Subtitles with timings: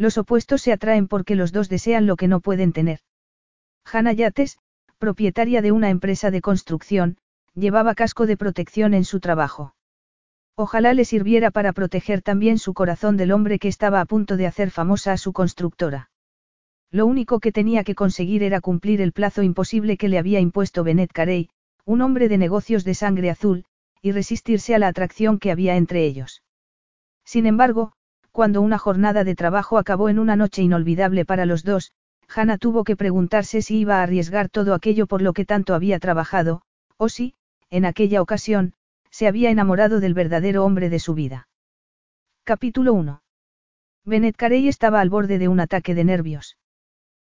[0.00, 3.00] Los opuestos se atraen porque los dos desean lo que no pueden tener.
[3.84, 4.58] Hannah Yates,
[4.96, 7.18] propietaria de una empresa de construcción,
[7.54, 9.74] llevaba casco de protección en su trabajo.
[10.56, 14.46] Ojalá le sirviera para proteger también su corazón del hombre que estaba a punto de
[14.46, 16.08] hacer famosa a su constructora.
[16.90, 20.82] Lo único que tenía que conseguir era cumplir el plazo imposible que le había impuesto
[20.82, 21.50] Bennett Carey,
[21.84, 23.66] un hombre de negocios de sangre azul,
[24.00, 26.42] y resistirse a la atracción que había entre ellos.
[27.22, 27.92] Sin embargo,
[28.32, 31.92] cuando una jornada de trabajo acabó en una noche inolvidable para los dos,
[32.34, 35.98] Hannah tuvo que preguntarse si iba a arriesgar todo aquello por lo que tanto había
[35.98, 36.62] trabajado,
[36.96, 37.34] o si,
[37.70, 38.74] en aquella ocasión,
[39.10, 41.48] se había enamorado del verdadero hombre de su vida.
[42.44, 43.22] Capítulo 1.
[44.04, 46.56] Bennett Carey estaba al borde de un ataque de nervios.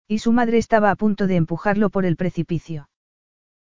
[0.08, 2.90] Y su madre estaba a punto de empujarlo por el precipicio.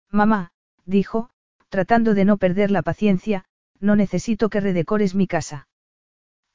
[0.09, 0.51] Mamá,
[0.85, 1.29] dijo,
[1.69, 3.45] tratando de no perder la paciencia,
[3.79, 5.67] no necesito que redecores mi casa.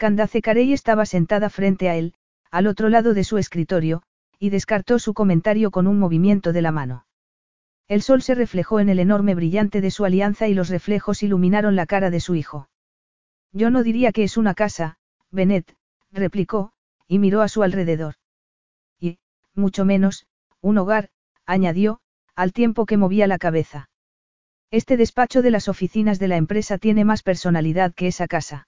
[0.02, 2.14] Candace Carey estaba sentada frente a él,
[2.50, 4.02] al otro lado de su escritorio,
[4.36, 7.06] y descartó su comentario con un movimiento de la mano.
[7.86, 11.76] El sol se reflejó en el enorme brillante de su alianza y los reflejos iluminaron
[11.76, 12.68] la cara de su hijo.
[13.52, 14.98] Yo no diría que es una casa,
[15.30, 15.72] Bennett,
[16.10, 16.72] replicó,
[17.06, 18.14] y miró a su alrededor.
[18.98, 19.20] Y,
[19.54, 20.26] mucho menos,
[20.60, 21.10] un hogar,
[21.46, 22.00] añadió,
[22.34, 23.88] al tiempo que movía la cabeza.
[24.72, 28.66] Este despacho de las oficinas de la empresa tiene más personalidad que esa casa.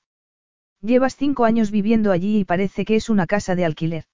[0.85, 4.05] Llevas cinco años viviendo allí y parece que es una casa de alquiler.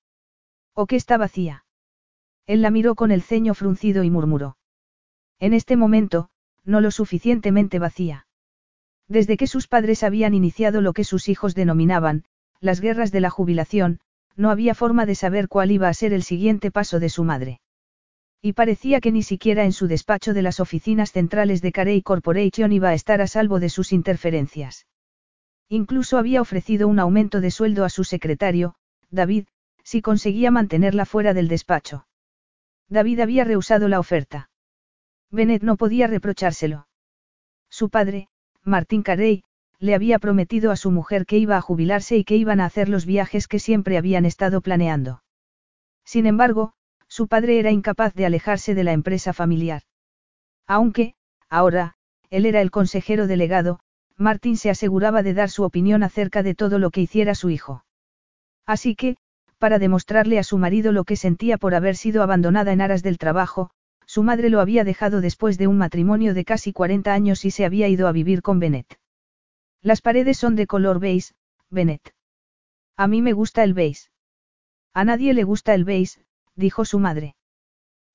[0.72, 1.64] ¿O que está vacía?
[2.46, 4.56] Él la miró con el ceño fruncido y murmuró.
[5.41, 6.28] En este momento,
[6.64, 8.28] no lo suficientemente vacía.
[9.09, 12.22] Desde que sus padres habían iniciado lo que sus hijos denominaban,
[12.60, 13.98] las guerras de la jubilación,
[14.36, 17.60] no había forma de saber cuál iba a ser el siguiente paso de su madre.
[18.41, 22.70] Y parecía que ni siquiera en su despacho de las oficinas centrales de Carey Corporation
[22.70, 24.86] iba a estar a salvo de sus interferencias.
[25.72, 28.75] Incluso había ofrecido un aumento de sueldo a su secretario,
[29.08, 29.47] David,
[29.84, 32.08] si conseguía mantenerla fuera del despacho.
[32.88, 34.50] David había rehusado la oferta.
[35.30, 36.88] Bennett no podía reprochárselo.
[37.69, 38.26] Su padre,
[38.64, 39.44] Martín Carey,
[39.78, 42.88] le había prometido a su mujer que iba a jubilarse y que iban a hacer
[42.88, 45.22] los viajes que siempre habían estado planeando.
[46.04, 46.72] Sin embargo,
[47.06, 49.82] su padre era incapaz de alejarse de la empresa familiar.
[50.66, 51.14] Aunque,
[51.48, 51.94] ahora,
[52.28, 53.78] él era el consejero delegado,
[54.20, 57.86] Martín se aseguraba de dar su opinión acerca de todo lo que hiciera su hijo.
[58.66, 59.16] Así que,
[59.56, 63.16] para demostrarle a su marido lo que sentía por haber sido abandonada en aras del
[63.16, 63.70] trabajo,
[64.04, 67.64] su madre lo había dejado después de un matrimonio de casi 40 años y se
[67.64, 68.98] había ido a vivir con Bennett.
[69.80, 71.32] Las paredes son de color beige,
[71.70, 72.14] Bennett.
[72.98, 74.10] A mí me gusta el beige.
[74.92, 76.20] A nadie le gusta el beige,
[76.56, 77.36] dijo su madre.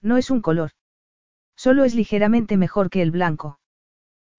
[0.03, 0.69] No es un color.
[1.55, 3.57] Solo es ligeramente mejor que el blanco.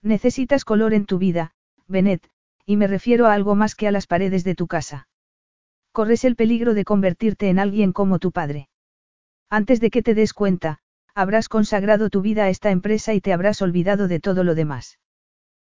[0.01, 1.55] Necesitas color en tu vida,
[1.89, 2.29] Bennett,
[2.65, 5.09] y me refiero a algo más que a las paredes de tu casa.
[5.93, 8.69] Corres el peligro de convertirte en alguien como tu padre.
[9.49, 10.81] Antes de que te des cuenta,
[11.15, 14.99] habrás consagrado tu vida a esta empresa y te habrás olvidado de todo lo demás.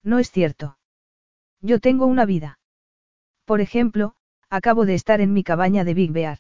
[0.04, 0.78] No es cierto.
[1.62, 2.60] Yo tengo una vida.
[3.46, 4.16] Por ejemplo,
[4.50, 6.40] acabo de estar en mi cabaña de Big Bear.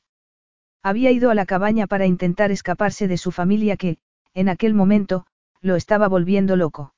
[0.81, 3.97] Había ido a la cabaña para intentar escaparse de su familia que,
[4.33, 5.25] en aquel momento,
[5.61, 6.93] lo estaba volviendo loco.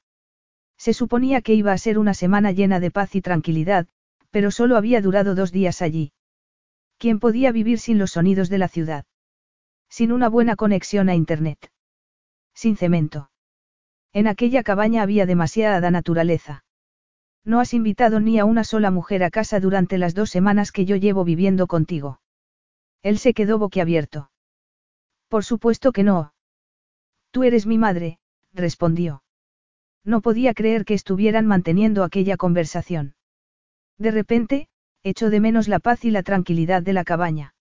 [0.81, 3.85] Se suponía que iba a ser una semana llena de paz y tranquilidad,
[4.31, 6.11] pero solo había durado dos días allí.
[6.97, 9.05] ¿Quién podía vivir sin los sonidos de la ciudad?
[9.89, 11.71] Sin una buena conexión a Internet.
[12.55, 13.29] Sin cemento.
[14.11, 16.65] En aquella cabaña había demasiada naturaleza.
[17.45, 20.85] No has invitado ni a una sola mujer a casa durante las dos semanas que
[20.85, 22.21] yo llevo viviendo contigo.
[23.03, 24.31] Él se quedó boquiabierto.
[25.27, 26.33] Por supuesto que no.
[27.29, 28.17] Tú eres mi madre,
[28.51, 29.21] respondió.
[30.03, 33.15] No podía creer que estuvieran manteniendo aquella conversación.
[33.97, 34.67] De repente,
[35.03, 37.53] echó de menos la paz y la tranquilidad de la cabaña.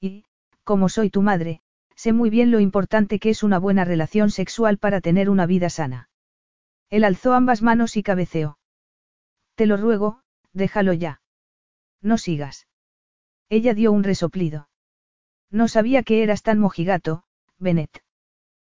[0.00, 0.24] Y,
[0.64, 1.60] como soy tu madre,
[1.96, 5.70] sé muy bien lo importante que es una buena relación sexual para tener una vida
[5.70, 6.08] sana.
[6.88, 8.58] Él alzó ambas manos y cabeceó.
[9.56, 10.22] Te lo ruego,
[10.52, 11.20] déjalo ya.
[12.00, 12.68] No sigas.
[13.48, 14.68] Ella dio un resoplido.
[15.50, 17.24] No sabía que eras tan mojigato,
[17.58, 18.02] Bennett.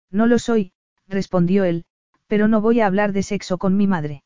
[0.09, 0.73] No lo soy,
[1.07, 1.85] respondió él,
[2.31, 4.23] pero no voy a hablar de sexo con mi madre.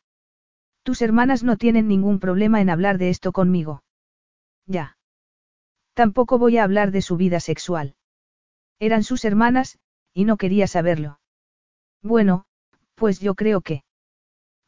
[0.84, 3.82] Tus hermanas no tienen ningún problema en hablar de esto conmigo.
[4.68, 5.00] Ya.
[5.96, 7.96] Tampoco voy a hablar de su vida sexual.
[8.78, 9.80] Eran sus hermanas,
[10.14, 11.20] y no quería saberlo.
[12.04, 12.46] Bueno,
[12.94, 13.84] pues yo creo que.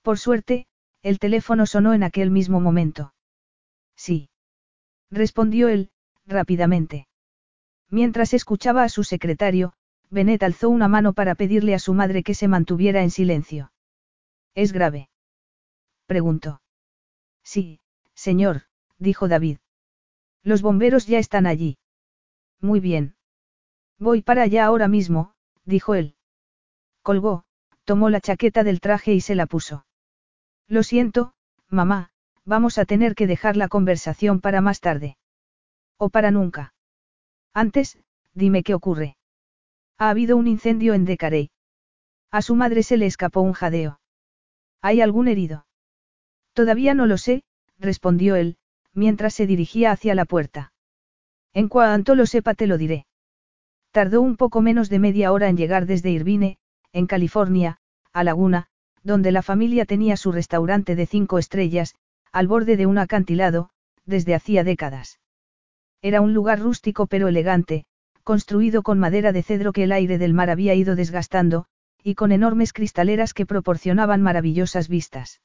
[0.02, 0.66] Por suerte,
[1.04, 3.14] el teléfono sonó en aquel mismo momento.
[3.96, 4.32] Sí.
[5.12, 5.92] Respondió él,
[6.26, 7.08] rápidamente.
[7.92, 9.74] Mientras escuchaba a su secretario,
[10.10, 13.72] Benet alzó una mano para pedirle a su madre que se mantuviera en silencio.
[14.56, 15.10] ¿Es grave?
[16.06, 16.62] Preguntó.
[17.44, 17.80] Sí,
[18.14, 18.64] señor,
[18.98, 19.58] dijo David.
[20.44, 21.78] Los bomberos ya están allí.
[22.62, 23.16] Muy bien.
[24.00, 25.34] Voy para allá ahora mismo,
[25.66, 26.16] dijo él.
[27.02, 27.44] Colgó,
[27.84, 29.86] tomó la chaqueta del traje y se la puso.
[30.68, 31.34] Lo siento,
[31.70, 32.12] mamá,
[32.46, 35.18] vamos a tener que dejar la conversación para más tarde.
[35.98, 36.74] O para nunca.
[37.54, 37.98] Antes,
[38.34, 39.18] dime qué ocurre.
[40.00, 41.50] Ha habido un incendio en Decarey.
[42.32, 44.00] A su madre se le escapó un jadeo.
[44.82, 45.66] ¿Hay algún herido?
[46.54, 47.44] Todavía no lo sé,
[47.80, 48.58] respondió él,
[48.94, 50.72] mientras se dirigía hacia la puerta.
[51.54, 53.08] En cuanto lo sepa te lo diré.
[53.92, 56.58] Tardó un poco menos de media hora en llegar desde Irvine,
[56.92, 57.80] en California,
[58.14, 58.68] a Laguna,
[59.04, 61.96] donde la familia tenía su restaurante de cinco estrellas,
[62.32, 63.70] al borde de un acantilado,
[64.06, 65.20] desde hacía décadas.
[66.02, 67.86] Era un lugar rústico pero elegante,
[68.28, 71.64] construido con madera de cedro que el aire del mar había ido desgastando,
[72.04, 75.40] y con enormes cristaleras que proporcionaban maravillosas vistas.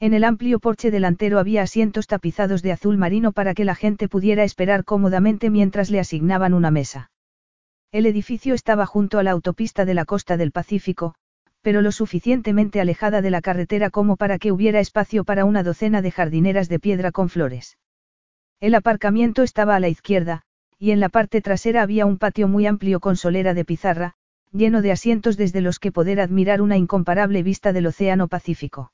[0.00, 4.06] En el amplio porche delantero había asientos tapizados de azul marino para que la gente
[4.06, 7.10] pudiera esperar cómodamente mientras le asignaban una mesa.
[7.90, 11.14] El edificio estaba junto a la autopista de la costa del Pacífico,
[11.62, 16.02] pero lo suficientemente alejada de la carretera como para que hubiera espacio para una docena
[16.02, 17.78] de jardineras de piedra con flores.
[18.60, 20.44] El aparcamiento estaba a la izquierda,
[20.84, 24.16] y en la parte trasera había un patio muy amplio con solera de pizarra,
[24.52, 28.92] lleno de asientos desde los que poder admirar una incomparable vista del Océano Pacífico.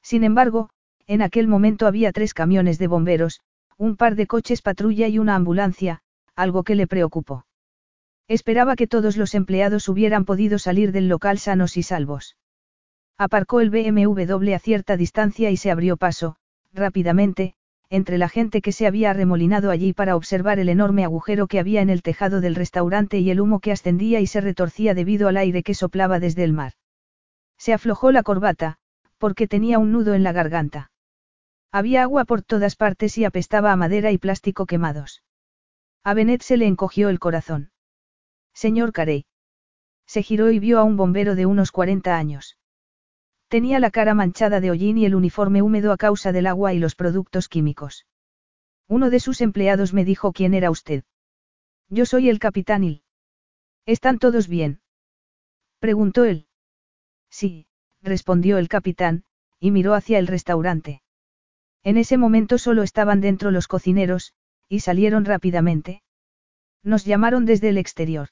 [0.00, 0.70] Sin embargo,
[1.06, 3.42] en aquel momento había tres camiones de bomberos,
[3.76, 6.00] un par de coches patrulla y una ambulancia,
[6.34, 7.44] algo que le preocupó.
[8.26, 12.38] Esperaba que todos los empleados hubieran podido salir del local sanos y salvos.
[13.18, 16.36] Aparcó el BMW a cierta distancia y se abrió paso,
[16.72, 17.54] rápidamente,
[17.92, 21.82] entre la gente que se había arremolinado allí para observar el enorme agujero que había
[21.82, 25.36] en el tejado del restaurante y el humo que ascendía y se retorcía debido al
[25.36, 26.72] aire que soplaba desde el mar.
[27.58, 28.78] Se aflojó la corbata,
[29.18, 30.90] porque tenía un nudo en la garganta.
[31.70, 35.22] Había agua por todas partes y apestaba a madera y plástico quemados.
[36.02, 37.72] A Benet se le encogió el corazón.
[38.54, 39.26] Señor Carey.
[40.06, 42.56] Se giró y vio a un bombero de unos 40 años.
[43.52, 46.78] Tenía la cara manchada de hollín y el uniforme húmedo a causa del agua y
[46.78, 48.06] los productos químicos.
[48.88, 51.04] Uno de sus empleados me dijo quién era usted.
[51.90, 53.02] Yo soy el capitán Hill.
[53.84, 54.80] ¿Están todos bien?
[55.80, 56.46] Preguntó él.
[57.28, 57.66] Sí,
[58.00, 59.24] respondió el capitán,
[59.60, 61.02] y miró hacia el restaurante.
[61.82, 64.32] En ese momento solo estaban dentro los cocineros,
[64.66, 66.02] y salieron rápidamente.
[66.82, 68.30] Nos llamaron desde el exterior.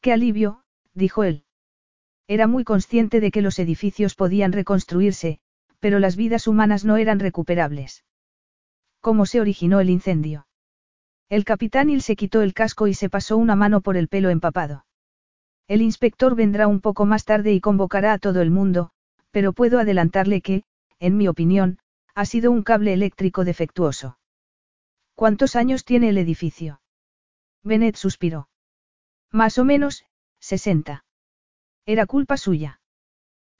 [0.00, 1.44] Qué alivio, dijo él.
[2.26, 5.40] Era muy consciente de que los edificios podían reconstruirse,
[5.78, 8.04] pero las vidas humanas no eran recuperables.
[9.00, 10.46] ¿Cómo se originó el incendio?
[11.28, 14.30] El capitán Il se quitó el casco y se pasó una mano por el pelo
[14.30, 14.86] empapado.
[15.68, 18.90] El inspector vendrá un poco más tarde y convocará a todo el mundo,
[19.30, 20.64] pero puedo adelantarle que,
[21.00, 21.78] en mi opinión,
[22.14, 24.18] ha sido un cable eléctrico defectuoso.
[25.14, 26.80] ¿Cuántos años tiene el edificio?
[27.62, 28.48] Bennett suspiró.
[29.30, 30.04] Más o menos,
[30.40, 31.04] 60.
[31.86, 32.80] Era culpa suya.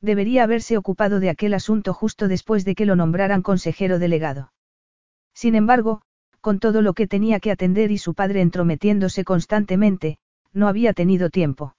[0.00, 4.52] Debería haberse ocupado de aquel asunto justo después de que lo nombraran consejero delegado.
[5.34, 6.02] Sin embargo,
[6.40, 10.18] con todo lo que tenía que atender y su padre entrometiéndose constantemente,
[10.52, 11.74] no había tenido tiempo.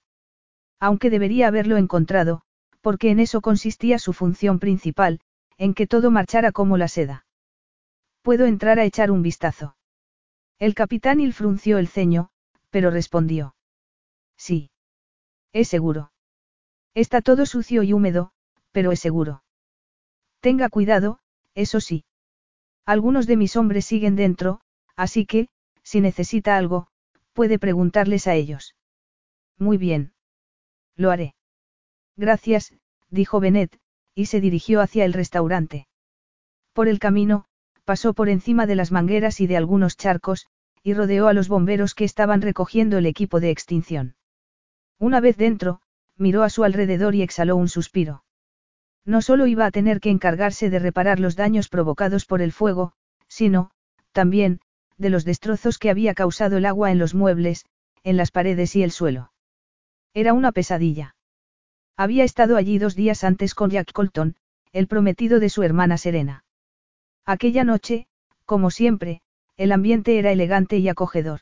[0.80, 2.42] Aunque debería haberlo encontrado,
[2.80, 5.20] porque en eso consistía su función principal,
[5.56, 7.26] en que todo marchara como la seda.
[8.22, 9.76] Puedo entrar a echar un vistazo.
[10.58, 12.30] El capitán Il frunció el ceño,
[12.70, 13.54] pero respondió.
[14.36, 14.70] Sí.
[15.52, 16.10] Es seguro.
[16.96, 18.30] Está todo sucio y húmedo,
[18.72, 19.44] pero es seguro.
[20.40, 21.18] Tenga cuidado,
[21.54, 22.06] eso sí.
[22.86, 24.62] Algunos de mis hombres siguen dentro,
[24.96, 25.48] así que,
[25.82, 26.88] si necesita algo,
[27.34, 28.74] puede preguntarles a ellos.
[29.58, 30.14] Muy bien.
[30.96, 31.34] Lo haré.
[32.16, 32.72] Gracias,
[33.10, 33.78] dijo Benet,
[34.14, 35.88] y se dirigió hacia el restaurante.
[36.72, 37.44] Por el camino,
[37.84, 40.46] pasó por encima de las mangueras y de algunos charcos,
[40.82, 44.16] y rodeó a los bomberos que estaban recogiendo el equipo de extinción.
[44.98, 45.82] Una vez dentro,
[46.16, 48.24] miró a su alrededor y exhaló un suspiro.
[49.04, 52.92] No solo iba a tener que encargarse de reparar los daños provocados por el fuego,
[53.28, 53.70] sino,
[54.12, 54.60] también,
[54.98, 57.66] de los destrozos que había causado el agua en los muebles,
[58.02, 59.32] en las paredes y el suelo.
[60.14, 61.14] Era una pesadilla.
[61.96, 64.36] Había estado allí dos días antes con Jack Colton,
[64.72, 66.44] el prometido de su hermana Serena.
[67.24, 68.06] Aquella noche,
[68.44, 69.22] como siempre,
[69.56, 71.40] el ambiente era elegante y acogedor.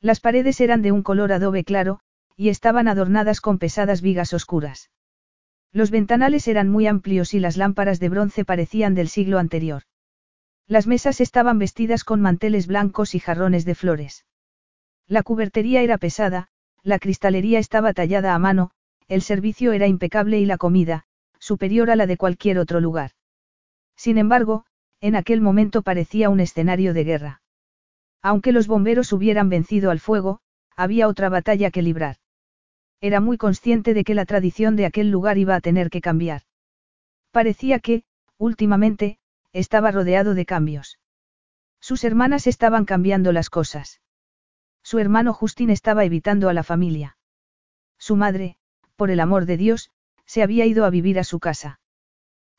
[0.00, 2.00] Las paredes eran de un color adobe claro,
[2.36, 4.90] y estaban adornadas con pesadas vigas oscuras.
[5.72, 9.82] Los ventanales eran muy amplios y las lámparas de bronce parecían del siglo anterior.
[10.66, 14.26] Las mesas estaban vestidas con manteles blancos y jarrones de flores.
[15.08, 16.48] La cubertería era pesada,
[16.82, 18.70] la cristalería estaba tallada a mano,
[19.08, 21.04] el servicio era impecable y la comida,
[21.38, 23.12] superior a la de cualquier otro lugar.
[23.96, 24.64] Sin embargo,
[25.00, 27.42] en aquel momento parecía un escenario de guerra.
[28.22, 30.40] Aunque los bomberos hubieran vencido al fuego,
[30.76, 32.16] había otra batalla que librar.
[33.02, 36.42] Era muy consciente de que la tradición de aquel lugar iba a tener que cambiar.
[37.32, 38.04] Parecía que,
[38.38, 39.18] últimamente,
[39.52, 41.00] estaba rodeado de cambios.
[41.80, 44.00] Sus hermanas estaban cambiando las cosas.
[44.84, 47.16] Su hermano Justin estaba evitando a la familia.
[47.98, 48.56] Su madre,
[48.94, 49.90] por el amor de Dios,
[50.24, 51.80] se había ido a vivir a su casa.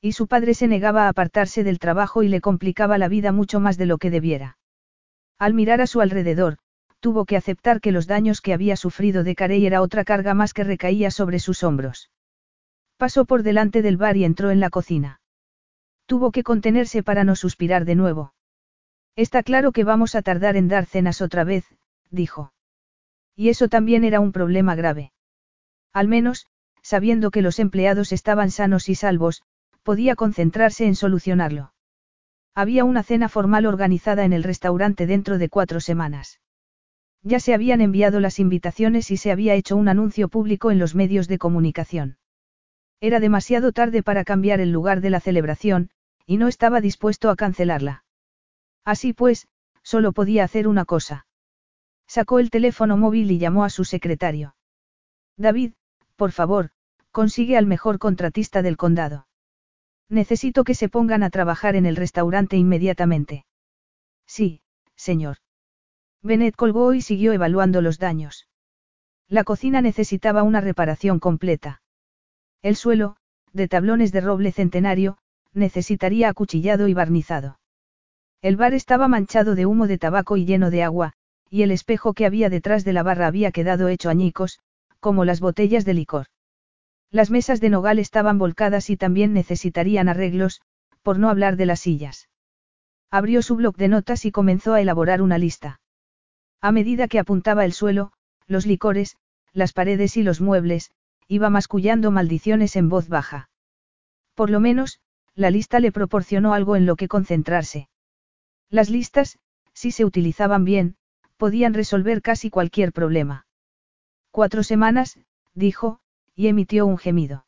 [0.01, 3.62] Y su padre se negaba a apartarse del trabajo y le complicaba la vida mucho
[3.62, 4.57] más de lo que debiera.
[5.39, 6.57] Al mirar a su alrededor,
[7.03, 10.53] tuvo que aceptar que los daños que había sufrido de Carey era otra carga más
[10.53, 12.10] que recaía sobre sus hombros.
[12.95, 15.19] Pasó por delante del bar y entró en la cocina.
[16.05, 18.33] Tuvo que contenerse para no suspirar de nuevo.
[19.17, 21.65] Está claro que vamos a tardar en dar cenas otra vez,
[22.10, 22.53] dijo.
[23.36, 25.12] Y eso también era un problema grave.
[25.91, 26.48] Al menos,
[26.83, 29.43] sabiendo que los empleados estaban sanos y salvos,
[29.83, 31.74] podía concentrarse en solucionarlo.
[32.55, 36.39] Había una cena formal organizada en el restaurante dentro de cuatro semanas.
[37.23, 40.93] Ya se habían enviado las invitaciones y se había hecho un anuncio público en los
[40.93, 42.17] medios de comunicación.
[42.99, 45.89] Era demasiado tarde para cambiar el lugar de la celebración,
[46.25, 48.03] y no estaba dispuesto a cancelarla.
[48.85, 49.47] Así pues,
[49.83, 51.25] solo podía hacer una cosa.
[52.07, 54.55] Sacó el teléfono móvil y llamó a su secretario.
[55.37, 55.73] David,
[56.15, 56.71] por favor,
[57.11, 59.27] consigue al mejor contratista del condado.
[60.09, 63.45] Necesito que se pongan a trabajar en el restaurante inmediatamente.
[64.27, 64.61] Sí,
[64.95, 65.37] señor.
[66.23, 68.47] Bennett colgó y siguió evaluando los daños.
[69.27, 71.81] La cocina necesitaba una reparación completa.
[72.61, 73.17] El suelo,
[73.51, 75.17] de tablones de roble centenario,
[75.53, 77.59] necesitaría acuchillado y barnizado.
[78.41, 81.13] El bar estaba manchado de humo de tabaco y lleno de agua,
[81.49, 84.59] y el espejo que había detrás de la barra había quedado hecho añicos,
[84.99, 86.27] como las botellas de licor.
[87.11, 90.61] Las mesas de nogal estaban volcadas y también necesitarían arreglos,
[91.03, 92.29] por no hablar de las sillas.
[93.11, 95.79] Abrió su bloc de notas y comenzó a elaborar una lista.
[96.63, 98.13] A medida que apuntaba el suelo,
[98.48, 99.17] los licores,
[99.51, 100.91] las paredes y los muebles,
[101.27, 103.50] iba mascullando maldiciones en voz baja.
[104.34, 105.01] Por lo menos,
[105.36, 107.89] la lista le proporcionó algo en lo que concentrarse.
[108.70, 109.39] Las listas,
[109.74, 110.96] si se utilizaban bien,
[111.36, 113.46] podían resolver casi cualquier problema.
[114.32, 115.20] Cuatro semanas,
[115.53, 116.00] dijo,
[116.34, 117.46] y emitió un gemido.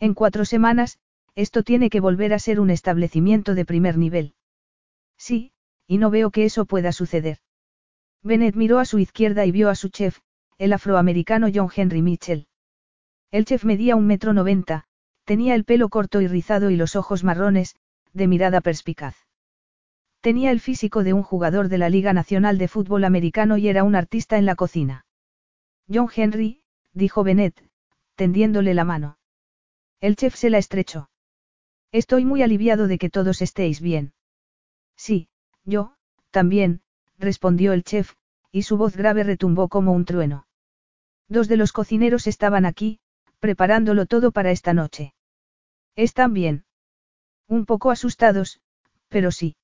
[0.00, 0.98] En cuatro semanas,
[1.36, 4.34] esto tiene que volver a ser un establecimiento de primer nivel.
[5.16, 5.52] Sí,
[5.86, 7.38] y no veo que eso pueda suceder.
[8.24, 10.18] Bennett miró a su izquierda y vio a su chef,
[10.56, 12.46] el afroamericano John Henry Mitchell.
[13.30, 14.84] El chef medía un metro noventa,
[15.24, 17.76] tenía el pelo corto y rizado y los ojos marrones,
[18.14, 19.14] de mirada perspicaz.
[20.22, 23.84] Tenía el físico de un jugador de la Liga Nacional de Fútbol Americano y era
[23.84, 25.04] un artista en la cocina.
[25.92, 26.62] John Henry,
[26.94, 27.62] dijo Bennett,
[28.14, 29.18] tendiéndole la mano.
[30.00, 31.10] El chef se la estrechó.
[31.92, 34.14] Estoy muy aliviado de que todos estéis bien.
[34.96, 35.28] Sí,
[35.64, 35.96] yo,
[36.30, 36.80] también,
[37.24, 38.14] respondió el chef,
[38.52, 40.46] y su voz grave retumbó como un trueno.
[41.28, 43.00] Dos de los cocineros estaban aquí,
[43.40, 45.14] preparándolo todo para esta noche.
[45.96, 46.64] ¿Están bien?
[47.48, 48.60] Un poco asustados,
[49.08, 49.56] pero sí.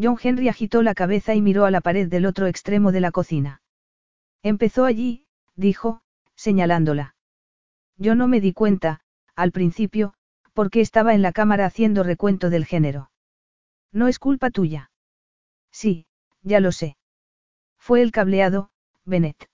[0.00, 3.12] John Henry agitó la cabeza y miró a la pared del otro extremo de la
[3.12, 3.62] cocina.
[4.42, 6.02] Empezó allí, dijo,
[6.34, 7.14] señalándola.
[7.96, 9.00] Yo no me di cuenta,
[9.36, 10.14] al principio,
[10.52, 13.10] porque estaba en la cámara haciendo recuento del género.
[13.92, 14.90] No es culpa tuya.
[15.70, 16.06] Sí,
[16.42, 16.96] ya lo sé.
[17.78, 18.70] Fue el cableado,
[19.04, 19.48] Bennett.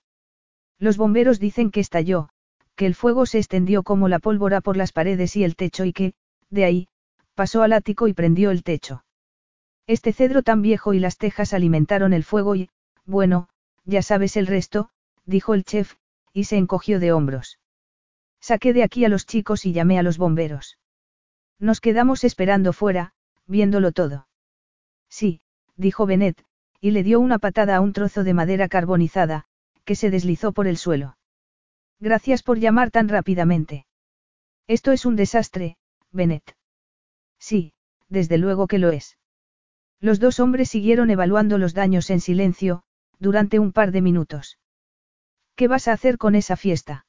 [0.77, 2.29] Los bomberos dicen que estalló,
[2.75, 5.93] que el fuego se extendió como la pólvora por las paredes y el techo y
[5.93, 6.13] que,
[6.49, 6.87] de ahí,
[7.35, 9.03] pasó al ático y prendió el techo.
[9.87, 12.69] Este cedro tan viejo y las tejas alimentaron el fuego y,
[13.05, 13.49] bueno,
[13.85, 14.89] ya sabes el resto,
[15.25, 15.95] dijo el chef,
[16.31, 17.59] y se encogió de hombros.
[18.39, 20.77] Saqué de aquí a los chicos y llamé a los bomberos.
[21.59, 23.13] Nos quedamos esperando fuera,
[23.47, 24.27] viéndolo todo.
[25.09, 25.41] Sí,
[25.75, 26.45] dijo Bennett,
[26.81, 29.45] y le dio una patada a un trozo de madera carbonizada,
[29.83, 31.17] que se deslizó por el suelo.
[31.99, 33.85] Gracias por llamar tan rápidamente.
[34.67, 35.77] Esto es un desastre,
[36.11, 36.55] Bennett.
[37.39, 37.73] Sí,
[38.07, 39.17] desde luego que lo es.
[39.99, 42.83] Los dos hombres siguieron evaluando los daños en silencio,
[43.19, 44.57] durante un par de minutos.
[45.55, 47.05] ¿Qué vas a hacer con esa fiesta?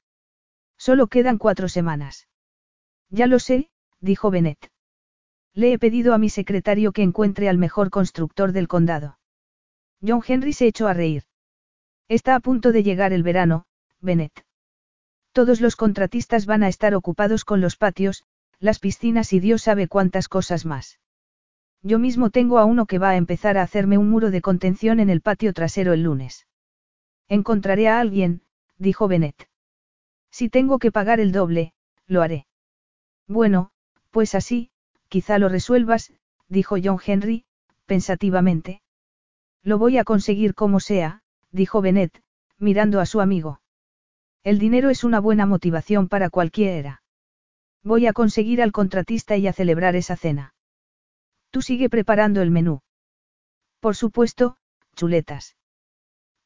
[0.77, 2.27] Solo quedan cuatro semanas.
[3.11, 4.73] Ya lo sé, dijo Bennett.
[5.55, 9.20] Le he pedido a mi secretario que encuentre al mejor constructor del condado.
[10.07, 11.25] John Henry se echó a reír.
[12.09, 13.67] Está a punto de llegar el verano,
[14.01, 14.45] Bennett.
[15.33, 18.25] Todos los contratistas van a estar ocupados con los patios,
[18.59, 20.99] las piscinas y Dios sabe cuántas cosas más.
[21.83, 25.01] Yo mismo tengo a uno que va a empezar a hacerme un muro de contención
[25.01, 26.47] en el patio trasero el lunes.
[27.29, 28.43] Encontraré a alguien,
[28.77, 29.49] dijo Bennett.
[30.31, 31.73] Si tengo que pagar el doble,
[32.07, 32.47] lo haré.
[33.27, 33.71] Bueno,
[34.11, 34.71] pues así,
[35.09, 36.13] quizá lo resuelvas,
[36.49, 37.45] dijo John Henry,
[37.87, 38.83] pensativamente.
[39.63, 42.23] Lo voy a conseguir como sea, dijo Bennett,
[42.59, 43.61] mirando a su amigo.
[44.43, 47.03] El dinero es una buena motivación para cualquiera.
[47.83, 50.55] Voy a conseguir al contratista y a celebrar esa cena.
[51.51, 52.81] Tú sigue preparando el menú.
[53.81, 54.57] Por supuesto,
[54.95, 55.57] chuletas.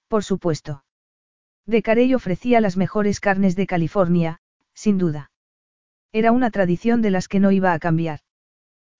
[0.08, 0.84] Por supuesto.
[1.66, 4.40] De Carey ofrecía las mejores carnes de California,
[4.74, 5.30] sin duda.
[6.12, 8.20] Era una tradición de las que no iba a cambiar.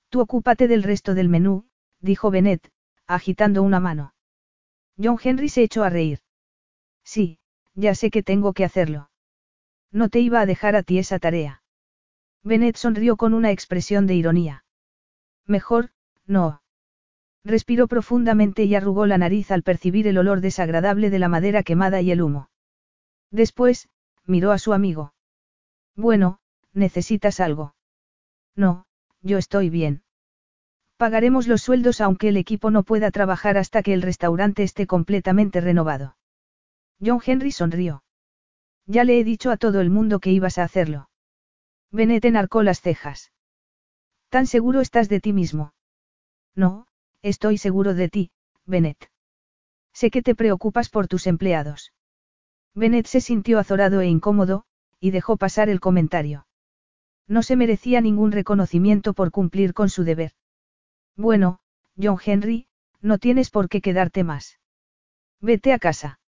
[0.09, 1.67] Tú ocúpate del resto del menú,
[2.01, 2.71] dijo Bennett,
[3.07, 4.15] agitando una mano.
[4.97, 6.21] John Henry se echó a reír.
[7.05, 7.39] Sí,
[7.75, 9.11] ya sé que tengo que hacerlo.
[9.91, 11.63] No te iba a dejar a ti esa tarea.
[12.43, 14.65] Bennett sonrió con una expresión de ironía.
[15.47, 15.91] Mejor,
[16.27, 16.63] no.
[17.45, 22.01] Respiró profundamente y arrugó la nariz al percibir el olor desagradable de la madera quemada
[22.01, 22.49] y el humo.
[23.31, 23.89] Después,
[24.25, 25.15] miró a su amigo.
[25.97, 26.39] Bueno,
[26.73, 27.75] ¿necesitas algo?
[28.57, 28.87] No,
[29.21, 30.04] yo estoy bien.
[30.97, 35.61] Pagaremos los sueldos aunque el equipo no pueda trabajar hasta que el restaurante esté completamente
[35.61, 36.17] renovado.
[37.05, 38.05] John Henry sonrió.
[38.87, 41.09] Ya le he dicho a todo el mundo que ibas a hacerlo.
[41.91, 43.33] Bennett enarcó las cejas.
[44.29, 45.75] ¿Tan seguro estás de ti mismo?
[46.55, 46.87] No,
[47.23, 48.31] estoy seguro de ti,
[48.67, 49.11] Bennett.
[49.93, 51.93] Sé que te preocupas por tus empleados.
[52.75, 54.65] Bennett se sintió azorado e incómodo,
[55.01, 56.47] y dejó pasar el comentario.
[57.27, 60.33] No se merecía ningún reconocimiento por cumplir con su deber.
[61.17, 61.61] Bueno,
[61.97, 62.67] John Henry,
[63.01, 64.59] no tienes por qué quedarte más.
[65.41, 66.19] Vete a casa.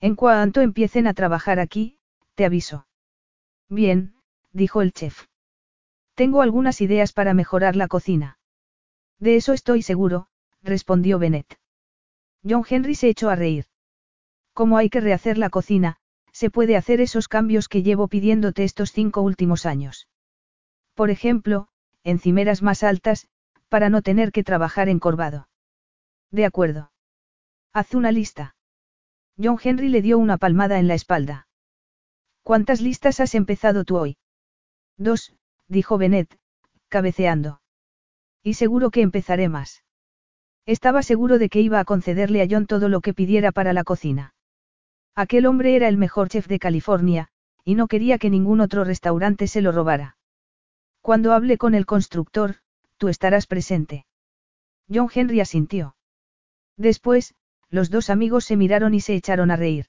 [0.00, 1.98] En cuanto empiecen a trabajar aquí,
[2.34, 2.86] te aviso.
[3.68, 4.14] Bien,
[4.52, 5.26] dijo el chef.
[6.14, 8.38] Tengo algunas ideas para mejorar la cocina.
[9.18, 10.28] De eso estoy seguro,
[10.62, 11.58] respondió Bennett.
[12.48, 13.66] John Henry se echó a reír.
[14.52, 15.96] Como hay que rehacer la cocina,
[16.30, 20.08] se puede hacer esos cambios que llevo pidiéndote estos cinco últimos años.
[20.94, 21.68] Por ejemplo,
[22.04, 23.28] encimeras más altas,
[23.74, 25.48] para no tener que trabajar encorvado.
[26.30, 26.92] De acuerdo.
[27.72, 28.54] Haz una lista.
[29.36, 31.48] John Henry le dio una palmada en la espalda.
[32.44, 34.16] ¿Cuántas listas has empezado tú hoy?
[34.96, 35.34] Dos,
[35.66, 36.38] dijo Bennett,
[36.88, 37.62] cabeceando.
[38.44, 39.82] Y seguro que empezaré más.
[40.66, 43.82] Estaba seguro de que iba a concederle a John todo lo que pidiera para la
[43.82, 44.36] cocina.
[45.16, 47.26] Aquel hombre era el mejor chef de California,
[47.64, 50.16] y no quería que ningún otro restaurante se lo robara.
[51.00, 52.58] Cuando hable con el constructor,
[52.96, 54.06] tú estarás presente.
[54.88, 55.96] John Henry asintió.
[56.76, 57.34] Después,
[57.70, 59.86] los dos amigos se miraron y se echaron a reír.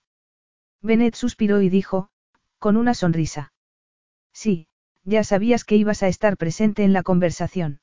[0.81, 2.09] Bennett suspiró y dijo,
[2.59, 3.53] con una sonrisa.
[4.33, 4.67] Sí,
[5.03, 7.79] ya sabías que ibas a estar presente en la conversación.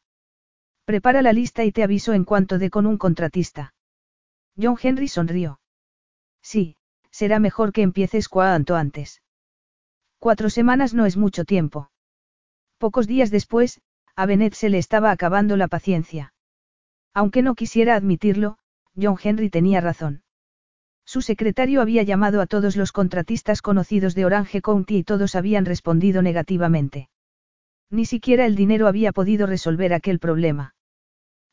[0.85, 3.75] Prepara la lista y te aviso en cuanto dé con un contratista.
[4.61, 5.61] John Henry sonrió.
[6.43, 6.77] Sí,
[7.11, 9.23] será mejor que empieces cuanto antes.
[10.19, 11.91] Cuatro semanas no es mucho tiempo.
[12.79, 13.81] Pocos días después,
[14.17, 16.33] a Bennett se le estaba acabando la paciencia.
[17.15, 18.59] Aunque no quisiera admitirlo,
[19.01, 20.23] John Henry tenía razón.
[21.05, 25.65] Su secretario había llamado a todos los contratistas conocidos de Orange County y todos habían
[25.65, 27.09] respondido negativamente.
[27.91, 30.75] Ni siquiera el dinero había podido resolver aquel problema.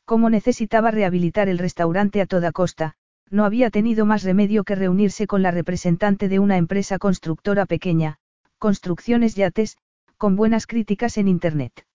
[0.06, 2.96] Como necesitaba rehabilitar el restaurante a toda costa,
[3.30, 8.18] no había tenido más remedio que reunirse con la representante de una empresa constructora pequeña,
[8.58, 9.78] Construcciones Yates,
[10.18, 11.86] con buenas críticas en Internet.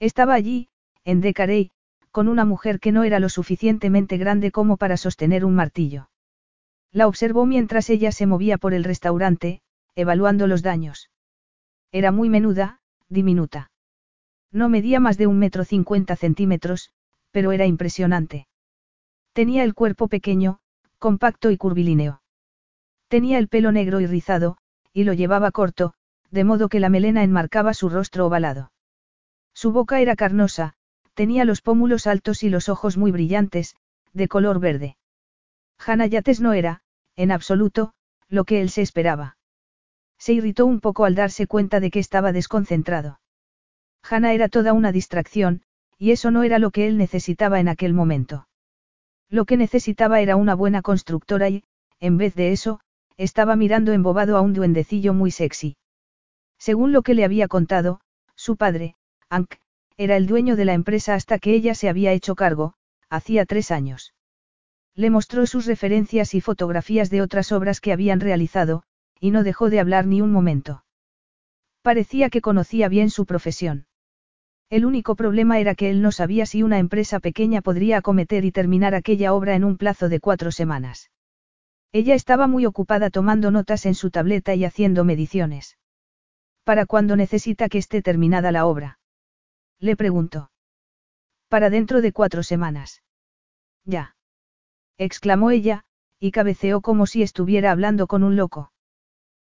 [0.00, 0.68] Estaba allí,
[1.04, 1.72] en Decarey,
[2.10, 6.08] con una mujer que no era lo suficientemente grande como para sostener un martillo.
[6.90, 9.60] La observó mientras ella se movía por el restaurante,
[9.94, 11.10] evaluando los daños.
[11.92, 13.70] Era muy menuda, diminuta.
[14.50, 16.92] No medía más de un metro cincuenta centímetros,
[17.30, 18.48] pero era impresionante.
[19.34, 20.60] Tenía el cuerpo pequeño,
[20.98, 22.22] compacto y curvilíneo.
[23.08, 24.56] Tenía el pelo negro y rizado,
[24.92, 25.92] y lo llevaba corto,
[26.30, 28.72] de modo que la melena enmarcaba su rostro ovalado.
[29.54, 30.74] Su boca era carnosa,
[31.14, 33.76] tenía los pómulos altos y los ojos muy brillantes,
[34.12, 34.96] de color verde.
[35.78, 36.82] Hannah Yates no era,
[37.16, 37.92] en absoluto,
[38.28, 39.36] lo que él se esperaba.
[40.18, 43.20] Se irritó un poco al darse cuenta de que estaba desconcentrado.
[44.02, 45.62] Hannah era toda una distracción,
[45.98, 48.48] y eso no era lo que él necesitaba en aquel momento.
[49.28, 51.64] Lo que necesitaba era una buena constructora y,
[52.00, 52.80] en vez de eso,
[53.16, 55.76] estaba mirando embobado a un duendecillo muy sexy.
[56.58, 58.00] Según lo que le había contado,
[58.34, 58.96] su padre,
[59.30, 59.54] Ank,
[59.96, 62.74] era el dueño de la empresa hasta que ella se había hecho cargo,
[63.08, 64.12] hacía tres años.
[64.96, 68.82] Le mostró sus referencias y fotografías de otras obras que habían realizado,
[69.20, 70.84] y no dejó de hablar ni un momento.
[71.82, 73.86] Parecía que conocía bien su profesión.
[74.68, 78.52] El único problema era que él no sabía si una empresa pequeña podría acometer y
[78.52, 81.10] terminar aquella obra en un plazo de cuatro semanas.
[81.92, 85.76] Ella estaba muy ocupada tomando notas en su tableta y haciendo mediciones.
[86.64, 88.99] ¿Para cuándo necesita que esté terminada la obra?
[89.80, 90.50] Le preguntó.
[91.48, 93.02] Para dentro de cuatro semanas.
[93.84, 94.14] Ya.
[94.98, 95.84] exclamó ella,
[96.18, 98.72] y cabeceó como si estuviera hablando con un loco.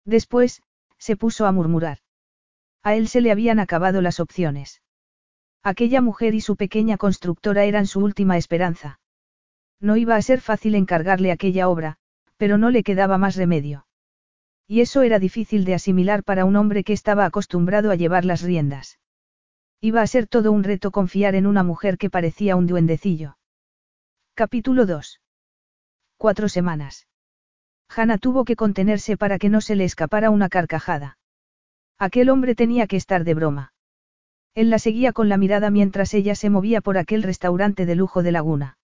[0.06, 0.62] Después,
[0.98, 1.98] se puso a murmurar.
[2.82, 4.82] A él se le habían acabado las opciones.
[5.62, 8.98] Aquella mujer y su pequeña constructora eran su última esperanza.
[9.80, 11.98] No iba a ser fácil encargarle aquella obra,
[12.36, 13.86] pero no le quedaba más remedio.
[14.66, 18.42] Y eso era difícil de asimilar para un hombre que estaba acostumbrado a llevar las
[18.42, 18.98] riendas.
[19.84, 23.36] Iba a ser todo un reto confiar en una mujer que parecía un duendecillo.
[24.34, 25.20] Capítulo 2.
[26.16, 27.08] Cuatro semanas.
[27.88, 31.18] Hannah tuvo que contenerse para que no se le escapara una carcajada.
[31.98, 33.72] Aquel hombre tenía que estar de broma.
[34.54, 38.22] Él la seguía con la mirada mientras ella se movía por aquel restaurante de lujo
[38.22, 38.78] de Laguna.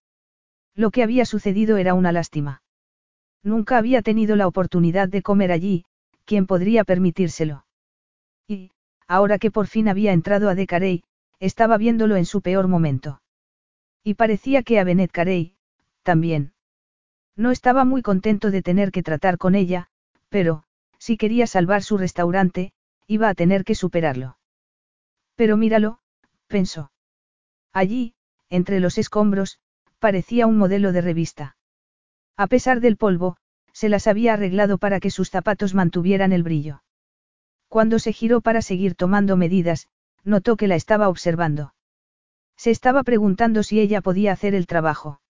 [0.74, 2.60] Lo que había sucedido era una lástima.
[3.44, 5.84] Nunca había tenido la oportunidad de comer allí,
[6.24, 7.67] ¿quién podría permitírselo?
[9.08, 11.02] Ahora que por fin había entrado a De Carey,
[11.40, 13.22] estaba viéndolo en su peor momento.
[14.04, 15.56] Y parecía que a Benet Carey,
[16.02, 16.52] también.
[17.34, 19.88] No estaba muy contento de tener que tratar con ella,
[20.28, 20.64] pero,
[20.98, 22.72] si quería salvar su restaurante,
[23.06, 24.36] iba a tener que superarlo.
[25.36, 26.00] Pero míralo,
[26.46, 26.90] pensó.
[27.72, 28.14] Allí,
[28.50, 29.58] entre los escombros,
[29.98, 31.56] parecía un modelo de revista.
[32.36, 33.36] A pesar del polvo,
[33.72, 36.82] se las había arreglado para que sus zapatos mantuvieran el brillo.
[37.68, 39.88] Cuando se giró para seguir tomando medidas,
[40.24, 41.74] notó que la estaba observando.
[42.56, 45.20] Se estaba preguntando si ella podía hacer el trabajo.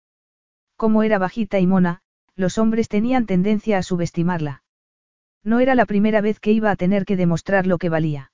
[0.77, 2.01] Como era bajita y mona,
[2.37, 4.63] los hombres tenían tendencia a subestimarla.
[5.43, 8.33] No era la primera vez que iba a tener que demostrar lo que valía.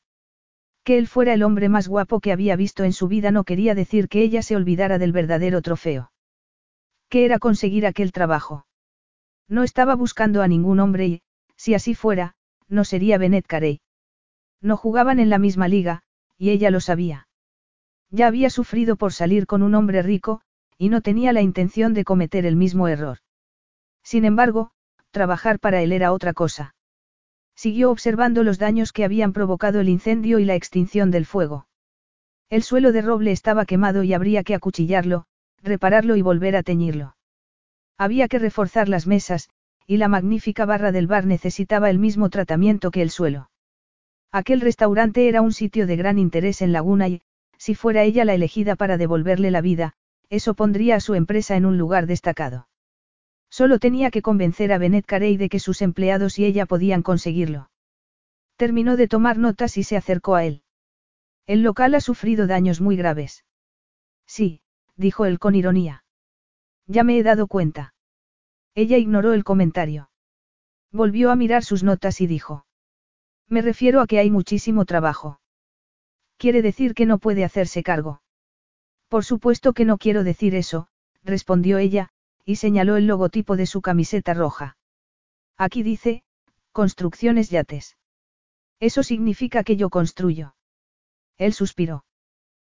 [0.85, 3.75] Que él fuera el hombre más guapo que había visto en su vida no quería
[3.75, 6.13] decir que ella se olvidara del verdadero trofeo.
[7.09, 8.67] ¿Qué era conseguir aquel trabajo?
[9.49, 11.23] No estaba buscando a ningún hombre y,
[11.57, 12.35] si así fuera,
[12.69, 13.81] no sería Benet Carey.
[14.65, 16.01] No jugaban en la misma liga,
[16.39, 17.29] y ella lo sabía.
[18.11, 20.41] Ya había sufrido por salir con un hombre rico,
[20.79, 23.19] y no tenía la intención de cometer el mismo error.
[24.03, 24.71] Sin embargo,
[25.11, 26.75] trabajar para él era otra cosa.
[27.55, 31.69] Siguió observando los daños que habían provocado el incendio y la extinción del fuego.
[32.49, 35.27] El suelo de roble estaba quemado y habría que acuchillarlo,
[35.63, 37.17] repararlo y volver a teñirlo.
[37.99, 39.51] Había que reforzar las mesas,
[39.87, 43.51] y la magnífica barra del bar necesitaba el mismo tratamiento que el suelo.
[44.35, 47.23] Aquel restaurante era un sitio de gran interés en Laguna y,
[47.57, 49.93] si fuera ella la elegida para devolverle la vida,
[50.29, 52.67] eso pondría a su empresa en un lugar destacado.
[53.49, 57.71] Solo tenía que convencer a Benet Carey de que sus empleados y ella podían conseguirlo.
[58.57, 60.65] Terminó de tomar notas y se acercó a él.
[61.47, 63.45] El local ha sufrido daños muy graves.
[64.27, 64.63] Sí,
[64.97, 66.03] dijo él con ironía.
[66.89, 67.95] Ya me he dado cuenta.
[68.75, 70.11] Ella ignoró el comentario.
[70.91, 72.67] Volvió a mirar sus notas y dijo.
[73.49, 75.41] Me refiero a que hay muchísimo trabajo.
[76.37, 78.23] Quiere decir que no puede hacerse cargo.
[79.09, 80.89] Por supuesto que no quiero decir eso,
[81.23, 82.11] respondió ella,
[82.45, 84.77] y señaló el logotipo de su camiseta roja.
[85.57, 86.25] Aquí dice,
[86.73, 87.97] construcciones yates.
[88.81, 90.57] Eso significa que yo construyo.
[91.39, 92.05] Él suspiró.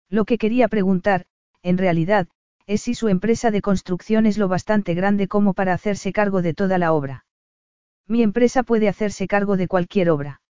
[0.09, 1.25] Lo que quería preguntar,
[1.63, 2.27] en realidad,
[2.65, 6.53] es si su empresa de construcción es lo bastante grande como para hacerse cargo de
[6.53, 7.25] toda la obra.
[8.05, 10.41] Mi empresa puede hacerse cargo de cualquier obra.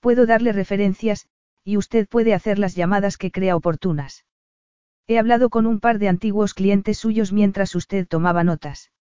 [0.00, 1.26] Puedo darle referencias,
[1.62, 4.24] y usted puede hacer las llamadas que crea oportunas.
[5.06, 8.92] He hablado con un par de antiguos clientes suyos mientras usted tomaba notas.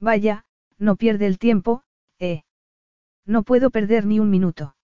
[0.00, 0.44] Vaya,
[0.78, 1.82] no pierde el tiempo,
[2.18, 2.42] eh.
[3.24, 4.76] No puedo perder ni un minuto.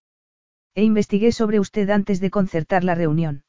[0.74, 3.44] E investigué sobre usted antes de concertar la reunión.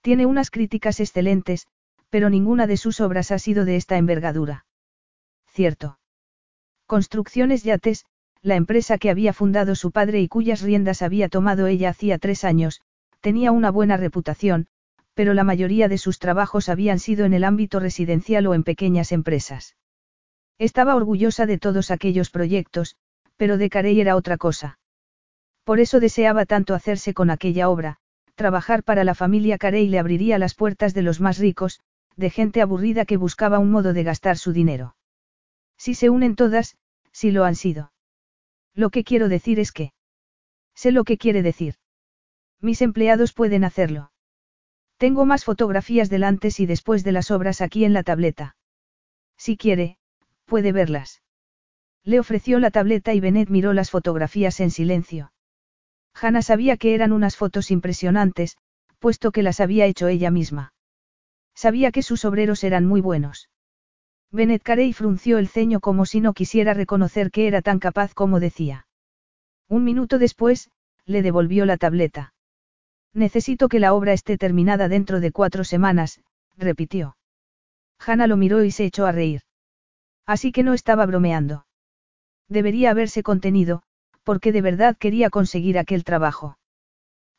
[0.00, 1.66] Tiene unas críticas excelentes,
[2.10, 4.66] pero ninguna de sus obras ha sido de esta envergadura.
[5.46, 5.98] Cierto.
[6.86, 8.04] Construcciones Yates,
[8.42, 12.42] la empresa que había fundado su padre y cuyas riendas había tomado ella hacía tres
[12.42, 12.80] años,
[13.20, 14.66] tenía una buena reputación,
[15.14, 19.12] pero la mayoría de sus trabajos habían sido en el ámbito residencial o en pequeñas
[19.12, 19.76] empresas.
[20.58, 22.96] Estaba orgullosa de todos aquellos proyectos,
[23.36, 24.78] pero de Carey era otra cosa.
[25.64, 27.98] Por eso deseaba tanto hacerse con aquella obra,
[28.34, 31.80] trabajar para la familia Carey le abriría las puertas de los más ricos,
[32.16, 34.96] de gente aburrida que buscaba un modo de gastar su dinero.
[35.76, 36.76] Si se unen todas,
[37.12, 37.91] si lo han sido.
[38.74, 39.92] Lo que quiero decir es que.
[40.74, 41.74] Sé lo que quiere decir.
[42.60, 44.12] Mis empleados pueden hacerlo.
[44.96, 48.56] Tengo más fotografías del antes y después de las obras aquí en la tableta.
[49.36, 49.98] Si quiere,
[50.44, 51.22] puede verlas.
[52.04, 55.32] Le ofreció la tableta y Bennett miró las fotografías en silencio.
[56.14, 58.56] Hannah sabía que eran unas fotos impresionantes,
[58.98, 60.72] puesto que las había hecho ella misma.
[61.54, 63.48] Sabía que sus obreros eran muy buenos.
[64.32, 68.40] Bennett Carey frunció el ceño como si no quisiera reconocer que era tan capaz como
[68.40, 68.86] decía.
[69.68, 70.70] Un minuto después,
[71.04, 72.32] le devolvió la tableta.
[73.12, 76.22] Necesito que la obra esté terminada dentro de cuatro semanas,
[76.56, 77.16] repitió.
[77.98, 79.42] Hannah lo miró y se echó a reír.
[80.24, 81.66] Así que no estaba bromeando.
[82.48, 83.82] Debería haberse contenido,
[84.24, 86.56] porque de verdad quería conseguir aquel trabajo.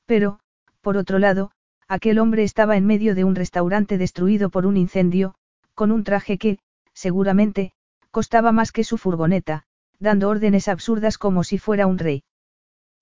[0.06, 0.39] Pero,
[0.82, 1.51] por otro lado,
[1.88, 5.34] aquel hombre estaba en medio de un restaurante destruido por un incendio,
[5.73, 6.60] con un traje que,
[6.93, 7.73] seguramente,
[8.12, 9.65] costaba más que su furgoneta,
[9.99, 12.23] dando órdenes absurdas como si fuera un rey.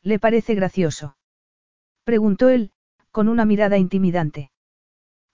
[0.02, 1.18] ¿Le parece gracioso?
[2.04, 2.72] Preguntó él,
[3.12, 4.52] con una mirada intimidante.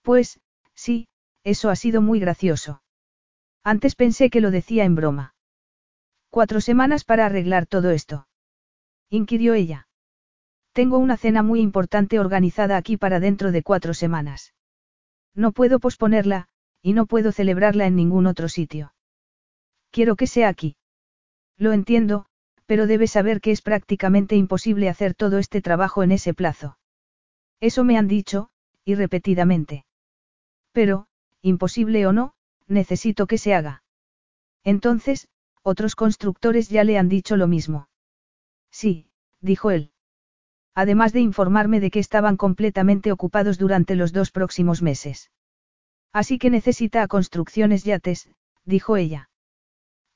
[0.02, 0.40] Pues,
[0.74, 1.08] sí,
[1.44, 2.82] eso ha sido muy gracioso.
[3.64, 5.34] Antes pensé que lo decía en broma.
[6.30, 8.28] Cuatro semanas para arreglar todo esto.
[9.10, 9.88] Inquirió ella.
[10.72, 14.54] Tengo una cena muy importante organizada aquí para dentro de cuatro semanas.
[15.34, 16.48] No puedo posponerla,
[16.88, 18.94] y no puedo celebrarla en ningún otro sitio.
[19.90, 20.76] Quiero que sea aquí.
[21.58, 22.24] Lo entiendo,
[22.64, 26.78] pero debes saber que es prácticamente imposible hacer todo este trabajo en ese plazo.
[27.60, 28.48] Eso me han dicho,
[28.86, 29.84] y repetidamente.
[30.72, 31.08] Pero,
[31.42, 32.32] imposible o no,
[32.68, 33.82] necesito que se haga.
[34.64, 35.28] Entonces,
[35.62, 37.90] otros constructores ya le han dicho lo mismo.
[38.70, 39.10] Sí,
[39.42, 39.92] dijo él.
[40.74, 45.30] Además de informarme de que estaban completamente ocupados durante los dos próximos meses.
[46.12, 48.28] Así que necesita a construcciones yates,
[48.64, 49.30] dijo ella.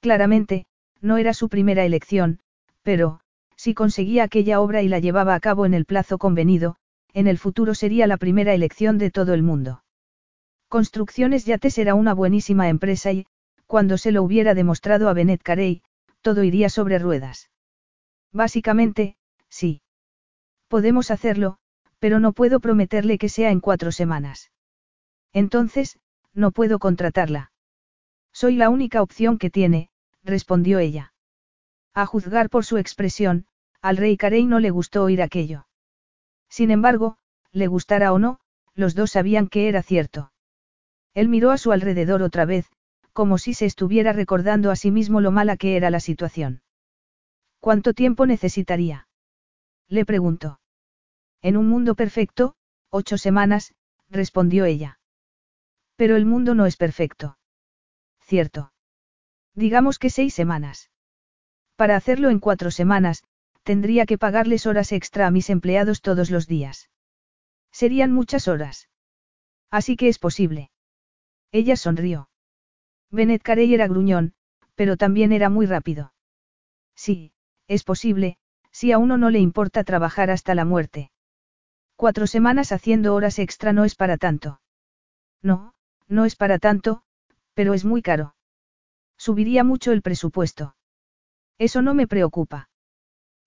[0.01, 0.67] Claramente,
[1.01, 2.41] no era su primera elección,
[2.83, 3.21] pero,
[3.57, 6.77] si conseguía aquella obra y la llevaba a cabo en el plazo convenido,
[7.13, 9.85] en el futuro sería la primera elección de todo el mundo.
[10.69, 13.27] Construcciones Yates era una buenísima empresa y,
[13.67, 15.83] cuando se lo hubiera demostrado a Bennett Carey,
[16.23, 17.51] todo iría sobre ruedas.
[18.33, 19.17] Básicamente,
[19.49, 19.83] sí.
[20.69, 21.59] Podemos hacerlo,
[21.99, 24.52] pero no puedo prometerle que sea en cuatro semanas.
[25.33, 25.99] Entonces,
[26.35, 27.53] no puedo contratarla.
[28.33, 29.91] Soy la única opción que tiene,
[30.25, 31.13] respondió ella.
[31.95, 33.47] A juzgar por su expresión,
[33.83, 35.67] al rey Carey no le gustó oír aquello.
[36.49, 37.19] Sin embargo,
[37.51, 38.41] le gustara o no,
[38.75, 40.33] los dos sabían que era cierto.
[41.15, 42.71] Él miró a su alrededor otra vez,
[43.13, 46.63] como si se estuviera recordando a sí mismo lo mala que era la situación.
[47.61, 49.09] ¿Cuánto tiempo necesitaría?
[49.89, 50.61] Le preguntó.
[51.43, 52.55] En un mundo perfecto,
[52.89, 53.75] ocho semanas,
[54.09, 54.99] respondió ella.
[56.03, 57.39] Pero el mundo no es perfecto.
[58.19, 58.73] Cierto.
[59.55, 60.91] Digamos que seis semanas.
[61.77, 63.23] Para hacerlo en cuatro semanas,
[63.63, 66.91] tendría que pagarles horas extra a mis empleados todos los días.
[67.71, 68.89] Serían muchas horas.
[69.71, 70.73] Así que es posible.
[71.53, 72.29] Ella sonrió.
[73.13, 74.35] Bennett Carey era gruñón,
[74.75, 76.13] pero también era muy rápido.
[76.97, 77.33] Sí,
[77.69, 78.39] es posible,
[78.73, 81.13] si a uno no le importa trabajar hasta la muerte.
[81.95, 84.61] Cuatro semanas haciendo horas extra no es para tanto.
[85.43, 85.75] No,
[86.09, 87.03] no es para tanto,
[87.55, 88.35] pero es muy caro.
[89.17, 90.75] Subiría mucho el presupuesto.
[91.59, 92.69] Eso no me preocupa.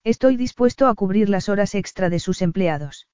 [0.04, 3.08] Estoy dispuesto a cubrir las horas extra de sus empleados.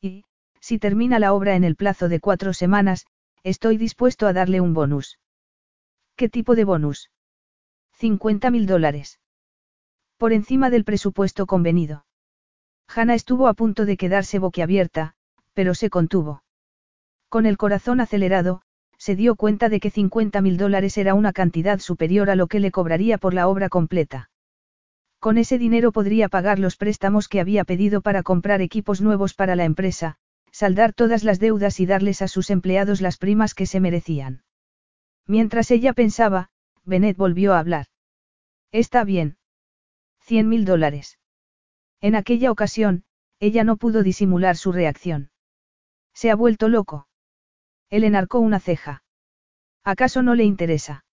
[0.00, 0.24] Y,
[0.60, 3.06] si termina la obra en el plazo de cuatro semanas,
[3.44, 5.18] Estoy dispuesto a darle un bonus.
[6.16, 7.10] ¿Qué tipo de bonus?
[7.92, 9.20] 50 mil dólares.
[10.16, 12.04] Por encima del presupuesto convenido.
[12.88, 15.14] Hannah estuvo a punto de quedarse boquiabierta,
[15.54, 16.42] pero se contuvo.
[17.28, 18.62] Con el corazón acelerado,
[18.96, 22.60] se dio cuenta de que 50 mil dólares era una cantidad superior a lo que
[22.60, 24.30] le cobraría por la obra completa.
[25.18, 29.56] Con ese dinero podría pagar los préstamos que había pedido para comprar equipos nuevos para
[29.56, 30.16] la empresa,
[30.52, 34.42] saldar todas las deudas y darles a sus empleados las primas que se merecían.
[35.26, 36.50] Mientras ella pensaba,
[36.84, 37.86] Bennett volvió a hablar.
[38.72, 39.36] Está bien.
[40.20, 41.18] Cien mil dólares.
[42.00, 43.04] En aquella ocasión,
[43.40, 45.30] ella no pudo disimular su reacción.
[46.14, 47.07] Se ha vuelto loco.
[47.90, 49.02] Él enarcó una ceja.
[49.84, 51.04] ¿Acaso no le interesa?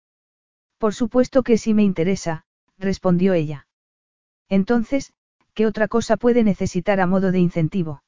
[0.77, 2.45] Por supuesto que sí me interesa,
[2.77, 3.67] respondió ella.
[4.49, 5.13] Entonces,
[5.53, 8.03] ¿qué otra cosa puede necesitar a modo de incentivo?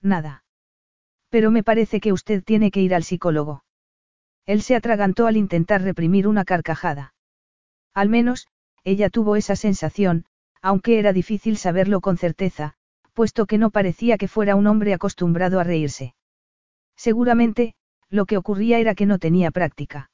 [0.00, 0.44] Nada.
[1.28, 3.64] Pero me parece que usted tiene que ir al psicólogo.
[4.46, 7.14] Él se atragantó al intentar reprimir una carcajada.
[7.94, 8.48] Al menos,
[8.84, 10.24] ella tuvo esa sensación,
[10.60, 12.74] aunque era difícil saberlo con certeza,
[13.12, 16.14] puesto que no parecía que fuera un hombre acostumbrado a reírse.
[16.96, 17.74] Seguramente,
[18.12, 20.10] lo que ocurría era que no tenía práctica.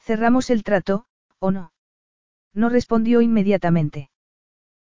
[0.00, 1.04] ¿Cerramos el trato,
[1.38, 1.72] o no?
[2.54, 4.10] No respondió inmediatamente.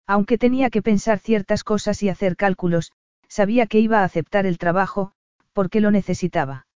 [0.06, 2.92] Aunque tenía que pensar ciertas cosas y hacer cálculos,
[3.26, 5.12] sabía que iba a aceptar el trabajo,
[5.54, 6.66] porque lo necesitaba.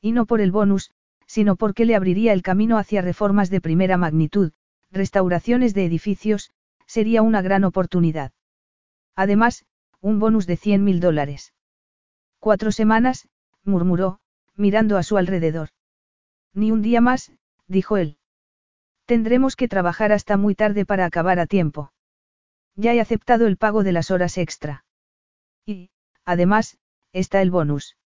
[0.00, 0.90] Y no por el bonus,
[1.26, 4.50] sino porque le abriría el camino hacia reformas de primera magnitud,
[4.90, 6.50] restauraciones de edificios,
[6.86, 8.32] sería una gran oportunidad.
[9.14, 9.64] Además,
[10.00, 11.54] un bonus de 100 mil dólares.
[12.40, 13.28] Cuatro semanas,
[13.62, 14.18] murmuró,
[14.60, 15.70] mirando a su alrededor.
[16.54, 17.32] Ni un día más,
[17.66, 18.18] dijo él.
[19.06, 21.92] Tendremos que trabajar hasta muy tarde para acabar a tiempo.
[22.76, 24.84] Ya he aceptado el pago de las horas extra.
[25.66, 25.90] Y,
[26.24, 26.78] además,
[27.12, 27.96] está el bonus.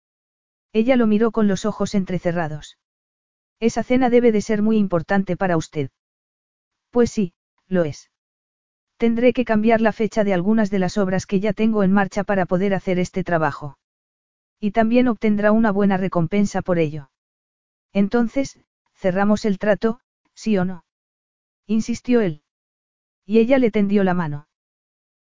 [0.73, 2.79] Ella lo miró con los ojos entrecerrados.
[3.61, 5.91] Esa cena debe de ser muy importante para usted.
[6.91, 7.35] Pues sí,
[7.67, 8.11] lo es.
[8.97, 12.25] Tendré que cambiar la fecha de algunas de las obras que ya tengo en marcha
[12.25, 13.77] para poder hacer este trabajo.
[14.61, 17.11] Y también obtendrá una buena recompensa por ello.
[17.93, 18.59] Entonces,
[18.95, 20.01] cerramos el trato,
[20.35, 20.85] sí o no.
[21.67, 22.43] Insistió él.
[23.27, 24.49] Y ella le tendió la mano.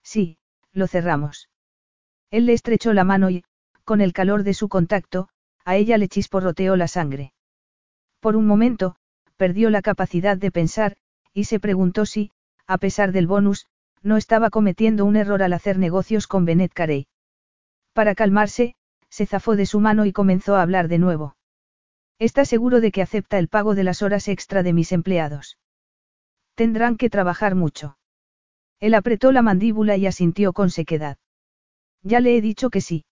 [0.03, 0.37] Sí,
[0.71, 1.49] lo cerramos.
[2.29, 3.43] Él le estrechó la mano y,
[3.83, 5.29] con el calor de su contacto,
[5.63, 7.33] a ella le chisporroteó la sangre.
[8.19, 8.95] Por un momento,
[9.37, 10.97] perdió la capacidad de pensar,
[11.33, 12.31] y se preguntó si,
[12.65, 13.67] a pesar del bonus,
[14.01, 17.07] no estaba cometiendo un error al hacer negocios con Bennett Carey.
[17.93, 18.75] Para calmarse,
[19.17, 21.35] se zafó de su mano y comenzó a hablar de nuevo.
[22.19, 25.57] ¿Está seguro de que acepta el pago de las horas extra de mis empleados?
[26.53, 27.97] Tendrán que trabajar mucho.
[28.79, 31.17] Él apretó la mandíbula y asintió con sequedad.
[32.03, 33.05] Ya le he dicho que sí.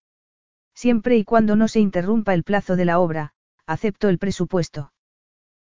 [0.75, 3.33] Siempre y cuando no se interrumpa el plazo de la obra,
[3.65, 4.93] acepto el presupuesto.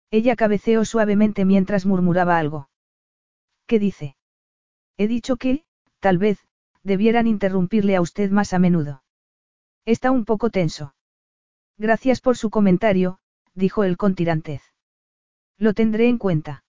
[0.10, 2.68] Ella cabeceó suavemente mientras murmuraba algo.
[3.68, 4.16] ¿Qué dice?
[4.98, 5.66] He dicho que,
[6.00, 6.40] tal vez,
[6.82, 9.01] debieran interrumpirle a usted más a menudo.
[9.86, 10.94] Está un poco tenso.
[11.78, 13.20] Gracias por su comentario,
[13.56, 14.62] dijo él con tirantez.
[15.58, 16.64] Lo tendré en cuenta.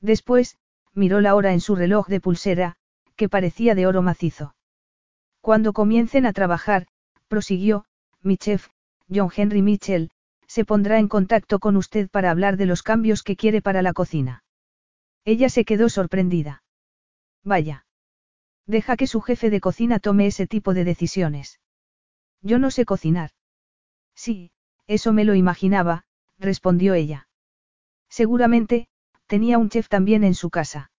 [0.00, 0.58] Después,
[0.94, 2.76] miró la hora en su reloj de pulsera,
[3.16, 4.54] que parecía de oro macizo.
[5.40, 6.86] Cuando comiencen a trabajar,
[7.26, 7.84] prosiguió,
[8.22, 8.68] mi chef,
[9.12, 10.10] John Henry Mitchell,
[10.46, 13.92] se pondrá en contacto con usted para hablar de los cambios que quiere para la
[13.92, 14.44] cocina.
[15.24, 16.62] Ella se quedó sorprendida.
[17.44, 17.86] Vaya.
[18.66, 21.58] Deja que su jefe de cocina tome ese tipo de decisiones.
[22.42, 23.30] Yo no sé cocinar.
[24.14, 24.50] Sí,
[24.86, 26.04] eso me lo imaginaba,
[26.38, 27.28] respondió ella.
[28.08, 28.88] Seguramente,
[29.26, 30.90] tenía un chef también en su casa.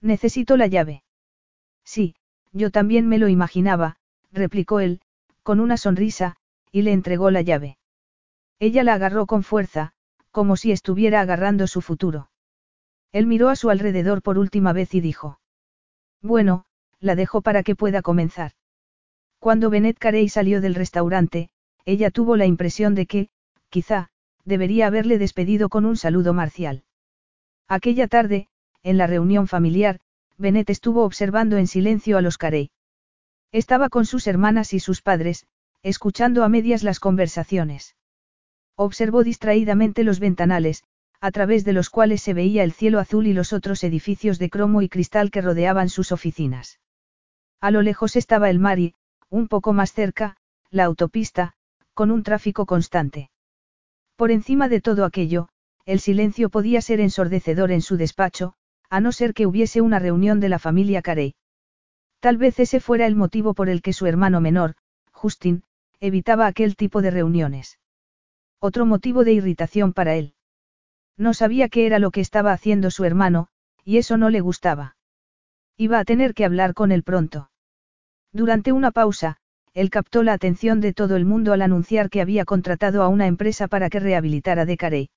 [0.00, 1.02] Necesito la llave.
[1.84, 2.14] Sí,
[2.52, 3.96] yo también me lo imaginaba,
[4.30, 5.00] replicó él,
[5.42, 6.36] con una sonrisa,
[6.70, 7.78] y le entregó la llave.
[8.58, 9.92] Ella la agarró con fuerza,
[10.30, 12.30] como si estuviera agarrando su futuro.
[13.12, 15.40] Él miró a su alrededor por última vez y dijo.
[16.20, 16.66] Bueno,
[17.00, 18.52] la dejo para que pueda comenzar.
[19.38, 21.48] Cuando Bennett Carey salió del restaurante,
[21.84, 23.28] ella tuvo la impresión de que,
[23.70, 24.10] quizá,
[24.44, 26.82] debería haberle despedido con un saludo marcial.
[27.68, 28.48] Aquella tarde,
[28.82, 30.00] en la reunión familiar,
[30.38, 32.70] Bennett estuvo observando en silencio a los Carey.
[33.52, 35.46] Estaba con sus hermanas y sus padres,
[35.82, 37.94] escuchando a medias las conversaciones.
[38.76, 40.84] Observó distraídamente los ventanales,
[41.20, 44.50] a través de los cuales se veía el cielo azul y los otros edificios de
[44.50, 46.78] cromo y cristal que rodeaban sus oficinas.
[47.60, 48.94] A lo lejos estaba el mar y,
[49.30, 50.36] un poco más cerca,
[50.70, 51.54] la autopista,
[51.94, 53.30] con un tráfico constante.
[54.16, 55.48] Por encima de todo aquello,
[55.84, 58.54] el silencio podía ser ensordecedor en su despacho,
[58.90, 61.34] a no ser que hubiese una reunión de la familia Carey.
[62.20, 64.74] Tal vez ese fuera el motivo por el que su hermano menor,
[65.12, 65.62] Justin,
[66.00, 67.78] evitaba aquel tipo de reuniones.
[68.60, 70.34] Otro motivo de irritación para él.
[71.16, 73.48] No sabía qué era lo que estaba haciendo su hermano,
[73.84, 74.96] y eso no le gustaba.
[75.76, 77.50] Iba a tener que hablar con él pronto.
[78.32, 79.38] Durante una pausa,
[79.74, 83.26] él captó la atención de todo el mundo al anunciar que había contratado a una
[83.26, 85.10] empresa para que rehabilitara de Carey.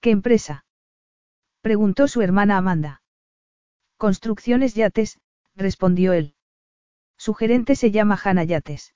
[0.00, 0.64] ¿Qué empresa?
[1.60, 3.02] preguntó su hermana Amanda.
[3.96, 5.20] Construcciones Yates,
[5.54, 6.34] respondió él.
[7.16, 8.94] Su gerente se llama Hannah Yates.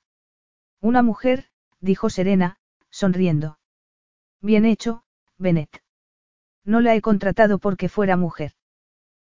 [0.80, 1.46] Una mujer,
[1.80, 2.58] dijo Serena,
[2.90, 3.58] sonriendo.
[4.40, 5.04] Bien hecho,
[5.38, 5.82] Bennett.
[6.64, 8.52] No la he contratado porque fuera mujer.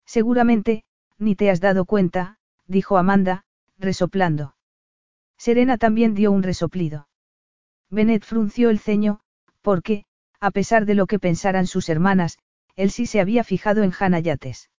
[0.06, 0.86] Seguramente,
[1.18, 3.45] ni te has dado cuenta, dijo Amanda,
[3.78, 4.56] resoplando.
[5.38, 7.08] Serena también dio un resoplido.
[7.90, 9.20] Bennett frunció el ceño,
[9.62, 10.06] porque,
[10.40, 12.38] a pesar de lo que pensaran sus hermanas,
[12.76, 14.70] él sí se había fijado en Hannah Yates.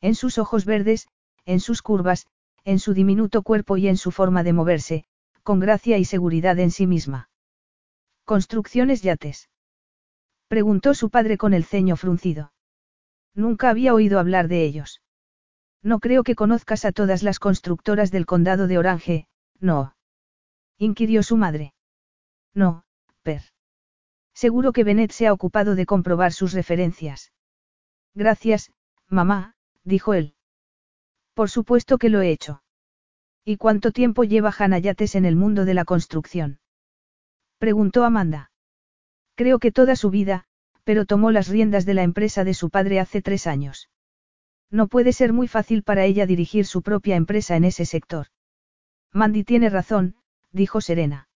[0.00, 1.08] En sus ojos verdes,
[1.44, 2.26] en sus curvas,
[2.64, 5.04] en su diminuto cuerpo y en su forma de moverse,
[5.42, 7.28] con gracia y seguridad en sí misma.
[8.24, 9.50] ¿Construcciones yates?
[10.48, 12.52] Preguntó su padre con el ceño fruncido.
[13.34, 15.02] Nunca había oído hablar de ellos.
[15.84, 19.28] No creo que conozcas a todas las constructoras del condado de Orange,
[19.60, 19.94] no.
[20.78, 21.74] Inquirió su madre.
[22.54, 22.84] No,
[23.22, 23.42] Per.
[24.32, 27.32] Seguro que Bennett se ha ocupado de comprobar sus referencias.
[28.14, 28.72] Gracias,
[29.08, 30.34] mamá, dijo él.
[31.34, 32.62] Por supuesto que lo he hecho.
[33.44, 36.60] ¿Y cuánto tiempo lleva Hannah Yates en el mundo de la construcción?
[37.58, 38.50] Preguntó Amanda.
[39.34, 40.46] Creo que toda su vida,
[40.84, 43.90] pero tomó las riendas de la empresa de su padre hace tres años.
[44.74, 48.26] No puede ser muy fácil para ella dirigir su propia empresa en ese sector.
[49.12, 50.16] Mandy tiene razón,
[50.50, 51.28] dijo Serena.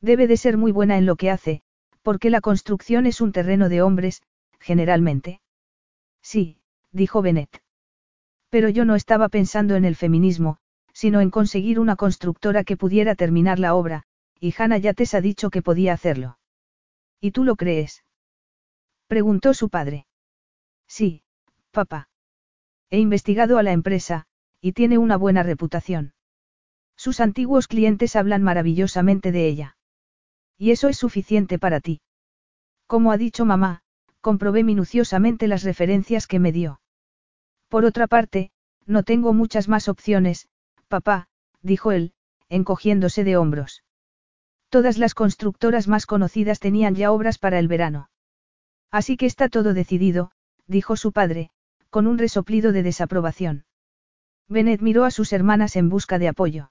[0.00, 1.62] Debe de ser muy buena en lo que hace,
[2.02, 4.20] porque la construcción es un terreno de hombres,
[4.58, 5.40] generalmente.
[6.22, 6.58] Sí,
[6.90, 7.62] dijo Bennett.
[8.50, 10.58] Pero yo no estaba pensando en el feminismo,
[10.92, 14.02] sino en conseguir una constructora que pudiera terminar la obra,
[14.40, 16.40] y Hannah Yates ha dicho que podía hacerlo.
[17.20, 18.02] ¿Y tú lo crees?
[19.06, 20.08] Preguntó su padre.
[20.88, 21.22] Sí,
[21.70, 22.08] papá.
[22.90, 24.26] He investigado a la empresa,
[24.60, 26.14] y tiene una buena reputación.
[26.96, 29.76] Sus antiguos clientes hablan maravillosamente de ella.
[30.56, 32.00] Y eso es suficiente para ti.
[32.86, 33.82] Como ha dicho mamá,
[34.20, 36.80] comprobé minuciosamente las referencias que me dio.
[37.68, 38.50] Por otra parte,
[38.86, 40.48] no tengo muchas más opciones,
[40.88, 41.28] papá,
[41.62, 42.12] dijo él,
[42.48, 43.82] encogiéndose de hombros.
[44.68, 48.08] Todas las constructoras más conocidas tenían ya obras para el verano.
[48.90, 50.30] Así que está todo decidido,
[50.66, 51.50] dijo su padre,
[51.96, 53.64] con un resoplido de desaprobación.
[54.48, 56.70] Bennett miró a sus hermanas en busca de apoyo.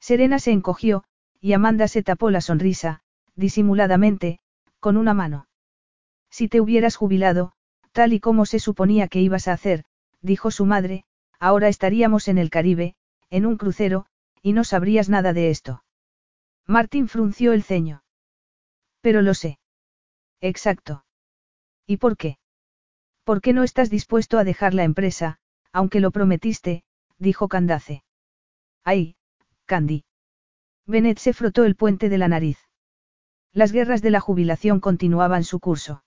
[0.00, 1.04] Serena se encogió,
[1.40, 3.04] y Amanda se tapó la sonrisa,
[3.36, 4.40] disimuladamente,
[4.80, 5.46] con una mano.
[6.28, 7.52] Si te hubieras jubilado,
[7.92, 9.84] tal y como se suponía que ibas a hacer,
[10.22, 11.04] dijo su madre,
[11.38, 12.96] ahora estaríamos en el Caribe,
[13.30, 14.06] en un crucero,
[14.42, 15.84] y no sabrías nada de esto.
[16.66, 18.02] Martín frunció el ceño.
[19.02, 19.60] Pero lo sé.
[20.40, 21.04] Exacto.
[21.86, 22.38] ¿Y por qué?
[23.24, 25.38] ¿Por qué no estás dispuesto a dejar la empresa,
[25.72, 26.84] aunque lo prometiste?
[27.18, 28.04] dijo Candace.
[28.84, 29.16] Ay,
[29.66, 30.04] Candy.
[30.86, 32.58] Bennett se frotó el puente de la nariz.
[33.52, 36.02] Las guerras de la jubilación continuaban su curso.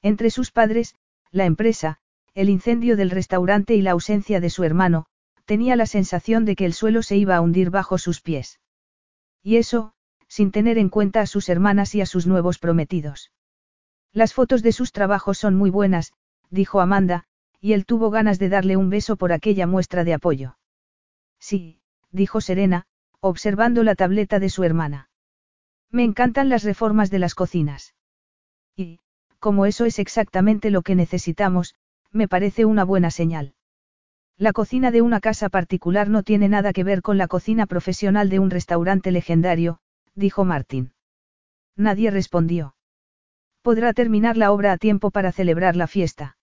[0.00, 0.94] Entre sus padres,
[1.32, 1.98] la empresa,
[2.34, 5.06] el incendio del restaurante y la ausencia de su hermano,
[5.44, 8.60] tenía la sensación de que el suelo se iba a hundir bajo sus pies.
[9.42, 9.92] Y eso,
[10.28, 13.32] sin tener en cuenta a sus hermanas y a sus nuevos prometidos.
[14.12, 16.12] Las fotos de sus trabajos son muy buenas,
[16.50, 17.24] dijo Amanda,
[17.60, 20.58] y él tuvo ganas de darle un beso por aquella muestra de apoyo.
[21.38, 21.80] Sí,
[22.10, 22.86] dijo Serena,
[23.20, 25.10] observando la tableta de su hermana.
[25.90, 27.94] Me encantan las reformas de las cocinas.
[28.76, 29.00] Y,
[29.38, 31.74] como eso es exactamente lo que necesitamos,
[32.12, 33.54] me parece una buena señal.
[34.36, 38.28] La cocina de una casa particular no tiene nada que ver con la cocina profesional
[38.28, 39.80] de un restaurante legendario,
[40.14, 40.92] dijo Martín.
[41.76, 42.76] Nadie respondió.
[43.62, 46.37] ¿Podrá terminar la obra a tiempo para celebrar la fiesta?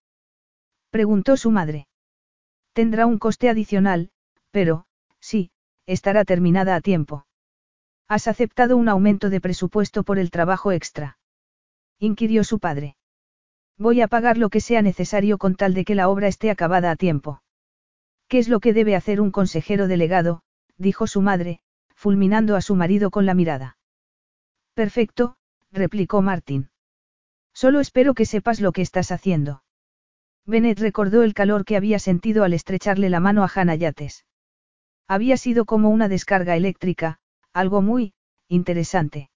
[0.96, 1.90] Preguntó su madre.
[2.72, 4.12] Tendrá un coste adicional,
[4.52, 4.86] pero,
[5.20, 5.52] sí,
[5.86, 7.28] estará terminada a tiempo.
[8.08, 11.18] ¿Has aceptado un aumento de presupuesto por el trabajo extra?
[12.00, 12.96] inquirió su padre.
[13.78, 16.92] Voy a pagar lo que sea necesario con tal de que la obra esté acabada
[16.92, 17.42] a tiempo.
[18.30, 20.44] ¿Qué es lo que debe hacer un consejero delegado?
[20.78, 21.60] dijo su madre,
[21.94, 23.78] fulminando a su marido con la mirada.
[24.74, 25.36] Perfecto,
[25.74, 26.70] replicó Martín.
[27.54, 29.65] Solo espero que sepas lo que estás haciendo.
[30.46, 34.26] Bennett recordó el calor que había sentido al estrecharle la mano a Hannah Yates.
[35.08, 37.20] Había sido como una descarga eléctrica,
[37.52, 38.14] algo muy,
[38.48, 39.30] interesante.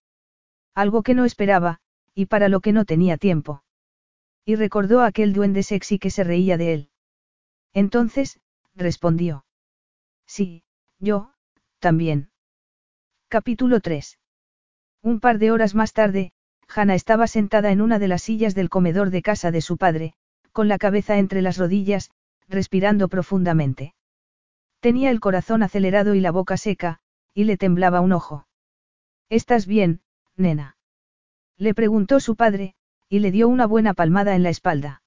[0.75, 1.79] Algo que no esperaba,
[2.13, 3.63] y para lo que no tenía tiempo.
[4.45, 6.89] Y recordó a aquel duende sexy que se reía de él.
[7.73, 8.39] Entonces,
[8.75, 9.45] respondió.
[10.25, 10.63] Sí,
[10.99, 11.33] yo,
[11.79, 12.29] también.
[13.29, 14.19] Capítulo 3.
[15.01, 16.33] Un par de horas más tarde,
[16.67, 20.13] Hannah estaba sentada en una de las sillas del comedor de casa de su padre,
[20.51, 22.11] con la cabeza entre las rodillas,
[22.47, 23.93] respirando profundamente.
[24.79, 26.99] Tenía el corazón acelerado y la boca seca,
[27.33, 28.47] y le temblaba un ojo.
[29.29, 30.01] ¿Estás bien,
[30.35, 30.77] nena?
[31.57, 32.75] Le preguntó su padre,
[33.09, 35.01] y le dio una buena palmada en la espalda.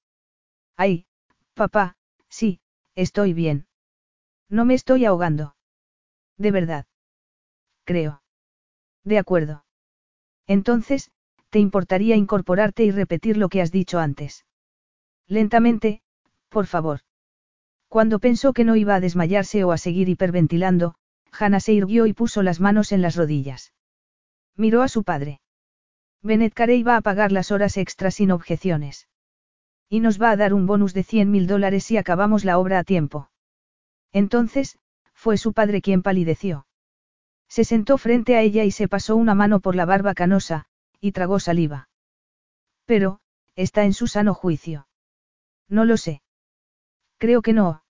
[0.77, 1.05] Ay,
[1.53, 1.95] papá,
[2.29, 2.59] sí,
[2.95, 3.67] estoy bien.
[4.49, 5.55] No me estoy ahogando.
[6.37, 6.85] De verdad.
[7.85, 8.21] Creo.
[9.03, 9.65] De acuerdo.
[10.47, 11.11] Entonces,
[11.49, 14.45] ¿te importaría incorporarte y repetir lo que has dicho antes?
[15.27, 16.01] Lentamente,
[16.49, 16.99] por favor.
[17.87, 20.95] Cuando pensó que no iba a desmayarse o a seguir hiperventilando,
[21.31, 23.73] Hannah se irguió y puso las manos en las rodillas.
[24.55, 25.41] Miró a su padre.
[26.21, 29.07] Bennett Carey va a pagar las horas extras sin objeciones.
[29.89, 32.79] Y nos va a dar un bonus de 100 mil dólares si acabamos la obra
[32.79, 33.29] a tiempo.
[34.11, 34.77] Entonces,
[35.13, 36.65] fue su padre quien palideció.
[37.47, 40.65] Se sentó frente a ella y se pasó una mano por la barba canosa,
[40.99, 41.89] y tragó saliva.
[42.85, 43.19] Pero,
[43.55, 44.87] está en su sano juicio.
[45.69, 46.21] No lo sé.
[47.17, 47.83] Creo que no.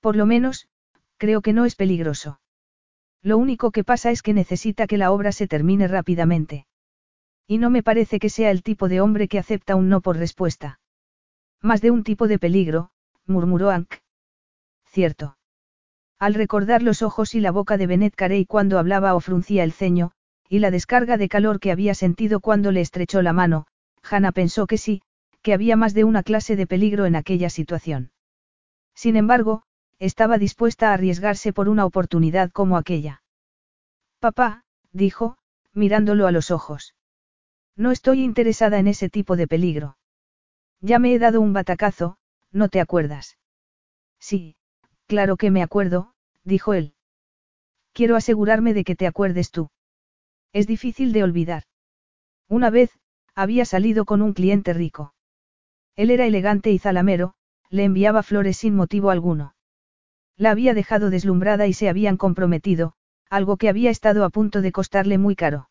[0.00, 0.68] Por lo menos,
[1.16, 2.40] creo que no es peligroso.
[3.22, 6.66] Lo único que pasa es que necesita que la obra se termine rápidamente.
[7.46, 10.16] Y no me parece que sea el tipo de hombre que acepta un no por
[10.16, 10.80] respuesta.
[11.60, 12.90] Más de un tipo de peligro,
[13.26, 13.94] murmuró Ank.
[14.86, 15.36] Cierto.
[16.18, 19.72] Al recordar los ojos y la boca de Bennett Carey cuando hablaba o fruncía el
[19.72, 20.12] ceño,
[20.48, 23.66] y la descarga de calor que había sentido cuando le estrechó la mano,
[24.02, 25.02] Hannah pensó que sí,
[25.42, 28.12] que había más de una clase de peligro en aquella situación.
[28.94, 29.64] Sin embargo,
[29.98, 33.22] estaba dispuesta a arriesgarse por una oportunidad como aquella.
[34.20, 35.36] Papá, dijo,
[35.72, 36.94] mirándolo a los ojos.
[37.76, 39.96] No estoy interesada en ese tipo de peligro.
[40.80, 42.18] Ya me he dado un batacazo,
[42.50, 43.38] ¿no te acuerdas?
[44.18, 44.56] Sí,
[45.06, 46.14] claro que me acuerdo,
[46.44, 46.94] dijo él.
[47.92, 49.70] Quiero asegurarme de que te acuerdes tú.
[50.52, 51.64] Es difícil de olvidar.
[52.48, 52.90] Una vez,
[53.34, 55.14] había salido con un cliente rico.
[55.96, 57.34] Él era elegante y zalamero,
[57.68, 59.54] le enviaba flores sin motivo alguno.
[60.36, 62.94] La había dejado deslumbrada y se habían comprometido,
[63.28, 65.68] algo que había estado a punto de costarle muy caro.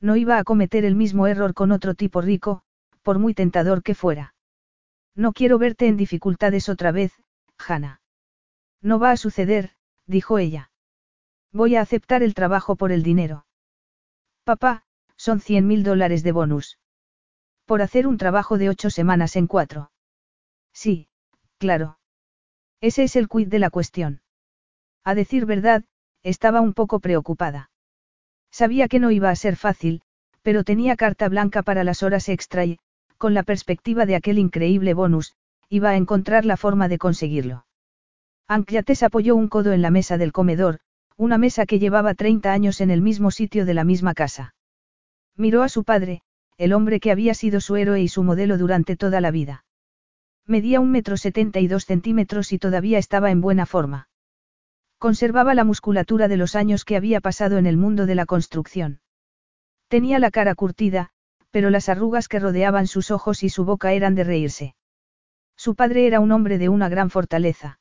[0.00, 2.62] No iba a cometer el mismo error con otro tipo rico,
[3.02, 4.34] por muy tentador que fuera.
[5.14, 7.12] No quiero verte en dificultades otra vez,
[7.58, 8.00] Hannah.
[8.80, 9.70] No va a suceder,
[10.06, 10.70] dijo ella.
[11.52, 13.46] Voy a aceptar el trabajo por el dinero.
[14.44, 14.84] Papá,
[15.16, 16.78] son cien mil dólares de bonus.
[17.64, 19.90] Por hacer un trabajo de ocho semanas en cuatro.
[20.72, 21.08] Sí,
[21.58, 21.98] claro.
[22.80, 24.22] Ese es el quid de la cuestión.
[25.04, 25.84] A decir verdad,
[26.22, 27.70] estaba un poco preocupada.
[28.50, 30.02] Sabía que no iba a ser fácil,
[30.42, 32.78] pero tenía carta blanca para las horas extra y,
[33.16, 35.34] con la perspectiva de aquel increíble bonus,
[35.68, 37.66] iba a encontrar la forma de conseguirlo.
[38.48, 40.80] Anclates apoyó un codo en la mesa del comedor,
[41.16, 44.54] una mesa que llevaba 30 años en el mismo sitio de la misma casa.
[45.36, 46.22] Miró a su padre,
[46.58, 49.64] el hombre que había sido su héroe y su modelo durante toda la vida.
[50.46, 54.08] Medía un metro setenta y dos centímetros y todavía estaba en buena forma.
[54.98, 59.00] Conservaba la musculatura de los años que había pasado en el mundo de la construcción.
[59.88, 61.10] Tenía la cara curtida,
[61.50, 64.74] pero las arrugas que rodeaban sus ojos y su boca eran de reírse.
[65.56, 67.78] Su padre era un hombre de una gran fortaleza.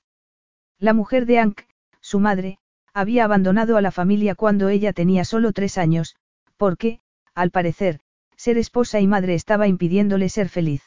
[0.78, 1.62] La mujer de Ank,
[2.00, 2.58] su madre,
[2.94, 6.16] había abandonado a la familia cuando ella tenía solo tres años,
[6.58, 7.00] porque,
[7.34, 8.02] al parecer,
[8.42, 10.82] ser esposa y madre estaba impidiéndole ser feliz.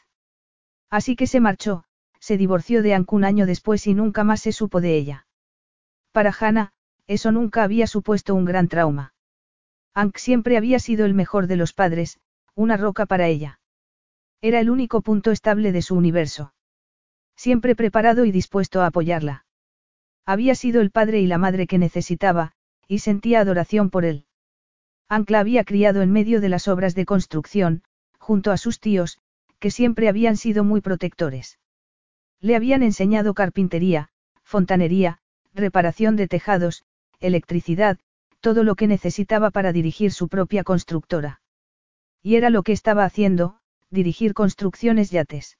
[0.90, 1.84] Así que se marchó,
[2.18, 5.28] se divorció de Ank un año después y nunca más se supo de ella.
[6.10, 6.72] Para Hannah,
[7.06, 9.14] eso nunca había supuesto un gran trauma.
[9.94, 12.18] Ank siempre había sido el mejor de los padres,
[12.56, 13.60] una roca para ella.
[14.40, 16.54] Era el único punto estable de su universo.
[17.36, 19.46] Siempre preparado y dispuesto a apoyarla.
[20.26, 22.50] Había sido el padre y la madre que necesitaba,
[22.88, 24.26] y sentía adoración por él.
[25.14, 27.84] Ancla había criado en medio de las obras de construcción,
[28.18, 29.20] junto a sus tíos,
[29.60, 31.60] que siempre habían sido muy protectores.
[32.40, 34.08] Le habían enseñado carpintería,
[34.42, 35.18] fontanería,
[35.54, 36.84] reparación de tejados,
[37.20, 38.00] electricidad,
[38.40, 41.40] todo lo que necesitaba para dirigir su propia constructora.
[42.20, 43.60] Y era lo que estaba haciendo,
[43.90, 45.58] dirigir construcciones yates.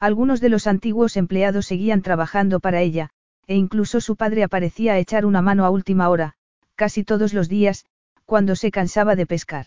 [0.00, 3.10] Algunos de los antiguos empleados seguían trabajando para ella,
[3.46, 6.34] e incluso su padre aparecía a echar una mano a última hora,
[6.74, 7.86] casi todos los días,
[8.34, 9.66] cuando se cansaba de pescar.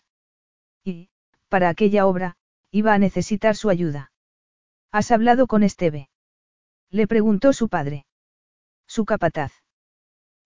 [0.83, 1.07] Y,
[1.47, 2.35] para aquella obra,
[2.69, 4.11] iba a necesitar su ayuda.
[4.91, 6.09] ¿Has hablado con Esteve?
[6.89, 8.05] Le preguntó su padre.
[8.85, 9.53] Su capataz.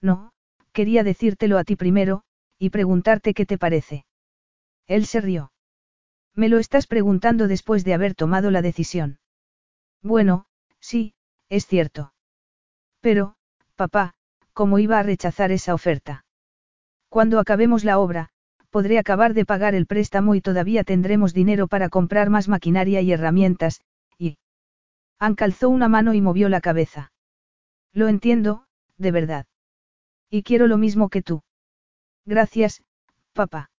[0.01, 0.34] No,
[0.72, 2.22] quería decírtelo a ti primero,
[2.59, 4.05] y preguntarte qué te parece.
[4.86, 5.51] Él se rió.
[6.36, 9.17] Me lo estás preguntando después de haber tomado la decisión.
[10.03, 10.45] Bueno,
[10.80, 11.15] sí,
[11.49, 12.13] es cierto.
[12.99, 13.34] Pero,
[13.76, 14.13] papá,
[14.53, 16.24] ¿cómo iba a rechazar esa oferta?
[17.12, 18.30] Cuando acabemos la obra,
[18.70, 23.12] podré acabar de pagar el préstamo y todavía tendremos dinero para comprar más maquinaria y
[23.12, 23.82] herramientas,
[24.18, 24.38] y...
[25.20, 27.12] Ann calzó una mano y movió la cabeza.
[27.91, 28.64] Lo entiendo,
[28.97, 29.45] de verdad.
[30.30, 31.43] Y quiero lo mismo que tú.
[32.26, 32.82] Gracias,
[33.34, 33.72] papá.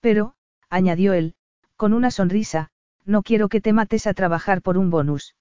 [0.00, 0.34] Pero,
[0.70, 1.34] añadió él,
[1.76, 2.70] con una sonrisa,
[3.04, 5.36] no quiero que te mates a trabajar por un bonus.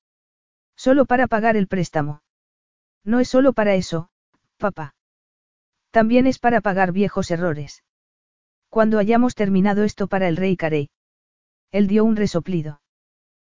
[0.75, 2.23] Solo para pagar el préstamo.
[3.05, 4.09] No es solo para eso,
[4.57, 4.94] papá.
[5.95, 7.81] También es para pagar viejos errores.
[8.67, 10.89] Cuando hayamos terminado esto para el rey Carey.
[11.71, 12.81] Él dio un resoplido.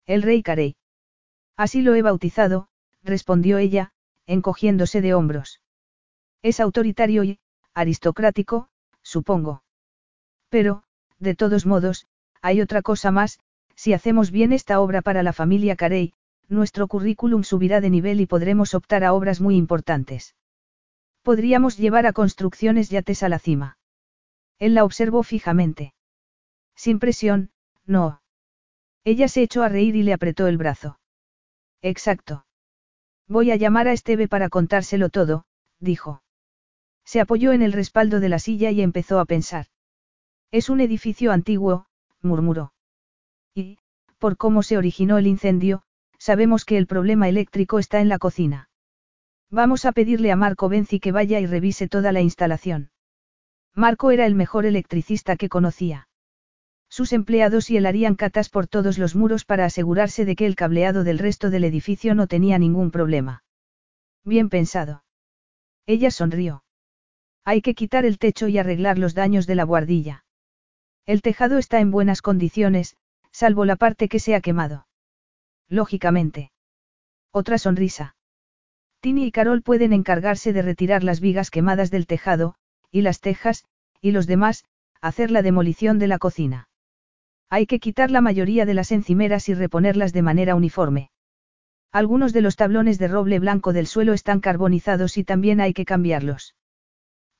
[0.05, 0.75] El rey Carey.
[1.55, 2.67] Así lo he bautizado,
[3.01, 3.91] respondió ella,
[4.27, 5.63] encogiéndose de hombros.
[6.43, 7.39] Es autoritario y,
[7.73, 8.69] aristocrático,
[9.01, 9.63] supongo.
[10.49, 10.83] Pero,
[11.17, 12.05] de todos modos,
[12.43, 13.39] hay otra cosa más,
[13.73, 16.13] si hacemos bien esta obra para la familia Carey,
[16.49, 20.35] nuestro currículum subirá de nivel y podremos optar a obras muy importantes.
[21.27, 23.77] Podríamos llevar a construcciones yates a la cima.
[24.59, 25.93] Él la observó fijamente.
[26.73, 27.51] Sin presión,
[27.85, 28.21] no.
[29.03, 31.01] Ella se echó a reír y le apretó el brazo.
[31.81, 32.45] Exacto.
[33.27, 35.43] Voy a llamar a Esteve para contárselo todo,
[35.81, 36.23] dijo.
[37.03, 39.65] Se apoyó en el respaldo de la silla y empezó a pensar.
[40.51, 41.87] Es un edificio antiguo,
[42.21, 42.71] murmuró.
[43.53, 43.79] Y,
[44.17, 45.83] por cómo se originó el incendio,
[46.17, 48.69] sabemos que el problema eléctrico está en la cocina.
[49.49, 52.91] Vamos a pedirle a Marco Benzi que vaya y revise toda la instalación.
[53.73, 56.09] Marco era el mejor electricista que conocía.
[56.89, 60.55] Sus empleados y él harían catas por todos los muros para asegurarse de que el
[60.55, 63.43] cableado del resto del edificio no tenía ningún problema.
[64.25, 65.03] Bien pensado.
[65.85, 66.63] Ella sonrió.
[67.45, 70.25] Hay que quitar el techo y arreglar los daños de la guardilla.
[71.05, 72.97] El tejado está en buenas condiciones,
[73.31, 74.87] salvo la parte que se ha quemado.
[75.69, 76.51] Lógicamente.
[77.31, 78.16] Otra sonrisa.
[78.99, 82.55] Tini y Carol pueden encargarse de retirar las vigas quemadas del tejado,
[82.91, 83.65] y las tejas,
[84.01, 84.65] y los demás,
[85.01, 86.67] hacer la demolición de la cocina.
[87.49, 91.11] Hay que quitar la mayoría de las encimeras y reponerlas de manera uniforme.
[91.91, 95.85] Algunos de los tablones de roble blanco del suelo están carbonizados y también hay que
[95.85, 96.55] cambiarlos.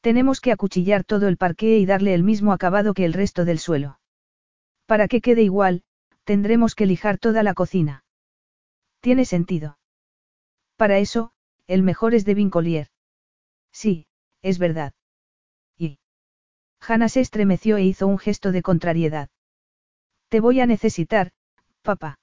[0.01, 3.60] Tenemos que acuchillar todo el parqué y darle el mismo acabado que el resto del
[3.60, 3.99] suelo.
[4.86, 5.84] Para que quede igual,
[6.24, 8.05] tendremos que lijar toda la cocina.
[9.01, 9.78] Tiene sentido.
[10.78, 11.32] Para eso,
[11.68, 12.88] el mejor es de Vincolier.
[13.72, 14.07] Sí,
[14.41, 14.93] es verdad.
[15.78, 15.99] Y.
[16.80, 19.30] Hannah se estremeció e hizo un gesto de contrariedad.
[20.30, 21.32] Te voy a necesitar,
[21.82, 22.20] papá.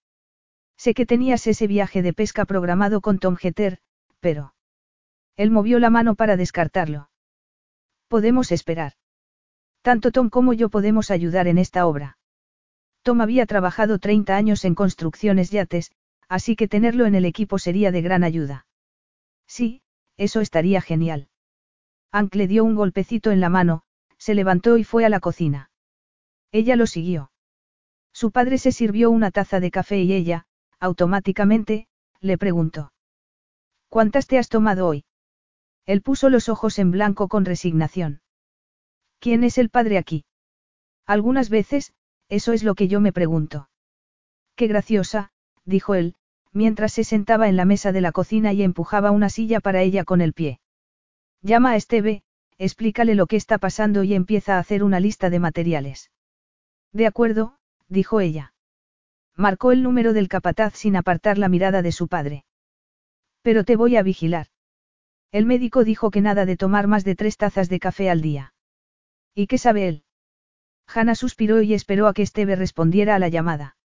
[0.77, 3.79] Sé que tenías ese viaje de pesca programado con Tom Jeter,
[4.21, 4.55] pero...
[5.37, 7.11] Él movió la mano para descartarlo.
[8.09, 8.93] Podemos esperar.
[9.83, 12.19] Tanto Tom como yo podemos ayudar en esta obra.
[13.03, 15.93] Tom había trabajado 30 años en construcciones yates,
[16.29, 18.67] así que tenerlo en el equipo sería de gran ayuda.
[19.47, 19.83] Sí,
[20.17, 21.29] eso estaría genial.
[22.13, 23.83] Hank le dio un golpecito en la mano,
[24.19, 25.71] se levantó y fue a la cocina.
[26.53, 27.33] Ella lo siguió.
[28.13, 30.47] Su padre se sirvió una taza de café y ella,
[30.79, 31.89] automáticamente,
[32.21, 32.93] le preguntó.
[33.89, 35.05] ¿Cuántas te has tomado hoy?
[35.87, 38.23] Él puso los ojos en blanco con resignación.
[39.19, 40.25] ¿Quién es el padre aquí?
[41.07, 41.93] Algunas veces,
[42.29, 43.69] eso es lo que yo me pregunto.
[44.57, 45.33] Qué graciosa,
[45.65, 46.15] dijo él,
[46.55, 50.05] mientras se sentaba en la mesa de la cocina y empujaba una silla para ella
[50.05, 50.61] con el pie.
[51.43, 52.23] Llama a Esteve,
[52.57, 56.11] explícale lo que está pasando y empieza a hacer una lista de materiales.
[56.93, 58.55] De acuerdo, dijo ella.
[59.37, 62.45] Marcó el número del capataz sin apartar la mirada de su padre.
[63.43, 64.47] Pero te voy a vigilar.
[65.33, 68.55] El médico dijo que nada de tomar más de tres tazas de café al día.
[69.35, 70.05] ¿Y qué sabe él?
[70.87, 73.77] Hanna suspiró y esperó a que Esteve respondiera a la llamada.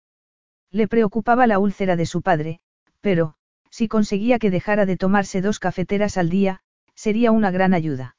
[0.70, 2.60] Le preocupaba la úlcera de su padre,
[3.00, 3.34] pero,
[3.70, 6.60] si conseguía que dejara de tomarse dos cafeteras al día,
[6.94, 8.16] sería una gran ayuda.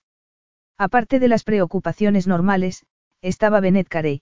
[0.77, 2.85] Aparte de las preocupaciones normales,
[3.21, 4.21] estaba Benet Carey.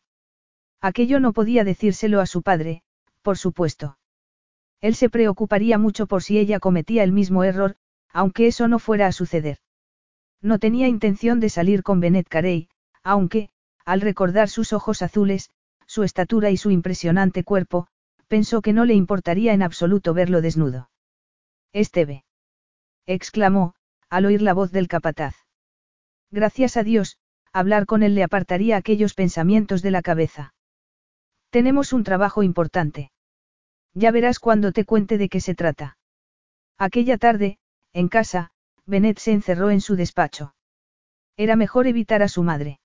[0.81, 2.83] Aquello no podía decírselo a su padre,
[3.21, 3.97] por supuesto.
[4.81, 7.75] Él se preocuparía mucho por si ella cometía el mismo error,
[8.11, 9.59] aunque eso no fuera a suceder.
[10.41, 12.69] No tenía intención de salir con Benet Carey,
[13.03, 13.49] aunque,
[13.85, 15.49] al recordar sus ojos azules,
[15.85, 17.87] su estatura y su impresionante cuerpo,
[18.27, 20.89] pensó que no le importaría en absoluto verlo desnudo.
[21.73, 22.25] Esteve.
[23.05, 23.75] exclamó,
[24.09, 25.35] al oír la voz del capataz.
[26.31, 27.17] Gracias a Dios,
[27.53, 30.53] hablar con él le apartaría aquellos pensamientos de la cabeza.
[31.49, 33.11] Tenemos un trabajo importante.
[33.93, 35.97] Ya verás cuando te cuente de qué se trata.
[36.77, 37.57] Aquella tarde,
[37.93, 38.51] en casa,
[38.85, 40.53] Bennett se encerró en su despacho.
[41.35, 42.79] Era mejor evitar a su madre.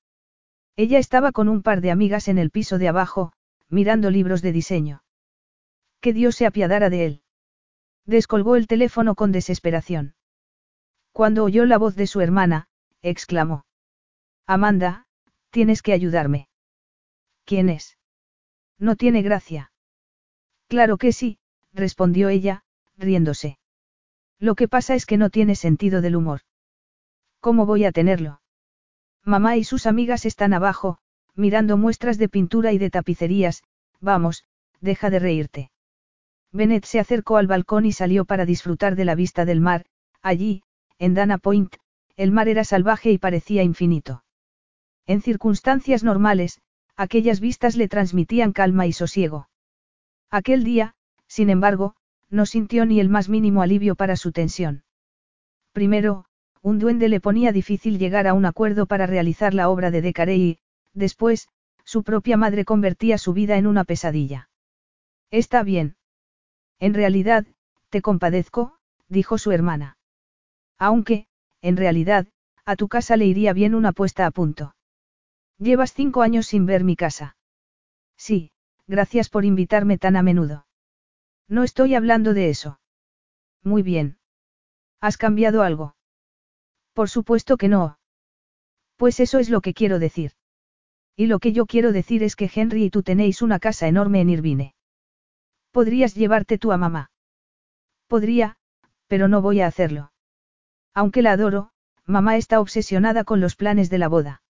[0.77, 3.33] Ella estaba con un par de amigas en el piso de abajo,
[3.69, 5.02] mirando libros de diseño.
[6.03, 7.23] Que Dios se apiadara de él.
[8.07, 10.17] Descolgó el teléfono con desesperación.
[11.13, 12.67] Cuando oyó la voz de su hermana,
[13.03, 13.65] exclamó.
[14.45, 15.07] Amanda,
[15.51, 16.49] tienes que ayudarme.
[17.45, 17.99] ¿Quién es?
[18.79, 19.71] No tiene gracia.
[20.67, 21.39] Claro que sí,
[21.73, 22.65] respondió ella,
[22.97, 23.59] riéndose.
[24.41, 26.41] Lo que pasa es que no tiene sentido del humor.
[27.39, 28.41] ¿Cómo voy a tenerlo?
[29.23, 30.99] Mamá y sus amigas están abajo,
[31.37, 33.63] mirando muestras de pintura y de tapicerías,
[34.01, 34.45] vamos,
[34.81, 35.72] deja de reírte.
[36.53, 39.87] Bennett se acercó al balcón y salió para disfrutar de la vista del mar,
[40.21, 40.63] allí,
[40.99, 41.77] en Dana Point,
[42.17, 44.23] el mar era salvaje y parecía infinito.
[45.07, 46.61] En circunstancias normales,
[46.97, 49.49] aquellas vistas le transmitían calma y sosiego.
[50.31, 50.95] Aquel día,
[51.27, 51.95] sin embargo,
[52.29, 54.85] no sintió ni el más mínimo alivio para su tensión.
[55.73, 56.27] Primero,
[56.61, 60.37] un duende le ponía difícil llegar a un acuerdo para realizar la obra de Decaré
[60.37, 60.59] y,
[60.93, 61.49] después,
[61.85, 64.49] su propia madre convertía su vida en una pesadilla.
[65.31, 65.97] Está bien.
[66.83, 67.47] En realidad,
[67.91, 68.77] te compadezco,
[69.09, 69.99] dijo su hermana.
[70.79, 71.29] Aunque,
[71.61, 72.27] en realidad,
[72.65, 74.75] a tu casa le iría bien una puesta a punto.
[75.59, 77.37] Llevas cinco años sin ver mi casa.
[78.17, 78.51] Sí,
[78.89, 80.67] gracias por invitarme tan a menudo.
[81.47, 82.81] No estoy hablando de eso.
[83.63, 84.19] Muy bien.
[85.01, 85.95] ¿Has cambiado algo?
[86.95, 88.01] Por supuesto que no.
[88.97, 90.33] Pues eso es lo que quiero decir.
[91.15, 94.21] Y lo que yo quiero decir es que Henry y tú tenéis una casa enorme
[94.21, 94.75] en Irvine.
[95.73, 97.11] Podrías llevarte tú a mamá.
[98.07, 98.57] Podría,
[99.09, 100.13] pero no voy a hacerlo.
[100.95, 101.71] Aunque la adoro,
[102.05, 104.43] mamá está obsesionada con los planes de la boda.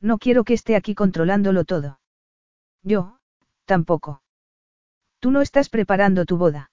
[0.00, 2.00] No quiero que esté aquí controlándolo todo.
[2.82, 3.18] Yo,
[3.64, 4.22] tampoco.
[5.20, 6.70] Tú no estás preparando tu boda.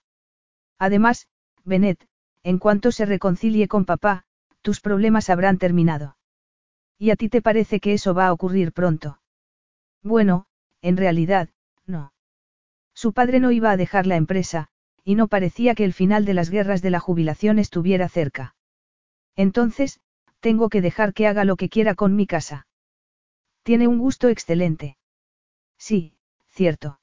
[0.80, 1.28] Además,
[1.64, 2.08] Bennett,
[2.44, 4.24] en cuanto se reconcilie con papá,
[4.62, 6.18] tus problemas habrán terminado.
[6.98, 9.20] ¿Y a ti te parece que eso va a ocurrir pronto?
[10.02, 10.48] Bueno,
[10.82, 11.50] en realidad.
[12.98, 14.70] Su padre no iba a dejar la empresa,
[15.04, 18.56] y no parecía que el final de las guerras de la jubilación estuviera cerca.
[19.36, 20.00] Entonces,
[20.40, 22.66] tengo que dejar que haga lo que quiera con mi casa.
[23.62, 24.98] Tiene un gusto excelente.
[25.78, 26.16] Sí,
[26.48, 27.00] cierto.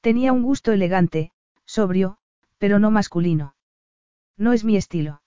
[0.00, 1.32] Tenía un gusto elegante,
[1.66, 2.16] sobrio,
[2.56, 3.54] pero no masculino.
[4.38, 5.20] No es mi estilo.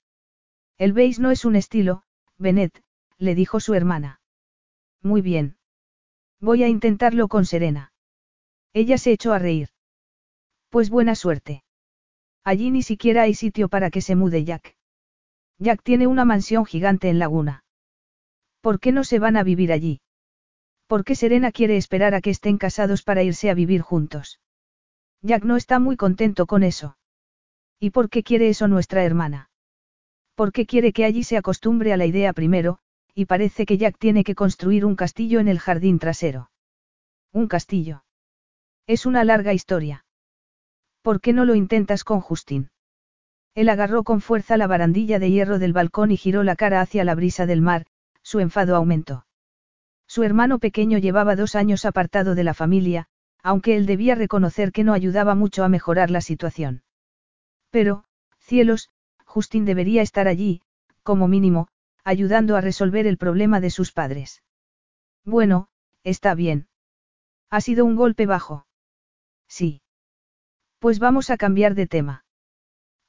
[0.80, 2.02] El beige no es un estilo,
[2.40, 2.82] Bennett,
[3.20, 4.20] le dijo su hermana.
[5.04, 5.58] Muy bien.
[6.40, 7.94] Voy a intentarlo con Serena.
[8.74, 9.75] Ella se echó a reír.
[10.76, 11.64] Pues buena suerte.
[12.44, 14.76] Allí ni siquiera hay sitio para que se mude Jack.
[15.58, 17.64] Jack tiene una mansión gigante en Laguna.
[18.60, 20.02] ¿Por qué no se van a vivir allí?
[20.88, 24.42] ¿Por qué Serena quiere esperar a que estén casados para irse a vivir juntos?
[25.22, 26.98] Jack no está muy contento con eso.
[27.80, 29.50] ¿Y por qué quiere eso nuestra hermana?
[30.36, 32.80] ¿Por qué quiere que allí se acostumbre a la idea primero,
[33.14, 36.52] y parece que Jack tiene que construir un castillo en el jardín trasero?
[37.32, 38.04] Un castillo.
[38.88, 40.05] Es una larga historia.
[41.06, 42.72] ¿Por qué no lo intentas con Justin?
[43.54, 47.04] Él agarró con fuerza la barandilla de hierro del balcón y giró la cara hacia
[47.04, 47.86] la brisa del mar,
[48.24, 49.28] su enfado aumentó.
[50.08, 53.06] Su hermano pequeño llevaba dos años apartado de la familia,
[53.44, 56.82] aunque él debía reconocer que no ayudaba mucho a mejorar la situación.
[57.70, 58.06] Pero,
[58.40, 58.90] cielos,
[59.26, 60.64] Justin debería estar allí,
[61.04, 61.68] como mínimo,
[62.04, 64.42] ayudando a resolver el problema de sus padres.
[65.24, 65.68] Bueno,
[66.04, 66.68] está bien.
[67.52, 68.66] Ha sido un golpe bajo.
[69.48, 69.84] Sí.
[70.86, 72.26] Pues vamos a cambiar de tema.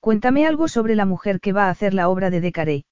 [0.01, 2.87] Cuéntame algo sobre la mujer que va a hacer la obra de Decarey.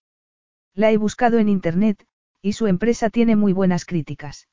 [0.74, 2.06] La he buscado en internet,
[2.42, 4.46] y su empresa tiene muy buenas críticas.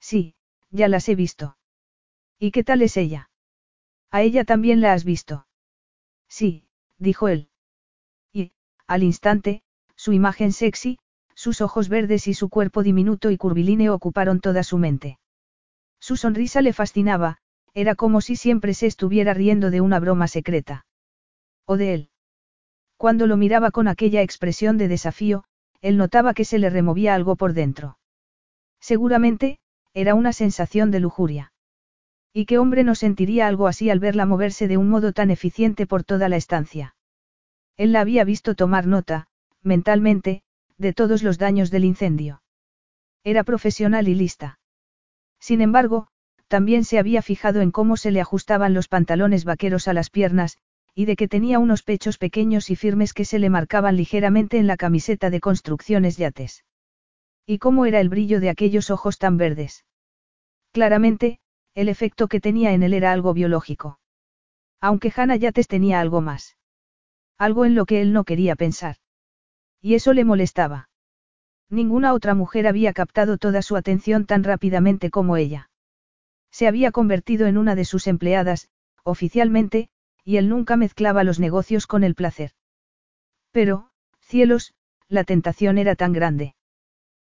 [0.00, 0.34] Sí,
[0.72, 1.56] ya las he visto.
[2.36, 3.30] ¿Y qué tal es ella?
[4.10, 5.46] A ella también la has visto.
[6.28, 6.66] Sí,
[6.98, 7.48] dijo él.
[8.32, 8.50] Y,
[8.88, 9.62] al instante,
[9.94, 10.98] su imagen sexy,
[11.36, 15.20] sus ojos verdes y su cuerpo diminuto y curvilíneo ocuparon toda su mente.
[16.00, 17.38] Su sonrisa le fascinaba,
[17.74, 20.86] era como si siempre se estuviera riendo de una broma secreta.
[21.66, 22.10] O de él.
[22.96, 25.44] Cuando lo miraba con aquella expresión de desafío,
[25.80, 27.98] él notaba que se le removía algo por dentro.
[28.80, 29.58] Seguramente,
[29.92, 31.52] era una sensación de lujuria.
[32.32, 35.86] ¿Y qué hombre no sentiría algo así al verla moverse de un modo tan eficiente
[35.86, 36.96] por toda la estancia?
[37.76, 39.26] Él la había visto tomar nota,
[39.62, 40.42] mentalmente,
[40.76, 42.42] de todos los daños del incendio.
[43.24, 44.58] Era profesional y lista.
[45.40, 46.08] Sin embargo,
[46.54, 50.56] también se había fijado en cómo se le ajustaban los pantalones vaqueros a las piernas,
[50.94, 54.68] y de que tenía unos pechos pequeños y firmes que se le marcaban ligeramente en
[54.68, 56.64] la camiseta de construcciones yates.
[57.44, 59.84] Y cómo era el brillo de aquellos ojos tan verdes.
[60.70, 61.40] Claramente,
[61.74, 63.98] el efecto que tenía en él era algo biológico.
[64.80, 66.56] Aunque Hannah Yates tenía algo más.
[67.36, 68.98] Algo en lo que él no quería pensar.
[69.82, 70.88] Y eso le molestaba.
[71.68, 75.68] Ninguna otra mujer había captado toda su atención tan rápidamente como ella.
[76.54, 78.68] Se había convertido en una de sus empleadas,
[79.02, 79.88] oficialmente,
[80.22, 82.52] y él nunca mezclaba los negocios con el placer.
[83.50, 83.90] Pero,
[84.20, 84.72] cielos,
[85.08, 86.54] la tentación era tan grande.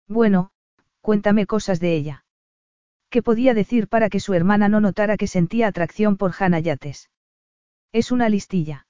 [0.08, 0.52] Bueno,
[1.02, 2.24] cuéntame cosas de ella.
[3.10, 7.10] ¿Qué podía decir para que su hermana no notara que sentía atracción por Hannah Yates?
[7.92, 8.86] Es una listilla.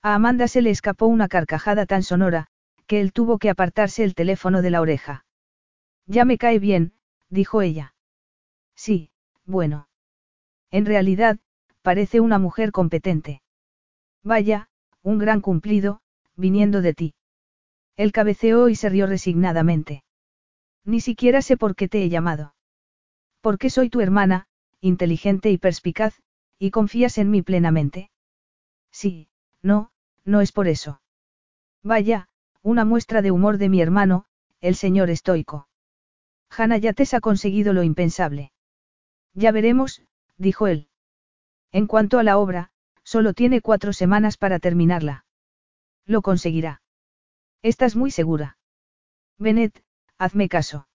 [0.00, 2.46] A Amanda se le escapó una carcajada tan sonora,
[2.86, 5.26] que él tuvo que apartarse el teléfono de la oreja.
[6.06, 6.94] Ya me cae bien,
[7.28, 7.94] dijo ella.
[8.74, 9.09] Sí,
[9.50, 9.88] bueno.
[10.70, 11.38] En realidad,
[11.82, 13.42] parece una mujer competente.
[14.22, 14.68] Vaya,
[15.02, 16.00] un gran cumplido,
[16.36, 17.14] viniendo de ti.
[17.96, 20.04] Él cabeceó y se rió resignadamente.
[20.84, 22.54] Ni siquiera sé por qué te he llamado.
[23.40, 24.46] Porque soy tu hermana,
[24.80, 26.14] inteligente y perspicaz,
[26.58, 28.10] y confías en mí plenamente.
[28.90, 29.28] Sí,
[29.62, 29.90] no,
[30.24, 31.00] no es por eso.
[31.82, 32.28] Vaya,
[32.62, 34.26] una muestra de humor de mi hermano,
[34.60, 35.68] el señor estoico.
[36.50, 38.52] Hanna Yates ha conseguido lo impensable.
[39.34, 40.02] Ya veremos,
[40.36, 40.88] dijo él.
[41.72, 42.70] En cuanto a la obra,
[43.04, 45.24] solo tiene cuatro semanas para terminarla.
[46.06, 46.82] Lo conseguirá.
[47.62, 48.58] ¿Estás muy segura?
[49.38, 49.82] Bennett,
[50.18, 50.88] hazme caso.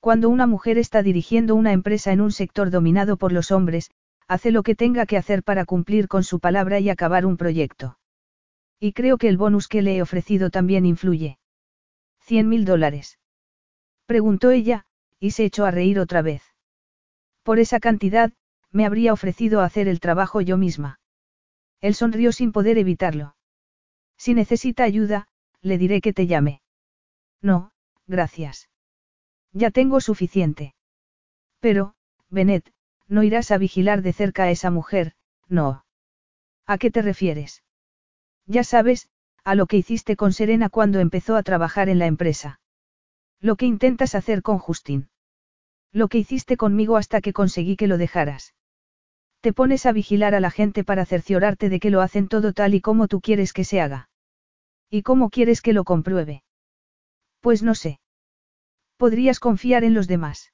[0.00, 3.90] Cuando una mujer está dirigiendo una empresa en un sector dominado por los hombres,
[4.28, 7.98] hace lo que tenga que hacer para cumplir con su palabra y acabar un proyecto.
[8.78, 11.38] Y creo que el bonus que le he ofrecido también influye.
[12.20, 13.18] ¿Cien mil dólares?
[14.06, 14.86] Preguntó ella,
[15.18, 16.45] y se echó a reír otra vez.
[17.46, 18.32] Por esa cantidad,
[18.72, 20.98] me habría ofrecido hacer el trabajo yo misma.
[21.80, 23.36] Él sonrió sin poder evitarlo.
[24.16, 25.28] Si necesita ayuda,
[25.60, 26.60] le diré que te llame.
[27.40, 27.70] No,
[28.08, 28.68] gracias.
[29.52, 30.74] Ya tengo suficiente.
[31.60, 31.94] Pero,
[32.30, 32.72] Benet,
[33.06, 35.14] no irás a vigilar de cerca a esa mujer,
[35.46, 35.84] no.
[36.66, 37.62] ¿A qué te refieres?
[38.46, 39.08] Ya sabes,
[39.44, 42.58] a lo que hiciste con Serena cuando empezó a trabajar en la empresa.
[43.38, 45.10] Lo que intentas hacer con Justin.
[45.96, 48.54] Lo que hiciste conmigo hasta que conseguí que lo dejaras.
[49.40, 52.74] Te pones a vigilar a la gente para cerciorarte de que lo hacen todo tal
[52.74, 54.10] y como tú quieres que se haga.
[54.90, 56.42] ¿Y cómo quieres que lo compruebe?
[57.40, 57.98] Pues no sé.
[58.98, 60.52] Podrías confiar en los demás.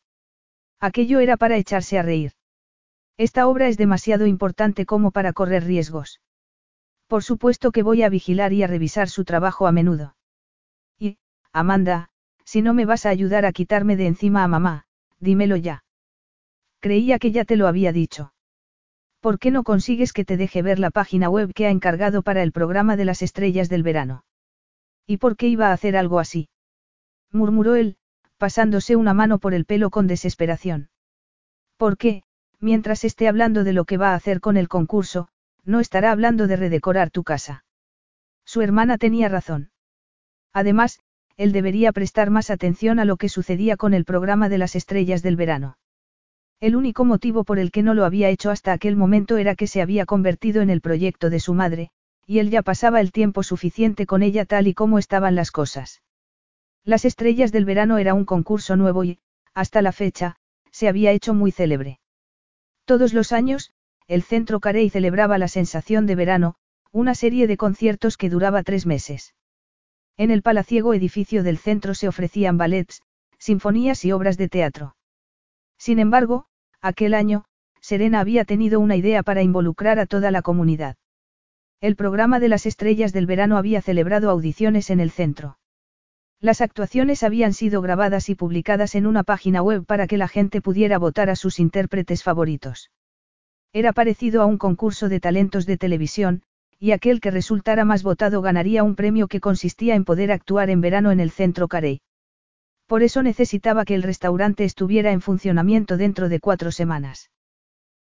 [0.79, 2.35] Aquello era para echarse a reír.
[3.17, 6.21] Esta obra es demasiado importante como para correr riesgos.
[7.09, 10.15] Por supuesto que voy a vigilar y a revisar su trabajo a menudo.
[11.01, 11.19] Y,
[11.53, 12.11] Amanda,
[12.45, 14.87] si no me vas a ayudar a quitarme de encima a mamá,
[15.23, 15.85] dímelo ya.
[16.81, 18.35] Creía que ya te lo había dicho.
[19.21, 22.43] ¿Por qué no consigues que te deje ver la página web que ha encargado para
[22.43, 24.25] el programa de las estrellas del verano?
[25.07, 26.49] ¿Y por qué iba a hacer algo así?
[27.31, 27.97] murmuró él,
[28.37, 30.91] pasándose una mano por el pelo con desesperación.
[31.77, 32.25] ¿Por qué,
[32.59, 35.29] mientras esté hablando de lo que va a hacer con el concurso,
[35.65, 37.65] no estará hablando de redecorar tu casa.
[38.45, 39.71] Su hermana tenía razón.
[40.53, 40.99] Además,
[41.43, 45.23] él debería prestar más atención a lo que sucedía con el programa de las estrellas
[45.23, 45.77] del verano.
[46.61, 49.67] El único motivo por el que no lo había hecho hasta aquel momento era que
[49.67, 51.91] se había convertido en el proyecto de su madre,
[52.29, 56.01] y él ya pasaba el tiempo suficiente con ella tal y como estaban las cosas.
[56.85, 59.19] Las estrellas del verano era un concurso nuevo y,
[59.53, 60.37] hasta la fecha,
[60.71, 61.99] se había hecho muy célebre.
[62.85, 63.73] Todos los años,
[64.07, 66.55] el Centro Carey celebraba la sensación de verano,
[66.93, 69.35] una serie de conciertos que duraba tres meses.
[70.17, 73.03] En el palaciego edificio del centro se ofrecían ballets,
[73.39, 74.95] sinfonías y obras de teatro.
[75.79, 76.47] Sin embargo,
[76.81, 77.45] aquel año,
[77.81, 80.97] Serena había tenido una idea para involucrar a toda la comunidad.
[81.81, 85.59] El programa de las estrellas del verano había celebrado audiciones en el centro.
[86.41, 90.61] Las actuaciones habían sido grabadas y publicadas en una página web para que la gente
[90.61, 92.91] pudiera votar a sus intérpretes favoritos.
[93.73, 96.43] Era parecido a un concurso de talentos de televisión,
[96.83, 100.81] y aquel que resultara más votado ganaría un premio que consistía en poder actuar en
[100.81, 102.01] verano en el centro Carey.
[102.89, 107.31] Por eso necesitaba que el restaurante estuviera en funcionamiento dentro de cuatro semanas.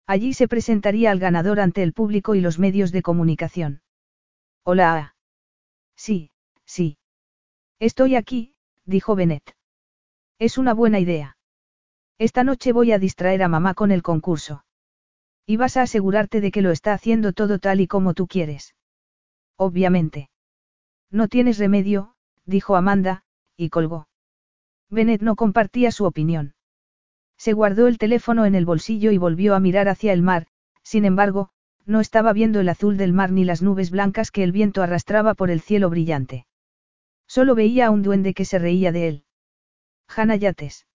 [0.05, 3.82] Allí se presentaría al ganador ante el público y los medios de comunicación.
[4.63, 5.15] Hola.
[5.95, 6.30] Sí,
[6.63, 6.99] sí.
[7.80, 8.53] Estoy aquí,
[8.86, 9.55] dijo Bennett.
[10.38, 11.39] Es una buena idea.
[12.19, 14.65] Esta noche voy a distraer a mamá con el concurso.
[15.50, 18.76] Y vas a asegurarte de que lo está haciendo todo tal y como tú quieres.
[19.56, 20.30] Obviamente.
[21.10, 22.14] No tienes remedio,
[22.45, 23.24] dijo Amanda,
[23.56, 24.10] y colgó.
[24.89, 26.54] Bennett no compartía su opinión.
[27.38, 30.48] Se guardó el teléfono en el bolsillo y volvió a mirar hacia el mar,
[30.84, 31.50] sin embargo,
[31.86, 35.34] no estaba viendo el azul del mar ni las nubes blancas que el viento arrastraba
[35.34, 36.45] por el cielo brillante.
[37.26, 39.24] Solo veía a un duende que se reía de él.
[40.14, 40.88] Hannah Yates.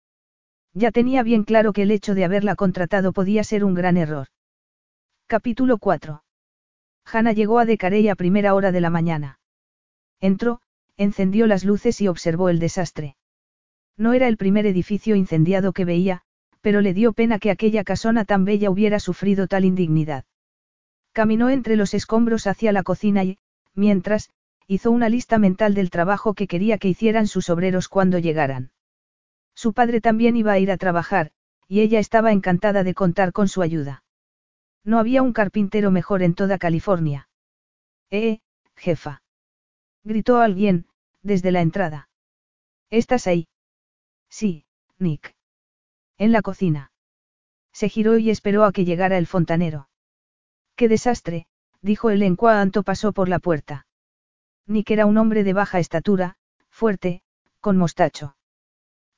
[0.74, 4.28] Ya tenía bien claro que el hecho de haberla contratado podía ser un gran error.
[5.32, 6.26] Capítulo 4.
[7.06, 9.40] Hannah llegó a Decarey a primera hora de la mañana.
[10.20, 10.60] Entró,
[10.98, 13.16] encendió las luces y observó el desastre.
[13.96, 16.24] No era el primer edificio incendiado que veía,
[16.60, 20.26] pero le dio pena que aquella casona tan bella hubiera sufrido tal indignidad.
[21.14, 23.38] Caminó entre los escombros hacia la cocina y,
[23.74, 24.32] mientras,
[24.68, 28.72] hizo una lista mental del trabajo que quería que hicieran sus obreros cuando llegaran.
[29.56, 31.32] Su padre también iba a ir a trabajar,
[31.70, 34.01] y ella estaba encantada de contar con su ayuda.
[34.84, 37.30] No había un carpintero mejor en toda California.
[38.10, 38.40] Eh,
[38.76, 39.22] jefa.
[40.04, 40.88] Gritó alguien,
[41.22, 42.10] desde la entrada.
[42.90, 43.48] ¿Estás ahí?
[44.30, 44.66] Sí,
[44.98, 45.36] Nick.
[46.18, 46.92] En la cocina.
[47.72, 49.90] Se giró y esperó a que llegara el fontanero.
[50.76, 51.48] ¡Qué desastre!
[51.82, 53.86] dijo él en cuanto pasó por la puerta.
[54.66, 56.36] Nick era un hombre de baja estatura,
[56.70, 57.22] fuerte,
[57.60, 58.36] con mostacho.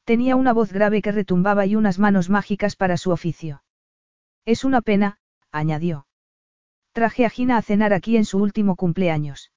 [0.03, 3.63] Tenía una voz grave que retumbaba y unas manos mágicas para su oficio.
[4.45, 5.17] Es una pena,
[5.53, 6.07] añadió.
[6.91, 9.51] Traje a Gina a cenar aquí en su último cumpleaños.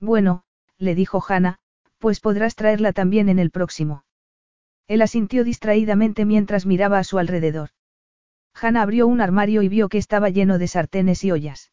[0.00, 0.42] Bueno,
[0.78, 1.58] le dijo Hannah,
[1.98, 4.04] pues podrás traerla también en el próximo.
[4.88, 7.70] Él asintió distraídamente mientras miraba a su alrededor.
[8.54, 11.72] Hannah abrió un armario y vio que estaba lleno de sartenes y ollas.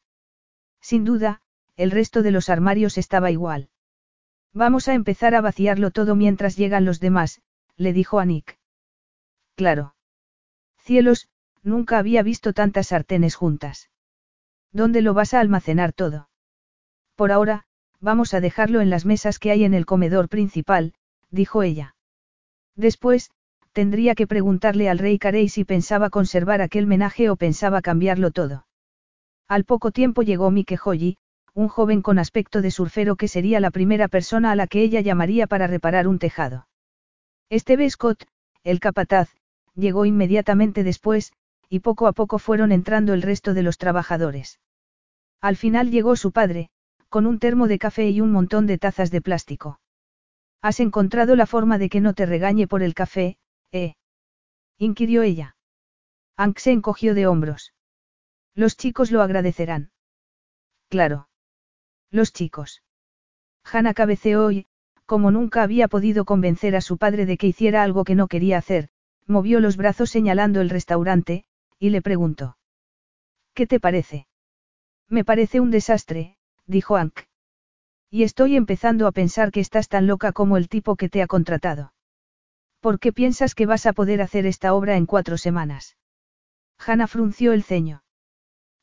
[0.81, 1.41] Sin duda,
[1.75, 3.69] el resto de los armarios estaba igual.
[4.53, 7.41] Vamos a empezar a vaciarlo todo mientras llegan los demás,
[7.75, 8.57] le dijo a Nick.
[9.55, 9.95] Claro.
[10.77, 11.29] Cielos,
[11.67, 13.89] Nunca había visto tantas sartenes juntas.
[14.71, 16.29] ¿Dónde lo vas a almacenar todo?
[17.17, 17.65] Por ahora,
[17.99, 20.93] vamos a dejarlo en las mesas que hay en el comedor principal,
[21.29, 21.93] dijo ella.
[22.77, 23.31] Después,
[23.73, 28.65] tendría que preguntarle al rey Carey si pensaba conservar aquel menaje o pensaba cambiarlo todo.
[29.49, 31.17] Al poco tiempo llegó Mike Holly,
[31.53, 35.01] un joven con aspecto de surfero que sería la primera persona a la que ella
[35.01, 36.69] llamaría para reparar un tejado.
[37.51, 38.23] Steve Scott,
[38.63, 39.35] el capataz,
[39.75, 41.33] llegó inmediatamente después,
[41.69, 44.59] y poco a poco fueron entrando el resto de los trabajadores.
[45.41, 46.69] Al final llegó su padre,
[47.09, 49.79] con un termo de café y un montón de tazas de plástico.
[50.61, 53.37] ¿Has encontrado la forma de que no te regañe por el café,
[53.71, 53.95] eh?
[54.77, 55.55] inquirió ella.
[56.35, 57.73] Ank se encogió de hombros.
[58.53, 59.91] Los chicos lo agradecerán.
[60.89, 61.29] Claro.
[62.11, 62.83] Los chicos.
[63.63, 64.67] Hannah cabeceó y,
[65.05, 68.57] como nunca había podido convencer a su padre de que hiciera algo que no quería
[68.57, 68.89] hacer,
[69.25, 71.45] movió los brazos señalando el restaurante,
[71.79, 72.57] y le preguntó.
[73.53, 74.27] ¿Qué te parece?
[75.09, 77.21] Me parece un desastre, dijo Ank.
[78.09, 81.27] Y estoy empezando a pensar que estás tan loca como el tipo que te ha
[81.27, 81.93] contratado.
[82.79, 85.97] ¿Por qué piensas que vas a poder hacer esta obra en cuatro semanas?
[86.77, 88.03] Hannah frunció el ceño.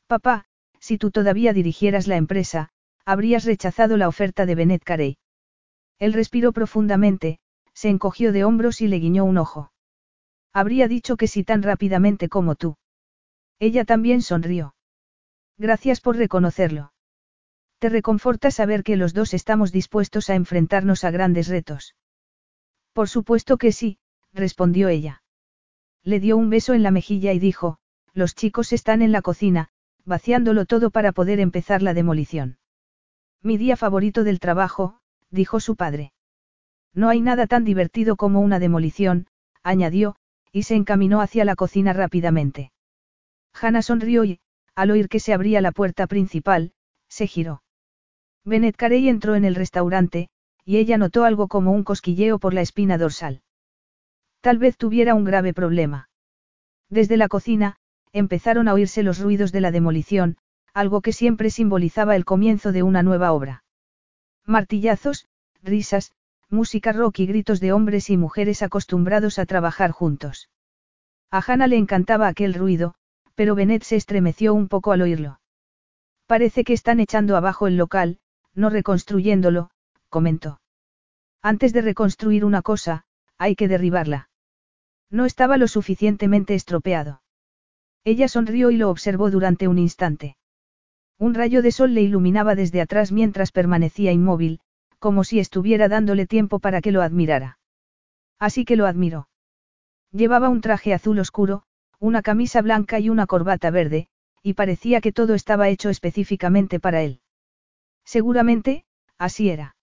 [0.06, 0.46] Papá,
[0.78, 2.70] si tú todavía dirigieras la empresa,
[3.04, 5.16] habrías rechazado la oferta de Bennett Carey.
[5.98, 7.38] Él respiró profundamente,
[7.72, 9.72] se encogió de hombros y le guiñó un ojo.
[10.52, 12.76] Habría dicho que sí tan rápidamente como tú.
[13.66, 14.74] Ella también sonrió.
[15.56, 16.92] Gracias por reconocerlo.
[17.78, 21.96] Te reconforta saber que los dos estamos dispuestos a enfrentarnos a grandes retos.
[22.92, 23.96] Por supuesto que sí,
[24.34, 25.22] respondió ella.
[26.02, 27.78] Le dio un beso en la mejilla y dijo,
[28.12, 29.70] los chicos están en la cocina,
[30.04, 32.58] vaciándolo todo para poder empezar la demolición.
[33.40, 35.00] Mi día favorito del trabajo,
[35.30, 36.12] dijo su padre.
[36.92, 39.26] No hay nada tan divertido como una demolición,
[39.62, 40.16] añadió,
[40.52, 42.73] y se encaminó hacia la cocina rápidamente.
[43.60, 44.40] Hannah sonrió y,
[44.74, 46.72] al oír que se abría la puerta principal,
[47.08, 47.62] se giró.
[48.44, 50.28] Bennett Carey entró en el restaurante,
[50.64, 53.42] y ella notó algo como un cosquilleo por la espina dorsal.
[54.40, 56.08] Tal vez tuviera un grave problema.
[56.90, 57.76] Desde la cocina,
[58.12, 60.36] empezaron a oírse los ruidos de la demolición,
[60.74, 63.64] algo que siempre simbolizaba el comienzo de una nueva obra.
[64.44, 65.26] Martillazos,
[65.62, 66.12] risas,
[66.50, 70.50] música rock y gritos de hombres y mujeres acostumbrados a trabajar juntos.
[71.30, 72.94] A Hannah le encantaba aquel ruido,
[73.34, 75.40] pero Bennett se estremeció un poco al oírlo.
[76.26, 78.18] Parece que están echando abajo el local,
[78.54, 79.70] no reconstruyéndolo,
[80.08, 80.60] comentó.
[81.42, 83.04] Antes de reconstruir una cosa,
[83.36, 84.30] hay que derribarla.
[85.10, 87.22] No estaba lo suficientemente estropeado.
[88.04, 90.36] Ella sonrió y lo observó durante un instante.
[91.18, 94.60] Un rayo de sol le iluminaba desde atrás mientras permanecía inmóvil,
[94.98, 97.58] como si estuviera dándole tiempo para que lo admirara.
[98.38, 99.28] Así que lo admiró.
[100.10, 101.64] Llevaba un traje azul oscuro,
[101.98, 104.08] una camisa blanca y una corbata verde,
[104.42, 107.20] y parecía que todo estaba hecho específicamente para él.
[108.04, 108.84] Seguramente,
[109.18, 109.76] así era.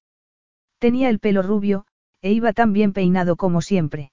[0.80, 1.86] Tenía el pelo rubio,
[2.22, 4.12] e iba tan bien peinado como siempre.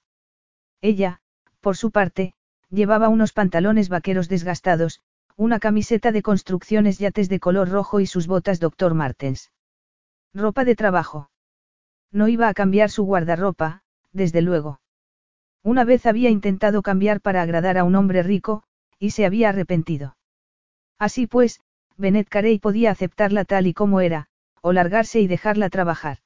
[0.81, 1.21] Ella,
[1.59, 2.33] por su parte,
[2.69, 5.01] llevaba unos pantalones vaqueros desgastados,
[5.35, 8.93] una camiseta de construcciones yates de color rojo y sus botas Dr.
[8.93, 9.51] Martens.
[10.33, 11.29] Ropa de trabajo.
[12.11, 14.79] No iba a cambiar su guardarropa, desde luego.
[15.69, 18.63] Una vez había intentado cambiar para agradar a un hombre rico,
[18.97, 20.17] y se había arrepentido.
[20.97, 21.61] Así pues,
[21.95, 24.29] Bennett Carey podía aceptarla tal y como era,
[24.63, 26.17] o largarse y dejarla trabajar.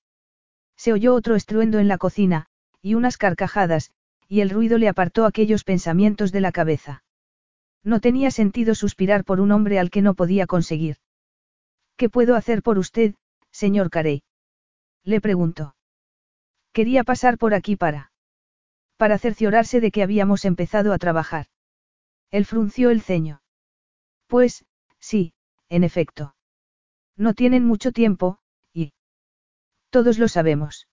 [0.78, 2.46] Se oyó otro estruendo en la cocina,
[2.82, 3.92] y unas carcajadas,
[4.30, 7.04] y el ruido le apartó aquellos pensamientos de la cabeza.
[7.84, 11.00] No tenía sentido suspirar por un hombre al que no podía conseguir.
[11.98, 13.16] ¿Qué puedo hacer por usted,
[13.52, 14.24] señor Carey?
[15.04, 15.76] Le preguntó.
[16.72, 18.13] Quería pasar por aquí para.
[19.04, 21.48] Para cerciorarse de que habíamos empezado a trabajar.
[22.32, 23.42] Él frunció el ceño.
[24.28, 24.64] Pues,
[24.98, 25.34] sí,
[25.68, 26.38] en efecto.
[27.18, 28.40] No tienen mucho tiempo,
[28.72, 28.94] y...
[29.90, 30.88] Todos lo sabemos.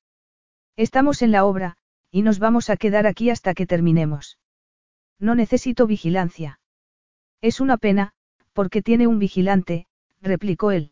[0.74, 1.76] Estamos en la obra,
[2.10, 4.40] y nos vamos a quedar aquí hasta que terminemos.
[5.20, 6.58] No necesito vigilancia.
[7.40, 8.10] Es una pena,
[8.54, 9.86] porque tiene un vigilante,
[10.20, 10.90] replicó él.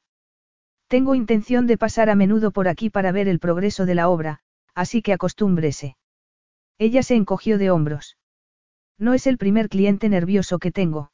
[0.87, 4.39] Tengo intención de pasar a menudo por aquí para ver el progreso de la obra,
[4.73, 5.97] así que acostúmbrese.
[6.79, 8.17] Ella se encogió de hombros.
[8.99, 11.13] No es el primer cliente nervioso que tengo.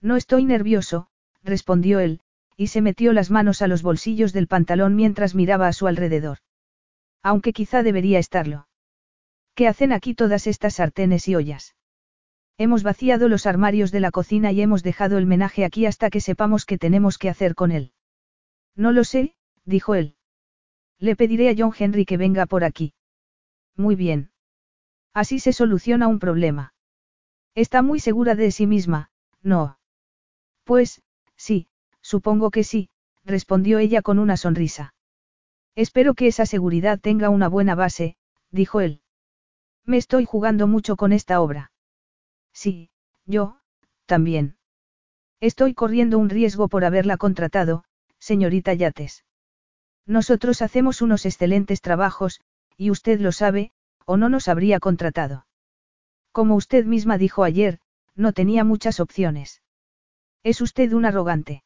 [0.00, 1.08] No estoy nervioso,
[1.42, 2.20] respondió él,
[2.56, 6.38] y se metió las manos a los bolsillos del pantalón mientras miraba a su alrededor.
[7.22, 8.68] Aunque quizá debería estarlo.
[9.54, 11.74] ¿Qué hacen aquí todas estas sartenes y ollas?
[12.58, 16.20] Hemos vaciado los armarios de la cocina y hemos dejado el menaje aquí hasta que
[16.20, 17.92] sepamos qué tenemos que hacer con él.
[18.74, 19.34] No lo sé,
[19.64, 20.14] dijo él.
[20.98, 22.94] Le pediré a John Henry que venga por aquí.
[23.76, 24.30] Muy bien.
[25.16, 26.74] Así se soluciona un problema.
[27.54, 29.10] Está muy segura de sí misma,
[29.40, 29.78] ¿no?
[30.64, 31.00] Pues,
[31.36, 31.68] Sí,
[32.02, 32.90] supongo que sí,
[33.24, 34.92] respondió ella con una sonrisa.
[35.74, 38.16] Espero que esa seguridad tenga una buena base,
[38.50, 39.00] dijo él.
[39.86, 41.72] Me estoy jugando mucho con esta obra.
[42.52, 42.90] Sí,
[43.24, 43.58] yo,
[44.04, 44.58] también.
[45.40, 47.84] Estoy corriendo un riesgo por haberla contratado,
[48.18, 49.24] señorita Yates.
[50.04, 52.42] Nosotros hacemos unos excelentes trabajos,
[52.76, 53.72] y usted lo sabe,
[54.06, 55.46] o no nos habría contratado.
[56.32, 57.80] Como usted misma dijo ayer,
[58.14, 59.62] no tenía muchas opciones.
[60.42, 61.64] Es usted un arrogante.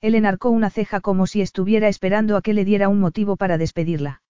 [0.00, 3.56] Él enarcó una ceja como si estuviera esperando a que le diera un motivo para
[3.56, 4.22] despedirla.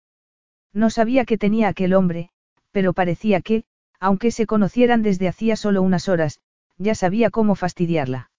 [0.72, 2.30] No sabía que tenía aquel hombre,
[2.70, 3.64] pero parecía que,
[3.99, 6.41] aunque se conocieran desde hacía solo unas horas,
[6.76, 8.30] ya sabía cómo fastidiarla.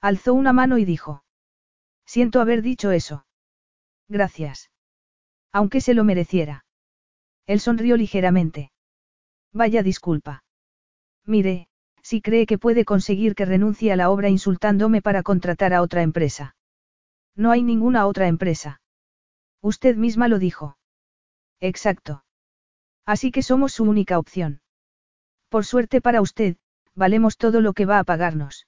[0.00, 1.24] Alzó una mano y dijo.
[2.04, 3.26] Siento haber dicho eso.
[4.08, 4.70] Gracias.
[5.52, 6.64] Aunque se lo mereciera.
[7.46, 8.72] Él sonrió ligeramente.
[9.52, 10.44] Vaya disculpa.
[11.26, 11.68] Mire,
[12.02, 16.02] si cree que puede conseguir que renuncie a la obra insultándome para contratar a otra
[16.02, 16.56] empresa.
[17.36, 18.80] No hay ninguna otra empresa.
[19.60, 20.76] Usted misma lo dijo.
[21.60, 22.24] Exacto.
[23.06, 24.60] Así que somos su única opción.
[25.48, 26.56] Por suerte para usted,
[26.94, 28.66] valemos todo lo que va a pagarnos.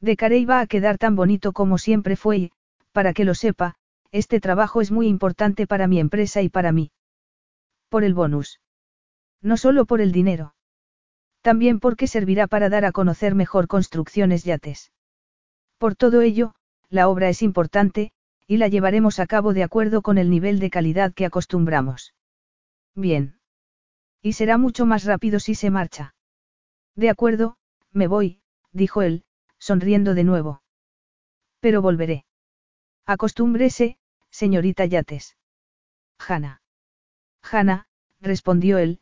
[0.00, 2.52] De Carey va a quedar tan bonito como siempre fue y,
[2.92, 3.74] para que lo sepa,
[4.12, 6.90] este trabajo es muy importante para mi empresa y para mí.
[7.94, 8.58] Por el bonus.
[9.40, 10.56] No solo por el dinero.
[11.42, 14.90] También porque servirá para dar a conocer mejor construcciones yates.
[15.78, 16.56] Por todo ello,
[16.88, 18.10] la obra es importante,
[18.48, 22.14] y la llevaremos a cabo de acuerdo con el nivel de calidad que acostumbramos.
[22.96, 23.38] Bien.
[24.20, 26.16] Y será mucho más rápido si se marcha.
[26.96, 27.58] De acuerdo,
[27.92, 28.40] me voy,
[28.72, 29.22] dijo él,
[29.60, 30.62] sonriendo de nuevo.
[31.60, 32.24] Pero volveré.
[33.06, 33.98] Acostúmbrese,
[34.30, 35.36] señorita Yates.
[36.18, 36.63] Hanna.
[37.50, 37.86] Hanna,
[38.20, 39.00] respondió él,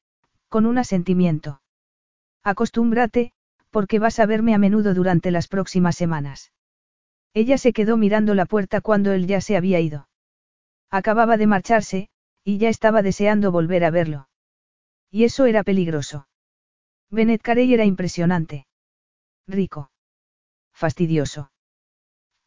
[0.49, 1.62] con un asentimiento.
[2.43, 3.32] Acostúmbrate,
[3.70, 6.53] porque vas a verme a menudo durante las próximas semanas.
[7.34, 10.09] Ella se quedó mirando la puerta cuando él ya se había ido.
[10.90, 12.09] Acababa de marcharse,
[12.45, 14.28] y ya estaba deseando volver a verlo.
[15.11, 16.28] Y eso era peligroso.
[17.11, 18.66] Bennett Carey era impresionante.
[19.47, 19.90] Rico.
[20.72, 21.53] Fastidioso.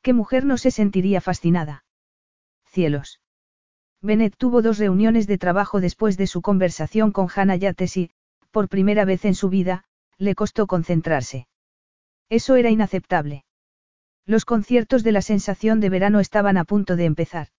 [0.02, 1.86] ¿Qué mujer no se sentiría fascinada?
[2.66, 3.20] Cielos.
[4.02, 8.12] Bennett tuvo dos reuniones de trabajo después de su conversación con Hannah Yates y,
[8.52, 9.84] por primera vez en su vida,
[10.18, 11.48] le costó concentrarse.
[12.30, 13.44] Eso era inaceptable.
[14.26, 17.50] Los conciertos de la sensación de verano estaban a punto de empezar.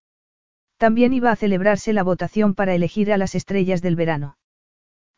[0.79, 4.37] También iba a celebrarse la votación para elegir a las estrellas del verano.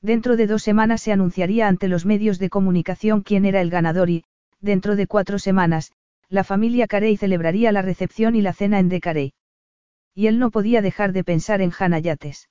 [0.01, 4.11] Dentro de dos semanas se anunciaría ante los medios de comunicación quién era el ganador
[4.11, 4.25] y,
[4.61, 5.93] dentro de cuatro semanas,
[6.29, 9.33] la familia Carey celebraría la recepción y la cena en De Carey.
[10.15, 12.49] Y él no podía dejar de pensar en Hannah Yates.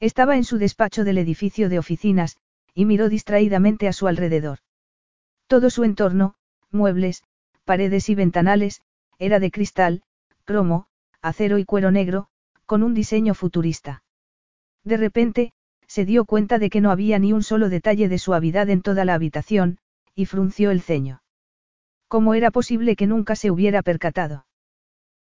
[0.00, 2.36] Estaba en su despacho del edificio de oficinas,
[2.74, 4.58] y miró distraídamente a su alrededor.
[5.46, 6.34] Todo su entorno,
[6.70, 7.22] muebles,
[7.64, 8.82] paredes y ventanales,
[9.18, 10.02] era de cristal,
[10.44, 10.86] cromo,
[11.22, 12.28] acero y cuero negro,
[12.66, 14.02] con un diseño futurista.
[14.84, 15.52] De repente,
[15.86, 19.04] se dio cuenta de que no había ni un solo detalle de suavidad en toda
[19.04, 19.78] la habitación,
[20.14, 21.22] y frunció el ceño.
[22.08, 24.46] ¿Cómo era posible que nunca se hubiera percatado?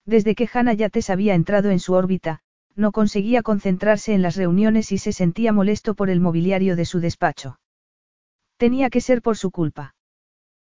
[0.05, 2.39] Desde que Hannah Yates había entrado en su órbita,
[2.75, 6.99] no conseguía concentrarse en las reuniones y se sentía molesto por el mobiliario de su
[6.99, 7.59] despacho.
[8.57, 9.95] Tenía que ser por su culpa.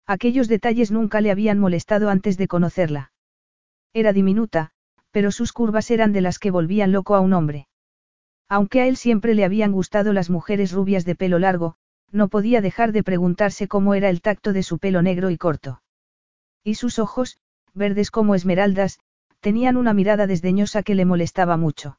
[0.06, 3.12] Aquellos detalles nunca le habían molestado antes de conocerla.
[3.94, 4.70] Era diminuta,
[5.10, 7.68] pero sus curvas eran de las que volvían loco a un hombre.
[8.48, 11.76] Aunque a él siempre le habían gustado las mujeres rubias de pelo largo,
[12.12, 15.82] no podía dejar de preguntarse cómo era el tacto de su pelo negro y corto.
[16.62, 17.38] Y sus ojos,
[17.72, 18.98] verdes como esmeraldas,
[19.44, 21.98] tenían una mirada desdeñosa que le molestaba mucho.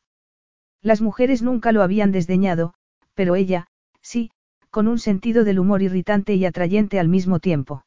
[0.81, 2.73] Las mujeres nunca lo habían desdeñado,
[3.13, 3.67] pero ella,
[4.01, 4.31] sí,
[4.71, 7.85] con un sentido del humor irritante y atrayente al mismo tiempo.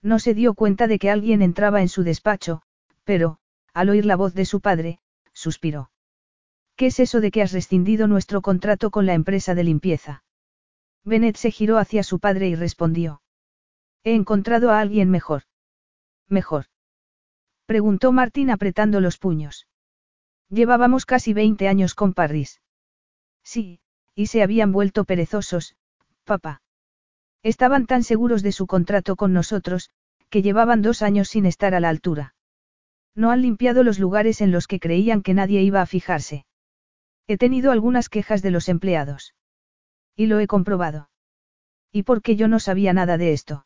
[0.00, 2.62] No se dio cuenta de que alguien entraba en su despacho,
[3.04, 3.36] pero,
[3.74, 4.98] al oír la voz de su padre,
[5.34, 5.90] suspiró.
[6.74, 10.24] ¿Qué es eso de que has rescindido nuestro contrato con la empresa de limpieza?
[11.04, 13.20] Bennett se giró hacia su padre y respondió.
[14.04, 15.42] He encontrado a alguien mejor.
[16.28, 16.69] Mejor.
[17.70, 19.68] Preguntó Martín apretando los puños.
[20.48, 22.60] Llevábamos casi 20 años con Parris.
[23.44, 23.78] Sí,
[24.16, 25.76] y se habían vuelto perezosos,
[26.24, 26.62] papá.
[27.44, 29.90] Estaban tan seguros de su contrato con nosotros,
[30.30, 32.34] que llevaban dos años sin estar a la altura.
[33.14, 36.46] No han limpiado los lugares en los que creían que nadie iba a fijarse.
[37.28, 39.36] He tenido algunas quejas de los empleados.
[40.16, 41.08] Y lo he comprobado.
[41.92, 43.64] ¿Y por qué yo no sabía nada de esto?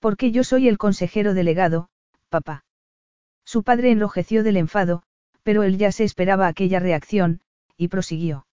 [0.00, 1.88] Porque yo soy el consejero delegado,
[2.28, 2.65] papá.
[3.46, 5.04] Su padre enrojeció del enfado,
[5.44, 7.40] pero él ya se esperaba aquella reacción,
[7.76, 8.46] y prosiguió.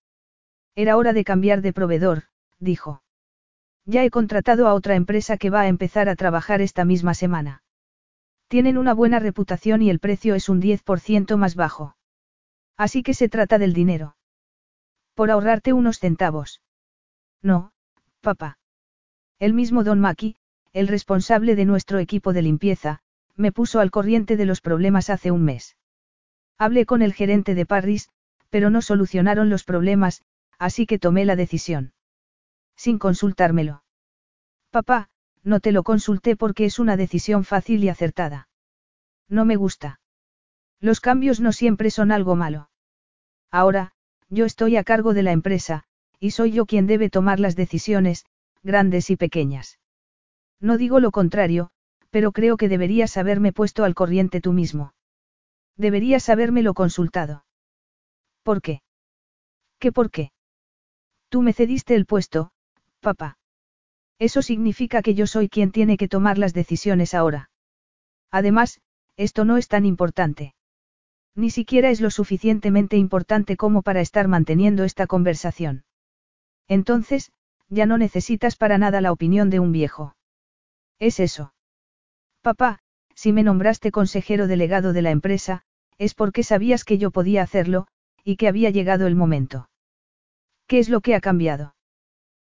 [0.76, 2.26] Era hora de cambiar de proveedor,
[2.60, 3.02] dijo.
[3.86, 7.64] Ya he contratado a otra empresa que va a empezar a trabajar esta misma semana.
[8.48, 11.98] Tienen una buena reputación y el precio es un 10% más bajo.
[12.78, 14.16] Así que se trata del dinero.
[15.16, 16.62] Por ahorrarte unos centavos.
[17.42, 17.72] No,
[18.22, 18.60] papá.
[19.40, 20.36] El mismo Don Maki,
[20.72, 23.03] el responsable de nuestro equipo de limpieza,
[23.36, 25.76] me puso al corriente de los problemas hace un mes.
[26.58, 28.10] Hablé con el gerente de Parris,
[28.50, 30.22] pero no solucionaron los problemas,
[30.60, 31.94] así que tomé la decisión.
[32.76, 33.84] Sin consultármelo.
[34.70, 35.10] Papá,
[35.44, 38.48] no te lo consulté porque es una decisión fácil y acertada.
[39.28, 40.00] No me gusta.
[40.80, 42.70] Los cambios no siempre son algo malo.
[43.52, 43.94] Ahora,
[44.30, 45.84] yo estoy a cargo de la empresa,
[46.20, 48.26] y soy yo quien debe tomar las decisiones,
[48.64, 49.80] grandes y pequeñas.
[50.60, 51.72] No digo lo contrario,
[52.14, 54.94] pero creo que deberías haberme puesto al corriente tú mismo.
[55.78, 56.30] Deberías
[56.62, 57.44] lo consultado.
[58.44, 58.84] ¿Por qué?
[59.80, 60.32] ¿Qué por qué?
[61.30, 62.52] Tú me cediste el puesto,
[63.00, 63.40] papá.
[64.20, 67.50] Eso significa que yo soy quien tiene que tomar las decisiones ahora.
[68.30, 68.80] Además,
[69.18, 70.54] esto no es tan importante.
[71.34, 75.84] Ni siquiera es lo suficientemente importante como para estar manteniendo esta conversación.
[76.68, 77.32] Entonces,
[77.70, 80.16] ya no necesitas para nada la opinión de un viejo.
[81.00, 81.54] Es eso.
[82.44, 82.80] Papá,
[83.16, 85.64] si me nombraste consejero delegado de la empresa,
[85.98, 87.88] es porque sabías que yo podía hacerlo,
[88.26, 89.70] y que había llegado el momento.
[90.68, 91.74] ¿Qué es lo que ha cambiado?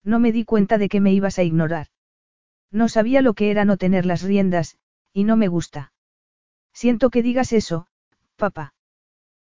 [0.05, 1.89] No me di cuenta de que me ibas a ignorar.
[2.71, 4.79] No sabía lo que era no tener las riendas,
[5.13, 5.93] y no me gusta.
[6.73, 7.89] Siento que digas eso,
[8.37, 8.75] papá.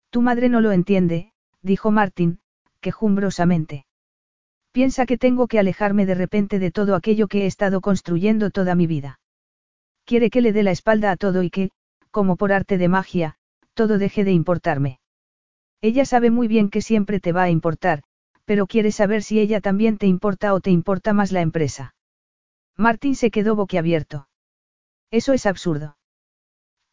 [0.09, 2.39] Tu madre no lo entiende, dijo Martín,
[2.79, 3.85] quejumbrosamente.
[4.71, 8.73] Piensa que tengo que alejarme de repente de todo aquello que he estado construyendo toda
[8.73, 9.20] mi vida.
[10.11, 11.71] Quiere que le dé la espalda a todo y que,
[12.11, 13.37] como por arte de magia,
[13.73, 14.99] todo deje de importarme.
[15.79, 18.03] Ella sabe muy bien que siempre te va a importar,
[18.43, 21.95] pero quiere saber si ella también te importa o te importa más la empresa.
[22.75, 24.27] Martín se quedó boquiabierto.
[25.11, 25.95] Eso es absurdo.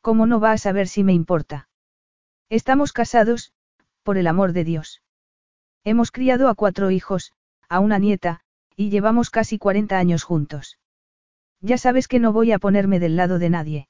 [0.01, 1.69] ¿Cómo no va a saber si me importa?
[2.49, 3.53] Estamos casados,
[4.05, 5.03] por el amor de Dios.
[5.83, 7.33] Hemos criado a cuatro hijos,
[7.69, 8.43] a una nieta,
[8.77, 10.79] y llevamos casi 40 años juntos.
[11.61, 13.89] Ya sabes que no voy a ponerme del lado de nadie.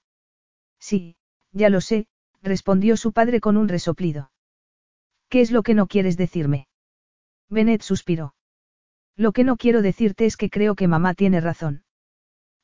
[0.79, 1.17] Sí,
[1.53, 2.07] ya lo sé,
[2.43, 4.31] respondió su padre con un resoplido.
[5.29, 6.69] ¿Qué es lo que no quieres decirme?
[7.51, 8.35] Bennett suspiró.
[9.17, 11.83] Lo que no quiero decirte es que creo que mamá tiene razón.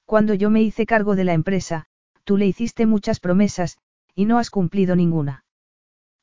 [0.05, 1.87] Cuando yo me hice cargo de la empresa,
[2.25, 3.79] tú le hiciste muchas promesas,
[4.15, 5.45] y no has cumplido ninguna.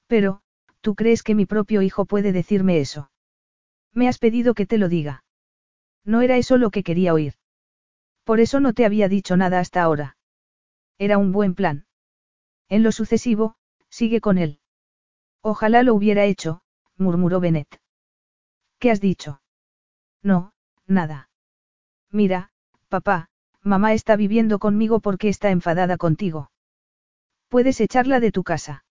[0.07, 0.41] Pero,
[0.81, 3.11] ¿tú crees que mi propio hijo puede decirme eso?
[3.93, 5.23] Me has pedido que te lo diga.
[6.05, 7.33] No era eso lo que quería oír.
[8.23, 10.17] Por eso no te había dicho nada hasta ahora.
[10.97, 11.85] Era un buen plan.
[12.69, 13.55] En lo sucesivo,
[13.89, 14.59] sigue con él.
[15.41, 16.61] Ojalá lo hubiera hecho,
[16.97, 17.81] murmuró Bennett.
[18.79, 19.41] ¿Qué has dicho?
[20.21, 20.53] No,
[20.85, 21.29] nada.
[22.11, 22.51] Mira,
[22.89, 23.29] papá,
[23.61, 26.51] mamá está viviendo conmigo porque está enfadada contigo.
[27.47, 28.85] Puedes echarla de tu casa.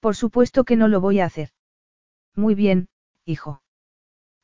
[0.00, 1.50] Por supuesto que no lo voy a hacer.
[2.34, 2.88] Muy bien,
[3.24, 3.62] hijo.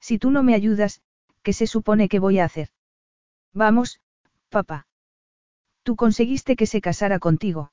[0.01, 1.03] Si tú no me ayudas,
[1.43, 2.69] ¿qué se supone que voy a hacer?
[3.53, 4.01] Vamos,
[4.49, 4.87] papá.
[5.83, 7.73] Tú conseguiste que se casara contigo.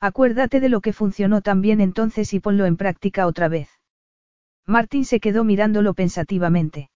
[0.00, 3.68] Acuérdate de lo que funcionó tan bien entonces y ponlo en práctica otra vez.
[4.66, 6.90] Martín se quedó mirándolo pensativamente.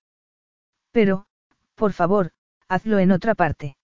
[0.93, 1.27] Pero,
[1.75, 2.33] por favor,
[2.69, 3.77] hazlo en otra parte.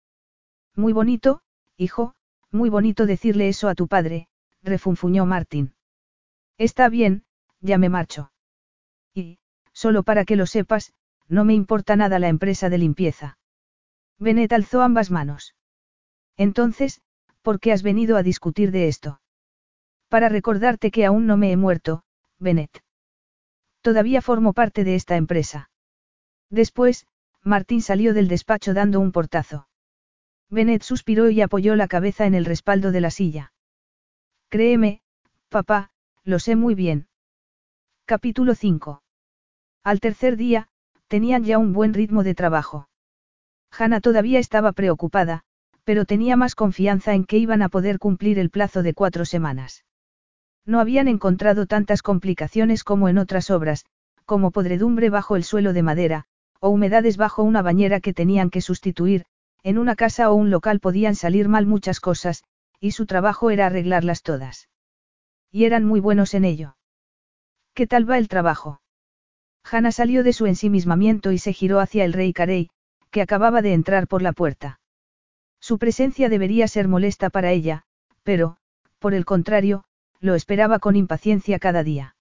[0.75, 1.43] Muy bonito,
[1.77, 2.15] hijo,
[2.51, 4.29] muy bonito decirle eso a tu padre,
[4.63, 5.75] refunfuñó Martín.
[6.59, 7.25] Está bien,
[7.61, 8.33] ya me marcho.
[9.15, 9.39] Y,
[9.73, 10.93] Solo para que lo sepas,
[11.29, 13.39] no me importa nada la empresa de limpieza.
[14.23, 15.57] Bennett alzó ambas manos.
[16.37, 17.03] Entonces,
[17.43, 19.21] ¿por qué has venido a discutir de esto?
[20.09, 22.05] Para recordarte que aún no me he muerto,
[22.39, 22.85] Bennett.
[23.81, 25.71] Todavía formo parte de esta empresa.
[26.51, 27.07] Después,
[27.43, 29.67] Martín salió del despacho dando un portazo.
[30.49, 33.53] Bennett suspiró y apoyó la cabeza en el respaldo de la silla.
[34.51, 35.03] Créeme,
[35.49, 35.91] papá,
[36.23, 37.09] lo sé muy bien.
[38.05, 39.03] Capítulo 5.
[39.83, 40.69] Al tercer día,
[41.09, 42.89] tenían ya un buen ritmo de trabajo.
[43.77, 45.43] Hannah todavía estaba preocupada,
[45.85, 49.85] pero tenía más confianza en que iban a poder cumplir el plazo de cuatro semanas.
[50.65, 53.85] No habían encontrado tantas complicaciones como en otras obras,
[54.25, 56.25] como podredumbre bajo el suelo de madera,
[56.61, 59.25] o humedades bajo una bañera que tenían que sustituir,
[59.65, 62.45] en una casa o un local podían salir mal muchas cosas,
[62.81, 64.69] y su trabajo era arreglarlas todas.
[65.51, 66.77] Y eran muy buenos en ello.
[67.75, 68.81] ¿Qué tal va el trabajo?
[69.65, 72.71] Hanna salió de su ensimismamiento y se giró hacia el rey Carey,
[73.13, 74.81] que acababa de entrar por la puerta.
[75.61, 77.85] Su presencia debería ser molesta para ella,
[78.25, 78.57] pero,
[78.99, 79.85] por el contrario,
[80.19, 82.17] lo esperaba con impaciencia cada día.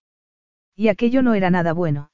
[0.76, 2.12] Y aquello no era nada bueno.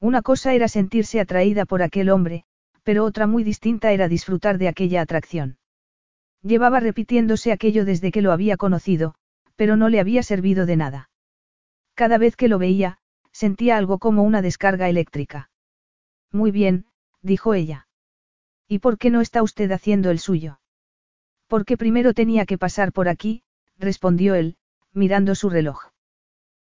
[0.00, 2.44] Una cosa era sentirse atraída por aquel hombre,
[2.84, 5.58] pero otra muy distinta era disfrutar de aquella atracción.
[6.40, 9.14] Llevaba repitiéndose aquello desde que lo había conocido,
[9.56, 11.10] pero no le había servido de nada.
[11.94, 13.00] Cada vez que lo veía,
[13.32, 15.50] Sentía algo como una descarga eléctrica.
[16.32, 16.86] Muy bien,
[17.22, 17.87] dijo ella.
[18.68, 20.60] ¿Y por qué no está usted haciendo el suyo?
[21.46, 23.42] Porque primero tenía que pasar por aquí,
[23.78, 24.58] respondió él,
[24.92, 25.86] mirando su reloj.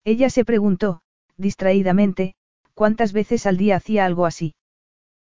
[0.04, 1.02] Ella se preguntó,
[1.36, 2.36] distraídamente,
[2.74, 4.54] cuántas veces al día hacía algo así.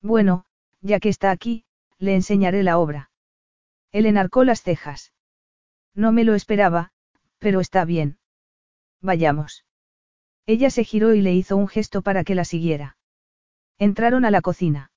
[0.01, 0.45] Bueno,
[0.81, 1.65] ya que está aquí,
[1.99, 3.11] le enseñaré la obra.
[3.91, 5.11] Él enarcó las cejas.
[5.93, 6.91] No me lo esperaba,
[7.39, 8.17] pero está bien.
[9.01, 9.65] Vayamos.
[10.45, 12.97] Ella se giró y le hizo un gesto para que la siguiera.
[13.77, 14.92] Entraron a la cocina.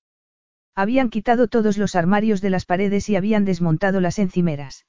[0.78, 4.84] Habían quitado todos los armarios de las paredes y habían desmontado las encimeras.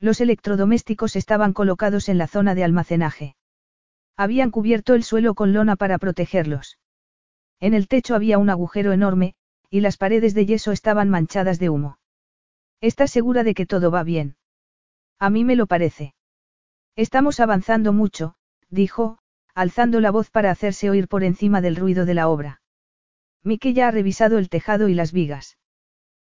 [0.00, 3.34] Los electrodomésticos estaban colocados en la zona de almacenaje.
[4.18, 6.78] Habían cubierto el suelo con lona para protegerlos.
[7.58, 9.34] En el techo había un agujero enorme,
[9.70, 11.98] y las paredes de yeso estaban manchadas de humo.
[12.82, 14.36] ¿Estás segura de que todo va bien?
[15.18, 16.14] A mí me lo parece.
[16.96, 18.34] Estamos avanzando mucho,
[18.68, 19.18] dijo,
[19.54, 22.60] alzando la voz para hacerse oír por encima del ruido de la obra.
[23.42, 25.58] Mike ya ha revisado el tejado y las vigas.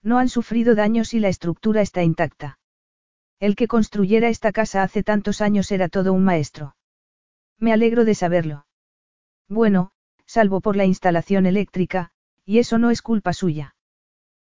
[0.04, 2.60] No han sufrido daños y la estructura está intacta.
[3.40, 6.76] El que construyera esta casa hace tantos años era todo un maestro.
[7.58, 8.66] Me alegro de saberlo.
[9.48, 9.92] Bueno,
[10.26, 12.12] salvo por la instalación eléctrica,
[12.46, 13.76] y eso no es culpa suya.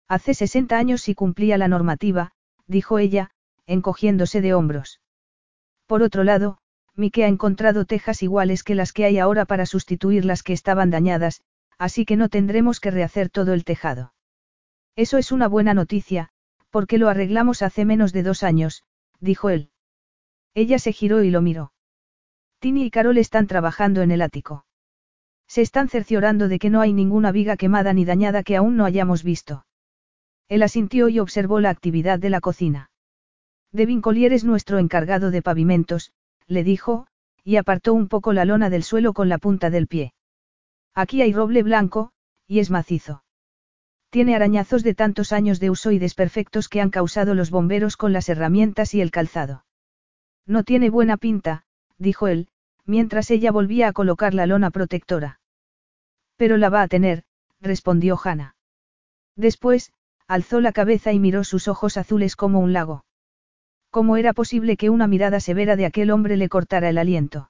[0.07, 2.31] Hace 60 años sí cumplía la normativa,
[2.67, 3.31] dijo ella,
[3.65, 5.01] encogiéndose de hombros.
[5.87, 6.57] Por otro lado,
[6.95, 10.89] Mike ha encontrado tejas iguales que las que hay ahora para sustituir las que estaban
[10.89, 11.41] dañadas,
[11.83, 14.13] así que no tendremos que rehacer todo el tejado.
[14.95, 16.29] Eso es una buena noticia,
[16.69, 18.83] porque lo arreglamos hace menos de dos años,
[19.19, 19.69] dijo él.
[20.53, 21.73] Ella se giró y lo miró.
[22.59, 24.65] Tini y Carol están trabajando en el ático.
[25.45, 28.85] Se están cerciorando de que no hay ninguna viga quemada ni dañada que aún no
[28.85, 29.65] hayamos visto.
[30.47, 32.91] Él asintió y observó la actividad de la cocina.
[33.73, 36.13] Devin Collier es nuestro encargado de pavimentos,
[36.47, 37.07] le dijo,
[37.43, 40.13] y apartó un poco la lona del suelo con la punta del pie.
[40.95, 42.11] Aquí hay roble blanco,
[42.47, 43.23] y es macizo.
[44.09, 48.13] Tiene arañazos de tantos años de uso y desperfectos que han causado los bomberos con
[48.13, 49.65] las herramientas y el calzado.
[50.45, 51.63] No tiene buena pinta,
[51.97, 52.47] dijo él,
[52.85, 55.39] mientras ella volvía a colocar la lona protectora.
[56.35, 57.23] Pero la va a tener,
[57.59, 58.55] respondió Hannah.
[59.35, 59.93] Después,
[60.27, 63.05] alzó la cabeza y miró sus ojos azules como un lago.
[63.89, 67.49] ¿Cómo era posible que una mirada severa de aquel hombre le cortara el aliento?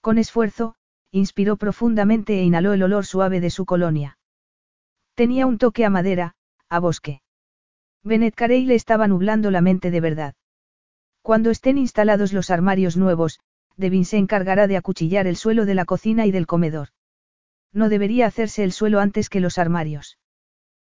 [0.00, 0.74] Con esfuerzo,
[1.10, 4.18] inspiró profundamente e inhaló el olor suave de su colonia.
[5.14, 6.34] Tenía un toque a madera,
[6.68, 7.22] a bosque.
[8.04, 10.34] Bennett Carey le estaba nublando la mente de verdad.
[11.22, 13.40] Cuando estén instalados los armarios nuevos,
[13.76, 16.88] Devin se encargará de acuchillar el suelo de la cocina y del comedor.
[17.72, 20.18] No debería hacerse el suelo antes que los armarios.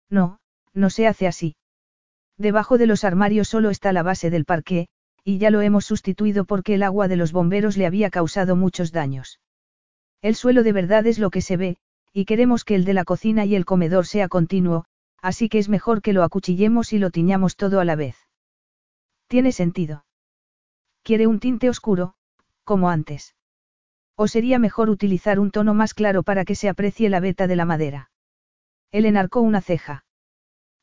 [0.10, 0.40] No,
[0.74, 1.56] no se hace así.
[2.38, 4.88] Debajo de los armarios solo está la base del parqué,
[5.24, 8.92] y ya lo hemos sustituido porque el agua de los bomberos le había causado muchos
[8.92, 9.40] daños.
[10.22, 11.78] El suelo de verdad es lo que se ve,
[12.14, 14.86] y queremos que el de la cocina y el comedor sea continuo,
[15.22, 18.18] así que es mejor que lo acuchillemos y lo tiñamos todo a la vez.
[19.28, 20.06] Tiene sentido.
[21.04, 22.16] Quiere un tinte oscuro,
[22.64, 23.36] como antes.
[24.16, 27.56] O sería mejor utilizar un tono más claro para que se aprecie la veta de
[27.56, 28.12] la madera.
[28.92, 30.04] Él enarcó una ceja.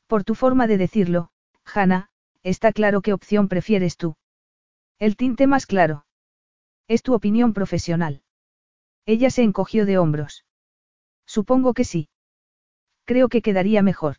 [0.06, 1.30] Por tu forma de decirlo,
[1.64, 2.08] Hannah,
[2.42, 4.16] está claro qué opción prefieres tú.
[4.98, 6.06] El tinte más claro.
[6.88, 8.22] Es tu opinión profesional.
[9.06, 10.44] Ella se encogió de hombros.
[11.26, 12.08] Supongo que sí.
[13.04, 14.16] Creo que quedaría mejor.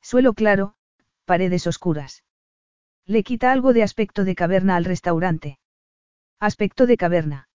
[0.00, 0.74] Suelo claro,
[1.24, 2.22] paredes oscuras.
[3.04, 5.58] Le quita algo de aspecto de caverna al restaurante.
[6.38, 7.48] Aspecto de caverna.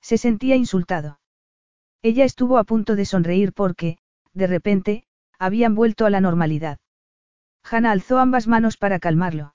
[0.00, 1.20] Se sentía insultado.
[2.02, 3.98] Ella estuvo a punto de sonreír porque,
[4.32, 5.04] de repente,
[5.38, 6.78] habían vuelto a la normalidad.
[7.62, 9.54] Hannah alzó ambas manos para calmarlo.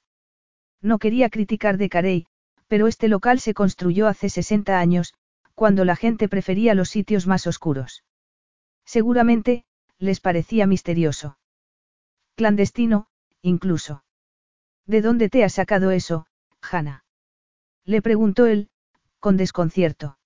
[0.82, 2.28] No quería criticar de Carey,
[2.68, 5.14] pero este local se construyó hace 60 años,
[5.56, 8.04] cuando la gente prefería los sitios más oscuros.
[8.86, 9.66] Seguramente,
[9.98, 11.38] les parecía misterioso.
[12.36, 13.08] Clandestino,
[13.42, 14.04] incluso.
[14.86, 16.26] ¿De dónde te has sacado eso,
[16.62, 17.06] Hannah?
[17.86, 18.70] Le preguntó él,
[19.20, 20.18] con desconcierto.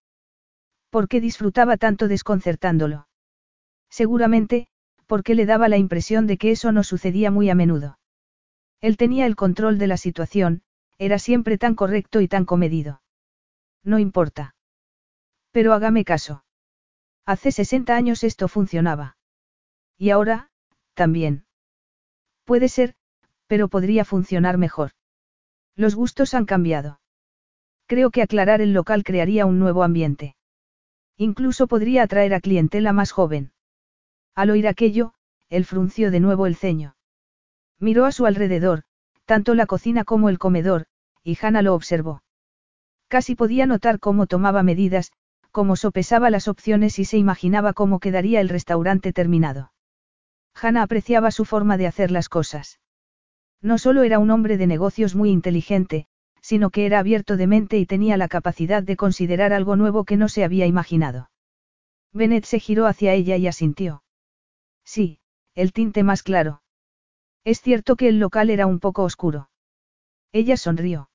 [0.90, 3.08] ¿Por qué disfrutaba tanto desconcertándolo?
[3.90, 4.68] Seguramente,
[5.06, 8.00] porque le daba la impresión de que eso no sucedía muy a menudo.
[8.82, 10.62] Él tenía el control de la situación,
[10.98, 13.02] era siempre tan correcto y tan comedido.
[13.84, 14.56] No importa.
[15.52, 16.44] Pero hágame caso.
[17.26, 19.18] Hace 60 años esto funcionaba.
[19.98, 20.50] Y ahora,
[20.94, 21.46] también.
[22.46, 22.96] Puede ser,
[23.48, 24.92] pero podría funcionar mejor.
[25.76, 27.00] Los gustos han cambiado.
[27.86, 30.36] Creo que aclarar el local crearía un nuevo ambiente.
[31.18, 33.52] Incluso podría atraer a clientela más joven.
[34.36, 35.14] Al oír aquello,
[35.50, 36.96] él frunció de nuevo el ceño.
[37.80, 38.84] Miró a su alrededor,
[39.26, 40.86] tanto la cocina como el comedor,
[41.24, 42.24] y Hannah lo observó.
[43.08, 45.12] Casi podía notar cómo tomaba medidas,
[45.58, 49.72] cómo sopesaba las opciones y se imaginaba cómo quedaría el restaurante terminado.
[50.54, 52.80] Hannah apreciaba su forma de hacer las cosas.
[53.60, 56.06] No solo era un hombre de negocios muy inteligente,
[56.44, 60.16] sino que era abierto de mente y tenía la capacidad de considerar algo nuevo que
[60.16, 61.32] no se había imaginado.
[62.14, 64.04] Bennett se giró hacia ella y asintió.
[64.86, 65.22] Sí,
[65.56, 66.62] el tinte más claro.
[67.44, 69.50] Es cierto que el local era un poco oscuro.
[70.32, 71.10] Ella sonrió.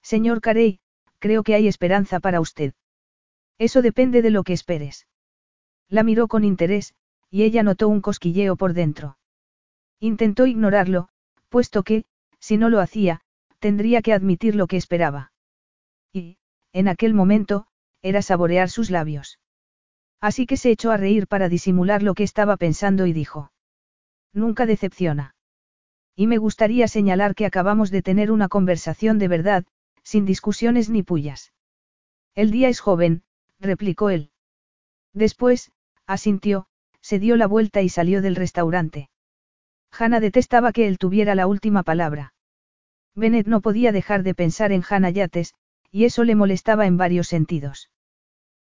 [0.00, 0.80] Señor Carey,
[1.18, 2.72] creo que hay esperanza para usted.
[3.58, 5.06] Eso depende de lo que esperes.
[5.88, 6.94] La miró con interés,
[7.30, 9.18] y ella notó un cosquilleo por dentro.
[10.00, 11.08] Intentó ignorarlo,
[11.48, 12.04] puesto que,
[12.38, 13.20] si no lo hacía,
[13.58, 15.32] tendría que admitir lo que esperaba.
[16.12, 16.38] Y,
[16.72, 17.66] en aquel momento,
[18.02, 19.40] era saborear sus labios.
[20.20, 23.52] Así que se echó a reír para disimular lo que estaba pensando y dijo.
[24.32, 25.34] Nunca decepciona.
[26.14, 29.64] Y me gustaría señalar que acabamos de tener una conversación de verdad,
[30.02, 31.52] sin discusiones ni pullas.
[32.34, 33.22] El día es joven,
[33.60, 34.30] replicó él.
[35.12, 35.72] Después,
[36.06, 36.66] asintió,
[37.00, 39.10] se dio la vuelta y salió del restaurante.
[39.90, 42.34] Hannah detestaba que él tuviera la última palabra.
[43.14, 45.54] Bennett no podía dejar de pensar en Hannah Yates,
[45.90, 47.90] y eso le molestaba en varios sentidos.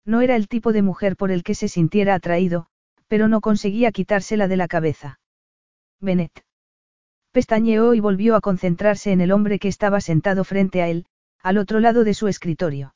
[0.05, 2.67] No era el tipo de mujer por el que se sintiera atraído,
[3.07, 5.21] pero no conseguía quitársela de la cabeza.
[6.01, 6.45] Bennett.
[7.31, 11.07] Pestañeó y volvió a concentrarse en el hombre que estaba sentado frente a él,
[11.41, 12.95] al otro lado de su escritorio.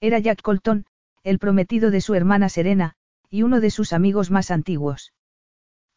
[0.00, 0.84] Era Jack Colton,
[1.26, 2.94] el prometido de su hermana Serena,
[3.28, 5.12] y uno de sus amigos más antiguos.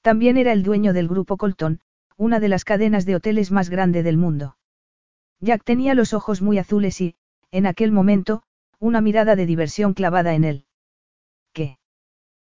[0.02, 1.82] También era el dueño del grupo Colton,
[2.18, 4.58] una de las cadenas de hoteles más grande del mundo.
[5.40, 7.16] Jack tenía los ojos muy azules y,
[7.52, 8.42] en aquel momento,
[8.80, 10.66] una mirada de diversión clavada en él.
[11.54, 11.78] ¿Qué?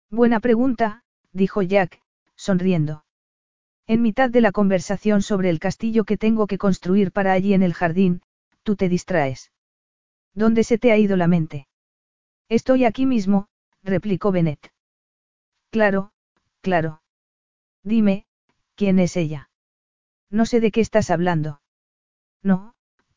[0.10, 1.04] Buena pregunta,
[1.34, 2.02] dijo Jack,
[2.38, 3.04] sonriendo.
[3.88, 7.64] En mitad de la conversación sobre el castillo que tengo que construir para allí en
[7.64, 8.22] el jardín,
[8.64, 9.52] tú te distraes.
[10.34, 11.69] ¿Dónde se te ha ido la mente?
[12.50, 13.48] Estoy aquí mismo,
[13.84, 14.72] replicó Bennett.
[15.70, 16.12] Claro,
[16.62, 17.04] claro.
[17.84, 18.26] Dime,
[18.76, 19.52] ¿quién es ella?
[20.32, 21.62] No sé de qué estás hablando.
[22.42, 22.74] No,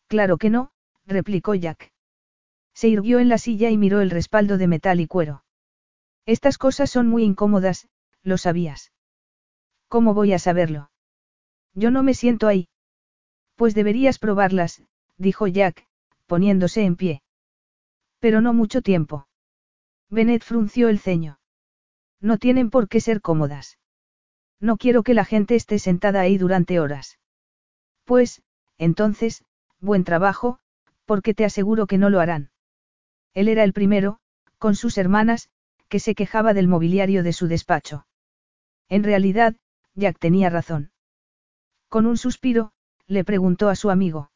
[0.06, 0.72] claro que no,
[1.06, 1.92] replicó Jack.
[2.74, 5.44] Se irguió en la silla y miró el respaldo de metal y cuero.
[6.26, 7.88] Estas cosas son muy incómodas,
[8.22, 8.92] lo sabías.
[9.88, 10.90] ¿Cómo voy a saberlo?
[11.74, 12.68] Yo no me siento ahí.
[13.56, 14.82] Pues deberías probarlas,
[15.16, 15.86] dijo Jack,
[16.26, 17.21] poniéndose en pie.
[18.22, 19.26] Pero no mucho tiempo.
[20.08, 21.40] Bennett frunció el ceño.
[22.20, 23.80] No tienen por qué ser cómodas.
[24.60, 27.18] No quiero que la gente esté sentada ahí durante horas.
[28.04, 28.40] Pues,
[28.78, 29.44] entonces,
[29.80, 30.60] buen trabajo,
[31.04, 32.52] porque te aseguro que no lo harán.
[33.34, 34.20] Él era el primero,
[34.56, 35.50] con sus hermanas,
[35.88, 38.06] que se quejaba del mobiliario de su despacho.
[38.88, 39.56] En realidad,
[39.96, 40.92] Jack tenía razón.
[41.88, 42.70] Con un suspiro,
[43.08, 44.30] le preguntó a su amigo.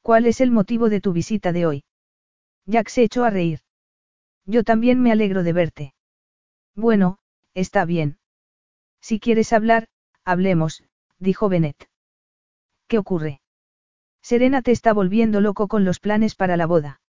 [0.00, 1.84] ¿Cuál es el motivo de tu visita de hoy?
[2.66, 3.60] Jack se echó a reír.
[4.44, 5.94] Yo también me alegro de verte.
[6.74, 7.18] Bueno,
[7.54, 8.18] está bien.
[9.00, 9.88] Si quieres hablar,
[10.24, 10.84] hablemos,
[11.18, 11.88] dijo Bennett.
[12.88, 13.40] ¿Qué ocurre?
[14.20, 17.00] Serena te está volviendo loco con los planes para la boda.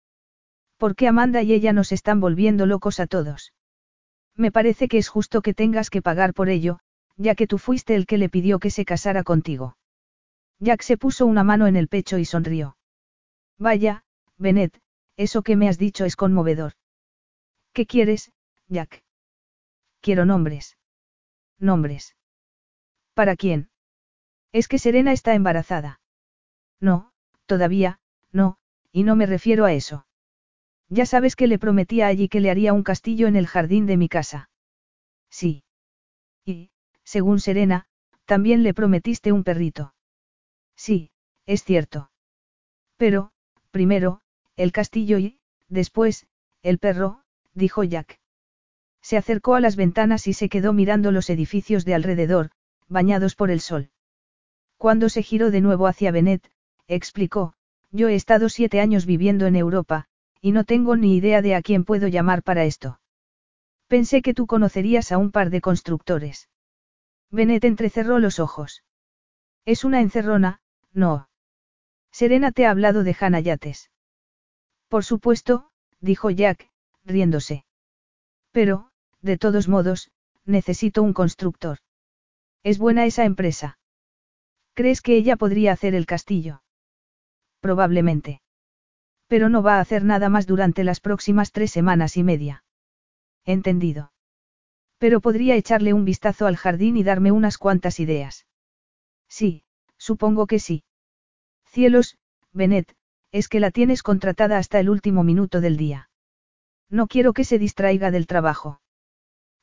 [0.78, 3.54] ¿Por qué Amanda y ella nos están volviendo locos a todos?
[4.36, 6.80] Me parece que es justo que tengas que pagar por ello,
[7.16, 9.78] ya que tú fuiste el que le pidió que se casara contigo.
[10.60, 12.78] Jack se puso una mano en el pecho y sonrió.
[13.58, 14.04] Vaya,
[14.38, 14.80] Bennett,
[15.18, 16.74] eso que me has dicho es conmovedor.
[17.74, 18.32] ¿Qué quieres,
[18.68, 19.04] Jack?
[20.00, 20.78] Quiero nombres.
[21.60, 22.16] Nombres.
[23.14, 23.70] ¿Para quién?
[24.52, 26.00] Es que Serena está embarazada.
[26.80, 27.12] No,
[27.48, 28.00] todavía,
[28.32, 28.58] no,
[28.92, 30.06] y no me refiero a eso.
[30.90, 33.98] Ya sabes que le prometí allí que le haría un castillo en el jardín de
[33.98, 34.50] mi casa.
[35.30, 35.64] Sí.
[36.46, 36.72] Y,
[37.04, 37.88] según Serena,
[38.26, 39.94] también le prometiste un perrito.
[40.76, 41.12] Sí,
[41.46, 42.12] es cierto.
[42.98, 43.32] Pero,
[43.72, 44.22] primero,
[44.58, 45.40] el castillo y,
[45.70, 46.28] después,
[46.64, 47.22] el perro,
[47.54, 48.20] dijo Jack.
[49.02, 52.50] Se acercó a las ventanas y se quedó mirando los edificios de alrededor,
[52.90, 53.92] bañados por el sol.
[54.78, 56.52] Cuando se giró de nuevo hacia Benet,
[56.88, 57.54] explicó,
[57.92, 60.08] yo he estado siete años viviendo en Europa,
[60.42, 63.00] y no tengo ni idea de a quién puedo llamar para esto.
[63.88, 66.50] Pensé que tú conocerías a un par de constructores.
[67.32, 68.84] Bennett entrecerró los ojos.
[69.66, 70.62] Es una encerrona,
[70.94, 71.30] no.
[72.12, 73.90] Serena te ha hablado de Hannah Yates.
[74.88, 75.70] Por supuesto,
[76.00, 76.70] dijo Jack,
[77.04, 77.66] riéndose.
[78.52, 78.90] Pero,
[79.22, 80.12] de todos modos,
[80.46, 81.80] necesito un constructor.
[82.64, 83.78] Es buena esa empresa.
[84.74, 86.62] ¿Crees que ella podría hacer el castillo?
[87.60, 88.42] Probablemente.
[89.28, 92.64] Pero no va a hacer nada más durante las próximas tres semanas y media.
[93.44, 94.12] Entendido.
[94.98, 98.48] Pero podría echarle un vistazo al jardín y darme unas cuantas ideas.
[99.28, 99.64] Sí,
[99.98, 100.84] supongo que sí.
[101.66, 102.18] Cielos,
[102.54, 102.96] Benet,
[103.32, 106.10] es que la tienes contratada hasta el último minuto del día.
[106.90, 108.82] No quiero que se distraiga del trabajo.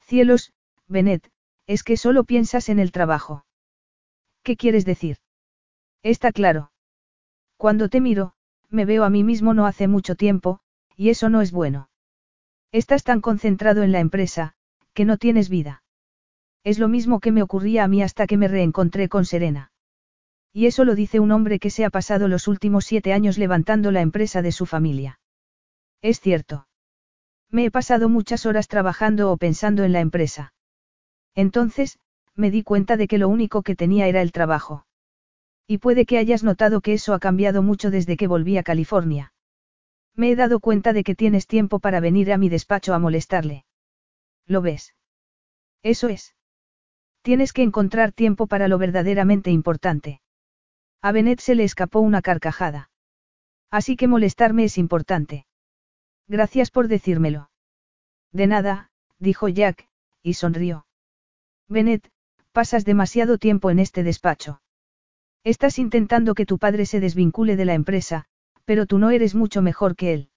[0.01, 0.53] Cielos,
[0.86, 1.31] Benet,
[1.66, 3.47] es que solo piensas en el trabajo.
[4.43, 5.16] ¿Qué quieres decir?
[6.03, 6.73] Está claro.
[7.57, 8.35] Cuando te miro,
[8.69, 10.61] me veo a mí mismo no hace mucho tiempo,
[10.97, 11.89] y eso no es bueno.
[12.73, 14.55] Estás tan concentrado en la empresa,
[14.93, 15.82] que no tienes vida.
[16.65, 19.73] Es lo mismo que me ocurría a mí hasta que me reencontré con Serena.
[20.57, 23.91] Y eso lo dice un hombre que se ha pasado los últimos siete años levantando
[23.91, 25.19] la empresa de su familia.
[26.01, 26.69] Es cierto.
[27.51, 30.55] Me he pasado muchas horas trabajando o pensando en la empresa.
[31.35, 31.99] Entonces,
[32.37, 34.87] me di cuenta de que lo único que tenía era el trabajo.
[35.67, 39.33] Y puede que hayas notado que eso ha cambiado mucho desde que volví a California.
[40.15, 43.65] Me he dado cuenta de que tienes tiempo para venir a mi despacho a molestarle.
[44.47, 44.95] ¿Lo ves?
[45.83, 46.37] Eso es.
[47.23, 50.21] Tienes que encontrar tiempo para lo verdaderamente importante.
[51.05, 52.89] A Bennett se le escapó una carcajada.
[53.71, 55.45] Así que molestarme es importante.
[56.29, 57.51] Gracias por decírmelo.
[58.33, 59.87] De nada, dijo Jack,
[60.23, 60.87] y sonrió.
[61.69, 62.11] Bennett,
[62.53, 64.63] pasas demasiado tiempo en este despacho.
[65.43, 68.25] Estás intentando que tu padre se desvincule de la empresa,
[68.65, 70.31] pero tú no eres mucho mejor que él.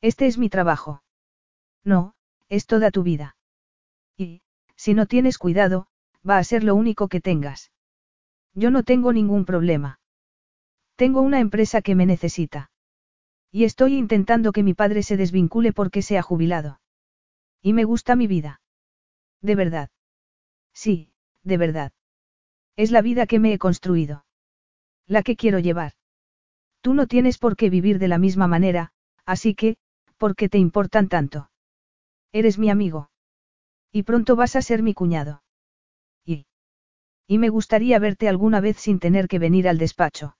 [0.00, 1.02] Este es mi trabajo.
[1.84, 2.14] No,
[2.48, 3.36] es toda tu vida.
[4.16, 4.40] Y,
[4.74, 5.86] si no tienes cuidado,
[6.26, 7.71] va a ser lo único que tengas.
[8.54, 10.00] Yo no tengo ningún problema.
[10.96, 12.70] Tengo una empresa que me necesita.
[13.50, 16.80] Y estoy intentando que mi padre se desvincule porque se ha jubilado.
[17.62, 18.60] Y me gusta mi vida.
[19.40, 19.90] De verdad.
[20.72, 21.12] Sí,
[21.42, 21.92] de verdad.
[22.76, 24.24] Es la vida que me he construido.
[25.06, 25.92] La que quiero llevar.
[26.80, 28.92] Tú no tienes por qué vivir de la misma manera,
[29.24, 29.76] así que,
[30.16, 31.50] ¿por qué te importan tanto?
[32.32, 33.10] Eres mi amigo.
[33.92, 35.42] Y pronto vas a ser mi cuñado.
[37.26, 37.38] Y.
[37.38, 40.36] Me gustaría verte alguna vez sin tener que venir al despacho.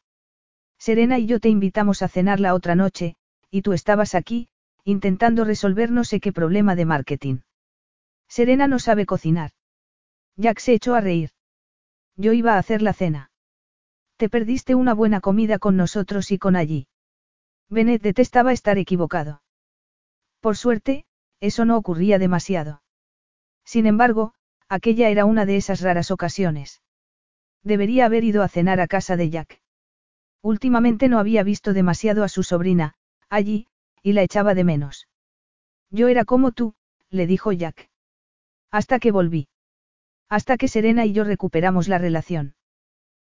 [0.78, 3.16] Serena y yo te invitamos a cenar la otra noche,
[3.50, 4.48] y tú estabas aquí,
[4.84, 7.38] intentando resolver no sé qué problema de marketing.
[8.28, 9.52] Serena no sabe cocinar.
[10.36, 11.30] Jack se echó a reír.
[12.16, 13.30] Yo iba a hacer la cena.
[14.16, 16.88] Te perdiste una buena comida con nosotros y con allí.
[17.68, 19.42] Bennett detestaba estar equivocado.
[20.40, 21.04] Por suerte,
[21.40, 22.82] eso no ocurría demasiado.
[23.64, 24.34] Sin embargo,
[24.72, 26.80] aquella era una de esas raras ocasiones.
[27.62, 29.60] Debería haber ido a cenar a casa de Jack.
[30.40, 32.94] Últimamente no había visto demasiado a su sobrina,
[33.28, 33.66] allí,
[34.02, 35.08] y la echaba de menos.
[35.90, 36.74] Yo era como tú,
[37.10, 37.90] le dijo Jack.
[38.70, 39.48] Hasta que volví.
[40.30, 42.54] Hasta que Serena y yo recuperamos la relación.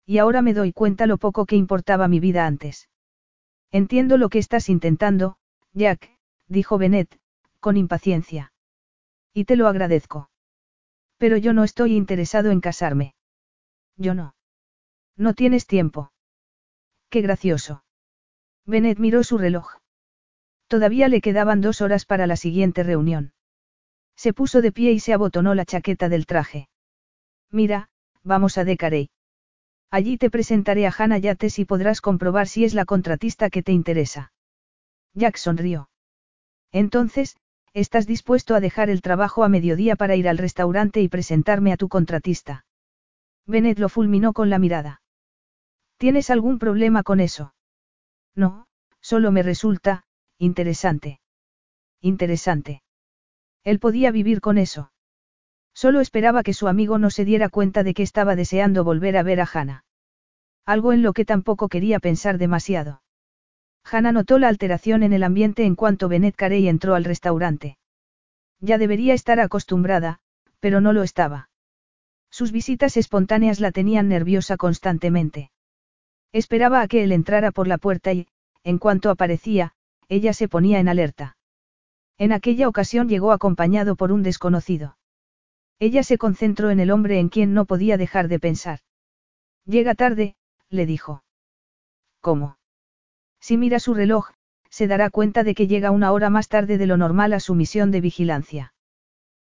[0.04, 2.90] Y ahora me doy cuenta lo poco que importaba mi vida antes.
[3.70, 5.38] Entiendo lo que estás intentando,
[5.72, 6.18] Jack,
[6.48, 7.18] dijo Bennett,
[7.60, 8.52] con impaciencia.
[9.32, 10.29] Y te lo agradezco.
[11.20, 13.14] Pero yo no estoy interesado en casarme.
[13.98, 14.34] Yo no.
[15.18, 16.12] No tienes tiempo.
[17.10, 17.84] Qué gracioso.
[18.64, 19.68] Bennett miró su reloj.
[20.66, 23.34] Todavía le quedaban dos horas para la siguiente reunión.
[24.16, 26.70] Se puso de pie y se abotonó la chaqueta del traje.
[27.50, 27.90] Mira,
[28.22, 29.10] vamos a Decarey.
[29.90, 33.72] Allí te presentaré a Hannah Yates y podrás comprobar si es la contratista que te
[33.72, 34.32] interesa.
[35.12, 35.90] Jack sonrió.
[36.72, 37.36] Entonces,
[37.72, 41.76] ¿estás dispuesto a dejar el trabajo a mediodía para ir al restaurante y presentarme a
[41.76, 42.64] tu contratista?
[43.46, 45.02] Bennett lo fulminó con la mirada.
[45.96, 47.54] ¿Tienes algún problema con eso?
[48.34, 48.66] No,
[49.00, 50.04] solo me resulta,
[50.38, 51.20] interesante.
[52.00, 52.82] Interesante.
[53.64, 54.92] Él podía vivir con eso.
[55.74, 59.22] Solo esperaba que su amigo no se diera cuenta de que estaba deseando volver a
[59.22, 59.84] ver a Hannah.
[60.64, 63.02] Algo en lo que tampoco quería pensar demasiado.
[63.90, 67.78] Hannah notó la alteración en el ambiente en cuanto Bennett Carey entró al restaurante.
[68.60, 70.20] Ya debería estar acostumbrada,
[70.60, 71.48] pero no lo estaba.
[72.30, 75.50] Sus visitas espontáneas la tenían nerviosa constantemente.
[76.32, 78.28] Esperaba a que él entrara por la puerta y,
[78.62, 79.72] en cuanto aparecía,
[80.08, 81.36] ella se ponía en alerta.
[82.18, 84.96] En aquella ocasión llegó acompañado por un desconocido.
[85.78, 88.80] Ella se concentró en el hombre en quien no podía dejar de pensar.
[89.64, 90.36] Llega tarde,
[90.68, 91.24] le dijo.
[92.20, 92.59] ¿Cómo?
[93.40, 94.30] Si mira su reloj,
[94.68, 97.54] se dará cuenta de que llega una hora más tarde de lo normal a su
[97.54, 98.74] misión de vigilancia.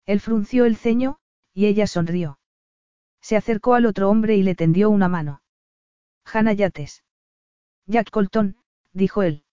[0.06, 1.18] Él frunció el ceño,
[1.54, 2.40] y ella sonrió.
[3.22, 5.42] Se acercó al otro hombre y le tendió una mano.
[6.26, 7.04] Hannah Yates.
[7.86, 8.58] Jack Colton,
[8.94, 9.44] dijo él.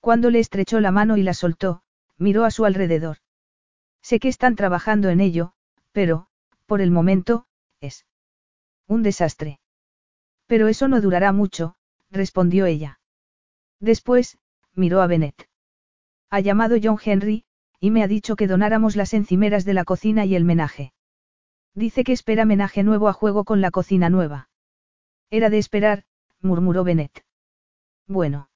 [0.00, 1.82] Cuando le estrechó la mano y la soltó,
[2.16, 3.18] miró a su alrededor.
[4.02, 5.52] Sé que están trabajando en ello,
[5.92, 6.28] pero,
[6.66, 7.46] por el momento,
[7.80, 8.06] es
[8.86, 9.60] un desastre.
[10.46, 11.76] Pero eso no durará mucho,
[12.10, 12.99] respondió ella.
[13.80, 14.38] Después,
[14.74, 15.48] miró a Bennett.
[16.30, 17.44] Ha llamado John Henry,
[17.80, 20.92] y me ha dicho que donáramos las encimeras de la cocina y el menaje.
[21.74, 24.48] Dice que espera menaje nuevo a juego con la cocina nueva.
[25.30, 26.04] Era de esperar,
[26.40, 27.24] murmuró Bennett.
[28.06, 28.50] Bueno.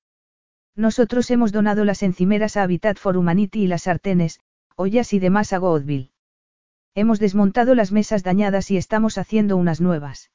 [0.77, 4.41] Nosotros hemos donado las encimeras a Habitat for Humanity y las sartenes,
[4.77, 6.11] ollas y demás a Godville.
[6.97, 10.31] Hemos desmontado las mesas dañadas y estamos haciendo unas nuevas.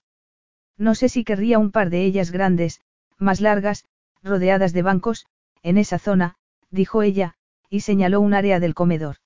[0.78, 2.82] No sé si querría un par de ellas grandes,
[3.18, 3.86] más largas,
[4.24, 5.26] rodeadas de bancos,
[5.64, 6.36] en esa zona,
[6.70, 7.36] dijo ella,
[7.70, 9.18] y señaló un área del comedor.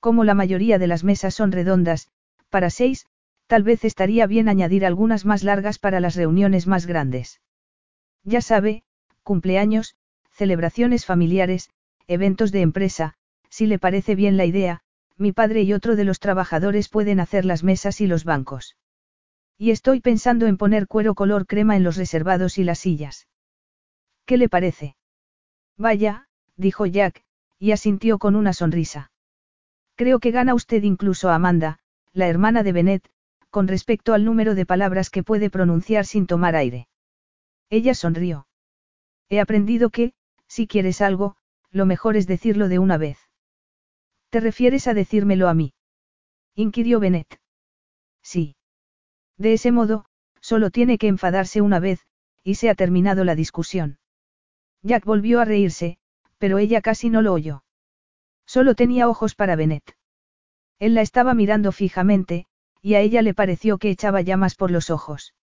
[0.00, 2.08] Como la mayoría de las mesas son redondas,
[2.50, 3.06] Para seis,
[3.46, 7.40] tal vez estaría bien añadir algunas más largas para las reuniones más grandes.
[8.22, 8.84] Ya sabe,
[9.22, 9.96] cumpleaños,
[10.30, 11.70] celebraciones familiares,
[12.06, 13.14] eventos de empresa,
[13.48, 14.82] si le parece bien la idea,
[15.16, 18.76] mi padre y otro de los trabajadores pueden hacer las mesas y los bancos.
[19.56, 23.28] Y estoy pensando en poner cuero color crema en los reservados y las sillas.
[24.26, 24.96] ¿Qué le parece?
[25.76, 27.24] Vaya, dijo Jack,
[27.58, 29.10] y asintió con una sonrisa.
[29.96, 31.78] Creo que gana usted incluso a Amanda,
[32.12, 33.10] la hermana de Bennett,
[33.50, 36.88] con respecto al número de palabras que puede pronunciar sin tomar aire.
[37.70, 38.46] Ella sonrió.
[39.28, 40.14] He aprendido que,
[40.46, 41.36] si quieres algo,
[41.70, 43.18] lo mejor es decirlo de una vez.
[44.30, 45.74] ¿Te refieres a decírmelo a mí?
[46.54, 47.40] inquirió Bennett.
[48.22, 48.56] Sí.
[49.36, 50.06] De ese modo,
[50.40, 52.06] solo tiene que enfadarse una vez,
[52.42, 53.98] y se ha terminado la discusión.
[54.84, 55.96] Jack volvió a reírse,
[56.38, 57.64] pero ella casi no lo oyó.
[58.46, 59.96] Solo tenía ojos para Bennett.
[60.78, 62.46] Él la estaba mirando fijamente,
[62.82, 65.34] y a ella le pareció que echaba llamas por los ojos.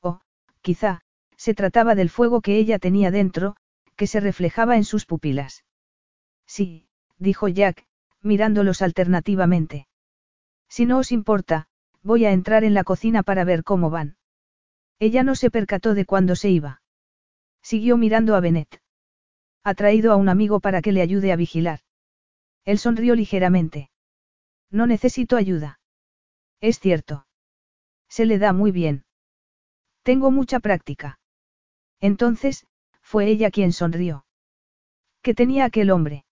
[0.00, 0.20] O,
[0.62, 1.00] quizá,
[1.36, 3.56] se trataba del fuego que ella tenía dentro,
[3.96, 5.64] que se reflejaba en sus pupilas.
[6.46, 6.86] Sí,
[7.18, 7.86] dijo Jack,
[8.22, 9.88] mirándolos alternativamente.
[10.68, 11.66] Si no os importa,
[12.02, 14.16] voy a entrar en la cocina para ver cómo van.
[15.00, 16.79] Ella no se percató de cuándo se iba.
[17.62, 18.80] Siguió mirando a Bennett.
[19.62, 21.80] Ha traído a un amigo para que le ayude a vigilar.
[22.64, 23.90] Él sonrió ligeramente.
[24.70, 25.80] No necesito ayuda.
[26.60, 27.26] Es cierto.
[28.08, 29.04] Se le da muy bien.
[30.02, 31.18] Tengo mucha práctica.
[32.00, 32.66] Entonces,
[33.02, 34.24] fue ella quien sonrió.
[35.22, 36.24] ¿Qué tenía aquel hombre?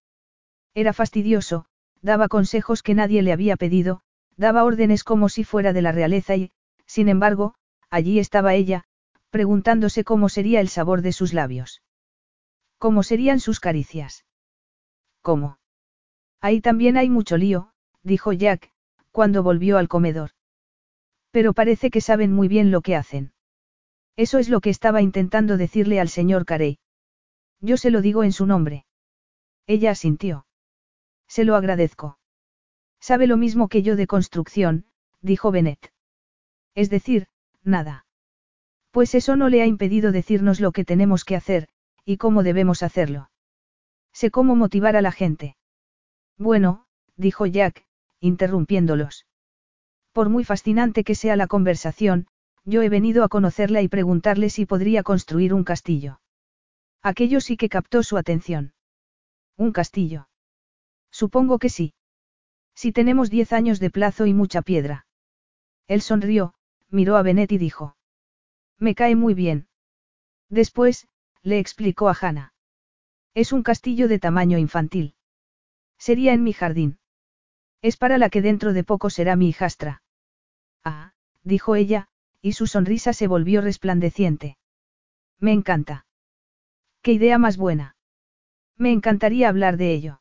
[0.75, 1.67] Era fastidioso,
[2.01, 4.01] daba consejos que nadie le había pedido,
[4.37, 6.53] daba órdenes como si fuera de la realeza y,
[6.87, 7.55] sin embargo,
[7.91, 8.85] allí estaba ella,
[9.31, 11.83] preguntándose cómo sería el sabor de sus labios.
[12.79, 14.25] ¿Cómo serían sus caricias?
[15.23, 15.59] ¿Cómo?
[16.41, 17.73] Ahí también hay mucho lío,
[18.03, 18.73] dijo Jack,
[19.11, 20.31] cuando volvió al comedor.
[21.31, 23.33] Pero parece que saben muy bien lo que hacen.
[24.17, 26.79] Eso es lo que estaba intentando decirle al señor Carey.
[27.61, 28.87] Yo se lo digo en su nombre.
[29.67, 30.47] Ella asintió.
[31.27, 32.19] Se lo agradezco.
[33.01, 34.87] Sabe lo mismo que yo de construcción,
[35.21, 35.93] dijo Bennett.
[36.75, 37.29] Es decir,
[37.63, 38.07] nada.
[38.91, 41.69] Pues eso no le ha impedido decirnos lo que tenemos que hacer,
[42.05, 43.31] y cómo debemos hacerlo.
[44.13, 45.57] Sé cómo motivar a la gente.
[46.39, 46.87] Bueno,
[47.17, 47.85] dijo Jack,
[48.21, 49.27] interrumpiéndolos.
[50.13, 52.27] Por muy fascinante que sea la conversación,
[52.65, 56.21] yo he venido a conocerla y preguntarle si podría construir un castillo.
[57.03, 58.73] Aquello sí que captó su atención.
[59.57, 60.29] ¿Un castillo?
[61.11, 61.95] Supongo que sí.
[62.75, 65.07] Si tenemos diez años de plazo y mucha piedra.
[65.87, 66.55] Él sonrió,
[66.91, 67.97] miró a Bennett y dijo.
[68.79, 69.69] Me cae muy bien.
[70.49, 71.09] Después,
[71.43, 72.55] le explicó a Hannah.
[73.35, 75.15] Es un castillo de tamaño infantil.
[75.99, 76.99] Sería en mi jardín.
[77.83, 80.03] Es para la que dentro de poco será mi hijastra.
[80.85, 82.09] Ah, dijo ella,
[82.41, 84.59] y su sonrisa se volvió resplandeciente.
[85.39, 86.07] Me encanta.
[87.03, 87.97] Qué idea más buena.
[88.77, 90.21] Me encantaría hablar de ello.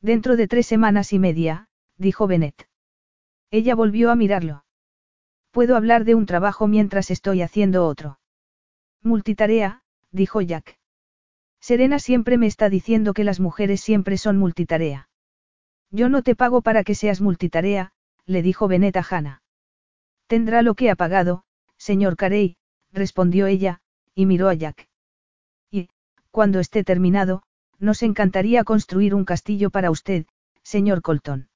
[0.00, 2.68] Dentro de tres semanas y media, dijo Bennett.
[3.50, 4.65] Ella volvió a mirarlo.
[5.56, 8.18] Puedo hablar de un trabajo mientras estoy haciendo otro.
[9.02, 9.80] Multitarea,
[10.12, 10.78] dijo Jack.
[11.60, 15.08] Serena siempre me está diciendo que las mujeres siempre son multitarea.
[15.90, 17.92] Yo no te pago para que seas multitarea,
[18.26, 19.42] le dijo Bennett a Hannah.
[20.26, 21.44] Tendrá lo que ha pagado,
[21.78, 22.58] señor Carey,
[22.92, 23.80] respondió ella,
[24.14, 24.90] y miró a Jack.
[25.70, 25.88] Y,
[26.30, 27.44] cuando esté terminado,
[27.78, 30.26] nos encantaría construir un castillo para usted,
[30.62, 31.48] señor Colton.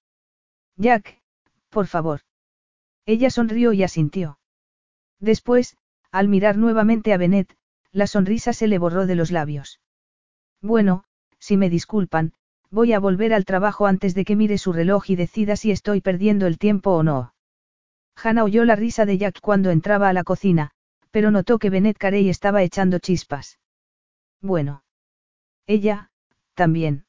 [0.79, 1.21] Jack,
[1.69, 2.23] por favor.
[3.11, 4.39] Ella sonrió y asintió.
[5.19, 5.77] Después,
[6.13, 7.57] al mirar nuevamente a Bennett,
[7.91, 9.81] la sonrisa se le borró de los labios.
[10.63, 11.03] Bueno,
[11.41, 12.35] si me disculpan,
[12.71, 16.01] voy a volver al trabajo antes de que mire su reloj y decida si estoy
[16.01, 17.35] perdiendo el tiempo o no.
[18.15, 20.71] Hannah oyó la risa de Jack cuando entraba a la cocina,
[21.11, 23.59] pero notó que Bennett Carey estaba echando chispas.
[24.41, 24.85] Bueno.
[25.67, 26.13] Ella,
[26.55, 27.07] también.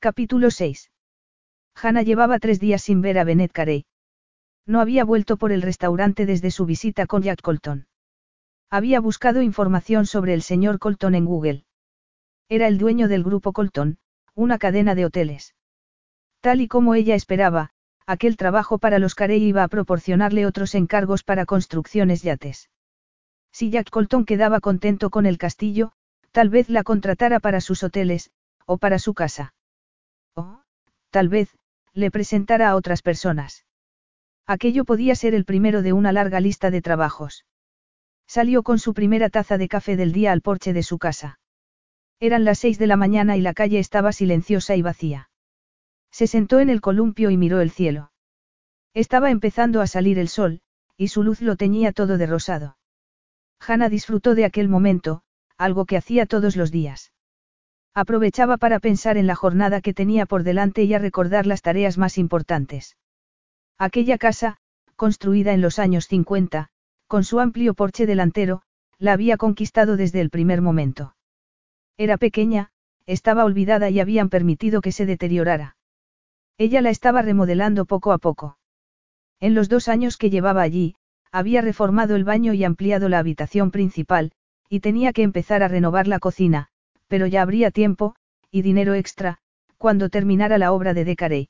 [0.00, 0.90] Capítulo 6.
[1.76, 3.86] Hannah llevaba tres días sin ver a Bennett Carey.
[4.66, 7.86] No había vuelto por el restaurante desde su visita con Jack Colton.
[8.68, 11.64] Había buscado información sobre el señor Colton en Google.
[12.48, 13.98] Era el dueño del grupo Colton,
[14.34, 15.54] una cadena de hoteles.
[16.40, 17.70] Tal y como ella esperaba,
[18.06, 22.68] aquel trabajo para los Carey iba a proporcionarle otros encargos para construcciones yates.
[23.52, 25.92] Si Jack Colton quedaba contento con el castillo,
[26.32, 28.30] tal vez la contratara para sus hoteles,
[28.66, 29.54] o para su casa.
[30.34, 30.60] O,
[31.10, 31.56] tal vez,
[31.94, 33.65] le presentara a otras personas.
[34.46, 37.44] Aquello podía ser el primero de una larga lista de trabajos.
[38.28, 41.40] Salió con su primera taza de café del día al porche de su casa.
[42.20, 45.30] Eran las seis de la mañana y la calle estaba silenciosa y vacía.
[46.10, 48.12] Se sentó en el columpio y miró el cielo.
[48.94, 50.60] Estaba empezando a salir el sol,
[50.96, 52.78] y su luz lo teñía todo de rosado.
[53.60, 55.22] Hannah disfrutó de aquel momento,
[55.58, 57.12] algo que hacía todos los días.
[57.94, 61.98] Aprovechaba para pensar en la jornada que tenía por delante y a recordar las tareas
[61.98, 62.96] más importantes.
[63.78, 64.56] Aquella casa,
[64.96, 66.68] construida en los años 50,
[67.06, 68.62] con su amplio porche delantero,
[68.98, 71.14] la había conquistado desde el primer momento.
[71.98, 72.70] Era pequeña,
[73.04, 75.76] estaba olvidada y habían permitido que se deteriorara.
[76.58, 78.58] Ella la estaba remodelando poco a poco.
[79.40, 80.96] En los dos años que llevaba allí,
[81.30, 84.32] había reformado el baño y ampliado la habitación principal,
[84.70, 86.68] y tenía que empezar a renovar la cocina,
[87.08, 88.16] pero ya habría tiempo,
[88.50, 89.38] y dinero extra,
[89.76, 91.48] cuando terminara la obra de Decarey.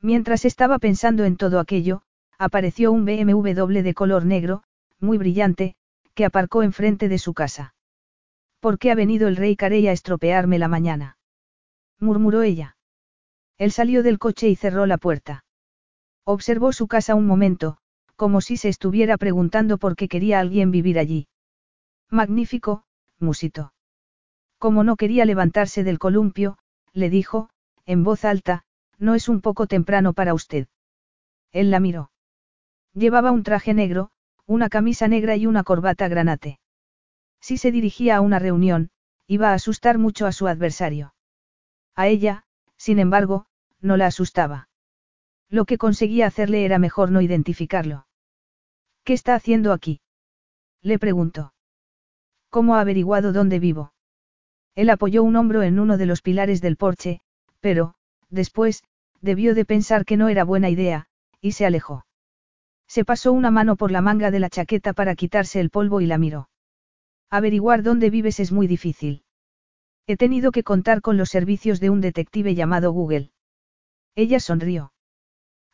[0.00, 2.02] Mientras estaba pensando en todo aquello,
[2.38, 4.62] apareció un BMW de color negro,
[5.00, 5.74] muy brillante,
[6.14, 7.74] que aparcó enfrente de su casa.
[8.60, 11.18] ¿Por qué ha venido el rey Carey a estropearme la mañana?
[11.98, 12.76] murmuró ella.
[13.58, 15.44] Él salió del coche y cerró la puerta.
[16.24, 17.78] Observó su casa un momento,
[18.16, 21.28] como si se estuviera preguntando por qué quería alguien vivir allí.
[22.10, 22.84] Magnífico,
[23.18, 23.72] musito.
[24.58, 26.58] Como no quería levantarse del columpio,
[26.92, 27.50] le dijo,
[27.84, 28.64] en voz alta,
[28.98, 30.68] no es un poco temprano para usted.
[31.52, 32.10] Él la miró.
[32.94, 34.10] Llevaba un traje negro,
[34.46, 36.60] una camisa negra y una corbata granate.
[37.40, 38.90] Si se dirigía a una reunión,
[39.26, 41.14] iba a asustar mucho a su adversario.
[41.94, 42.44] A ella,
[42.76, 43.46] sin embargo,
[43.80, 44.68] no la asustaba.
[45.48, 48.06] Lo que conseguía hacerle era mejor no identificarlo.
[49.04, 50.00] ¿Qué está haciendo aquí?
[50.82, 51.54] Le preguntó.
[52.50, 53.92] ¿Cómo ha averiguado dónde vivo?
[54.74, 57.20] Él apoyó un hombro en uno de los pilares del porche,
[57.60, 57.94] pero,
[58.30, 58.84] después,
[59.20, 61.06] debió de pensar que no era buena idea,
[61.40, 62.06] y se alejó.
[62.86, 66.06] Se pasó una mano por la manga de la chaqueta para quitarse el polvo y
[66.06, 66.48] la miró.
[67.30, 69.24] Averiguar dónde vives es muy difícil.
[70.06, 73.32] He tenido que contar con los servicios de un detective llamado Google.
[74.14, 74.92] Ella sonrió.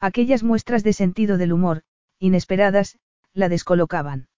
[0.00, 1.82] Aquellas muestras de sentido del humor,
[2.18, 2.98] inesperadas,
[3.34, 4.28] la descolocaban.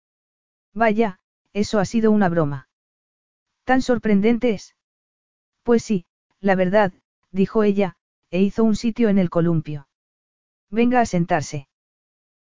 [0.74, 1.20] Vaya,
[1.52, 2.68] eso ha sido una broma.
[3.64, 4.74] ¿Tan sorprendente es?
[5.62, 6.06] Pues sí,
[6.40, 6.92] la verdad,
[7.30, 7.96] dijo ella,
[8.34, 9.86] e hizo un sitio en el columpio.
[10.68, 11.68] Venga a sentarse.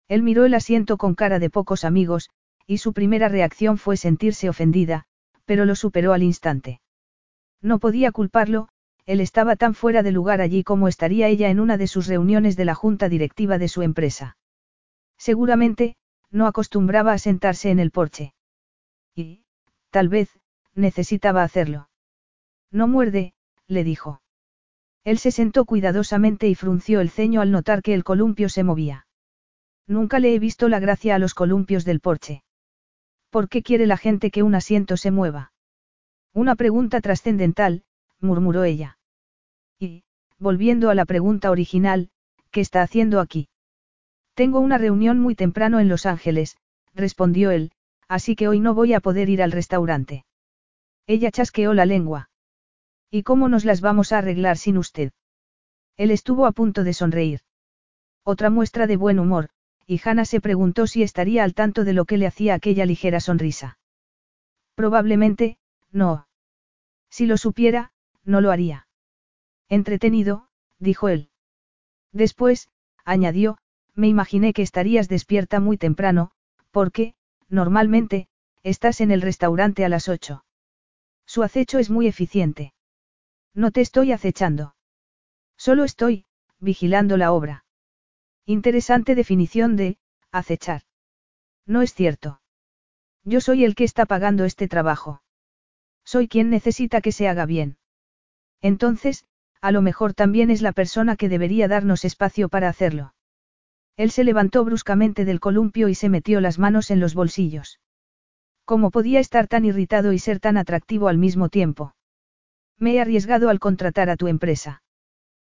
[0.07, 2.31] Él miró el asiento con cara de pocos amigos,
[2.65, 5.03] y su primera reacción fue sentirse ofendida,
[5.45, 6.81] pero lo superó al instante.
[7.61, 8.69] No podía culparlo,
[9.05, 12.55] él estaba tan fuera de lugar allí como estaría ella en una de sus reuniones
[12.55, 14.35] de la junta directiva de su empresa.
[15.19, 15.95] Seguramente,
[16.31, 18.33] no acostumbraba a sentarse en el porche.
[19.13, 19.43] Y,
[19.91, 20.39] tal vez,
[20.73, 21.87] necesitaba hacerlo.
[22.71, 23.35] No muerde,
[23.67, 24.22] le dijo.
[25.03, 29.05] Él se sentó cuidadosamente y frunció el ceño al notar que el columpio se movía.
[29.85, 32.43] Nunca le he visto la gracia a los columpios del porche.
[33.29, 35.51] ¿Por qué quiere la gente que un asiento se mueva?
[36.33, 37.83] Una pregunta trascendental,
[38.19, 38.97] murmuró ella.
[39.77, 40.03] Y,
[40.39, 42.09] volviendo a la pregunta original,
[42.51, 43.49] ¿qué está haciendo aquí?
[44.35, 46.57] Tengo una reunión muy temprano en Los Ángeles,
[46.95, 47.71] respondió él,
[48.07, 50.25] así que hoy no voy a poder ir al restaurante.
[51.07, 52.29] Ella chasqueó la lengua.
[53.15, 55.11] ¿Y cómo nos las vamos a arreglar sin usted?
[55.97, 57.41] Él estuvo a punto de sonreír.
[58.23, 59.49] Otra muestra de buen humor,
[59.85, 63.19] y Hannah se preguntó si estaría al tanto de lo que le hacía aquella ligera
[63.19, 63.77] sonrisa.
[64.73, 65.59] Probablemente,
[65.91, 66.27] no.
[67.11, 67.91] Si lo supiera,
[68.23, 68.87] no lo haría.
[69.69, 70.47] Entretenido,
[70.79, 71.29] dijo él.
[72.13, 72.67] Después,
[73.05, 73.59] añadió,
[73.93, 76.31] me imaginé que estarías despierta muy temprano,
[76.71, 77.13] porque,
[77.47, 78.27] normalmente,
[78.63, 80.45] estás en el restaurante a las ocho.
[81.27, 82.73] Su acecho es muy eficiente.
[83.55, 84.75] No te estoy acechando.
[85.57, 86.25] Solo estoy,
[86.59, 87.65] vigilando la obra.
[88.45, 89.97] Interesante definición de,
[90.31, 90.81] acechar.
[91.65, 92.41] No es cierto.
[93.23, 95.21] Yo soy el que está pagando este trabajo.
[96.03, 97.77] Soy quien necesita que se haga bien.
[98.61, 99.25] Entonces,
[99.61, 103.13] a lo mejor también es la persona que debería darnos espacio para hacerlo.
[103.95, 107.79] Él se levantó bruscamente del columpio y se metió las manos en los bolsillos.
[108.65, 111.93] ¿Cómo podía estar tan irritado y ser tan atractivo al mismo tiempo?
[112.83, 114.83] Me he arriesgado al contratar a tu empresa.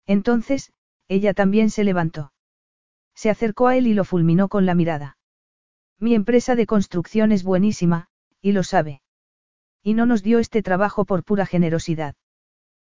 [0.07, 0.73] Entonces,
[1.09, 2.33] ella también se levantó.
[3.17, 5.19] Se acercó a él y lo fulminó con la mirada.
[5.99, 8.07] Mi empresa de construcción es buenísima,
[8.41, 9.03] y lo sabe.
[9.83, 12.15] Y no nos dio este trabajo por pura generosidad.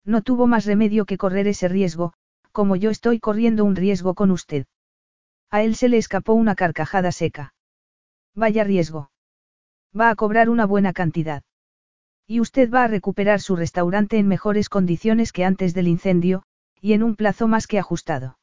[0.03, 2.15] No tuvo más remedio que correr ese riesgo,
[2.53, 4.65] como yo estoy corriendo un riesgo con usted.
[5.51, 7.53] A él se le escapó una carcajada seca.
[8.35, 9.11] Vaya riesgo.
[9.95, 11.43] Va a cobrar una buena cantidad.
[12.33, 16.45] Y usted va a recuperar su restaurante en mejores condiciones que antes del incendio,
[16.81, 18.39] y en un plazo más que ajustado.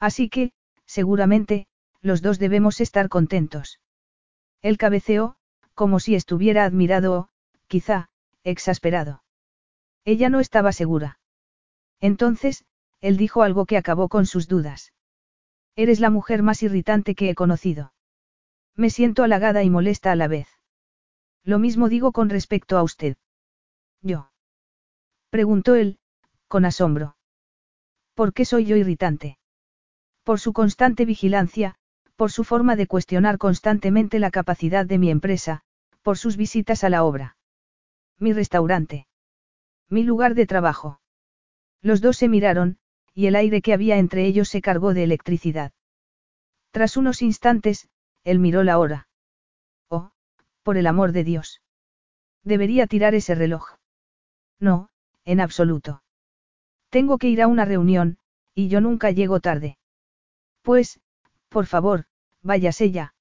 [0.00, 0.52] Así que,
[0.86, 1.66] seguramente,
[2.00, 3.80] los dos debemos estar contentos.
[4.62, 5.36] Él cabeceó,
[5.74, 7.28] como si estuviera admirado o,
[7.66, 8.08] quizá,
[8.44, 9.22] exasperado.
[10.06, 11.20] Ella no estaba segura.
[12.00, 12.64] Entonces,
[13.02, 14.94] él dijo algo que acabó con sus dudas.
[15.76, 17.92] Eres la mujer más irritante que he conocido.
[18.74, 20.61] Me siento halagada y molesta a la vez.
[21.44, 23.16] Lo mismo digo con respecto a usted.
[24.00, 24.30] ¿Yo?
[25.30, 25.98] Preguntó él,
[26.48, 27.16] con asombro.
[28.14, 29.38] ¿Por qué soy yo irritante?
[30.22, 31.76] Por su constante vigilancia,
[32.16, 35.62] por su forma de cuestionar constantemente la capacidad de mi empresa,
[36.02, 37.36] por sus visitas a la obra.
[38.18, 39.06] Mi restaurante.
[39.88, 41.00] Mi lugar de trabajo.
[41.80, 42.78] Los dos se miraron,
[43.14, 45.72] y el aire que había entre ellos se cargó de electricidad.
[46.70, 47.88] Tras unos instantes,
[48.24, 49.08] él miró la hora.
[50.62, 51.60] Por el amor de Dios.
[52.44, 53.76] Debería tirar ese reloj.
[54.58, 54.88] No,
[55.24, 56.02] en absoluto.
[56.88, 58.18] Tengo que ir a una reunión,
[58.54, 59.78] y yo nunca llego tarde.
[60.62, 61.00] Pues,
[61.48, 62.04] por favor,
[62.42, 63.14] váyase ya.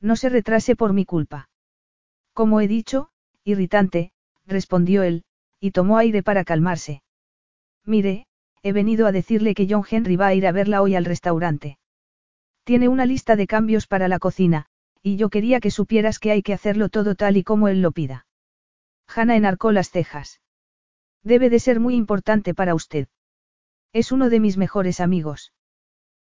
[0.00, 1.48] No se retrase por mi culpa.
[2.32, 3.10] Como he dicho,
[3.44, 4.12] irritante,
[4.46, 5.24] respondió él,
[5.60, 7.02] y tomó aire para calmarse.
[7.84, 8.26] Mire,
[8.62, 11.78] he venido a decirle que John Henry va a ir a verla hoy al restaurante.
[12.64, 14.66] Tiene una lista de cambios para la cocina,
[15.02, 17.92] y yo quería que supieras que hay que hacerlo todo tal y como él lo
[17.92, 18.26] pida.
[19.06, 20.40] Hannah enarcó las cejas.
[21.22, 23.08] Debe de ser muy importante para usted.
[23.92, 25.52] Es uno de mis mejores amigos.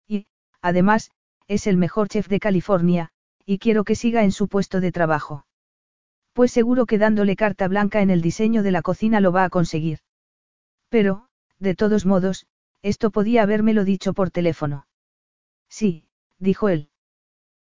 [0.08, 0.28] Y,
[0.62, 1.12] además,
[1.48, 3.10] es el mejor chef de California,
[3.46, 5.46] y quiero que siga en su puesto de trabajo.
[6.34, 9.50] Pues seguro que dándole carta blanca en el diseño de la cocina lo va a
[9.50, 10.00] conseguir.
[10.90, 11.28] Pero,
[11.60, 12.46] de todos modos,
[12.82, 14.88] esto podía habérmelo dicho por teléfono.
[15.70, 16.06] Sí,
[16.40, 16.91] dijo él.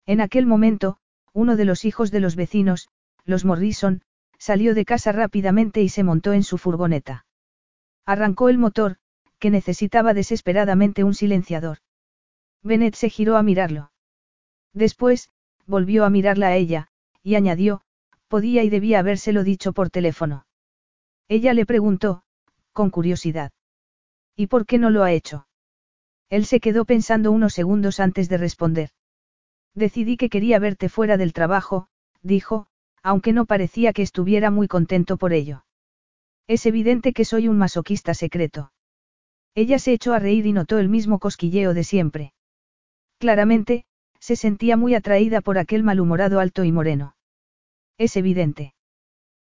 [0.07, 0.99] En aquel momento,
[1.33, 2.89] uno de los hijos de los vecinos,
[3.25, 4.03] los Morrison,
[4.39, 7.27] salió de casa rápidamente y se montó en su furgoneta.
[8.05, 8.97] Arrancó el motor,
[9.39, 11.79] que necesitaba desesperadamente un silenciador.
[12.63, 13.93] Bennett se giró a mirarlo.
[14.73, 15.31] Después,
[15.67, 16.89] volvió a mirarla a ella,
[17.23, 17.83] y añadió,
[18.29, 20.47] podía y debía habérselo dicho por teléfono.
[21.29, 22.23] Ella le preguntó,
[22.73, 23.53] con curiosidad.
[24.37, 25.47] ¿Y por qué no lo ha hecho?
[26.29, 28.91] Él se quedó pensando unos segundos antes de responder.
[29.75, 31.89] Decidí que quería verte fuera del trabajo,
[32.23, 32.67] dijo,
[33.03, 35.65] aunque no parecía que estuviera muy contento por ello.
[36.47, 38.73] Es evidente que soy un masoquista secreto.
[39.55, 42.33] Ella se echó a reír y notó el mismo cosquilleo de siempre.
[43.19, 43.85] Claramente,
[44.19, 47.17] se sentía muy atraída por aquel malhumorado alto y moreno.
[47.99, 48.75] Es evidente.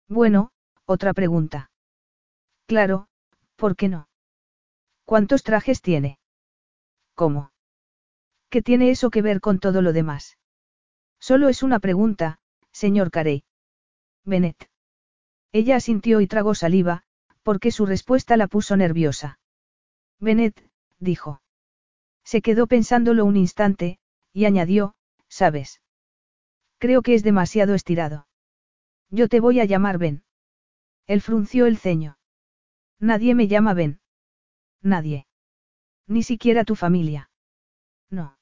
[0.07, 0.51] Bueno,
[0.85, 1.71] otra pregunta.
[2.67, 3.07] Claro,
[3.55, 4.07] ¿por qué no?
[5.05, 6.19] ¿Cuántos trajes tiene?
[7.15, 7.51] ¿Cómo?
[8.49, 10.37] ¿Qué tiene eso que ver con todo lo demás?
[11.19, 12.39] Solo es una pregunta,
[12.71, 13.43] señor Carey.
[14.23, 14.69] Bennett.
[15.51, 17.03] Ella asintió y tragó saliva,
[17.43, 19.39] porque su respuesta la puso nerviosa.
[20.19, 20.69] Bennett,
[20.99, 21.41] dijo.
[22.23, 23.99] Se quedó pensándolo un instante,
[24.33, 24.95] y añadió,
[25.27, 25.81] ¿sabes?
[26.77, 28.27] Creo que es demasiado estirado.
[29.09, 30.23] Yo te voy a llamar Ben.
[31.05, 32.17] Él frunció el ceño.
[32.99, 34.01] Nadie me llama Ben.
[34.81, 35.25] Nadie.
[36.05, 37.29] Ni siquiera tu familia.
[38.09, 38.36] No.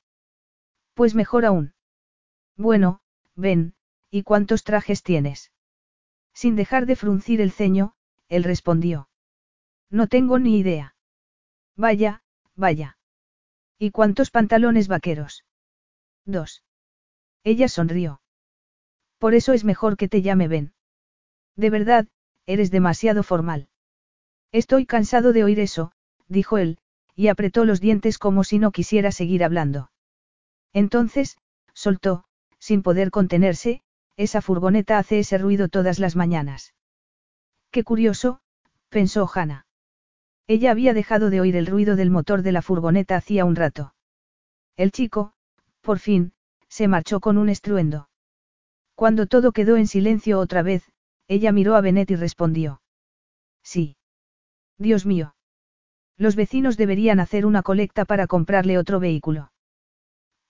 [0.95, 1.73] Pues mejor aún.
[2.55, 3.01] Bueno,
[3.35, 3.75] ven,
[4.09, 5.51] ¿y cuántos trajes tienes?
[6.33, 7.93] Sin dejar de fruncir el ceño,
[8.29, 9.09] él respondió.
[9.89, 10.95] No tengo ni idea.
[11.75, 12.23] Vaya,
[12.55, 12.97] vaya.
[13.77, 15.43] ¿Y cuántos pantalones vaqueros?
[16.23, 16.63] Dos.
[17.43, 18.21] Ella sonrió.
[19.17, 20.73] Por eso es mejor que te llame Ben.
[21.57, 22.07] De verdad,
[22.45, 23.67] eres demasiado formal.
[24.53, 25.91] Estoy cansado de oír eso,
[26.29, 26.77] dijo él,
[27.15, 29.89] y apretó los dientes como si no quisiera seguir hablando.
[30.75, 31.37] Entonces,
[31.73, 32.25] soltó,
[32.59, 33.81] sin poder contenerse,
[34.17, 36.73] esa furgoneta hace ese ruido todas las mañanas.
[37.71, 38.41] Qué curioso,
[38.89, 39.67] pensó Hannah.
[40.47, 43.95] Ella había dejado de oír el ruido del motor de la furgoneta hacía un rato.
[44.75, 45.31] El chico,
[45.79, 46.33] por fin,
[46.67, 48.09] se marchó con un estruendo.
[48.95, 50.91] Cuando todo quedó en silencio otra vez,
[51.29, 52.81] ella miró a Bennett y respondió.
[53.63, 53.95] Sí.
[54.77, 55.35] Dios mío.
[56.17, 59.51] Los vecinos deberían hacer una colecta para comprarle otro vehículo.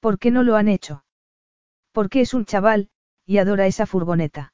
[0.06, 1.04] ¿Por qué no lo han hecho?
[1.92, 2.92] Porque es un chaval,
[3.26, 4.54] y adora esa furgoneta.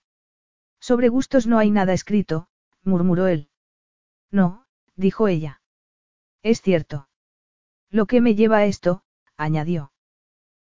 [0.80, 2.48] Sobre gustos no hay nada escrito,
[2.86, 3.50] murmuró él.
[4.32, 4.66] No,
[4.96, 5.62] dijo ella.
[6.42, 7.10] Es cierto.
[7.90, 9.04] Lo que me lleva a esto,
[9.36, 9.92] añadió.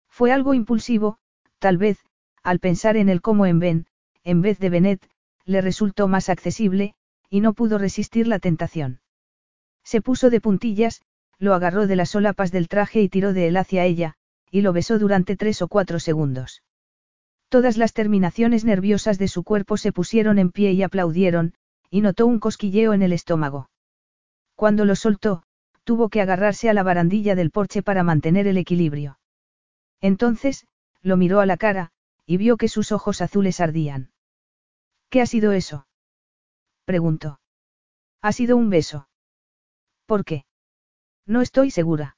[0.08, 1.18] Fue algo impulsivo,
[1.58, 1.98] tal vez,
[2.44, 3.86] al pensar en él como en Ben,
[4.22, 5.10] en vez de Benet,
[5.44, 6.94] le resultó más accesible,
[7.28, 9.00] y no pudo resistir la tentación.
[9.82, 11.02] Se puso de puntillas,
[11.38, 14.16] lo agarró de las solapas del traje y tiró de él hacia ella,
[14.50, 16.62] y lo besó durante tres o cuatro segundos.
[17.48, 21.54] Todas las terminaciones nerviosas de su cuerpo se pusieron en pie y aplaudieron,
[21.90, 23.70] y notó un cosquilleo en el estómago.
[24.54, 25.42] Cuando lo soltó,
[25.84, 29.18] tuvo que agarrarse a la barandilla del porche para mantener el equilibrio.
[30.00, 30.66] Entonces,
[31.02, 31.92] lo miró a la cara,
[32.26, 34.10] y vio que sus ojos azules ardían.
[35.10, 35.86] ¿Qué ha sido eso?
[36.84, 37.40] preguntó.
[38.22, 39.08] Ha sido un beso.
[40.06, 40.44] ¿Por qué?
[41.26, 42.15] No estoy segura.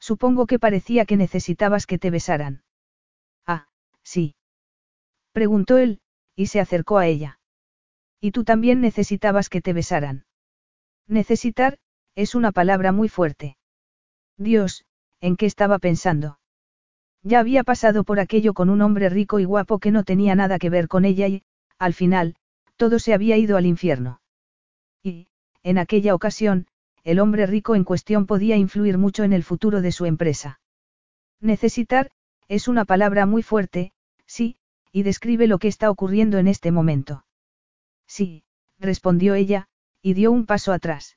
[0.00, 2.62] Supongo que parecía que necesitabas que te besaran.
[3.46, 3.68] Ah,
[4.02, 4.36] sí.
[5.32, 6.00] Preguntó él,
[6.34, 7.40] y se acercó a ella.
[8.20, 10.24] Y tú también necesitabas que te besaran.
[11.06, 11.78] Necesitar,
[12.14, 13.56] es una palabra muy fuerte.
[14.36, 14.84] Dios,
[15.20, 16.38] ¿en qué estaba pensando?
[17.22, 20.58] Ya había pasado por aquello con un hombre rico y guapo que no tenía nada
[20.58, 21.42] que ver con ella y,
[21.78, 22.36] al final,
[22.76, 24.20] todo se había ido al infierno.
[25.02, 25.28] Y,
[25.62, 26.66] en aquella ocasión,
[27.08, 30.60] el hombre rico en cuestión podía influir mucho en el futuro de su empresa.
[31.40, 32.10] Necesitar,
[32.48, 33.92] es una palabra muy fuerte,
[34.26, 34.58] sí,
[34.92, 37.24] y describe lo que está ocurriendo en este momento.
[38.06, 38.44] Sí,
[38.78, 39.68] respondió ella,
[40.02, 41.16] y dio un paso atrás.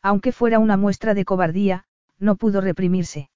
[0.00, 1.86] Aunque fuera una muestra de cobardía,
[2.20, 3.30] no pudo reprimirse.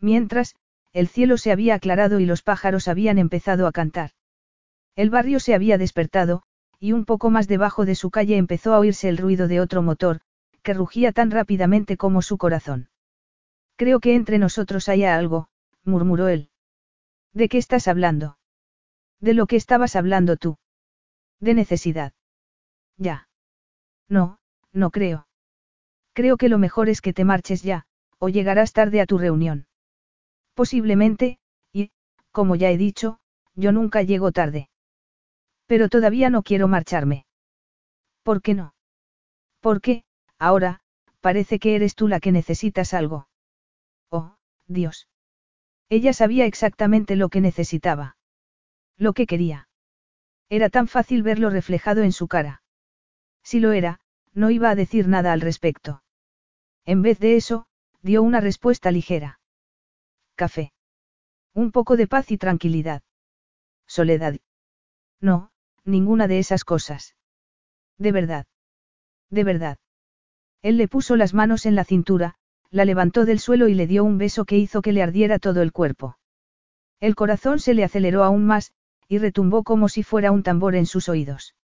[0.00, 0.56] Mientras,
[0.92, 4.10] el cielo se había aclarado y los pájaros habían empezado a cantar.
[4.96, 6.42] El barrio se había despertado,
[6.80, 9.80] y un poco más debajo de su calle empezó a oírse el ruido de otro
[9.80, 10.22] motor,
[10.68, 12.90] que rugía tan rápidamente como su corazón.
[13.76, 15.48] Creo que entre nosotros haya algo,
[15.82, 16.50] murmuró él.
[17.32, 18.36] ¿De qué estás hablando?
[19.18, 20.58] De lo que estabas hablando tú.
[21.40, 22.12] De necesidad.
[22.98, 23.30] Ya.
[24.10, 24.40] No,
[24.70, 25.26] no creo.
[26.12, 27.86] Creo que lo mejor es que te marches ya,
[28.18, 29.68] o llegarás tarde a tu reunión.
[30.52, 31.38] Posiblemente,
[31.72, 31.92] y,
[32.30, 33.20] como ya he dicho,
[33.54, 34.68] yo nunca llego tarde.
[35.64, 37.24] Pero todavía no quiero marcharme.
[38.22, 38.74] ¿Por qué no?
[39.60, 40.04] Porque,
[40.38, 40.80] ahora,
[41.20, 43.28] parece que eres tú la que necesitas algo.
[44.10, 44.36] Oh,
[44.66, 45.08] Dios.
[45.88, 48.16] Ella sabía exactamente lo que necesitaba.
[48.96, 49.68] Lo que quería.
[50.48, 52.62] Era tan fácil verlo reflejado en su cara.
[53.42, 54.00] Si lo era,
[54.32, 56.02] no iba a decir nada al respecto.
[56.84, 57.66] En vez de eso,
[58.02, 59.40] dio una respuesta ligera.
[60.34, 60.72] Café.
[61.54, 63.02] Un poco de paz y tranquilidad.
[63.86, 64.36] Soledad.
[65.20, 65.50] No,
[65.84, 67.16] ninguna de esas cosas.
[67.98, 68.46] De verdad.
[69.30, 69.78] De verdad.
[70.62, 72.34] Él le puso las manos en la cintura,
[72.70, 75.62] la levantó del suelo y le dio un beso que hizo que le ardiera todo
[75.62, 76.18] el cuerpo.
[77.00, 78.72] El corazón se le aceleró aún más,
[79.08, 81.54] y retumbó como si fuera un tambor en sus oídos.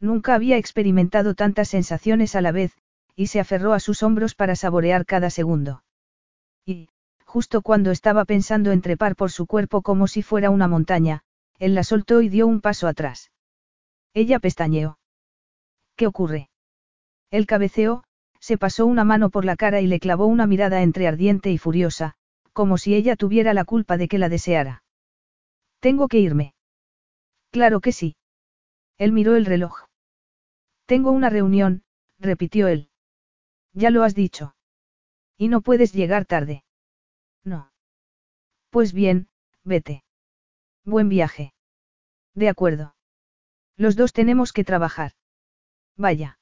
[0.00, 2.72] Nunca había experimentado tantas sensaciones a la vez,
[3.14, 5.84] y se aferró a sus hombros para saborear cada segundo.
[6.64, 6.88] Y,
[7.24, 11.22] justo cuando estaba pensando en trepar por su cuerpo como si fuera una montaña,
[11.58, 13.30] él la soltó y dio un paso atrás.
[14.14, 14.98] Ella pestañeó.
[15.96, 16.50] ¿Qué ocurre?
[17.30, 18.04] Él cabeceó,
[18.42, 21.58] se pasó una mano por la cara y le clavó una mirada entre ardiente y
[21.58, 22.16] furiosa,
[22.52, 24.82] como si ella tuviera la culpa de que la deseara.
[25.78, 26.54] Tengo que irme.
[27.52, 28.16] Claro que sí.
[28.98, 29.84] Él miró el reloj.
[30.86, 31.84] Tengo una reunión,
[32.18, 32.90] repitió él.
[33.74, 34.56] Ya lo has dicho.
[35.38, 36.64] Y no puedes llegar tarde.
[37.44, 37.70] No.
[38.70, 39.28] Pues bien,
[39.62, 40.02] vete.
[40.84, 41.54] Buen viaje.
[42.34, 42.96] De acuerdo.
[43.76, 45.12] Los dos tenemos que trabajar.
[45.96, 46.38] Vaya.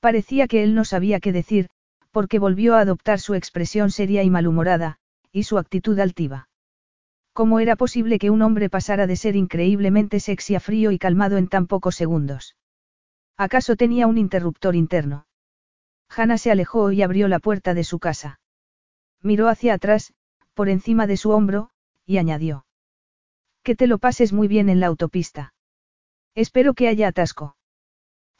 [0.00, 1.68] Parecía que él no sabía qué decir,
[2.10, 4.98] porque volvió a adoptar su expresión seria y malhumorada,
[5.32, 6.48] y su actitud altiva.
[7.32, 11.36] ¿Cómo era posible que un hombre pasara de ser increíblemente sexy a frío y calmado
[11.36, 12.56] en tan pocos segundos?
[13.36, 15.26] ¿Acaso tenía un interruptor interno?
[16.08, 18.40] Hannah se alejó y abrió la puerta de su casa.
[19.22, 20.14] Miró hacia atrás,
[20.54, 21.70] por encima de su hombro,
[22.06, 22.66] y añadió.
[23.62, 25.54] Que te lo pases muy bien en la autopista.
[26.34, 27.57] Espero que haya atasco.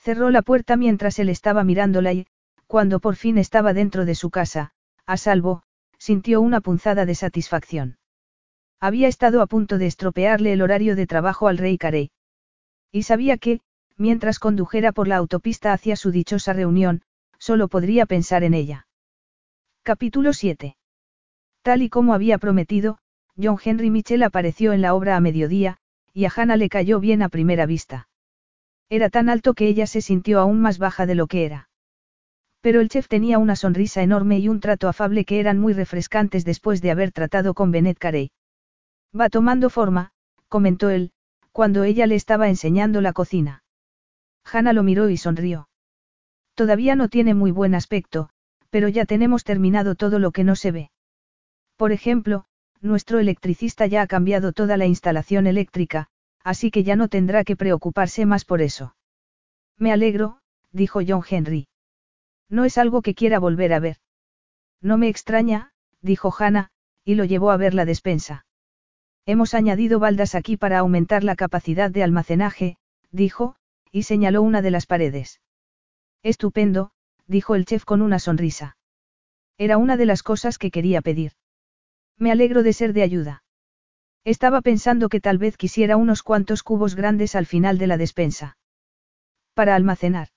[0.09, 2.27] Cerró la puerta mientras él estaba mirándola y,
[2.67, 4.73] cuando por fin estaba dentro de su casa,
[5.05, 5.65] a salvo,
[5.99, 7.99] sintió una punzada de satisfacción.
[8.81, 12.11] Había estado a punto de estropearle el horario de trabajo al rey Carey.
[12.91, 13.61] Y sabía que,
[13.99, 17.03] mientras condujera por la autopista hacia su dichosa reunión,
[17.39, 18.87] solo podría pensar en ella.
[19.83, 20.79] Capítulo 7.
[21.61, 22.97] Tal y como había prometido,
[23.37, 25.77] John Henry Mitchell apareció en la obra a mediodía,
[26.15, 28.08] y a Hannah le cayó bien a primera vista.
[28.91, 31.69] Era tan alto que ella se sintió aún más baja de lo que era.
[32.61, 36.45] Pero el chef tenía una sonrisa enorme y un trato afable que eran muy refrescantes
[36.45, 38.31] después de haber tratado con Bennett Carey.
[39.19, 40.11] Va tomando forma,
[40.49, 41.13] comentó él,
[41.53, 43.63] cuando ella le estaba enseñando la cocina.
[44.45, 45.69] Hannah lo miró y sonrió.
[46.55, 48.31] Todavía no tiene muy buen aspecto,
[48.71, 50.91] pero ya tenemos terminado todo lo que no se ve.
[51.77, 52.45] Por ejemplo,
[52.81, 56.09] nuestro electricista ya ha cambiado toda la instalación eléctrica,
[56.45, 58.95] así que ya no tendrá que preocuparse más por eso.
[59.77, 60.41] Me alegro,
[60.73, 61.69] dijo John Henry.
[62.49, 63.97] No es algo que quiera volver a ver.
[64.81, 66.71] No me extraña, dijo Hannah,
[67.05, 68.47] y lo llevó a ver la despensa.
[69.27, 72.77] Hemos añadido baldas aquí para aumentar la capacidad de almacenaje,
[73.11, 73.57] dijo,
[73.93, 75.41] y señaló una de las paredes.
[76.23, 76.93] Estupendo,
[77.27, 78.77] dijo el chef con una sonrisa.
[79.59, 81.33] Era una de las cosas que quería pedir.
[82.17, 83.43] Me alegro de ser de ayuda.
[84.35, 88.59] Estaba pensando que tal vez quisiera unos cuantos cubos grandes al final de la despensa.
[89.55, 90.29] Para almacenar.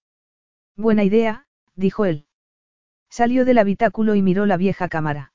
[0.78, 1.46] Buena idea,
[1.76, 2.26] dijo él.
[3.10, 5.34] Salió del habitáculo y miró la vieja cámara.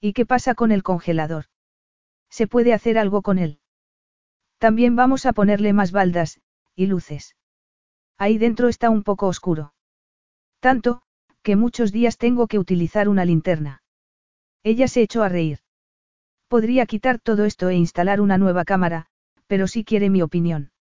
[0.00, 1.44] ¿Y qué pasa con el congelador?
[2.28, 3.60] ¿Se puede hacer algo con él?
[4.58, 6.40] También vamos a ponerle más baldas,
[6.74, 7.36] y luces.
[8.16, 9.72] Ahí dentro está un poco oscuro.
[10.58, 11.02] Tanto,
[11.42, 13.84] que muchos días tengo que utilizar una linterna.
[14.64, 15.60] Ella se echó a reír.
[16.48, 19.06] Podría quitar todo esto e instalar una nueva cámara,
[19.46, 20.72] pero si quiere mi opinión.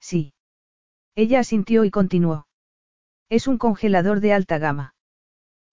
[0.00, 0.34] Sí.
[1.16, 2.46] Ella asintió y continuó.
[3.28, 4.94] Es un congelador de alta gama.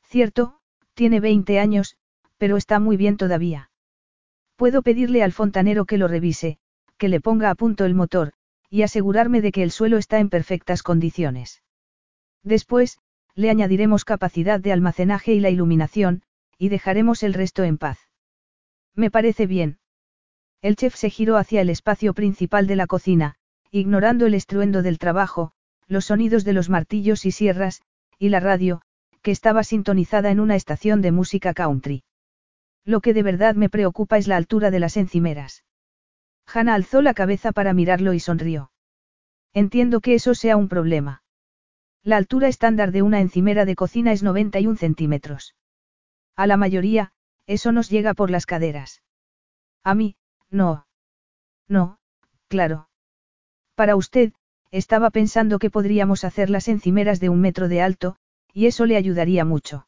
[0.04, 0.60] Cierto,
[0.94, 1.98] tiene 20 años,
[2.38, 3.70] pero está muy bien todavía.
[4.56, 6.58] Puedo pedirle al fontanero que lo revise,
[6.98, 8.34] que le ponga a punto el motor,
[8.70, 11.62] y asegurarme de que el suelo está en perfectas condiciones.
[12.44, 13.00] Después,
[13.36, 16.24] le añadiremos capacidad de almacenaje y la iluminación,
[16.58, 18.11] y dejaremos el resto en paz.
[18.96, 19.80] Me parece bien.
[20.62, 23.36] El chef se giró hacia el espacio principal de la cocina,
[23.72, 25.54] ignorando el estruendo del trabajo,
[25.88, 27.82] los sonidos de los martillos y sierras,
[28.20, 28.82] y la radio,
[29.22, 32.04] que estaba sintonizada en una estación de música country.
[32.86, 35.64] Lo que de verdad me preocupa es la altura de las encimeras.
[36.46, 38.72] Hannah alzó la cabeza para mirarlo y sonrió.
[39.54, 41.24] Entiendo que eso sea un problema.
[42.04, 45.56] La altura estándar de una encimera de cocina es 91 centímetros.
[46.36, 47.14] A la mayoría,
[47.52, 49.02] eso nos llega por las caderas.
[49.84, 50.16] A mí,
[50.50, 50.88] no.
[51.68, 52.00] No,
[52.48, 52.90] claro.
[53.76, 54.34] Para usted,
[54.72, 58.16] estaba pensando que podríamos hacer las encimeras de un metro de alto,
[58.54, 59.88] y eso le ayudaría mucho.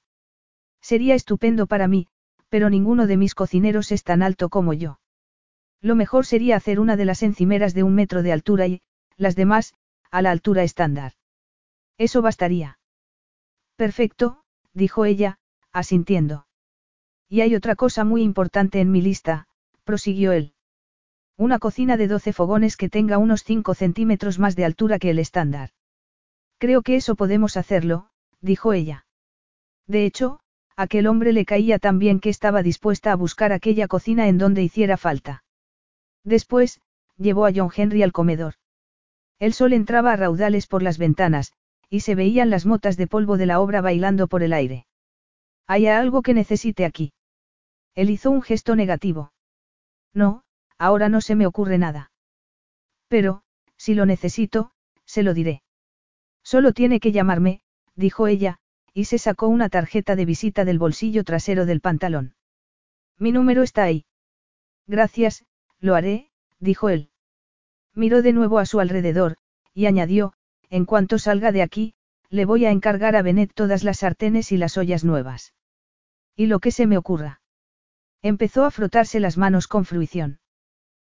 [0.82, 2.08] Sería estupendo para mí,
[2.50, 5.00] pero ninguno de mis cocineros es tan alto como yo.
[5.82, 8.82] Lo mejor sería hacer una de las encimeras de un metro de altura y,
[9.16, 9.74] las demás,
[10.12, 11.14] a la altura estándar.
[11.98, 12.78] Eso bastaría.
[13.78, 15.40] Perfecto, dijo ella,
[15.72, 16.46] asintiendo.
[17.34, 19.48] Y hay otra cosa muy importante en mi lista,
[19.86, 20.54] prosiguió él.
[21.36, 25.18] Una cocina de 12 fogones que tenga unos 5 centímetros más de altura que el
[25.18, 25.72] estándar.
[26.60, 29.08] Creo que eso podemos hacerlo, dijo ella.
[29.88, 30.42] De hecho,
[30.76, 34.62] aquel hombre le caía tan bien que estaba dispuesta a buscar aquella cocina en donde
[34.62, 35.44] hiciera falta.
[36.24, 36.82] Después,
[37.18, 38.54] llevó a John Henry al comedor.
[39.40, 41.54] El sol entraba a raudales por las ventanas,
[41.90, 44.86] y se veían las motas de polvo de la obra bailando por el aire.
[45.66, 47.12] ¿Hay algo que necesite aquí?
[47.96, 49.34] Él hizo un gesto negativo.
[50.14, 50.44] No,
[50.78, 52.12] ahora no se me ocurre nada.
[53.08, 53.44] Pero,
[53.78, 54.72] si lo necesito,
[55.06, 55.64] se lo diré.
[56.44, 57.62] Solo tiene que llamarme,
[57.96, 58.60] dijo ella,
[58.94, 62.36] y se sacó una tarjeta de visita del bolsillo trasero del pantalón.
[63.18, 64.06] Mi número está ahí.
[64.88, 65.46] Gracias,
[65.80, 67.10] lo haré, dijo él.
[67.94, 69.38] Miró de nuevo a su alrededor,
[69.74, 70.34] y añadió,
[70.70, 71.94] en cuanto salga de aquí,
[72.30, 75.54] le voy a encargar a Benet todas las sartenes y las ollas nuevas.
[76.36, 77.43] Y lo que se me ocurra.
[78.24, 80.40] Empezó a frotarse las manos con fruición.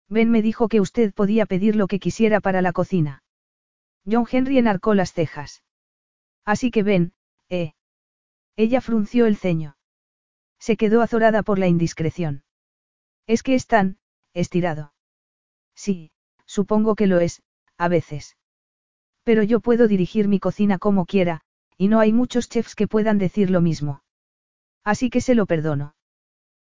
[0.09, 3.23] Ben me dijo que usted podía pedir lo que quisiera para la cocina.
[4.05, 5.63] John Henry enarcó las cejas.
[6.45, 7.13] Así que ven,
[7.49, 7.73] eh.
[8.55, 9.75] Ella frunció el ceño.
[10.59, 12.43] Se quedó azorada por la indiscreción.
[13.25, 13.97] Es que es tan,
[14.33, 14.93] estirado.
[15.73, 16.11] Sí,
[16.45, 17.41] supongo que lo es,
[17.77, 18.37] a veces.
[19.23, 21.41] Pero yo puedo dirigir mi cocina como quiera,
[21.75, 24.03] y no hay muchos chefs que puedan decir lo mismo.
[24.83, 25.95] Así que se lo perdono.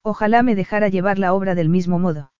[0.08, 2.32] Ojalá me dejara llevar la obra del mismo modo.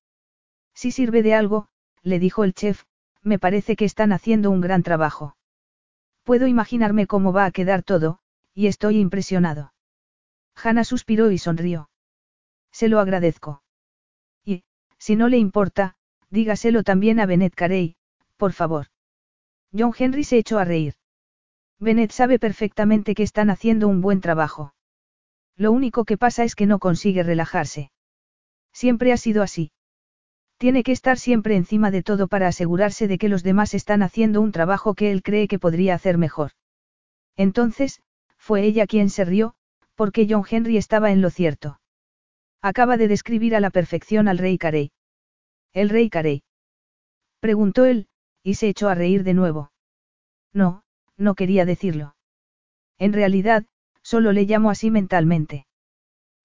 [0.76, 1.68] Si sirve de algo,
[2.04, 2.84] le dijo el chef,
[3.24, 5.36] me parece que están haciendo un gran trabajo.
[6.24, 8.20] Puedo imaginarme cómo va a quedar todo,
[8.54, 9.74] y estoy impresionado.
[10.54, 11.90] Hannah suspiró y sonrió.
[12.72, 13.64] Se lo agradezco.
[14.44, 14.64] Y,
[15.00, 15.96] si no le importa,
[16.30, 17.96] dígaselo también a Bennett Carey,
[18.38, 18.90] por favor.
[19.76, 20.94] John Henry se echó a reír.
[21.80, 24.75] Bennett sabe perfectamente que están haciendo un buen trabajo.
[25.58, 27.92] Lo único que pasa es que no consigue relajarse.
[28.74, 29.72] Siempre ha sido así.
[30.58, 34.42] Tiene que estar siempre encima de todo para asegurarse de que los demás están haciendo
[34.42, 36.52] un trabajo que él cree que podría hacer mejor.
[37.36, 38.02] Entonces,
[38.38, 39.56] fue ella quien se rió,
[39.96, 41.80] porque John Henry estaba en lo cierto.
[42.62, 44.92] Acaba de describir a la perfección al rey Carey.
[45.74, 46.44] ¿El rey Carey?
[47.40, 48.08] Preguntó él,
[48.44, 49.72] y se echó a reír de nuevo.
[50.54, 50.84] No,
[51.18, 52.16] no quería decirlo.
[52.98, 53.66] En realidad,
[54.06, 55.66] Solo le llamo así mentalmente.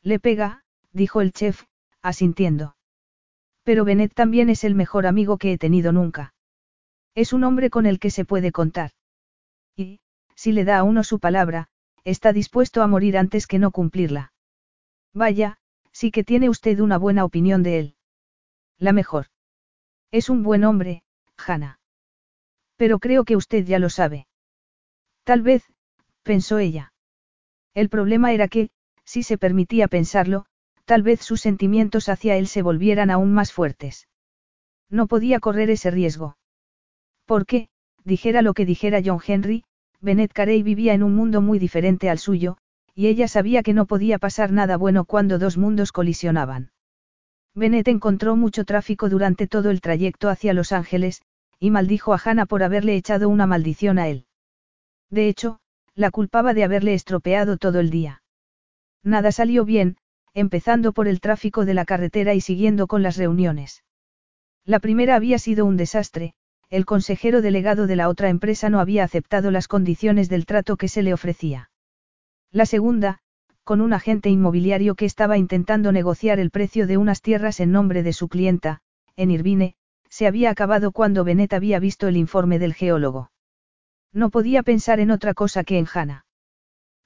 [0.02, 1.64] Le pega, dijo el chef,
[2.00, 2.74] asintiendo.
[3.64, 6.32] Pero Bennett también es el mejor amigo que he tenido nunca.
[7.14, 8.92] Es un hombre con el que se puede contar.
[9.76, 10.00] Y,
[10.34, 11.68] si le da a uno su palabra,
[12.02, 14.32] está dispuesto a morir antes que no cumplirla.
[15.12, 15.58] Vaya,
[15.92, 17.96] sí que tiene usted una buena opinión de él.
[18.78, 19.26] La mejor.
[20.10, 21.02] Es un buen hombre,
[21.36, 21.78] Hannah.
[22.76, 24.28] Pero creo que usted ya lo sabe.
[25.24, 25.62] Tal vez,
[26.22, 26.94] pensó ella.
[27.74, 28.70] El problema era que,
[29.04, 30.46] si se permitía pensarlo,
[30.84, 34.08] tal vez sus sentimientos hacia él se volvieran aún más fuertes.
[34.88, 36.36] No podía correr ese riesgo.
[37.26, 37.68] Porque,
[38.04, 39.64] dijera lo que dijera John Henry,
[40.00, 42.56] Bennett Carey vivía en un mundo muy diferente al suyo,
[42.94, 46.72] y ella sabía que no podía pasar nada bueno cuando dos mundos colisionaban.
[47.54, 51.22] Bennett encontró mucho tráfico durante todo el trayecto hacia Los Ángeles,
[51.58, 54.26] y maldijo a Hannah por haberle echado una maldición a él.
[55.10, 55.59] De hecho,
[56.00, 58.22] la culpaba de haberle estropeado todo el día.
[59.04, 59.98] Nada salió bien,
[60.32, 63.84] empezando por el tráfico de la carretera y siguiendo con las reuniones.
[64.64, 66.32] La primera había sido un desastre,
[66.70, 70.88] el consejero delegado de la otra empresa no había aceptado las condiciones del trato que
[70.88, 71.70] se le ofrecía.
[72.50, 73.18] La segunda,
[73.62, 78.02] con un agente inmobiliario que estaba intentando negociar el precio de unas tierras en nombre
[78.02, 78.80] de su clienta,
[79.16, 79.74] en Irvine,
[80.08, 83.30] se había acabado cuando Bennett había visto el informe del geólogo.
[84.12, 86.24] No podía pensar en otra cosa que en Hannah.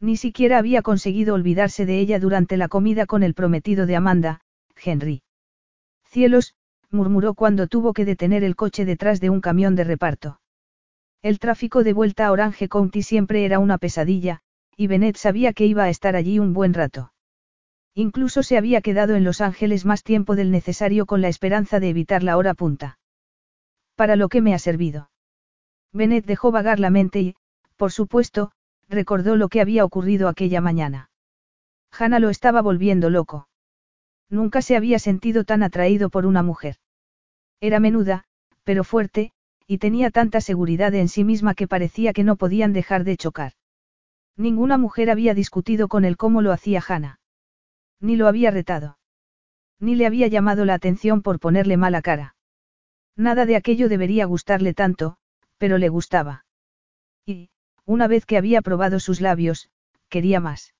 [0.01, 4.41] Ni siquiera había conseguido olvidarse de ella durante la comida con el prometido de Amanda,
[4.83, 5.23] Henry.
[6.05, 6.55] Cielos,
[6.91, 10.41] murmuró cuando tuvo que detener el coche detrás de un camión de reparto.
[11.23, 14.41] El tráfico de vuelta a Orange County siempre era una pesadilla,
[14.77, 17.13] y Bennett sabía que iba a estar allí un buen rato.
[17.95, 21.91] Incluso se había quedado en Los Ángeles más tiempo del necesario con la esperanza de
[21.91, 22.99] evitar la hora punta.
[23.95, 25.11] Para lo que me ha servido.
[25.95, 27.37] Bennett dejó vagar la mente y,
[27.77, 28.51] por supuesto,
[28.89, 31.09] recordó lo que había ocurrido aquella mañana.
[31.97, 33.49] Hannah lo estaba volviendo loco.
[34.29, 36.77] Nunca se había sentido tan atraído por una mujer.
[37.61, 38.25] Era menuda,
[38.65, 39.31] pero fuerte,
[39.67, 43.53] y tenía tanta seguridad en sí misma que parecía que no podían dejar de chocar.
[44.37, 47.21] Ninguna mujer había discutido con él como lo hacía Hannah.
[48.01, 48.99] Ni lo había retado.
[49.79, 52.35] Ni le había llamado la atención por ponerle mala cara.
[53.17, 55.19] Nada de aquello debería gustarle tanto,
[55.65, 56.45] pero le gustaba.
[57.25, 57.49] Y,
[57.87, 59.71] una vez que había probado sus labios,
[60.11, 60.75] quería más.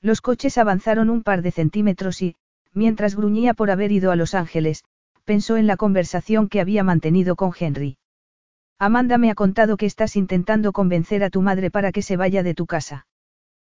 [0.00, 2.34] Los coches avanzaron un par de centímetros y,
[2.72, 4.82] mientras gruñía por haber ido a Los Ángeles,
[5.24, 7.98] pensó en la conversación que había mantenido con Henry.
[8.80, 12.42] Amanda me ha contado que estás intentando convencer a tu madre para que se vaya
[12.42, 13.06] de tu casa.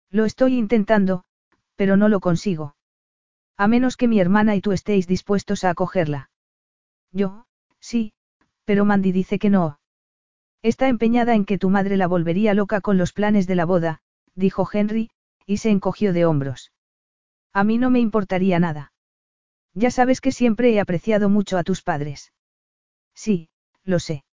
[0.09, 1.25] Lo estoy intentando,
[1.75, 2.75] pero no lo consigo.
[3.55, 6.31] A menos que mi hermana y tú estéis dispuestos a acogerla.
[7.11, 7.45] Yo,
[7.79, 8.13] sí,
[8.65, 9.77] pero Mandy dice que no.
[10.63, 13.99] Está empeñada en que tu madre la volvería loca con los planes de la boda,
[14.33, 15.11] dijo Henry,
[15.45, 16.71] y se encogió de hombros.
[17.51, 18.93] A mí no me importaría nada.
[19.73, 22.31] Ya sabes que siempre he apreciado mucho a tus padres.
[23.13, 23.49] Sí,
[23.83, 24.23] lo sé.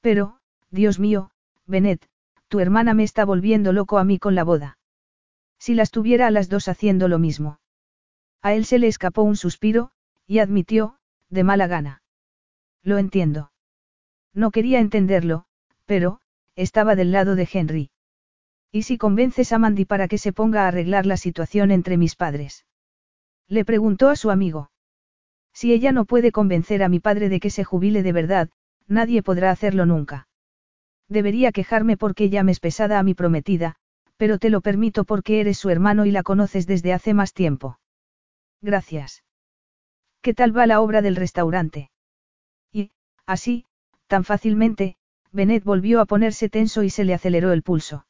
[0.00, 0.40] Pero,
[0.70, 1.30] Dios mío,
[1.66, 2.04] Bennett,
[2.48, 4.78] tu hermana me está volviendo loco a mí con la boda.
[5.58, 7.60] Si las tuviera a las dos haciendo lo mismo.
[8.42, 9.92] A él se le escapó un suspiro,
[10.26, 10.98] y admitió,
[11.30, 12.02] de mala gana.
[12.82, 13.53] Lo entiendo.
[14.34, 15.44] No quería entenderlo,
[15.86, 16.20] pero,
[16.56, 17.90] estaba del lado de Henry.
[18.72, 22.16] ¿Y si convences a Mandy para que se ponga a arreglar la situación entre mis
[22.16, 22.66] padres?
[23.48, 24.70] Le preguntó a su amigo.
[25.52, 28.50] Si ella no puede convencer a mi padre de que se jubile de verdad,
[28.88, 30.26] nadie podrá hacerlo nunca.
[31.08, 33.76] Debería quejarme porque llames pesada a mi prometida,
[34.16, 37.78] pero te lo permito porque eres su hermano y la conoces desde hace más tiempo.
[38.60, 39.22] Gracias.
[40.22, 41.90] ¿Qué tal va la obra del restaurante?
[42.72, 42.90] Y,
[43.26, 43.66] así,
[44.06, 44.96] Tan fácilmente,
[45.32, 48.06] Bennett volvió a ponerse tenso y se le aceleró el pulso.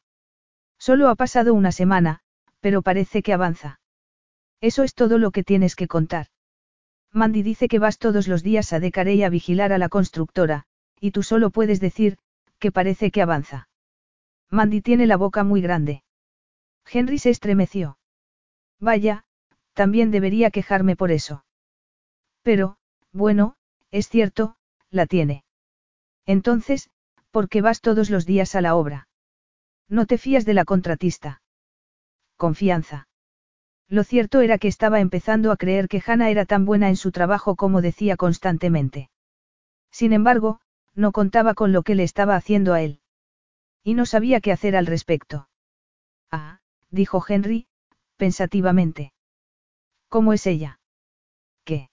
[0.78, 2.20] Solo ha pasado una semana,
[2.60, 3.80] pero parece que avanza.
[4.60, 6.26] Eso es todo lo que tienes que contar.
[7.12, 10.64] Mandy dice que vas todos los días a Decarey a vigilar a la constructora,
[11.00, 12.18] y tú solo puedes decir,
[12.58, 13.68] que parece que avanza.
[14.50, 16.02] Mandy tiene la boca muy grande.
[16.90, 17.98] Henry se estremeció.
[18.80, 19.24] Vaya,
[19.74, 21.44] también debería quejarme por eso.
[22.42, 22.76] Pero,
[23.12, 23.56] bueno,
[23.90, 24.56] es cierto,
[24.90, 25.43] la tiene.
[26.26, 26.90] Entonces,
[27.30, 29.08] ¿por qué vas todos los días a la obra?
[29.88, 31.42] No te fías de la contratista.
[32.36, 33.08] Confianza.
[33.88, 37.12] Lo cierto era que estaba empezando a creer que Hannah era tan buena en su
[37.12, 39.10] trabajo como decía constantemente.
[39.90, 40.60] Sin embargo,
[40.94, 43.00] no contaba con lo que le estaba haciendo a él.
[43.82, 45.48] Y no sabía qué hacer al respecto.
[46.30, 46.60] Ah,
[46.90, 47.68] dijo Henry,
[48.16, 49.12] pensativamente.
[50.08, 50.80] ¿Cómo es ella?
[51.64, 51.90] ¿Qué?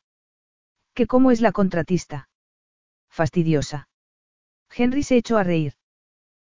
[0.93, 2.29] ¿Qué cómo es la contratista?
[3.09, 3.89] Fastidiosa.
[4.73, 5.73] Henry se echó a reír.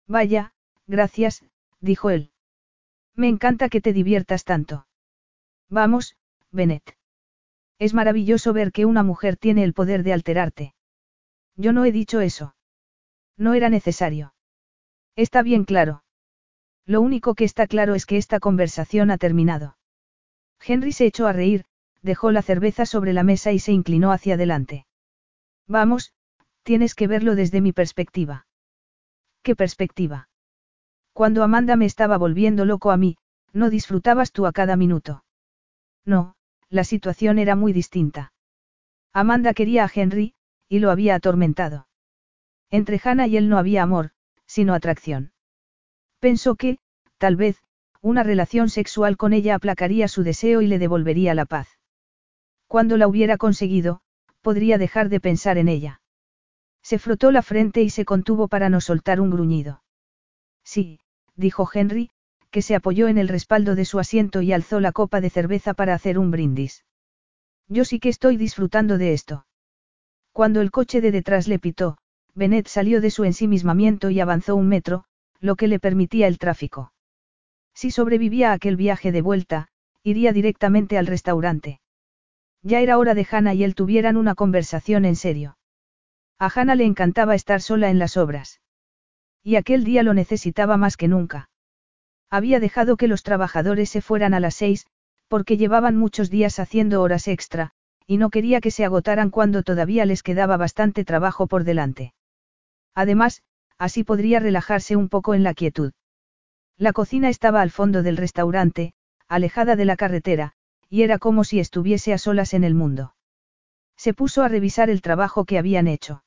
[0.06, 0.52] Vaya,
[0.86, 1.44] gracias,
[1.80, 2.32] dijo él.
[3.14, 4.86] Me encanta que te diviertas tanto.
[5.68, 6.16] Vamos,
[6.50, 6.96] Bennett.
[7.78, 10.74] Es maravilloso ver que una mujer tiene el poder de alterarte.
[11.56, 12.54] Yo no he dicho eso.
[13.36, 14.34] No era necesario.
[15.16, 16.04] Está bien claro.
[16.86, 19.76] Lo único que está claro es que esta conversación ha terminado.
[20.60, 21.64] Henry se echó a reír,
[22.02, 24.86] dejó la cerveza sobre la mesa y se inclinó hacia adelante.
[25.66, 26.12] Vamos,
[26.62, 28.46] Tienes que verlo desde mi perspectiva.
[29.42, 30.28] ¿Qué perspectiva?
[31.12, 33.16] Cuando Amanda me estaba volviendo loco a mí,
[33.52, 35.24] no disfrutabas tú a cada minuto.
[36.04, 36.34] No,
[36.68, 38.32] la situación era muy distinta.
[39.12, 40.34] Amanda quería a Henry,
[40.68, 41.88] y lo había atormentado.
[42.70, 44.10] Entre Hannah y él no había amor,
[44.46, 45.32] sino atracción.
[46.20, 46.78] Pensó que,
[47.18, 47.62] tal vez,
[48.00, 51.68] una relación sexual con ella aplacaría su deseo y le devolvería la paz.
[52.66, 54.00] Cuando la hubiera conseguido,
[54.42, 55.99] podría dejar de pensar en ella.
[56.90, 59.84] Se frotó la frente y se contuvo para no soltar un gruñido.
[60.64, 60.98] Sí,
[61.36, 62.10] dijo Henry,
[62.50, 65.72] que se apoyó en el respaldo de su asiento y alzó la copa de cerveza
[65.72, 66.84] para hacer un brindis.
[67.68, 69.46] Yo sí que estoy disfrutando de esto.
[70.32, 71.96] Cuando el coche de detrás le pitó,
[72.34, 75.04] Bennett salió de su ensimismamiento y avanzó un metro,
[75.38, 76.92] lo que le permitía el tráfico.
[77.72, 79.68] Si sobrevivía a aquel viaje de vuelta,
[80.02, 81.80] iría directamente al restaurante.
[82.64, 85.56] Ya era hora de Hannah y él tuvieran una conversación en serio.
[86.40, 88.62] A Hannah le encantaba estar sola en las obras.
[89.42, 91.50] Y aquel día lo necesitaba más que nunca.
[92.30, 94.86] Había dejado que los trabajadores se fueran a las seis,
[95.28, 97.72] porque llevaban muchos días haciendo horas extra,
[98.06, 102.14] y no quería que se agotaran cuando todavía les quedaba bastante trabajo por delante.
[102.94, 103.42] Además,
[103.76, 105.92] así podría relajarse un poco en la quietud.
[106.78, 108.94] La cocina estaba al fondo del restaurante,
[109.28, 110.54] alejada de la carretera,
[110.88, 113.14] y era como si estuviese a solas en el mundo.
[113.98, 116.24] Se puso a revisar el trabajo que habían hecho.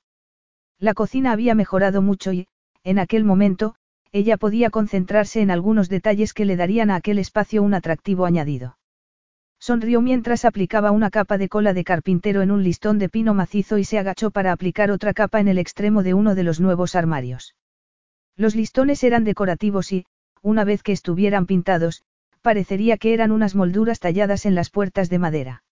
[0.83, 2.45] La cocina había mejorado mucho y,
[2.83, 3.75] en aquel momento,
[4.11, 8.77] ella podía concentrarse en algunos detalles que le darían a aquel espacio un atractivo añadido.
[9.61, 13.77] Sonrió mientras aplicaba una capa de cola de carpintero en un listón de pino macizo
[13.77, 16.95] y se agachó para aplicar otra capa en el extremo de uno de los nuevos
[16.95, 17.55] armarios.
[18.35, 20.05] Los listones eran decorativos y,
[20.41, 22.03] una vez que estuvieran pintados,
[22.41, 25.63] parecería que eran unas molduras talladas en las puertas de madera.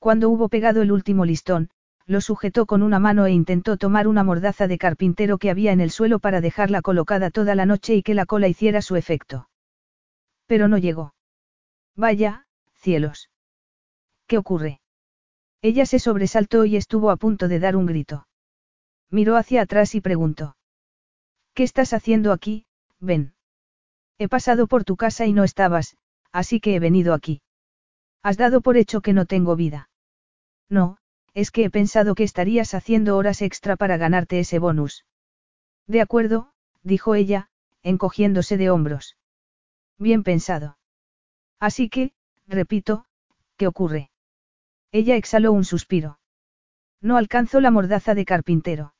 [0.00, 1.70] Cuando hubo pegado el último listón,
[2.06, 5.80] lo sujetó con una mano e intentó tomar una mordaza de carpintero que había en
[5.80, 9.48] el suelo para dejarla colocada toda la noche y que la cola hiciera su efecto.
[10.46, 11.14] Pero no llegó.
[11.96, 13.30] Vaya, cielos.
[14.26, 14.80] ¿Qué ocurre?
[15.62, 18.26] Ella se sobresaltó y estuvo a punto de dar un grito.
[19.10, 20.56] Miró hacia atrás y preguntó.
[21.54, 22.66] ¿Qué estás haciendo aquí,
[23.00, 23.34] Ben?
[24.18, 25.96] He pasado por tu casa y no estabas,
[26.32, 27.40] así que he venido aquí.
[28.22, 29.88] Has dado por hecho que no tengo vida.
[30.68, 30.98] No,
[31.34, 35.04] es que he pensado que estarías haciendo horas extra para ganarte ese bonus.
[35.86, 36.52] De acuerdo,
[36.82, 37.50] dijo ella,
[37.82, 39.16] encogiéndose de hombros.
[39.98, 40.78] Bien pensado.
[41.60, 42.12] Así que,
[42.46, 43.06] repito,
[43.56, 44.10] ¿qué ocurre?
[44.92, 46.18] Ella exhaló un suspiro.
[47.00, 48.94] No alcanzó la mordaza de carpintero.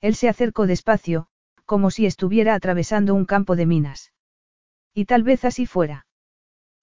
[0.00, 1.26] Él se acercó despacio,
[1.64, 4.12] como si estuviera atravesando un campo de minas.
[4.94, 6.06] Y tal vez así fuera.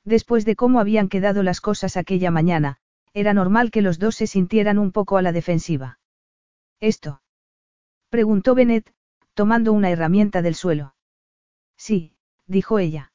[0.03, 2.77] Después de cómo habían quedado las cosas aquella mañana,
[3.15, 5.99] era normal que los dos se sintieran un poco a la defensiva.
[6.81, 7.21] ¿Esto?
[8.09, 8.93] preguntó Bennett,
[9.33, 10.95] tomando una herramienta del suelo.
[11.77, 13.13] Sí, dijo ella.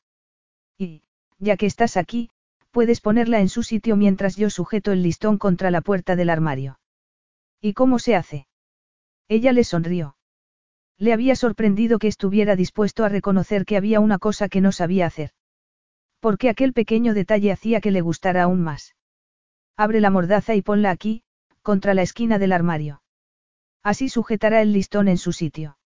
[0.78, 1.02] Y,
[1.38, 2.30] ya que estás aquí,
[2.70, 6.80] puedes ponerla en su sitio mientras yo sujeto el listón contra la puerta del armario.
[7.60, 8.46] ¿Y cómo se hace?
[9.28, 10.16] Ella le sonrió.
[10.96, 15.04] Le había sorprendido que estuviera dispuesto a reconocer que había una cosa que no sabía
[15.04, 15.32] hacer.
[16.20, 18.94] Porque aquel pequeño detalle hacía que le gustara aún más.
[19.80, 21.22] Abre la mordaza y ponla aquí,
[21.62, 23.00] contra la esquina del armario.
[23.82, 25.78] Así sujetará el listón en su sitio.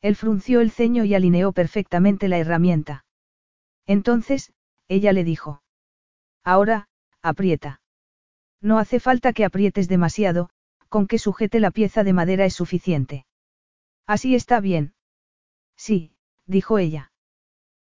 [0.00, 3.04] Él frunció el ceño y alineó perfectamente la herramienta.
[3.86, 4.52] Entonces,
[4.88, 5.62] ella le dijo.
[6.42, 6.88] Ahora,
[7.22, 7.80] aprieta.
[8.60, 10.50] No hace falta que aprietes demasiado,
[10.88, 13.24] con que sujete la pieza de madera es suficiente.
[14.04, 14.94] Así está bien.
[15.76, 16.16] Sí,
[16.46, 17.12] dijo ella.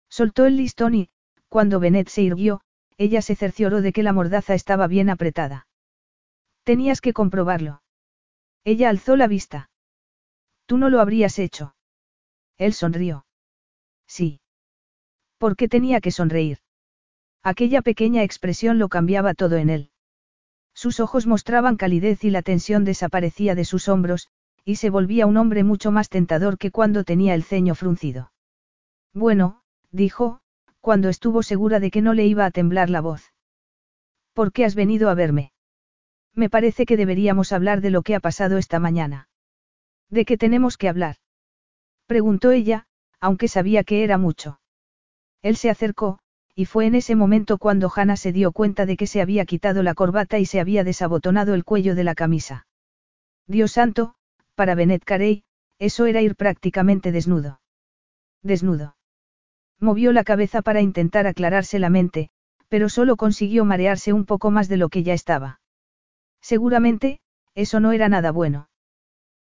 [0.10, 1.10] Soltó el listón y,
[1.48, 2.60] cuando Bennett se irguió,
[3.00, 5.68] ella se cercioró de que la mordaza estaba bien apretada.
[6.64, 7.82] Tenías que comprobarlo.
[8.66, 9.70] Ella alzó la vista.
[10.66, 11.76] Tú no lo habrías hecho.
[12.58, 13.26] Él sonrió.
[14.06, 14.42] Sí.
[15.38, 16.60] ¿Por qué tenía que sonreír?
[17.42, 19.92] Aquella pequeña expresión lo cambiaba todo en él.
[20.74, 24.28] Sus ojos mostraban calidez y la tensión desaparecía de sus hombros,
[24.66, 28.34] y se volvía un hombre mucho más tentador que cuando tenía el ceño fruncido.
[29.14, 30.42] Bueno, dijo,
[30.90, 33.32] cuando estuvo segura de que no le iba a temblar la voz.
[34.34, 35.52] ¿Por qué has venido a verme?
[36.34, 39.30] Me parece que deberíamos hablar de lo que ha pasado esta mañana.
[40.10, 41.18] ¿De qué tenemos que hablar?
[42.08, 42.88] Preguntó ella,
[43.20, 44.62] aunque sabía que era mucho.
[45.44, 46.18] Él se acercó,
[46.56, 49.84] y fue en ese momento cuando Hannah se dio cuenta de que se había quitado
[49.84, 52.66] la corbata y se había desabotonado el cuello de la camisa.
[53.46, 54.16] Dios santo,
[54.56, 55.44] para Bennett Carey,
[55.78, 57.62] eso era ir prácticamente desnudo.
[58.42, 58.96] Desnudo.
[59.80, 62.30] Movió la cabeza para intentar aclararse la mente,
[62.68, 65.62] pero solo consiguió marearse un poco más de lo que ya estaba.
[66.42, 67.20] Seguramente,
[67.56, 68.70] eso no era nada bueno.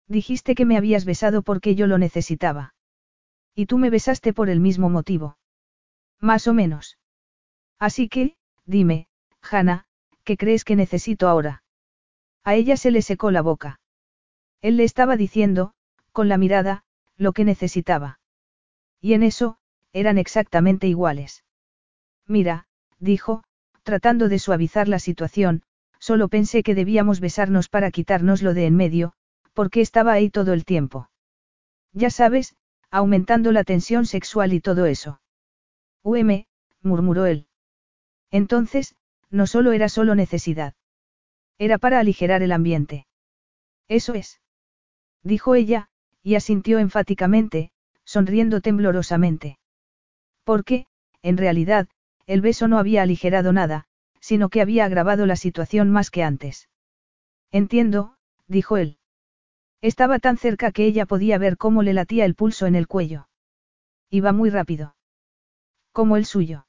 [0.07, 2.73] Dijiste que me habías besado porque yo lo necesitaba.
[3.55, 5.37] Y tú me besaste por el mismo motivo.
[6.19, 6.97] Más o menos.
[7.79, 8.35] Así que,
[8.65, 9.07] dime,
[9.41, 9.85] Hannah,
[10.23, 11.63] ¿qué crees que necesito ahora?
[12.43, 13.79] A ella se le secó la boca.
[14.61, 15.73] Él le estaba diciendo,
[16.11, 16.83] con la mirada,
[17.17, 18.19] lo que necesitaba.
[19.01, 19.57] Y en eso,
[19.95, 21.45] eran exactamente iguales.
[22.27, 22.67] Mira,
[22.99, 23.43] dijo,
[23.83, 25.63] tratando de suavizar la situación,
[25.99, 29.13] solo pensé que debíamos besarnos para quitárnoslo de en medio,
[29.53, 31.09] porque estaba ahí todo el tiempo.
[31.93, 32.57] Ya sabes,
[32.91, 35.21] aumentando la tensión sexual y todo eso.
[36.03, 36.45] UM,
[36.81, 37.47] murmuró él.
[38.31, 38.95] Entonces,
[39.29, 40.73] no solo era solo necesidad.
[41.57, 43.07] Era para aligerar el ambiente.
[43.87, 44.41] Eso es.
[45.23, 45.87] Dijo ella,
[46.21, 47.71] y asintió enfáticamente,
[48.03, 49.57] sonriendo temblorosamente.
[50.45, 50.85] Porque,
[51.21, 51.89] en realidad,
[52.27, 53.87] el beso no había aligerado nada,
[54.21, 56.69] sino que había agravado la situación más que antes.
[57.51, 58.15] Entiendo,
[58.47, 58.97] dijo él.
[59.81, 63.27] Estaba tan cerca que ella podía ver cómo le latía el pulso en el cuello.
[64.09, 64.95] Iba muy rápido.
[65.91, 66.67] Como el suyo.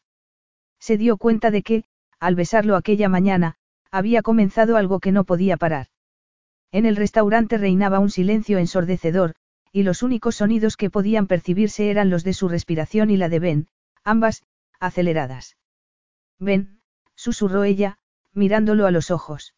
[0.78, 1.84] Se dio cuenta de que,
[2.18, 3.56] al besarlo aquella mañana,
[3.90, 5.88] había comenzado algo que no podía parar.
[6.72, 9.34] En el restaurante reinaba un silencio ensordecedor,
[9.76, 13.40] y los únicos sonidos que podían percibirse eran los de su respiración y la de
[13.40, 13.68] Ben,
[14.04, 14.42] ambas,
[14.80, 15.58] aceleradas.
[16.38, 16.80] Ben,
[17.14, 17.98] susurró ella,
[18.32, 19.54] mirándolo a los ojos.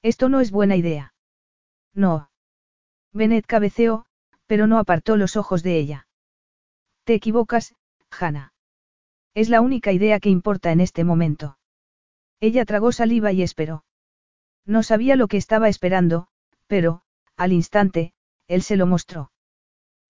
[0.00, 1.14] Esto no es buena idea.
[1.92, 2.30] No.
[3.12, 4.06] Benet cabeceó,
[4.46, 6.06] pero no apartó los ojos de ella.
[7.02, 7.74] Te equivocas,
[8.16, 8.54] Hannah.
[9.34, 11.58] Es la única idea que importa en este momento.
[12.38, 13.84] Ella tragó saliva y esperó.
[14.64, 16.28] No sabía lo que estaba esperando,
[16.68, 17.02] pero,
[17.36, 18.14] al instante,
[18.46, 19.31] él se lo mostró.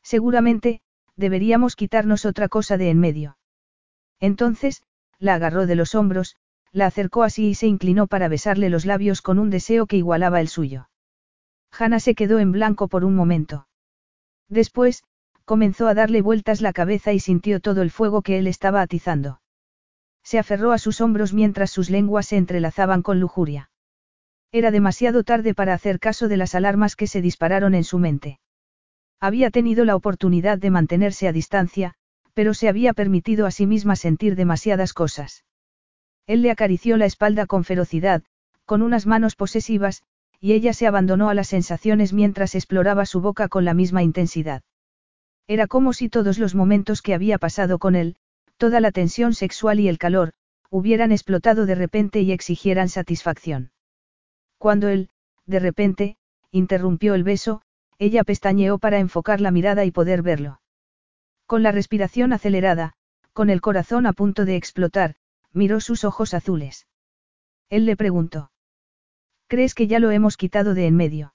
[0.03, 0.81] Seguramente,
[1.17, 3.37] deberíamos quitarnos otra cosa de en medio.
[4.21, 4.83] Entonces,
[5.19, 6.37] la agarró de los hombros,
[6.73, 10.41] la acercó así y se inclinó para besarle los labios con un deseo que igualaba
[10.41, 10.89] el suyo.
[11.71, 13.67] Hannah se quedó en blanco por un momento.
[14.49, 15.05] Después,
[15.45, 19.41] comenzó a darle vueltas la cabeza y sintió todo el fuego que él estaba atizando.
[20.23, 23.71] Se aferró a sus hombros mientras sus lenguas se entrelazaban con lujuria.
[24.53, 28.39] Era demasiado tarde para hacer caso de las alarmas que se dispararon en su mente.
[29.23, 31.95] Había tenido la oportunidad de mantenerse a distancia,
[32.35, 35.45] pero se había permitido a sí misma sentir demasiadas cosas.
[36.27, 38.25] Él le acarició la espalda con ferocidad,
[38.65, 40.03] con unas manos posesivas,
[40.41, 44.65] y ella se abandonó a las sensaciones mientras exploraba su boca con la misma intensidad.
[45.47, 48.17] Era como si todos los momentos que había pasado con él,
[48.57, 50.33] toda la tensión sexual y el calor,
[50.69, 53.71] hubieran explotado de repente y exigieran satisfacción.
[54.59, 55.11] Cuando él,
[55.47, 56.17] de repente,
[56.51, 57.63] interrumpió el beso,
[58.03, 60.61] ella pestañeó para enfocar la mirada y poder verlo.
[61.47, 62.95] Con la respiración acelerada,
[63.33, 65.15] con el corazón a punto de explotar,
[65.53, 66.89] miró sus ojos azules.
[67.71, 68.51] Él le preguntó.
[69.47, 71.33] ¿Crees que ya lo hemos quitado de en medio?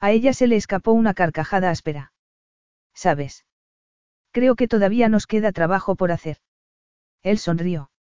[0.00, 2.12] A ella se le escapó una carcajada áspera.
[2.92, 3.46] ¿Sabes?
[4.32, 6.38] Creo que todavía nos queda trabajo por hacer.
[7.22, 7.92] Él sonrió.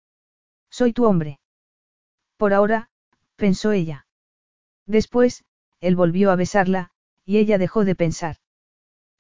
[0.71, 1.39] Soy tu hombre.
[2.39, 2.89] Por ahora,
[3.37, 4.07] pensó ella.
[4.87, 5.45] Después,
[5.81, 6.93] él volvió a besarla,
[7.25, 8.37] y ella dejó de pensar.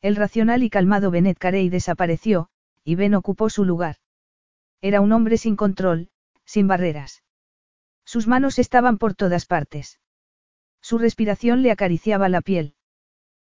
[0.03, 2.49] El racional y calmado Benet Carey desapareció,
[2.85, 3.97] y Ben ocupó su lugar.
[4.81, 6.11] Era un hombre sin control,
[6.45, 7.23] sin barreras.
[8.05, 9.99] Sus manos estaban por todas partes.
[10.83, 12.75] Su respiración le acariciaba la piel.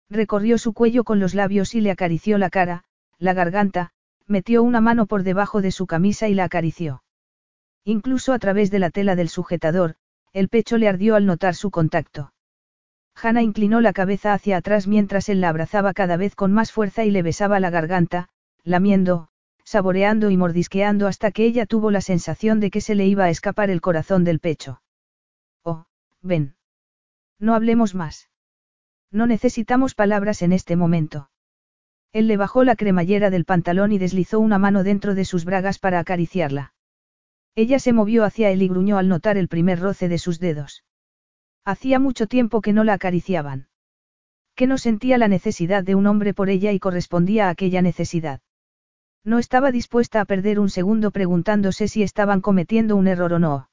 [0.09, 2.85] Recorrió su cuello con los labios y le acarició la cara,
[3.19, 3.93] la garganta,
[4.27, 7.03] metió una mano por debajo de su camisa y la acarició.
[7.85, 9.97] Incluso a través de la tela del sujetador,
[10.33, 12.33] el pecho le ardió al notar su contacto.
[13.21, 17.05] Hannah inclinó la cabeza hacia atrás mientras él la abrazaba cada vez con más fuerza
[17.05, 18.29] y le besaba la garganta,
[18.63, 19.29] lamiendo,
[19.65, 23.31] saboreando y mordisqueando hasta que ella tuvo la sensación de que se le iba a
[23.31, 24.81] escapar el corazón del pecho.
[25.65, 25.87] Oh,
[26.23, 26.55] ven.
[27.41, 28.29] No hablemos más.
[29.11, 31.31] No necesitamos palabras en este momento.
[32.13, 35.79] Él le bajó la cremallera del pantalón y deslizó una mano dentro de sus bragas
[35.79, 36.73] para acariciarla.
[37.55, 40.86] Ella se movió hacia él y gruñó al notar el primer roce de sus dedos.
[41.67, 43.67] Hacía mucho tiempo que no la acariciaban.
[44.55, 48.41] Que no sentía la necesidad de un hombre por ella y correspondía a aquella necesidad.
[49.25, 53.69] No estaba dispuesta a perder un segundo preguntándose si estaban cometiendo un error o no.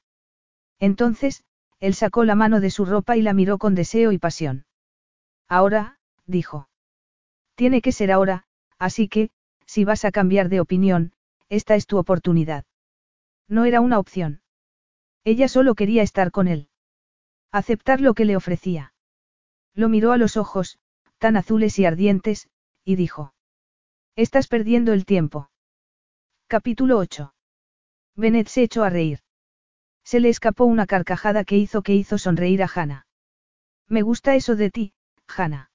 [0.80, 1.44] Entonces,
[1.78, 4.66] él sacó la mano de su ropa y la miró con deseo y pasión.
[5.48, 6.68] Ahora, dijo.
[7.54, 8.44] Tiene que ser ahora,
[8.76, 9.30] así que,
[9.66, 11.12] si vas a cambiar de opinión,
[11.48, 12.64] esta es tu oportunidad.
[13.46, 14.42] No era una opción.
[15.22, 16.68] Ella solo quería estar con él.
[17.54, 18.94] Aceptar lo que le ofrecía.
[19.74, 20.80] Lo miró a los ojos,
[21.18, 22.48] tan azules y ardientes,
[22.84, 23.32] y dijo.
[24.16, 25.50] Estás perdiendo el tiempo.
[26.48, 27.32] Capítulo 8.
[28.16, 29.20] Bennett se echó a reír.
[30.02, 33.06] Se le escapó una carcajada que hizo que hizo sonreír a Hannah.
[33.86, 34.92] Me gusta eso de ti,
[35.28, 35.70] Hannah.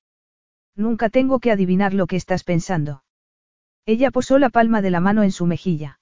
[0.76, 3.06] Nunca tengo que adivinar lo que estás pensando.
[3.86, 6.02] Ella posó la palma de la mano en su mejilla.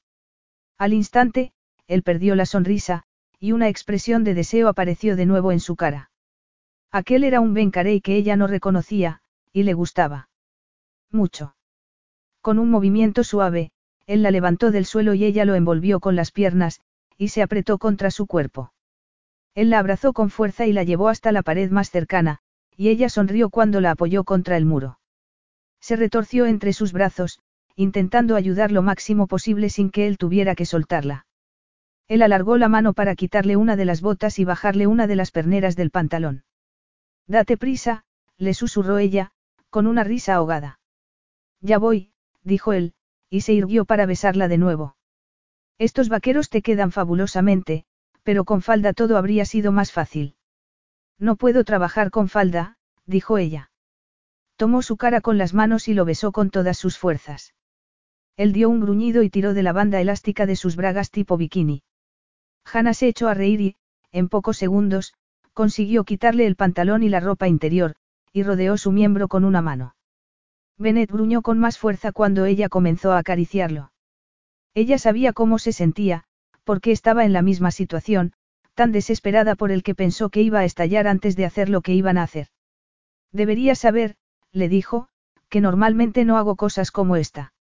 [0.79, 1.53] Al instante,
[1.85, 3.03] él perdió la sonrisa,
[3.39, 6.09] y una expresión de deseo apareció de nuevo en su cara.
[6.91, 9.21] Aquel era un Ben Carey que ella no reconocía,
[9.53, 10.29] y le gustaba.
[11.11, 11.55] Mucho.
[12.41, 13.71] Con un movimiento suave,
[14.05, 16.81] Él la levantó del suelo y ella lo envolvió con las piernas,
[17.17, 18.73] y se apretó contra su cuerpo.
[19.53, 22.39] Él la abrazó con fuerza y la llevó hasta la pared más cercana,
[22.75, 24.99] y ella sonrió cuando la apoyó contra el muro.
[25.79, 27.39] Se retorció entre sus brazos,
[27.75, 31.26] intentando ayudar lo máximo posible sin que él tuviera que soltarla.
[32.07, 35.31] Él alargó la mano para quitarle una de las botas y bajarle una de las
[35.31, 36.43] perneras del pantalón.
[37.27, 38.05] Date prisa,
[38.37, 39.31] le susurró ella,
[39.69, 40.79] con una risa ahogada.
[41.59, 42.11] Ya voy,
[42.43, 42.93] dijo él,
[43.29, 44.95] y se irguió para besarla de nuevo.
[45.77, 47.85] Estos vaqueros te quedan fabulosamente,
[48.23, 50.35] pero con falda todo habría sido más fácil.
[51.19, 53.71] No puedo trabajar con falda, dijo ella.
[54.55, 57.53] Tomó su cara con las manos y lo besó con todas sus fuerzas.
[58.37, 61.83] Él dio un gruñido y tiró de la banda elástica de sus bragas tipo bikini.
[62.71, 63.75] Hannah se echó a reír y,
[64.11, 65.13] en pocos segundos,
[65.53, 67.95] consiguió quitarle el pantalón y la ropa interior,
[68.33, 69.95] y rodeó su miembro con una mano.
[70.77, 73.91] Bennett gruñó con más fuerza cuando ella comenzó a acariciarlo.
[74.75, 76.25] Ella sabía cómo se sentía,
[76.63, 78.33] porque estaba en la misma situación,
[78.75, 81.93] tan desesperada por el que pensó que iba a estallar antes de hacer lo que
[81.93, 82.49] iban a hacer.
[83.31, 84.15] Deberías saber,
[84.51, 85.09] le dijo,
[85.49, 87.53] que normalmente no hago cosas como esta.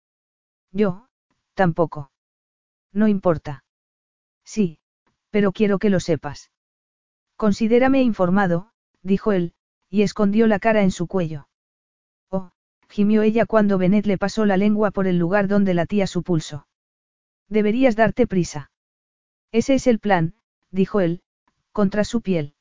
[0.73, 1.07] Yo,
[1.55, 2.11] tampoco.
[2.93, 3.65] No importa.
[4.45, 4.79] Sí,
[5.35, 6.53] pero quiero que lo sepas.
[7.35, 8.71] Considérame informado,
[9.03, 9.53] dijo él,
[9.91, 11.49] y escondió la cara en su cuello.
[12.31, 12.53] Oh,
[12.89, 16.69] gimió ella cuando Benet le pasó la lengua por el lugar donde latía su pulso.
[17.49, 18.71] Deberías darte prisa.
[19.51, 20.35] Ese es el plan,
[20.71, 21.21] dijo él,
[21.73, 22.55] contra su piel.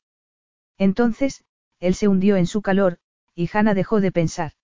[0.76, 1.44] Entonces,
[1.78, 2.98] él se hundió en su calor,
[3.36, 4.54] y Hannah dejó de pensar.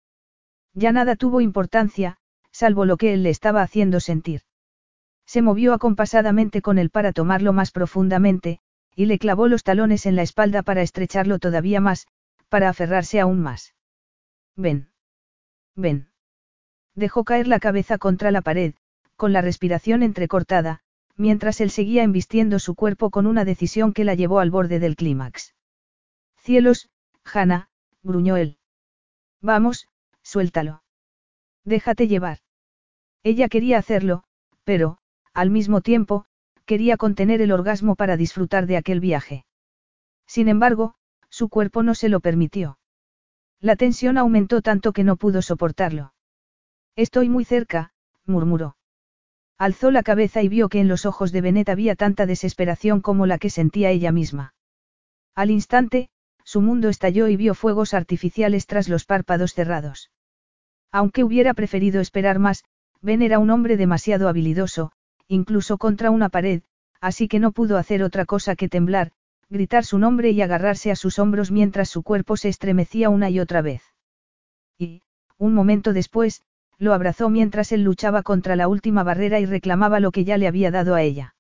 [0.75, 2.17] Ya nada tuvo importancia,
[2.51, 4.43] salvo lo que él le estaba haciendo sentir.
[5.31, 8.59] Se movió acompasadamente con él para tomarlo más profundamente,
[8.97, 12.09] y le clavó los talones en la espalda para estrecharlo todavía más,
[12.49, 13.77] para aferrarse aún más.
[14.57, 14.91] Ven.
[15.77, 16.09] Ven.
[16.97, 18.75] Dejó caer la cabeza contra la pared,
[19.15, 20.81] con la respiración entrecortada,
[21.15, 24.97] mientras él seguía embistiendo su cuerpo con una decisión que la llevó al borde del
[24.97, 25.55] clímax.
[26.39, 26.91] Cielos,
[27.23, 27.69] Hanna,
[28.03, 28.59] gruñó él.
[29.41, 29.87] Vamos,
[30.23, 30.83] suéltalo.
[31.65, 32.39] Déjate llevar.
[33.23, 34.25] Ella quería hacerlo,
[34.65, 35.00] pero,
[35.35, 36.25] al mismo tiempo,
[36.65, 39.45] quería contener el orgasmo para disfrutar de aquel viaje.
[40.27, 40.95] Sin embargo,
[41.29, 42.79] su cuerpo no se lo permitió.
[43.61, 46.15] La tensión aumentó tanto que no pudo soportarlo.
[46.97, 47.93] Estoy muy cerca,
[48.25, 48.77] murmuró.
[49.59, 53.27] Alzó la cabeza y vio que en los ojos de Benet había tanta desesperación como
[53.27, 54.55] la que sentía ella misma.
[55.35, 56.09] Al instante,
[56.45, 60.11] su mundo estalló y vio fuegos artificiales tras los párpados cerrados.
[60.91, 62.65] Aunque hubiera preferido esperar más,
[63.03, 64.93] Ben era un hombre demasiado habilidoso,
[65.31, 66.63] incluso contra una pared,
[67.01, 69.13] así que no pudo hacer otra cosa que temblar,
[69.49, 73.39] gritar su nombre y agarrarse a sus hombros mientras su cuerpo se estremecía una y
[73.39, 73.83] otra vez.
[74.77, 75.03] Y,
[75.39, 76.43] un momento después,
[76.79, 80.49] lo abrazó mientras él luchaba contra la última barrera y reclamaba lo que ya le
[80.49, 81.37] había dado a ella.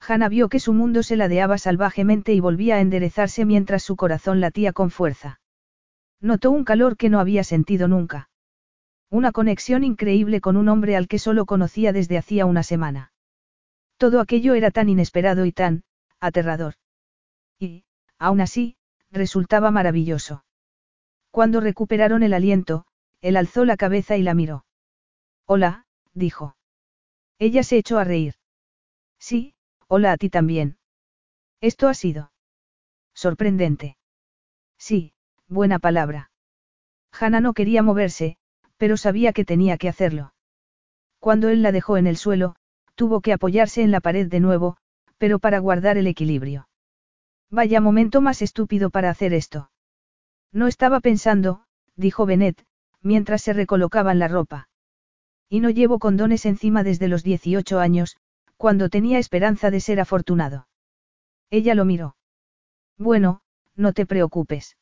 [0.00, 4.40] Hannah vio que su mundo se ladeaba salvajemente y volvía a enderezarse mientras su corazón
[4.40, 5.40] latía con fuerza.
[6.20, 8.28] Notó un calor que no había sentido nunca.
[9.14, 13.12] Una conexión increíble con un hombre al que solo conocía desde hacía una semana.
[13.96, 15.84] Todo aquello era tan inesperado y tan,
[16.18, 16.74] aterrador.
[17.56, 17.84] Y,
[18.18, 18.76] aún así,
[19.12, 20.44] resultaba maravilloso.
[21.30, 22.86] Cuando recuperaron el aliento,
[23.20, 24.64] él alzó la cabeza y la miró.
[25.46, 26.56] Hola, dijo.
[27.38, 28.34] Ella se echó a reír.
[29.20, 29.54] Sí,
[29.86, 30.76] hola a ti también.
[31.60, 32.32] Esto ha sido.
[33.14, 33.96] Sorprendente.
[34.76, 35.12] Sí,
[35.46, 36.32] buena palabra.
[37.12, 38.38] Hannah no quería moverse,
[38.84, 40.34] pero sabía que tenía que hacerlo.
[41.18, 42.54] Cuando él la dejó en el suelo,
[42.94, 44.76] tuvo que apoyarse en la pared de nuevo,
[45.16, 46.68] pero para guardar el equilibrio.
[47.50, 49.70] Vaya momento más estúpido para hacer esto.
[50.52, 51.64] No estaba pensando,
[51.96, 52.62] dijo Bennett,
[53.00, 54.68] mientras se recolocaban la ropa.
[55.48, 58.18] Y no llevo condones encima desde los 18 años,
[58.58, 60.68] cuando tenía esperanza de ser afortunado.
[61.48, 62.16] Ella lo miró.
[62.98, 63.40] Bueno,
[63.76, 64.76] no te preocupes.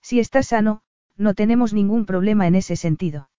[0.00, 0.82] Si estás sano,
[1.16, 3.30] no tenemos ningún problema en ese sentido.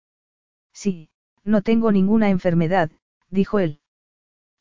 [0.73, 1.09] Sí,
[1.43, 2.91] no tengo ninguna enfermedad,
[3.29, 3.79] dijo él.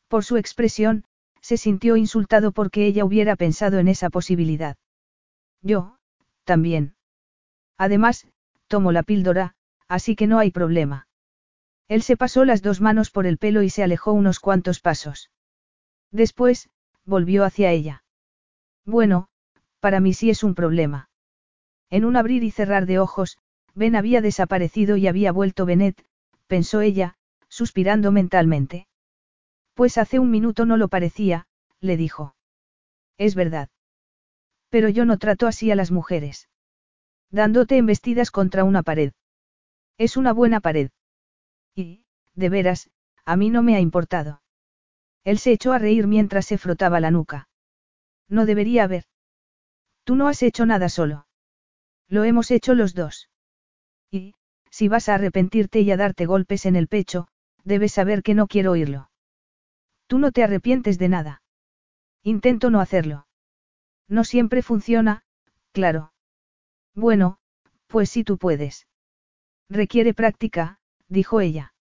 [0.07, 1.03] Por su expresión,
[1.41, 4.77] se sintió insultado porque ella hubiera pensado en esa posibilidad.
[5.61, 5.97] Yo,
[6.43, 6.95] también.
[7.77, 8.27] Además,
[8.67, 9.55] tomo la píldora,
[9.87, 11.07] así que no hay problema.
[11.87, 15.31] Él se pasó las dos manos por el pelo y se alejó unos cuantos pasos.
[16.11, 16.69] Después,
[17.05, 18.03] volvió hacia ella.
[18.85, 19.29] Bueno,
[19.79, 21.09] para mí sí es un problema.
[21.89, 23.37] En un abrir y cerrar de ojos,
[23.73, 26.03] Ben había desaparecido y había vuelto Benet,
[26.47, 27.15] pensó ella,
[27.47, 28.87] suspirando mentalmente.
[29.73, 31.47] Pues hace un minuto no lo parecía,
[31.79, 32.35] le dijo.
[33.17, 33.69] Es verdad.
[34.69, 36.49] Pero yo no trato así a las mujeres.
[37.29, 39.13] Dándote embestidas contra una pared.
[39.97, 40.89] Es una buena pared.
[41.75, 42.89] Y, de veras,
[43.25, 44.41] a mí no me ha importado.
[45.23, 47.47] Él se echó a reír mientras se frotaba la nuca.
[48.27, 49.05] No debería haber.
[50.03, 51.26] Tú no has hecho nada solo.
[52.09, 53.29] Lo hemos hecho los dos.
[54.11, 54.33] Y,
[54.69, 57.27] si vas a arrepentirte y a darte golpes en el pecho,
[57.63, 59.09] debes saber que no quiero oírlo.
[60.07, 61.41] Tú no te arrepientes de nada.
[62.23, 63.27] Intento no hacerlo.
[64.07, 65.23] No siempre funciona,
[65.73, 66.13] claro.
[66.95, 67.39] Bueno,
[67.87, 68.87] pues si tú puedes.
[69.69, 70.79] Requiere práctica,
[71.09, 71.73] dijo ella.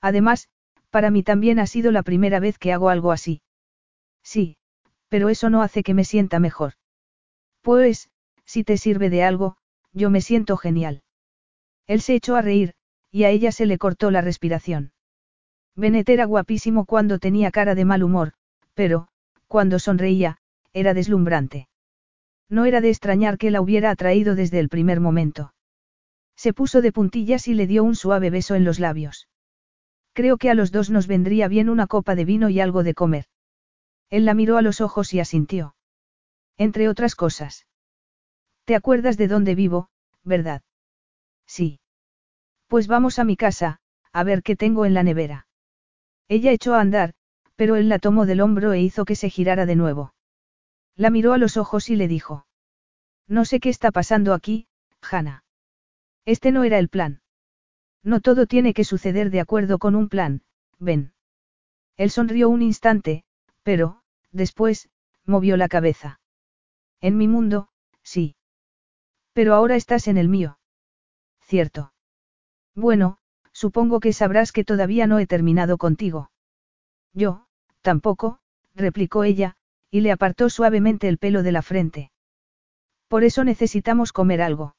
[0.00, 0.48] Además,
[0.90, 3.40] para mí también ha sido la primera vez que hago algo así.
[4.22, 4.56] Sí,
[5.08, 6.74] pero eso no hace que me sienta mejor.
[7.62, 8.10] Pues,
[8.44, 9.56] si te sirve de algo,
[9.92, 11.02] yo me siento genial.
[11.86, 12.74] Él se echó a reír,
[13.10, 14.92] y a ella se le cortó la respiración.
[15.76, 18.32] Bennett era guapísimo cuando tenía cara de mal humor,
[18.74, 19.08] pero,
[19.48, 20.38] cuando sonreía,
[20.72, 21.68] era deslumbrante.
[22.48, 25.54] No era de extrañar que la hubiera atraído desde el primer momento.
[26.36, 29.28] Se puso de puntillas y le dio un suave beso en los labios.
[30.12, 32.94] Creo que a los dos nos vendría bien una copa de vino y algo de
[32.94, 33.26] comer.
[34.10, 35.74] Él la miró a los ojos y asintió.
[36.56, 37.66] Entre otras cosas.
[38.64, 39.90] ¿Te acuerdas de dónde vivo,
[40.22, 40.62] verdad?
[41.46, 41.80] Sí.
[42.66, 43.80] Pues vamos a mi casa,
[44.12, 45.46] a ver qué tengo en la nevera.
[46.28, 47.14] Ella echó a andar,
[47.56, 50.14] pero él la tomó del hombro e hizo que se girara de nuevo.
[50.96, 52.46] La miró a los ojos y le dijo.
[53.26, 54.66] No sé qué está pasando aquí,
[55.02, 55.44] Hannah.
[56.24, 57.20] Este no era el plan.
[58.02, 60.42] No todo tiene que suceder de acuerdo con un plan,
[60.78, 61.12] ven.
[61.96, 63.24] Él sonrió un instante,
[63.62, 64.88] pero, después,
[65.24, 66.20] movió la cabeza.
[67.00, 67.68] En mi mundo,
[68.02, 68.36] sí.
[69.34, 70.58] Pero ahora estás en el mío.
[71.42, 71.92] Cierto.
[72.74, 73.18] Bueno,
[73.52, 76.30] supongo que sabrás que todavía no he terminado contigo.
[77.12, 77.46] Yo,
[77.82, 78.38] tampoco,
[78.74, 79.56] replicó ella,
[79.90, 82.10] y le apartó suavemente el pelo de la frente.
[83.08, 84.76] Por eso necesitamos comer algo.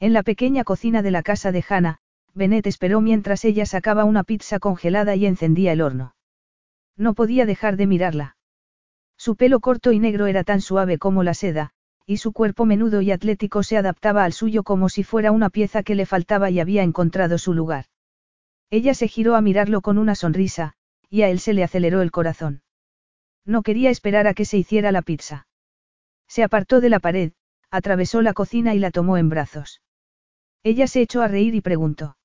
[0.00, 1.98] En la pequeña cocina de la casa de Hannah,
[2.34, 6.14] Bennett esperó mientras ella sacaba una pizza congelada y encendía el horno.
[6.96, 8.36] No podía dejar de mirarla.
[9.16, 11.72] Su pelo corto y negro era tan suave como la seda,
[12.06, 15.82] y su cuerpo menudo y atlético se adaptaba al suyo como si fuera una pieza
[15.82, 17.86] que le faltaba y había encontrado su lugar.
[18.70, 20.74] Ella se giró a mirarlo con una sonrisa,
[21.10, 22.62] y a él se le aceleró el corazón.
[23.44, 25.48] No quería esperar a que se hiciera la pizza.
[26.28, 27.32] Se apartó de la pared,
[27.70, 29.82] atravesó la cocina y la tomó en brazos.
[30.62, 32.16] Ella se echó a reír y preguntó.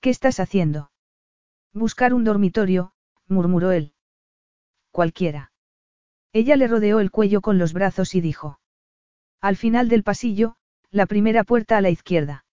[0.00, 0.90] ¿Qué estás haciendo?
[1.72, 2.92] Buscar un dormitorio,
[3.26, 3.94] murmuró él.
[4.90, 5.52] Cualquiera.
[6.32, 8.58] Ella le rodeó el cuello con los brazos y dijo.
[9.42, 10.54] Al final del pasillo,
[10.92, 12.44] la primera puerta a la izquierda.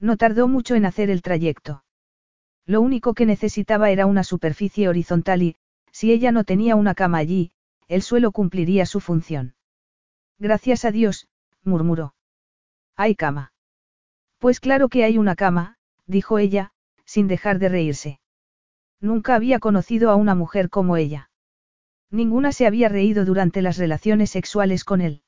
[0.00, 1.84] No tardó mucho en hacer el trayecto.
[2.64, 5.56] Lo único que necesitaba era una superficie horizontal y,
[5.92, 7.52] si ella no tenía una cama allí,
[7.86, 9.56] el suelo cumpliría su función.
[10.38, 11.28] Gracias a Dios,
[11.62, 12.14] murmuró.
[12.96, 13.52] Hay cama.
[14.38, 16.72] Pues claro que hay una cama, dijo ella,
[17.04, 18.20] sin dejar de reírse.
[19.00, 21.30] Nunca había conocido a una mujer como ella.
[22.10, 25.22] Ninguna se había reído durante las relaciones sexuales con él.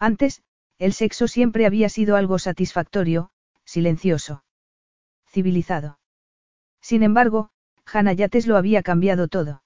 [0.00, 0.42] Antes,
[0.78, 3.30] el sexo siempre había sido algo satisfactorio,
[3.64, 4.42] silencioso.
[5.28, 5.98] Civilizado.
[6.80, 7.50] Sin embargo,
[7.84, 9.62] Hannah Yates lo había cambiado todo.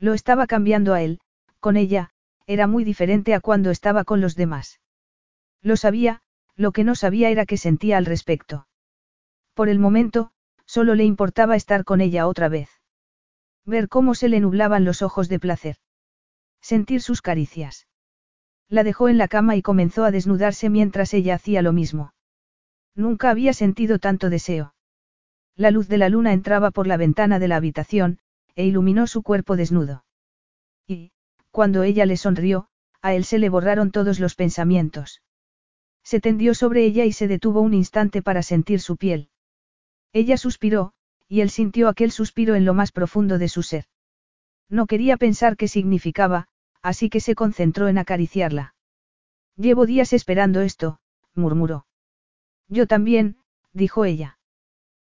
[0.00, 1.20] Lo estaba cambiando a él,
[1.60, 2.10] con ella,
[2.46, 4.80] era muy diferente a cuando estaba con los demás.
[5.62, 6.20] Lo sabía,
[6.56, 8.66] lo que no sabía era qué sentía al respecto.
[9.54, 10.32] Por el momento,
[10.66, 12.68] solo le importaba estar con ella otra vez.
[13.64, 15.76] Ver cómo se le nublaban los ojos de placer.
[16.60, 17.86] Sentir sus caricias.
[18.74, 22.12] La dejó en la cama y comenzó a desnudarse mientras ella hacía lo mismo.
[22.96, 24.74] Nunca había sentido tanto deseo.
[25.54, 28.18] La luz de la luna entraba por la ventana de la habitación,
[28.56, 30.04] e iluminó su cuerpo desnudo.
[30.88, 31.12] Y,
[31.52, 32.66] cuando ella le sonrió,
[33.00, 35.22] a él se le borraron todos los pensamientos.
[36.02, 39.28] Se tendió sobre ella y se detuvo un instante para sentir su piel.
[40.12, 40.94] Ella suspiró,
[41.28, 43.84] y él sintió aquel suspiro en lo más profundo de su ser.
[44.68, 46.48] No quería pensar qué significaba,
[46.84, 48.74] así que se concentró en acariciarla.
[49.56, 51.00] Llevo días esperando esto,
[51.34, 51.86] murmuró.
[52.68, 53.38] Yo también,
[53.72, 54.38] dijo ella.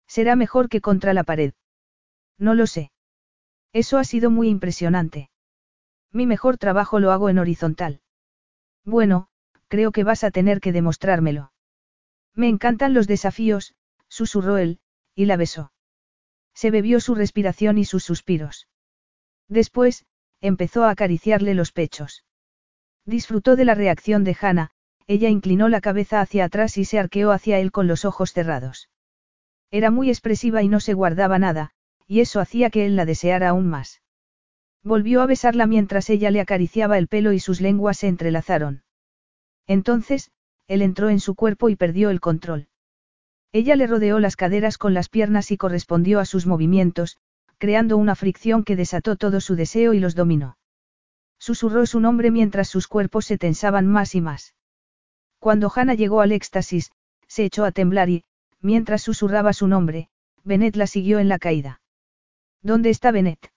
[0.07, 1.55] Será mejor que contra la pared.
[2.37, 2.93] No lo sé.
[3.73, 5.31] Eso ha sido muy impresionante.
[6.11, 8.03] Mi mejor trabajo lo hago en horizontal.
[8.85, 9.29] Bueno,
[9.69, 11.53] creo que vas a tener que demostrármelo.
[12.35, 13.75] Me encantan los desafíos,
[14.09, 14.79] susurró él,
[15.15, 15.73] y la besó.
[16.53, 18.69] Se bebió su respiración y sus suspiros.
[19.49, 20.05] Después,
[20.43, 22.25] empezó a acariciarle los pechos.
[23.07, 24.71] Disfrutó de la reacción de Hannah,
[25.07, 28.91] ella inclinó la cabeza hacia atrás y se arqueó hacia él con los ojos cerrados.
[29.71, 31.71] Era muy expresiva y no se guardaba nada,
[32.07, 34.03] y eso hacía que él la deseara aún más.
[34.85, 38.83] Volvió a besarla mientras ella le acariciaba el pelo y sus lenguas se entrelazaron.
[39.67, 40.31] Entonces,
[40.67, 42.69] él entró en su cuerpo y perdió el control.
[43.53, 47.19] Ella le rodeó las caderas con las piernas y correspondió a sus movimientos,
[47.63, 50.57] creando una fricción que desató todo su deseo y los dominó.
[51.39, 54.57] Susurró su nombre mientras sus cuerpos se tensaban más y más.
[55.39, 56.91] Cuando Hannah llegó al éxtasis,
[57.29, 58.25] se echó a temblar y,
[58.61, 60.09] mientras susurraba su nombre,
[60.43, 61.81] Bennett la siguió en la caída.
[62.63, 63.53] ¿Dónde está Bennett?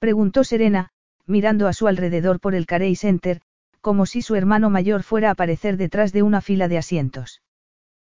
[0.00, 0.90] Preguntó Serena,
[1.24, 3.40] mirando a su alrededor por el Carey Center,
[3.80, 7.40] como si su hermano mayor fuera a aparecer detrás de una fila de asientos.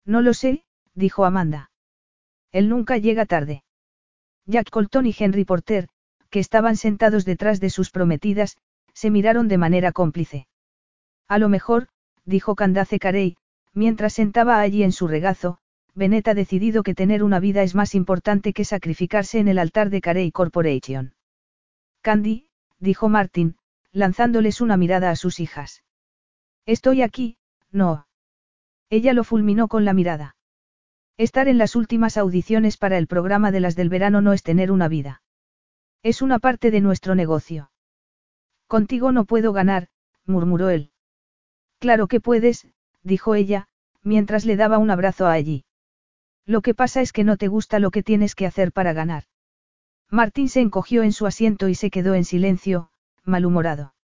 [0.07, 1.71] No lo sé, dijo Amanda.
[2.53, 3.65] Él nunca llega tarde.
[4.47, 5.89] Jack Colton y Henry Porter,
[6.31, 8.57] que estaban sentados detrás de sus prometidas,
[8.93, 10.47] se miraron de manera cómplice.
[11.29, 11.89] A lo mejor,
[12.25, 13.37] dijo Candace Carey,
[13.73, 15.59] mientras sentaba allí en su regazo,
[15.95, 19.91] Bennett ha decidido que tener una vida es más importante que sacrificarse en el altar
[19.91, 21.15] de Carey Corporation.
[22.03, 22.49] Candy,
[22.79, 23.57] dijo Martin,
[23.93, 25.85] lanzándoles una mirada a sus hijas.
[26.67, 27.37] Estoy aquí,
[27.71, 28.07] no.
[28.91, 30.34] Ella lo fulminó con la mirada.
[31.17, 34.73] Estar en las últimas audiciones para el programa de las del verano no es tener
[34.73, 35.23] una vida.
[36.03, 37.71] Es una parte de nuestro negocio.
[38.67, 39.89] Contigo no puedo ganar,
[40.27, 40.91] murmuró él.
[41.79, 42.67] Claro que puedes,
[43.03, 43.69] dijo ella,
[44.03, 45.65] mientras le daba un abrazo a allí.
[46.47, 49.25] Lo que pasa es que no te gusta lo que tienes que hacer para ganar.
[50.11, 52.91] Martín se encogió en su asiento y se quedó en silencio,
[53.23, 53.95] malhumorado.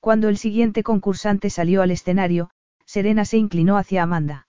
[0.00, 2.50] Cuando el siguiente concursante salió al escenario,
[2.84, 4.48] Serena se inclinó hacia Amanda.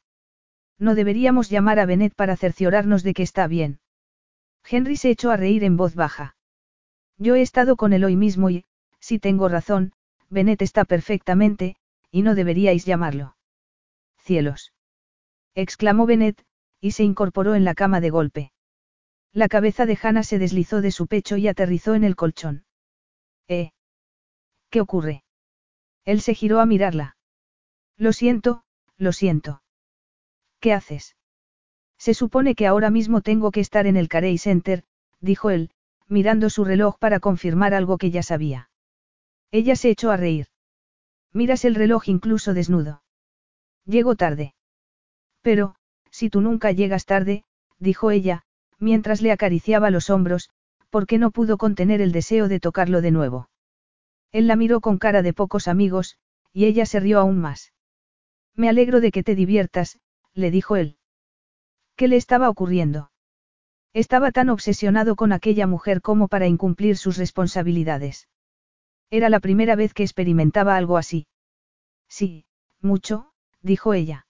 [0.77, 3.79] No deberíamos llamar a Bennett para cerciorarnos de que está bien.
[4.67, 6.35] Henry se echó a reír en voz baja.
[7.17, 8.65] Yo he estado con él hoy mismo y,
[8.99, 9.93] si tengo razón,
[10.29, 11.77] Bennett está perfectamente,
[12.11, 13.37] y no deberíais llamarlo.
[14.17, 14.73] Cielos.
[15.53, 16.43] exclamó Bennett,
[16.81, 18.51] y se incorporó en la cama de golpe.
[19.31, 22.65] La cabeza de Hannah se deslizó de su pecho y aterrizó en el colchón.
[23.47, 23.71] ¿Eh?
[24.69, 25.23] ¿Qué ocurre?
[26.03, 27.17] Él se giró a mirarla.
[27.97, 28.63] Lo siento,
[28.97, 29.61] lo siento.
[30.65, 31.15] ¿Qué haces?
[31.99, 34.83] Se supone que ahora mismo tengo que estar en el Carey Center,
[35.21, 35.69] dijo él,
[36.07, 38.71] mirando su reloj para confirmar algo que ya sabía.
[39.51, 40.47] Ella se echó a reír.
[41.31, 43.03] Miras el reloj incluso desnudo.
[43.85, 44.55] Llego tarde.
[45.43, 45.75] Pero,
[46.09, 47.43] si tú nunca llegas tarde,
[47.77, 48.41] dijo ella,
[48.79, 50.49] mientras le acariciaba los hombros,
[50.89, 53.49] porque no pudo contener el deseo de tocarlo de nuevo.
[54.31, 56.17] Él la miró con cara de pocos amigos,
[56.53, 57.71] y ella se rió aún más.
[58.55, 59.99] Me alegro de que te diviertas,
[60.35, 60.97] le dijo él.
[61.95, 63.11] ¿Qué le estaba ocurriendo?
[63.93, 68.27] Estaba tan obsesionado con aquella mujer como para incumplir sus responsabilidades.
[69.09, 71.27] Era la primera vez que experimentaba algo así.
[72.09, 72.45] Sí,
[72.81, 73.31] mucho,
[73.61, 74.27] dijo ella.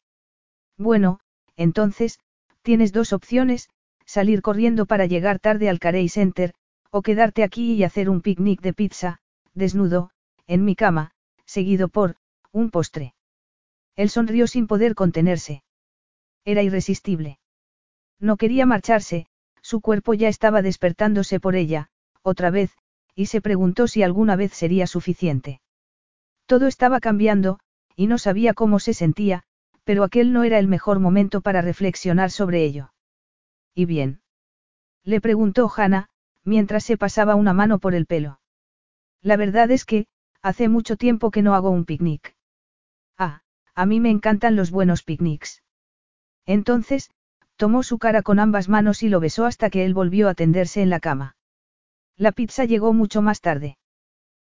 [0.77, 1.19] Bueno,
[1.55, 2.19] entonces,
[2.61, 3.69] tienes dos opciones,
[4.05, 6.53] salir corriendo para llegar tarde al Carey Center,
[6.91, 9.19] o quedarte aquí y hacer un picnic de pizza,
[9.53, 10.11] desnudo,
[10.45, 11.11] en mi cama,
[11.45, 12.17] seguido por,
[12.51, 13.15] un postre.
[13.95, 15.63] Él sonrió sin poder contenerse.
[16.45, 17.39] Era irresistible.
[18.19, 19.25] No quería marcharse,
[19.61, 21.89] su cuerpo ya estaba despertándose por ella,
[22.21, 22.71] otra vez,
[23.15, 25.59] y se preguntó si alguna vez sería suficiente.
[26.45, 27.59] Todo estaba cambiando,
[27.95, 29.43] y no sabía cómo se sentía,
[29.83, 32.93] pero aquel no era el mejor momento para reflexionar sobre ello.
[33.73, 34.21] ¿Y bien?
[35.03, 36.09] Le preguntó Hannah,
[36.43, 38.39] mientras se pasaba una mano por el pelo.
[39.21, 40.05] La verdad es que,
[40.41, 42.35] hace mucho tiempo que no hago un picnic.
[43.17, 43.41] Ah,
[43.73, 45.63] a mí me encantan los buenos picnics.
[46.45, 47.09] Entonces,
[47.55, 50.81] tomó su cara con ambas manos y lo besó hasta que él volvió a tenderse
[50.81, 51.35] en la cama.
[52.17, 53.77] La pizza llegó mucho más tarde.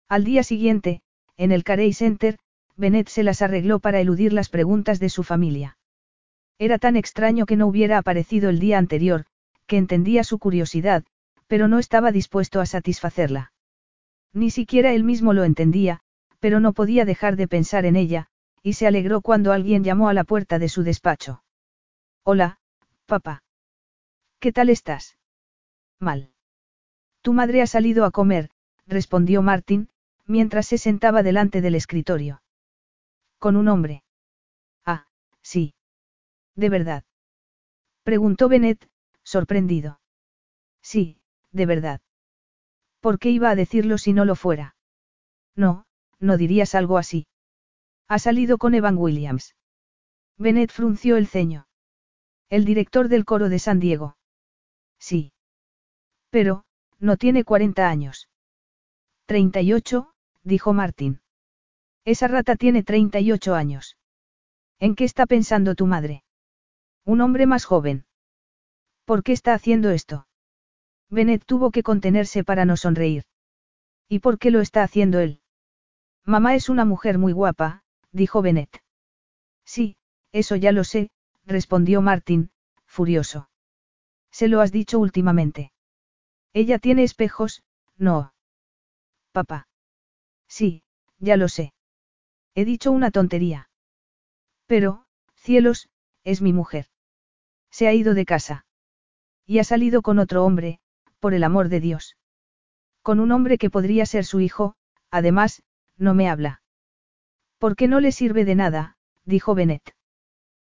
[0.08, 1.02] Al día siguiente,
[1.38, 2.38] en el Carey Center,
[2.76, 5.78] Bennett se las arregló para eludir las preguntas de su familia.
[6.60, 9.26] Era tan extraño que no hubiera aparecido el día anterior,
[9.66, 11.04] que entendía su curiosidad,
[11.48, 13.52] pero no estaba dispuesto a satisfacerla.
[14.34, 16.02] Ni siquiera él mismo lo entendía,
[16.40, 18.28] pero no podía dejar de pensar en ella,
[18.62, 21.42] y se alegró cuando alguien llamó a la puerta de su despacho.
[22.28, 22.58] Hola,
[23.06, 23.44] papá.
[24.40, 25.16] ¿Qué tal estás?
[26.00, 26.34] Mal.
[27.22, 28.50] Tu madre ha salido a comer,
[28.88, 29.90] respondió Martin,
[30.26, 32.42] mientras se sentaba delante del escritorio.
[33.38, 34.04] ¿Con un hombre?
[34.84, 35.06] Ah,
[35.44, 35.76] sí.
[36.56, 37.04] ¿De verdad?
[38.02, 38.90] Preguntó Bennett,
[39.22, 40.00] sorprendido.
[40.82, 41.20] Sí,
[41.52, 42.02] de verdad.
[43.02, 44.76] ¿Por qué iba a decirlo si no lo fuera?
[45.56, 45.86] No,
[46.20, 47.28] no dirías algo así.
[48.08, 49.56] Ha salido con Evan Williams.
[50.40, 51.65] Bennett frunció el ceño.
[52.56, 54.16] El director del coro de San Diego.
[54.98, 55.34] Sí.
[56.30, 56.64] Pero,
[57.00, 58.30] no tiene 40 años.
[59.26, 60.14] 38,
[60.46, 61.20] dijo Martín.
[62.06, 63.98] Esa rata tiene 38 años.
[64.80, 66.24] ¿En qué está pensando tu madre?
[67.04, 68.06] Un hombre más joven.
[69.04, 70.26] ¿Por qué está haciendo esto?
[71.10, 73.26] Bennett tuvo que contenerse para no sonreír.
[74.08, 75.42] ¿Y por qué lo está haciendo él?
[76.24, 78.82] Mamá es una mujer muy guapa, dijo Bennett.
[79.66, 79.98] Sí,
[80.32, 81.10] eso ya lo sé,
[81.46, 82.52] respondió Martin,
[82.86, 83.50] furioso.
[84.32, 85.72] ¿Se lo has dicho últimamente?
[86.54, 87.64] Ella tiene espejos,
[87.98, 88.34] no.
[89.32, 89.68] Papá.
[90.48, 90.84] Sí,
[91.20, 91.74] ya lo sé.
[92.54, 93.70] He dicho una tontería.
[94.66, 95.90] Pero, cielos,
[96.24, 96.88] es mi mujer.
[97.70, 98.66] Se ha ido de casa.
[99.46, 100.80] Y ha salido con otro hombre,
[101.20, 102.18] por el amor de Dios.
[103.02, 104.76] Con un hombre que podría ser su hijo,
[105.12, 105.64] además,
[105.98, 106.62] no me habla.
[107.58, 108.98] ¿Por qué no le sirve de nada?
[109.26, 109.96] dijo Bennett.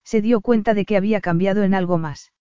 [0.03, 2.33] Se dio cuenta de que había cambiado en algo más.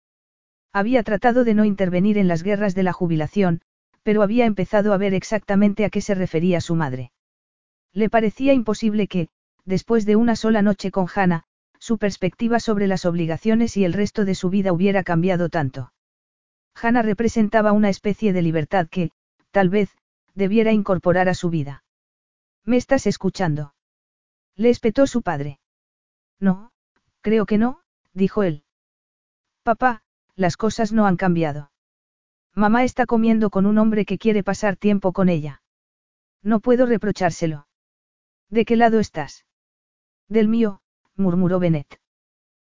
[0.72, 3.60] Había tratado de no intervenir en las guerras de la jubilación,
[4.02, 7.12] pero había empezado a ver exactamente a qué se refería su madre.
[7.92, 9.28] Le parecía imposible que,
[9.64, 11.44] después de una sola noche con Hannah,
[11.78, 15.92] su perspectiva sobre las obligaciones y el resto de su vida hubiera cambiado tanto.
[16.74, 19.10] Hannah representaba una especie de libertad que,
[19.50, 19.90] tal vez,
[20.34, 21.84] debiera incorporar a su vida.
[22.64, 23.74] ¿Me estás escuchando?
[24.56, 25.58] Le espetó su padre.
[26.38, 26.69] No,
[27.20, 27.80] creo que no,
[28.12, 28.64] dijo él.
[29.62, 30.02] Papá,
[30.36, 31.70] las cosas no han cambiado.
[32.54, 35.62] Mamá está comiendo con un hombre que quiere pasar tiempo con ella.
[36.42, 37.66] No puedo reprochárselo.
[38.48, 39.46] ¿De qué lado estás?
[40.28, 40.80] Del mío,
[41.14, 42.00] murmuró Bennett.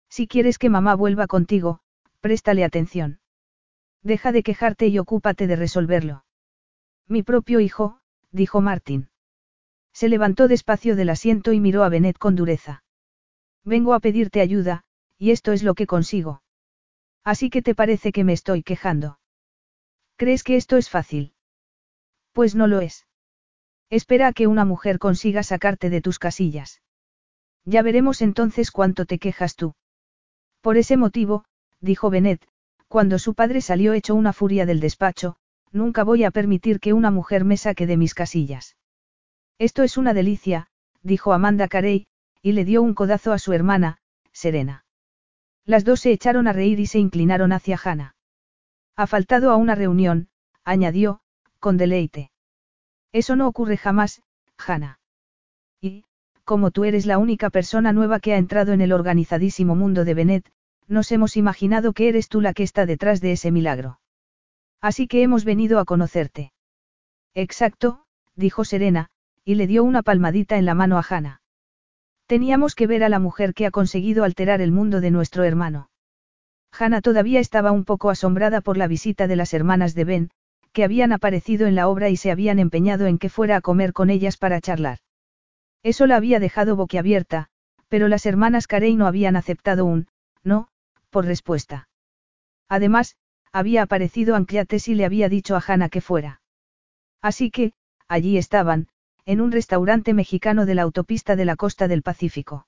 [0.10, 1.82] Si quieres que mamá vuelva contigo,
[2.22, 3.20] préstale atención.
[4.02, 6.24] Deja de quejarte y ocúpate de resolverlo.
[7.08, 8.00] Mi propio hijo,
[8.32, 9.10] dijo Martin.
[9.94, 12.84] Se levantó despacio del asiento y miró a Bennett con dureza.
[13.68, 14.86] Vengo a pedirte ayuda,
[15.18, 16.42] y esto es lo que consigo.
[17.26, 19.20] Así que te parece que me estoy quejando.
[20.16, 21.34] ¿Crees que esto es fácil?
[22.32, 23.08] Pues no lo es.
[23.90, 26.82] Espera a que una mujer consiga sacarte de tus casillas.
[27.66, 29.76] Ya veremos entonces cuánto te quejas tú.
[30.62, 31.44] Por ese motivo,
[31.82, 32.48] dijo Benet,
[32.88, 35.36] cuando su padre salió hecho una furia del despacho,
[35.74, 38.78] nunca voy a permitir que una mujer me saque de mis casillas.
[39.60, 40.68] Esto es una delicia,
[41.02, 42.08] dijo Amanda Carey,
[42.42, 44.00] y le dio un codazo a su hermana,
[44.32, 44.86] Serena.
[45.66, 48.16] Las dos se echaron a reír y se inclinaron hacia Hannah.
[48.96, 50.30] Ha faltado a una reunión,
[50.64, 51.20] añadió,
[51.60, 52.32] con deleite.
[53.12, 54.22] Eso no ocurre jamás,
[54.58, 55.00] Hannah.
[55.82, 56.06] Y,
[56.44, 60.14] como tú eres la única persona nueva que ha entrado en el organizadísimo mundo de
[60.14, 60.52] Benet,
[60.88, 64.00] nos hemos imaginado que eres tú la que está detrás de ese milagro.
[64.80, 66.54] Así que hemos venido a conocerte.
[67.34, 69.10] Exacto, dijo Serena,
[69.44, 71.42] y le dio una palmadita en la mano a Hannah.
[72.28, 75.90] Teníamos que ver a la mujer que ha conseguido alterar el mundo de nuestro hermano.
[76.78, 80.30] Hannah todavía estaba un poco asombrada por la visita de las hermanas de Ben,
[80.74, 83.94] que habían aparecido en la obra y se habían empeñado en que fuera a comer
[83.94, 85.00] con ellas para charlar.
[85.84, 87.48] Eso la había dejado boquiabierta,
[87.88, 90.08] pero las hermanas Carey no habían aceptado un,
[90.44, 90.68] no,
[91.10, 91.88] por respuesta.
[92.68, 93.16] Además,
[93.54, 96.42] había aparecido Ancliates y le había dicho a Hannah que fuera.
[97.22, 97.72] Así que,
[98.10, 98.90] allí estaban,
[99.28, 102.66] en un restaurante mexicano de la autopista de la costa del Pacífico.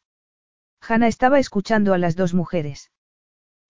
[0.82, 2.92] Hannah estaba escuchando a las dos mujeres.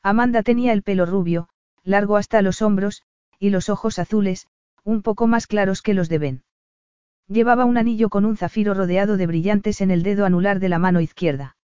[0.01, 1.50] Amanda tenía el pelo rubio,
[1.84, 3.03] largo hasta los hombros,
[3.38, 4.48] y los ojos azules,
[4.84, 6.43] un poco más claros que los de Ben.
[7.27, 10.80] Llevaba un anillo con un zafiro rodeado de brillantes en el dedo anular de la
[10.80, 11.58] mano izquierda.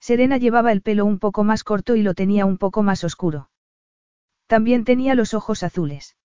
[0.00, 3.48] Serena llevaba el pelo un poco más corto y lo tenía un poco más oscuro.
[4.48, 6.18] También tenía los ojos azules.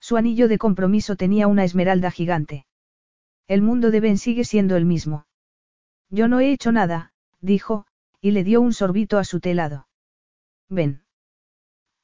[0.00, 2.66] Su anillo de compromiso tenía una esmeralda gigante.
[3.46, 5.26] El mundo de Ben sigue siendo el mismo.
[6.08, 7.86] Yo no he hecho nada, dijo,
[8.20, 9.86] y le dio un sorbito a su telado.
[10.68, 11.04] Ben.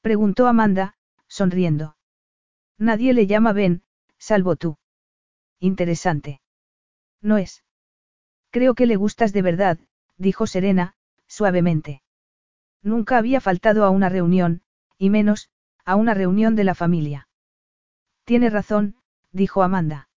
[0.01, 0.95] Preguntó Amanda,
[1.27, 1.97] sonriendo.
[2.77, 3.83] Nadie le llama Ben,
[4.17, 4.77] salvo tú.
[5.59, 6.41] Interesante.
[7.21, 7.63] No es.
[8.51, 9.79] Creo que le gustas de verdad,
[10.17, 10.95] dijo Serena,
[11.27, 12.03] suavemente.
[12.83, 14.61] Nunca había faltado a una reunión,
[14.97, 15.49] y menos,
[15.85, 17.27] a una reunión de la familia.
[18.25, 18.95] Tiene razón,
[19.31, 20.09] dijo Amanda.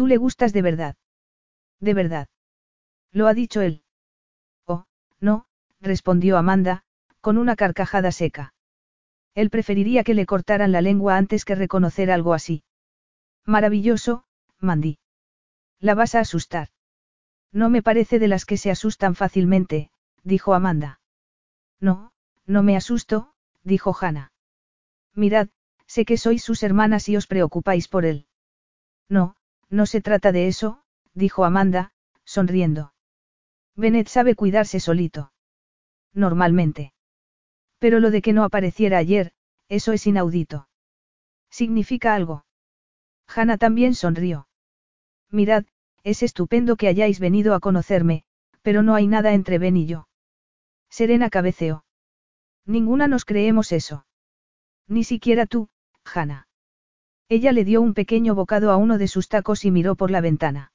[0.00, 0.96] Tú le gustas de verdad.
[1.78, 2.26] De verdad.
[3.12, 3.82] Lo ha dicho él.
[4.64, 4.86] Oh,
[5.20, 5.44] no,
[5.82, 6.84] respondió Amanda,
[7.20, 8.54] con una carcajada seca.
[9.34, 12.64] Él preferiría que le cortaran la lengua antes que reconocer algo así.
[13.44, 14.24] Maravilloso,
[14.58, 14.98] Mandy.
[15.80, 16.68] La vas a asustar.
[17.52, 19.90] No me parece de las que se asustan fácilmente,
[20.24, 21.02] dijo Amanda.
[21.78, 22.14] No,
[22.46, 24.32] no me asusto, dijo Hannah.
[25.14, 25.48] Mirad,
[25.84, 28.24] sé que sois sus hermanas y os preocupáis por él.
[29.06, 29.36] No,
[29.70, 30.82] no se trata de eso,
[31.14, 31.92] dijo Amanda,
[32.24, 32.92] sonriendo.
[33.76, 35.32] Bennett sabe cuidarse solito.
[36.12, 36.92] Normalmente.
[37.78, 39.32] Pero lo de que no apareciera ayer,
[39.68, 40.68] eso es inaudito.
[41.50, 42.44] ¿Significa algo?
[43.26, 44.48] Hannah también sonrió.
[45.30, 45.64] Mirad,
[46.02, 48.24] es estupendo que hayáis venido a conocerme,
[48.62, 50.08] pero no hay nada entre Ben y yo.
[50.88, 51.84] Serena cabeceó.
[52.66, 54.04] Ninguna nos creemos eso.
[54.88, 55.68] Ni siquiera tú,
[56.04, 56.49] Hannah.
[57.30, 60.20] Ella le dio un pequeño bocado a uno de sus tacos y miró por la
[60.20, 60.72] ventana.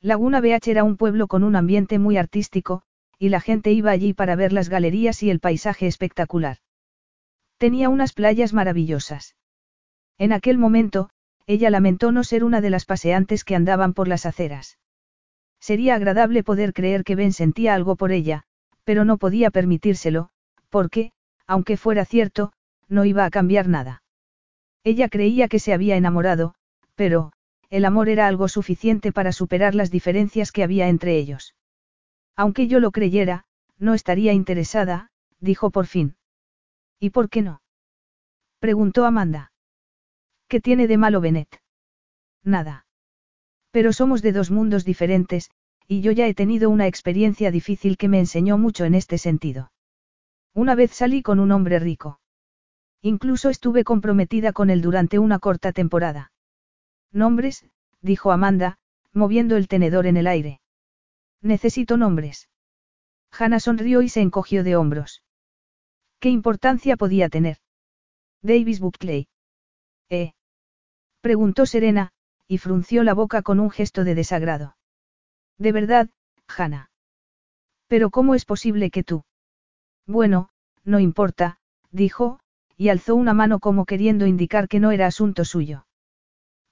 [0.00, 2.82] Laguna Beach era un pueblo con un ambiente muy artístico,
[3.16, 6.56] y la gente iba allí para ver las galerías y el paisaje espectacular.
[7.58, 9.36] Tenía unas playas maravillosas.
[10.18, 11.10] En aquel momento,
[11.46, 14.78] ella lamentó no ser una de las paseantes que andaban por las aceras.
[15.60, 18.42] Sería agradable poder creer que Ben sentía algo por ella,
[18.82, 20.30] pero no podía permitírselo,
[20.70, 21.12] porque,
[21.46, 22.52] aunque fuera cierto,
[22.88, 24.02] no iba a cambiar nada.
[24.90, 26.54] Ella creía que se había enamorado,
[26.94, 27.30] pero,
[27.68, 31.54] el amor era algo suficiente para superar las diferencias que había entre ellos.
[32.34, 33.44] Aunque yo lo creyera,
[33.78, 35.10] no estaría interesada,
[35.40, 36.16] dijo por fin.
[36.98, 37.60] ¿Y por qué no?
[38.60, 39.52] preguntó Amanda.
[40.48, 41.60] ¿Qué tiene de malo Bennett?
[42.42, 42.86] Nada.
[43.70, 45.50] Pero somos de dos mundos diferentes,
[45.86, 49.70] y yo ya he tenido una experiencia difícil que me enseñó mucho en este sentido.
[50.54, 52.20] Una vez salí con un hombre rico.
[53.02, 56.32] Incluso estuve comprometida con él durante una corta temporada.
[57.12, 57.64] Nombres,
[58.00, 58.78] dijo Amanda,
[59.12, 60.60] moviendo el tenedor en el aire.
[61.40, 62.48] Necesito nombres.
[63.30, 65.22] Hannah sonrió y se encogió de hombros.
[66.18, 67.58] ¿Qué importancia podía tener?
[68.42, 69.28] Davis Buckley.
[70.08, 70.32] ¿Eh?
[71.20, 72.12] Preguntó Serena,
[72.48, 74.76] y frunció la boca con un gesto de desagrado.
[75.58, 76.08] De verdad,
[76.48, 76.90] Hannah.
[77.86, 79.24] Pero ¿cómo es posible que tú?
[80.06, 80.50] Bueno,
[80.84, 81.60] no importa,
[81.90, 82.40] dijo,
[82.78, 85.86] y alzó una mano como queriendo indicar que no era asunto suyo.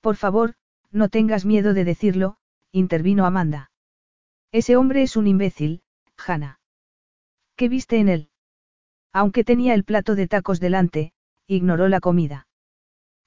[0.01, 0.55] Por favor,
[0.93, 2.37] no tengas miedo de decirlo,
[2.71, 3.73] intervino Amanda.
[4.53, 5.83] Ese hombre es un imbécil,
[6.17, 6.61] Hannah.
[7.57, 8.31] ¿Qué viste en él?
[9.13, 11.13] Aunque tenía el plato de tacos delante,
[11.49, 12.47] ignoró la comida.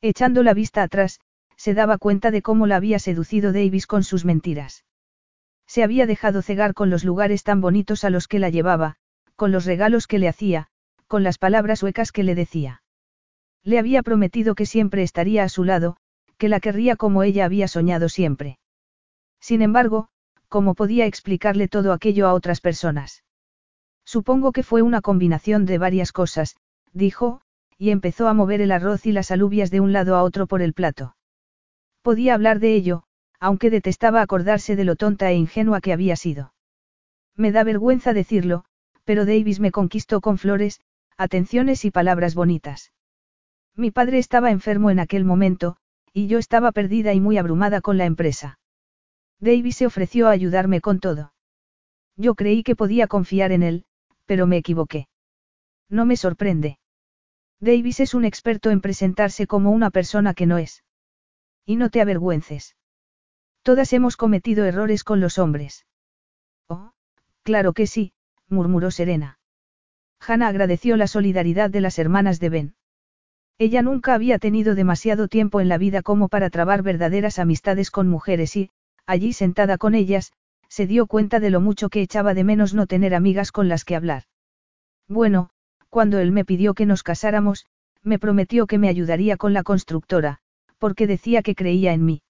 [0.01, 1.19] Echando la vista atrás,
[1.57, 4.85] se daba cuenta de cómo la había seducido Davis con sus mentiras.
[5.67, 8.95] Se había dejado cegar con los lugares tan bonitos a los que la llevaba,
[9.35, 10.68] con los regalos que le hacía,
[11.09, 12.83] con las palabras huecas que le decía.
[13.63, 15.97] Le había prometido que siempre estaría a su lado,
[16.37, 18.59] que la querría como ella había soñado siempre.
[19.41, 20.07] Sin embargo,
[20.47, 23.23] ¿cómo podía explicarle todo aquello a otras personas?
[24.05, 26.55] Supongo que fue una combinación de varias cosas,
[26.93, 27.41] dijo,
[27.77, 30.61] y empezó a mover el arroz y las alubias de un lado a otro por
[30.61, 31.15] el plato.
[32.03, 33.03] Podía hablar de ello,
[33.39, 36.53] aunque detestaba acordarse de lo tonta e ingenua que había sido.
[37.35, 38.65] Me da vergüenza decirlo,
[39.05, 40.81] pero Davis me conquistó con flores,
[41.19, 42.93] atenciones y palabras bonitas.
[43.75, 45.75] Mi padre estaba enfermo en aquel momento,
[46.13, 48.57] y yo estaba perdida y muy abrumada con la empresa.
[49.41, 51.33] Davis se ofreció a ayudarme con todo.
[52.15, 53.85] Yo creí que podía confiar en él,
[54.25, 55.09] pero me equivoqué.
[55.89, 56.79] No me sorprende.
[57.59, 60.85] Davis es un experto en presentarse como una persona que no es.
[61.65, 62.77] Y no te avergüences.
[63.61, 65.85] Todas hemos cometido errores con los hombres.
[66.69, 66.93] Oh,
[67.43, 68.13] claro que sí,
[68.47, 69.38] murmuró Serena.
[70.19, 72.73] Hannah agradeció la solidaridad de las hermanas de Ben.
[73.57, 78.07] Ella nunca había tenido demasiado tiempo en la vida como para trabar verdaderas amistades con
[78.07, 78.69] mujeres y,
[79.05, 80.31] allí sentada con ellas,
[80.69, 83.83] se dio cuenta de lo mucho que echaba de menos no tener amigas con las
[83.83, 84.23] que hablar.
[85.07, 85.49] Bueno,
[85.89, 87.65] cuando él me pidió que nos casáramos,
[88.03, 90.39] me prometió que me ayudaría con la constructora,
[90.77, 92.21] porque decía que creía en mí.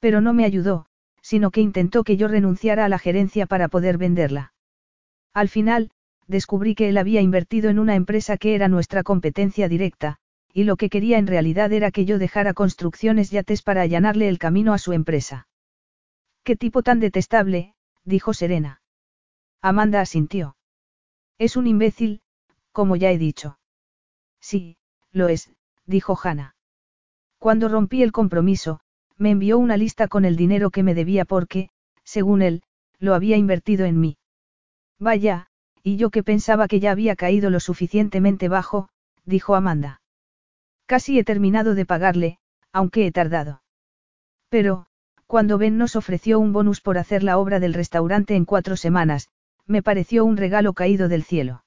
[0.00, 0.86] Pero no me ayudó,
[1.22, 4.52] sino que intentó que yo renunciara a la gerencia para poder venderla.
[5.34, 5.90] Al final,
[6.30, 10.16] descubrí que él había invertido en una empresa que era nuestra competencia directa,
[10.52, 14.38] y lo que quería en realidad era que yo dejara construcciones yates para allanarle el
[14.38, 15.48] camino a su empresa.
[16.44, 17.74] ¿Qué tipo tan detestable?
[18.04, 18.80] dijo Serena.
[19.60, 20.56] Amanda asintió.
[21.38, 22.22] Es un imbécil,
[22.72, 23.58] como ya he dicho.
[24.40, 24.78] Sí,
[25.12, 25.52] lo es,
[25.84, 26.54] dijo Hannah.
[27.38, 28.80] Cuando rompí el compromiso,
[29.16, 31.70] me envió una lista con el dinero que me debía porque,
[32.04, 32.62] según él,
[32.98, 34.16] lo había invertido en mí.
[34.98, 35.49] Vaya,
[35.82, 38.88] y yo que pensaba que ya había caído lo suficientemente bajo,
[39.24, 40.00] dijo Amanda.
[40.86, 42.38] Casi he terminado de pagarle,
[42.72, 43.62] aunque he tardado.
[44.48, 44.86] Pero,
[45.26, 49.28] cuando Ben nos ofreció un bonus por hacer la obra del restaurante en cuatro semanas,
[49.66, 51.64] me pareció un regalo caído del cielo.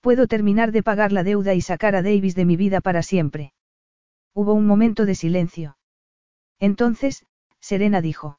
[0.00, 3.52] Puedo terminar de pagar la deuda y sacar a Davis de mi vida para siempre.
[4.32, 5.76] Hubo un momento de silencio.
[6.58, 7.26] Entonces,
[7.60, 8.38] Serena dijo.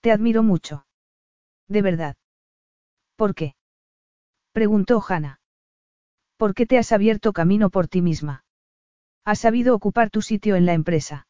[0.00, 0.86] Te admiro mucho.
[1.68, 2.16] De verdad.
[3.16, 3.54] ¿Por qué?
[4.54, 5.40] Preguntó Hannah.
[6.36, 8.44] ¿Por qué te has abierto camino por ti misma?
[9.24, 11.26] Has sabido ocupar tu sitio en la empresa.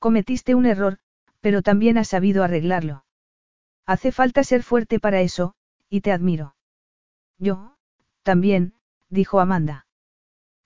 [0.00, 0.98] Cometiste un error,
[1.40, 3.04] pero también has sabido arreglarlo.
[3.86, 5.54] Hace falta ser fuerte para eso,
[5.88, 6.56] y te admiro.
[7.38, 7.76] Yo,
[8.24, 8.74] también,
[9.08, 9.86] dijo Amanda.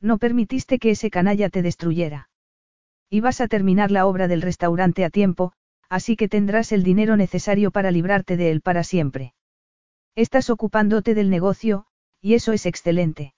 [0.01, 2.31] No permitiste que ese canalla te destruyera.
[3.11, 5.53] Y vas a terminar la obra del restaurante a tiempo,
[5.91, 9.35] así que tendrás el dinero necesario para librarte de él para siempre.
[10.17, 11.85] Estás ocupándote del negocio,
[12.23, 13.35] y eso es excelente.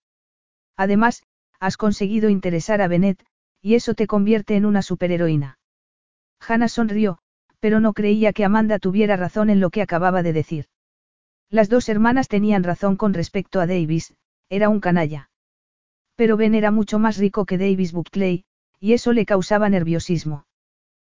[0.77, 1.25] Además,
[1.59, 3.25] has conseguido interesar a Bennett,
[3.61, 5.59] y eso te convierte en una superheroína.
[6.39, 7.19] Hannah sonrió,
[7.59, 10.67] pero no creía que Amanda tuviera razón en lo que acababa de decir.
[11.51, 14.15] Las dos hermanas tenían razón con respecto a Davis,
[14.49, 15.31] era un canalla.
[16.15, 18.45] Pero Ben era mucho más rico que Davis Buckley,
[18.79, 20.47] y eso le causaba nerviosismo.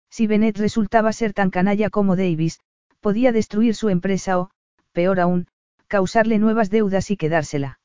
[0.08, 2.60] Si Bennett resultaba ser tan canalla como Davis,
[3.00, 4.50] podía destruir su empresa o,
[4.92, 5.46] peor aún,
[5.90, 7.80] causarle nuevas deudas y quedársela.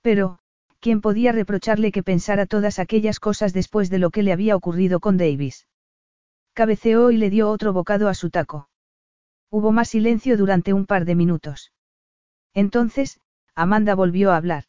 [0.00, 0.38] Pero,
[0.78, 5.00] ¿quién podía reprocharle que pensara todas aquellas cosas después de lo que le había ocurrido
[5.00, 5.66] con Davis?
[6.54, 8.68] Cabeceó y le dio otro bocado a su taco.
[9.50, 11.72] Hubo más silencio durante un par de minutos.
[12.54, 13.20] Entonces,
[13.56, 14.64] Amanda volvió a hablar.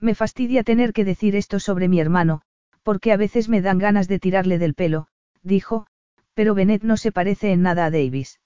[0.00, 2.40] Me fastidia tener que decir esto sobre mi hermano,
[2.82, 5.08] porque a veces me dan ganas de tirarle del pelo,
[5.42, 5.86] dijo,
[6.32, 8.40] pero Bennett no se parece en nada a Davis.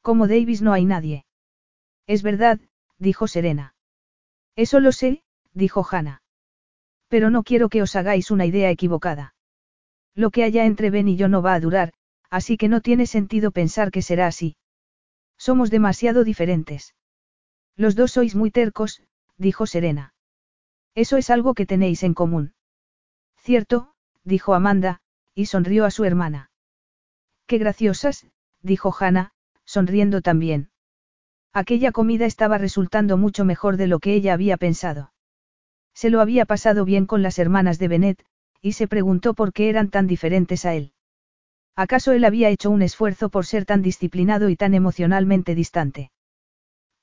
[0.00, 1.26] Como Davis no hay nadie.
[2.10, 2.58] Es verdad,
[2.98, 3.76] dijo Serena.
[4.56, 5.22] Eso lo sé,
[5.54, 6.22] dijo Hannah.
[7.06, 9.36] Pero no quiero que os hagáis una idea equivocada.
[10.16, 11.92] Lo que haya entre Ben y yo no va a durar,
[12.28, 14.56] así que no tiene sentido pensar que será así.
[15.38, 16.96] Somos demasiado diferentes.
[17.76, 19.04] Los dos sois muy tercos,
[19.36, 20.12] dijo Serena.
[20.96, 22.54] Eso es algo que tenéis en común.
[23.36, 25.00] Cierto, dijo Amanda,
[25.32, 26.50] y sonrió a su hermana.
[27.46, 28.26] Qué graciosas,
[28.62, 29.30] dijo Hannah,
[29.64, 30.69] sonriendo también.
[31.52, 35.12] Aquella comida estaba resultando mucho mejor de lo que ella había pensado.
[35.94, 38.24] Se lo había pasado bien con las hermanas de Bennett,
[38.62, 40.92] y se preguntó por qué eran tan diferentes a él.
[41.74, 46.12] ¿Acaso él había hecho un esfuerzo por ser tan disciplinado y tan emocionalmente distante?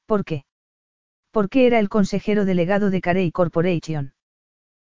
[0.06, 0.45] ¿Por qué?
[1.32, 4.14] ¿Por qué era el consejero delegado de Carey Corporation?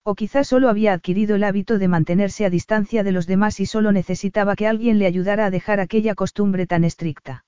[0.02, 3.66] O quizás solo había adquirido el hábito de mantenerse a distancia de los demás y
[3.66, 7.44] solo necesitaba que alguien le ayudara a dejar aquella costumbre tan estricta.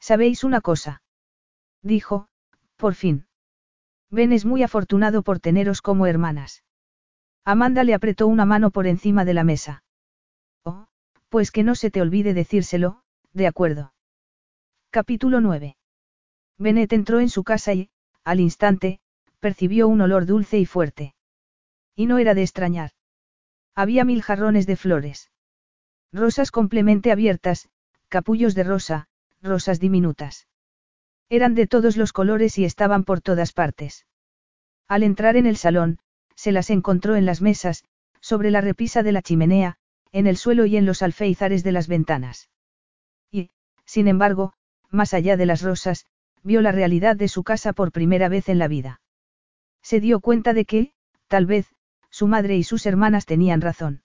[0.00, 1.02] ¿Sabéis una cosa?
[1.82, 2.28] Dijo,
[2.76, 3.26] por fin.
[4.10, 6.64] Ben es muy afortunado por teneros como hermanas.
[7.44, 9.84] Amanda le apretó una mano por encima de la mesa.
[10.64, 10.86] Oh,
[11.28, 13.92] pues que no se te olvide decírselo, de acuerdo.
[14.90, 15.76] Capítulo 9.
[16.58, 17.90] Bennett entró en su casa y,
[18.24, 19.00] al instante,
[19.38, 21.14] percibió un olor dulce y fuerte.
[21.94, 22.92] Y no era de extrañar.
[23.74, 25.30] Había mil jarrones de flores.
[26.12, 27.68] Rosas complemente abiertas,
[28.08, 29.08] capullos de rosa,
[29.40, 30.47] rosas diminutas.
[31.30, 34.06] Eran de todos los colores y estaban por todas partes.
[34.86, 35.98] Al entrar en el salón,
[36.34, 37.84] se las encontró en las mesas,
[38.20, 39.76] sobre la repisa de la chimenea,
[40.12, 42.48] en el suelo y en los alféizares de las ventanas.
[43.30, 43.50] Y,
[43.84, 44.54] sin embargo,
[44.90, 46.06] más allá de las rosas,
[46.42, 49.00] vio la realidad de su casa por primera vez en la vida.
[49.82, 50.92] Se dio cuenta de que,
[51.26, 51.66] tal vez,
[52.10, 54.02] su madre y sus hermanas tenían razón.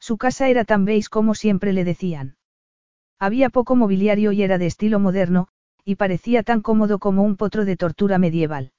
[0.00, 2.36] Su casa era tan beige como siempre le decían.
[3.18, 5.48] Había poco mobiliario y era de estilo moderno,
[5.84, 8.72] y parecía tan cómodo como un potro de tortura medieval.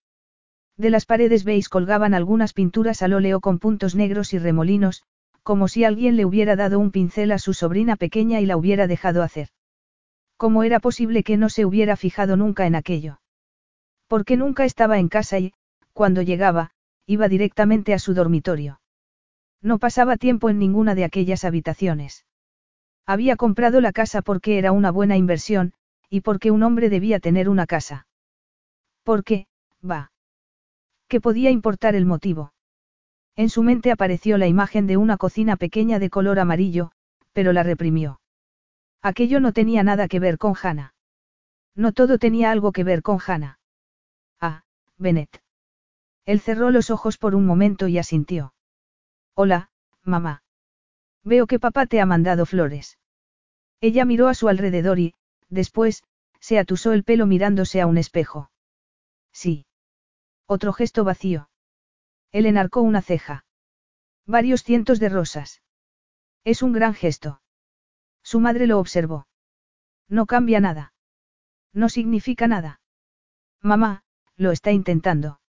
[0.78, 5.04] De las paredes beige colgaban algunas pinturas al óleo con puntos negros y remolinos,
[5.44, 8.88] como si alguien le hubiera dado un pincel a su sobrina pequeña y la hubiera
[8.88, 9.50] dejado hacer.
[10.38, 13.20] ¿Cómo era posible que no se hubiera fijado nunca en aquello?
[14.08, 15.54] Porque nunca estaba en casa y,
[15.92, 16.72] cuando llegaba,
[17.06, 18.80] iba directamente a su dormitorio.
[19.62, 22.26] No pasaba tiempo en ninguna de aquellas habitaciones.
[23.06, 25.74] Había comprado la casa porque era una buena inversión,
[26.14, 28.06] y porque un hombre debía tener una casa.
[29.02, 29.48] Porque,
[29.84, 30.12] va.
[31.08, 32.54] ¿Qué podía importar el motivo?
[33.36, 36.92] En su mente apareció la imagen de una cocina pequeña de color amarillo,
[37.32, 38.22] pero la reprimió.
[39.02, 40.94] Aquello no tenía nada que ver con Hannah.
[41.74, 43.58] No todo tenía algo que ver con Hannah.
[44.40, 44.66] Ah,
[45.00, 45.42] Bennett.
[46.28, 48.54] Él cerró los ojos por un momento y asintió.
[49.34, 49.72] Hola,
[50.04, 50.44] mamá.
[51.24, 53.00] Veo que papá te ha mandado flores.
[53.82, 55.16] Ella miró a su alrededor y,
[55.54, 56.04] después,
[56.40, 58.52] se atusó el pelo mirándose a un espejo.
[59.32, 59.66] Sí.
[60.46, 61.50] Otro gesto vacío.
[62.32, 63.46] Él enarcó una ceja.
[64.26, 65.62] Varios cientos de rosas.
[66.44, 67.42] Es un gran gesto.
[68.24, 69.28] Su madre lo observó.
[70.10, 70.94] No cambia nada.
[71.74, 72.82] No significa nada.
[73.62, 74.04] Mamá,
[74.36, 75.40] lo está intentando.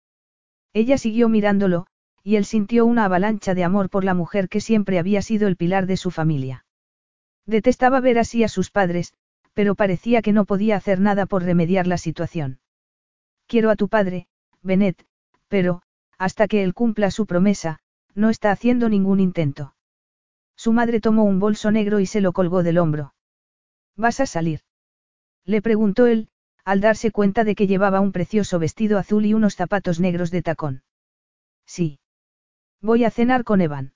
[0.72, 1.86] Ella siguió mirándolo,
[2.22, 5.56] y él sintió una avalancha de amor por la mujer que siempre había sido el
[5.56, 6.64] pilar de su familia.
[7.46, 9.12] Detestaba ver así a sus padres,
[9.54, 12.60] pero parecía que no podía hacer nada por remediar la situación.
[13.46, 14.26] Quiero a tu padre,
[14.62, 15.06] Bennett,
[15.48, 15.82] pero,
[16.18, 17.78] hasta que él cumpla su promesa,
[18.14, 19.74] no está haciendo ningún intento.
[20.56, 23.14] Su madre tomó un bolso negro y se lo colgó del hombro.
[23.96, 24.60] ¿Vas a salir?
[25.44, 26.28] Le preguntó él,
[26.64, 30.42] al darse cuenta de que llevaba un precioso vestido azul y unos zapatos negros de
[30.42, 30.82] tacón.
[31.66, 32.00] Sí.
[32.80, 33.94] Voy a cenar con Evan.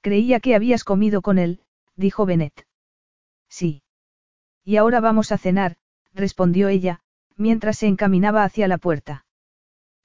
[0.00, 1.60] Creía que habías comido con él,
[1.96, 2.66] dijo Bennett.
[3.48, 3.83] Sí.
[4.64, 5.76] Y ahora vamos a cenar,
[6.14, 7.00] respondió ella,
[7.36, 9.26] mientras se encaminaba hacia la puerta.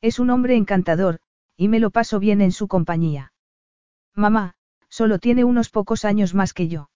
[0.02, 1.20] Es un hombre encantador,
[1.56, 3.34] y me lo paso bien en su compañía.
[4.16, 4.56] Mamá,
[4.90, 6.90] solo tiene unos pocos años más que yo.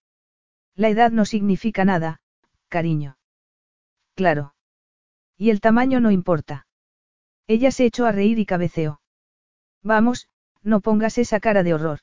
[0.75, 2.21] La edad no significa nada,
[2.67, 3.17] cariño.
[4.15, 4.55] Claro.
[5.37, 6.67] Y el tamaño no importa.
[7.47, 9.01] Ella se echó a reír y cabeceó.
[9.83, 10.27] Vamos,
[10.61, 11.99] no pongas esa cara de horror.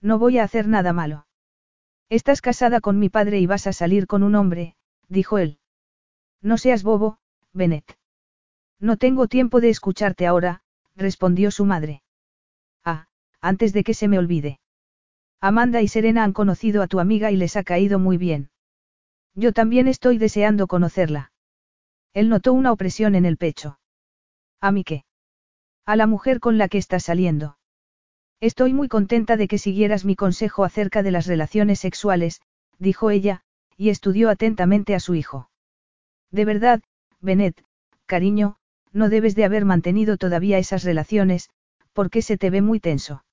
[0.00, 1.26] No voy a hacer nada malo.
[2.10, 4.74] Estás casada con mi padre y vas a salir con un hombre,
[5.08, 5.60] dijo él.
[6.42, 7.18] No seas bobo,
[7.52, 7.96] Bennett.
[8.80, 10.62] No tengo tiempo de escucharte ahora,
[10.96, 12.02] respondió su madre.
[12.84, 13.06] Ah,
[13.40, 14.58] antes de que se me olvide.
[15.40, 18.50] Amanda y Serena han conocido a tu amiga y les ha caído muy bien.
[19.36, 21.30] Yo también estoy deseando conocerla.
[22.12, 23.78] Él notó una opresión en el pecho.
[24.60, 25.04] ¿A mí qué?
[25.86, 27.56] A la mujer con la que estás saliendo.
[28.40, 32.40] Estoy muy contenta de que siguieras mi consejo acerca de las relaciones sexuales,
[32.78, 33.42] dijo ella,
[33.76, 35.50] y estudió atentamente a su hijo.
[36.30, 36.82] De verdad,
[37.20, 37.62] Bennett,
[38.06, 38.56] cariño,
[38.92, 41.50] no debes de haber mantenido todavía esas relaciones,
[41.92, 43.24] porque se te ve muy tenso.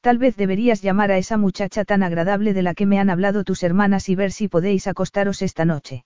[0.00, 3.42] Tal vez deberías llamar a esa muchacha tan agradable de la que me han hablado
[3.42, 6.04] tus hermanas y ver si podéis acostaros esta noche.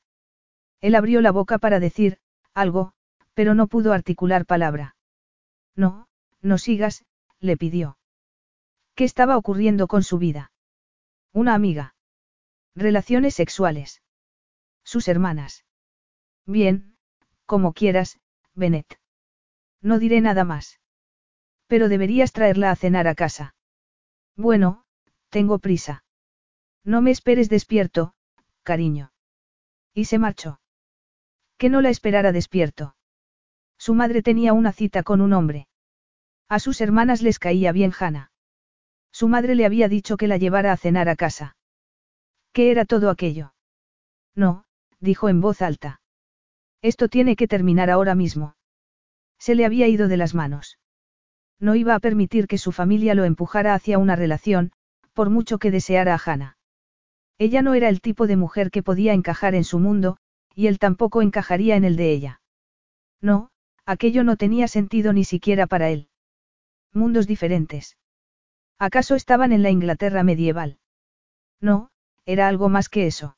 [0.80, 2.18] Él abrió la boca para decir,
[2.54, 2.92] algo,
[3.34, 4.96] pero no pudo articular palabra.
[5.76, 6.08] No,
[6.40, 7.04] no sigas,
[7.38, 7.98] le pidió.
[8.94, 10.52] ¿Qué estaba ocurriendo con su vida?
[11.32, 11.97] Una amiga.
[12.76, 14.02] Relaciones sexuales.
[14.84, 15.64] Sus hermanas.
[16.47, 16.97] Bien,
[17.47, 18.20] como quieras,
[18.55, 19.00] Bennett.
[19.81, 20.81] No diré nada más.
[21.66, 23.56] Pero deberías traerla a cenar a casa.
[24.36, 24.84] Bueno,
[25.28, 26.05] tengo prisa.
[26.84, 28.14] No me esperes despierto,
[28.62, 29.12] cariño.
[29.92, 30.60] Y se marchó.
[31.56, 32.94] Que no la esperara despierto.
[33.76, 35.66] Su madre tenía una cita con un hombre.
[36.48, 38.31] A sus hermanas les caía bien Hannah.
[39.14, 41.56] Su madre le había dicho que la llevara a cenar a casa.
[42.52, 43.54] ¿Qué era todo aquello?
[44.34, 44.64] No,
[44.98, 46.00] dijo en voz alta.
[46.82, 48.56] Esto tiene que terminar ahora mismo.
[49.38, 50.80] Se le había ido de las manos.
[51.60, 54.72] No iba a permitir que su familia lo empujara hacia una relación,
[55.12, 56.58] por mucho que deseara a Hannah.
[57.38, 60.16] Ella no era el tipo de mujer que podía encajar en su mundo,
[60.56, 62.40] y él tampoco encajaría en el de ella.
[63.20, 63.52] No,
[63.86, 66.08] aquello no tenía sentido ni siquiera para él.
[66.92, 67.96] Mundos diferentes.
[68.78, 70.78] ¿Acaso estaban en la Inglaterra medieval?
[71.60, 71.90] No,
[72.26, 73.36] era algo más que eso.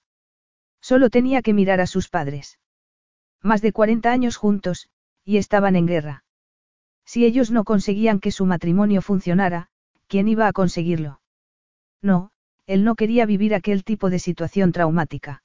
[0.80, 2.58] Solo tenía que mirar a sus padres.
[3.42, 4.88] Más de 40 años juntos,
[5.24, 6.24] y estaban en guerra.
[7.04, 9.68] Si ellos no conseguían que su matrimonio funcionara,
[10.08, 11.20] ¿quién iba a conseguirlo?
[12.02, 12.30] No,
[12.66, 15.42] él no quería vivir aquel tipo de situación traumática.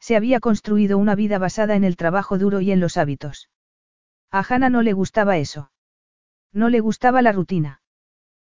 [0.00, 3.50] Se había construido una vida basada en el trabajo duro y en los hábitos.
[4.30, 5.70] A Hannah no le gustaba eso.
[6.52, 7.81] No le gustaba la rutina.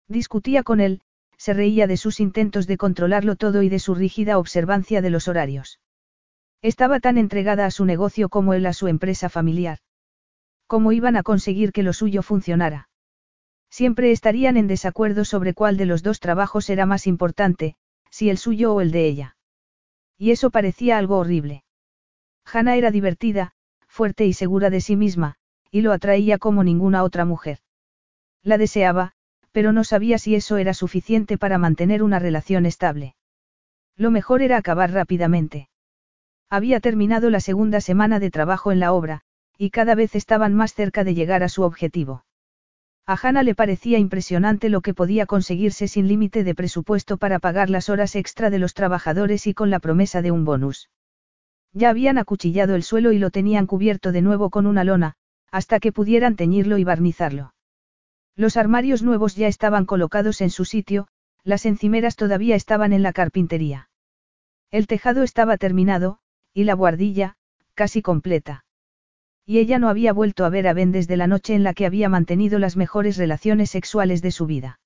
[0.08, 1.02] Discutía con él,
[1.36, 5.28] se reía de sus intentos de controlarlo todo y de su rígida observancia de los
[5.28, 5.80] horarios.
[6.62, 9.78] Estaba tan entregada a su negocio como él a su empresa familiar.
[10.66, 12.88] ¿Cómo iban a conseguir que lo suyo funcionara?
[13.70, 17.76] Siempre estarían en desacuerdo sobre cuál de los dos trabajos era más importante,
[18.10, 19.36] si el suyo o el de ella.
[20.16, 21.64] Y eso parecía algo horrible.
[22.44, 23.52] Hannah era divertida,
[23.86, 25.36] fuerte y segura de sí misma,
[25.70, 27.58] y lo atraía como ninguna otra mujer.
[28.42, 29.12] La deseaba,
[29.52, 33.14] pero no sabía si eso era suficiente para mantener una relación estable.
[33.96, 35.68] Lo mejor era acabar rápidamente.
[36.50, 39.22] Había terminado la segunda semana de trabajo en la obra,
[39.58, 42.24] y cada vez estaban más cerca de llegar a su objetivo.
[43.06, 47.70] A Hannah le parecía impresionante lo que podía conseguirse sin límite de presupuesto para pagar
[47.70, 50.90] las horas extra de los trabajadores y con la promesa de un bonus.
[51.72, 55.14] Ya habían acuchillado el suelo y lo tenían cubierto de nuevo con una lona,
[55.50, 57.54] hasta que pudieran teñirlo y barnizarlo.
[58.38, 61.08] Los armarios nuevos ya estaban colocados en su sitio,
[61.42, 63.90] las encimeras todavía estaban en la carpintería.
[64.70, 66.20] El tejado estaba terminado,
[66.54, 67.34] y la guardilla,
[67.74, 68.64] casi completa.
[69.44, 71.84] Y ella no había vuelto a ver a Ben desde la noche en la que
[71.84, 74.78] había mantenido las mejores relaciones sexuales de su vida.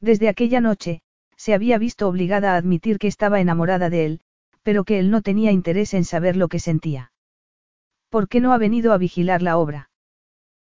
[0.00, 1.02] Desde aquella noche,
[1.36, 4.20] se había visto obligada a admitir que estaba enamorada de él,
[4.62, 7.10] pero que él no tenía interés en saber lo que sentía.
[8.08, 9.90] ¿Por qué no ha venido a vigilar la obra?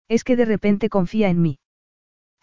[0.08, 1.60] Es que de repente confía en mí.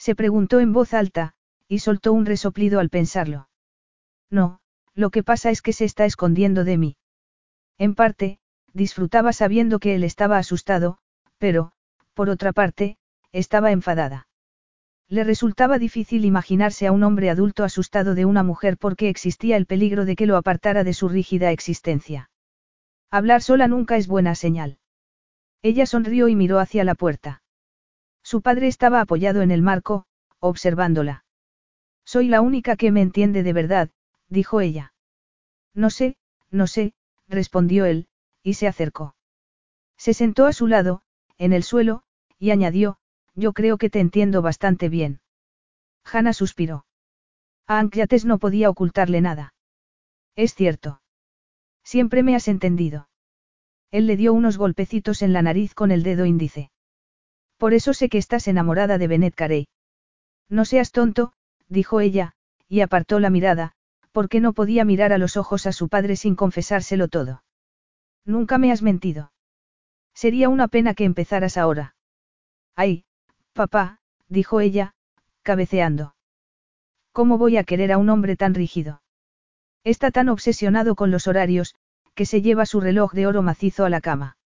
[0.02, 1.34] Se preguntó en voz alta,
[1.68, 3.48] y soltó un resoplido al pensarlo.
[4.31, 4.58] No,
[4.94, 6.97] lo que pasa es que se está escondiendo de mí.
[7.78, 8.40] En parte,
[8.72, 10.98] disfrutaba sabiendo que él estaba asustado,
[11.39, 11.70] pero,
[12.14, 12.97] por otra parte,
[13.31, 14.26] estaba enfadada.
[15.06, 19.66] Le resultaba difícil imaginarse a un hombre adulto asustado de una mujer porque existía el
[19.66, 22.28] peligro de que lo apartara de su rígida existencia.
[23.08, 24.78] Hablar sola nunca es buena señal.
[25.62, 27.41] Ella sonrió y miró hacia la puerta.
[28.23, 30.07] Su padre estaba apoyado en el marco,
[30.41, 31.25] observándola.
[32.05, 33.91] Soy la única que me entiende de verdad,
[34.28, 34.94] dijo ella.
[35.75, 36.17] No sé,
[36.51, 36.94] no sé,
[37.28, 38.09] respondió él,
[38.42, 39.15] y se acercó.
[39.97, 41.02] Se sentó a su lado,
[41.39, 42.02] en el suelo,
[42.39, 42.99] y añadió,
[43.34, 45.20] yo creo que te entiendo bastante bien.
[46.05, 46.86] Hanna suspiró.
[47.68, 47.83] A
[48.25, 49.55] no podía ocultarle nada.
[50.34, 51.01] Es cierto.
[51.84, 53.09] Siempre me has entendido.
[53.91, 56.72] Él le dio unos golpecitos en la nariz con el dedo índice.
[57.62, 59.68] Por eso sé que estás enamorada de Bennett Carey.
[60.49, 61.32] No seas tonto,
[61.68, 62.32] dijo ella,
[62.68, 63.70] y apartó la mirada,
[64.10, 67.44] porque no podía mirar a los ojos a su padre sin confesárselo todo.
[68.24, 69.31] Nunca me has mentido.
[70.12, 71.94] Sería una pena que empezaras ahora.
[72.74, 73.05] Ay,
[73.52, 74.97] papá, dijo ella,
[75.44, 76.16] cabeceando.
[77.12, 79.02] ¿Cómo voy a querer a un hombre tan rígido?
[79.84, 81.76] Está tan obsesionado con los horarios,
[82.16, 84.36] que se lleva su reloj de oro macizo a la cama.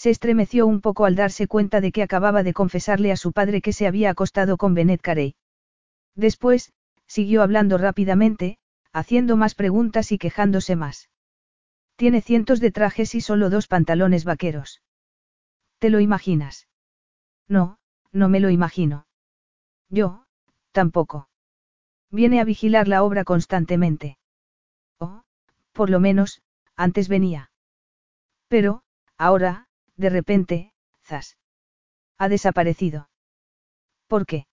[0.00, 3.60] Se estremeció un poco al darse cuenta de que acababa de confesarle a su padre
[3.60, 5.34] que se había acostado con Bennett Carey.
[6.14, 6.72] Después,
[7.06, 8.56] siguió hablando rápidamente,
[8.94, 11.10] haciendo más preguntas y quejándose más.
[11.96, 14.80] Tiene cientos de trajes y solo dos pantalones vaqueros.
[15.78, 16.66] ¿Te lo imaginas?
[17.46, 17.76] No,
[18.10, 19.06] no me lo imagino.
[19.90, 20.24] Yo,
[20.72, 21.28] tampoco.
[22.10, 24.16] Viene a vigilar la obra constantemente.
[24.98, 25.24] Oh,
[25.72, 26.40] por lo menos,
[26.74, 27.50] antes venía.
[28.48, 28.82] Pero,
[29.18, 29.66] ahora,
[30.00, 30.72] de repente,
[31.04, 31.36] zas.
[32.16, 33.10] Ha desaparecido.
[34.08, 34.46] ¿Por qué?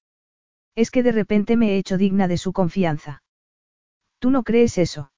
[0.75, 3.23] Es que de repente me he hecho digna de su confianza.
[4.19, 5.13] ¿Tú no crees eso?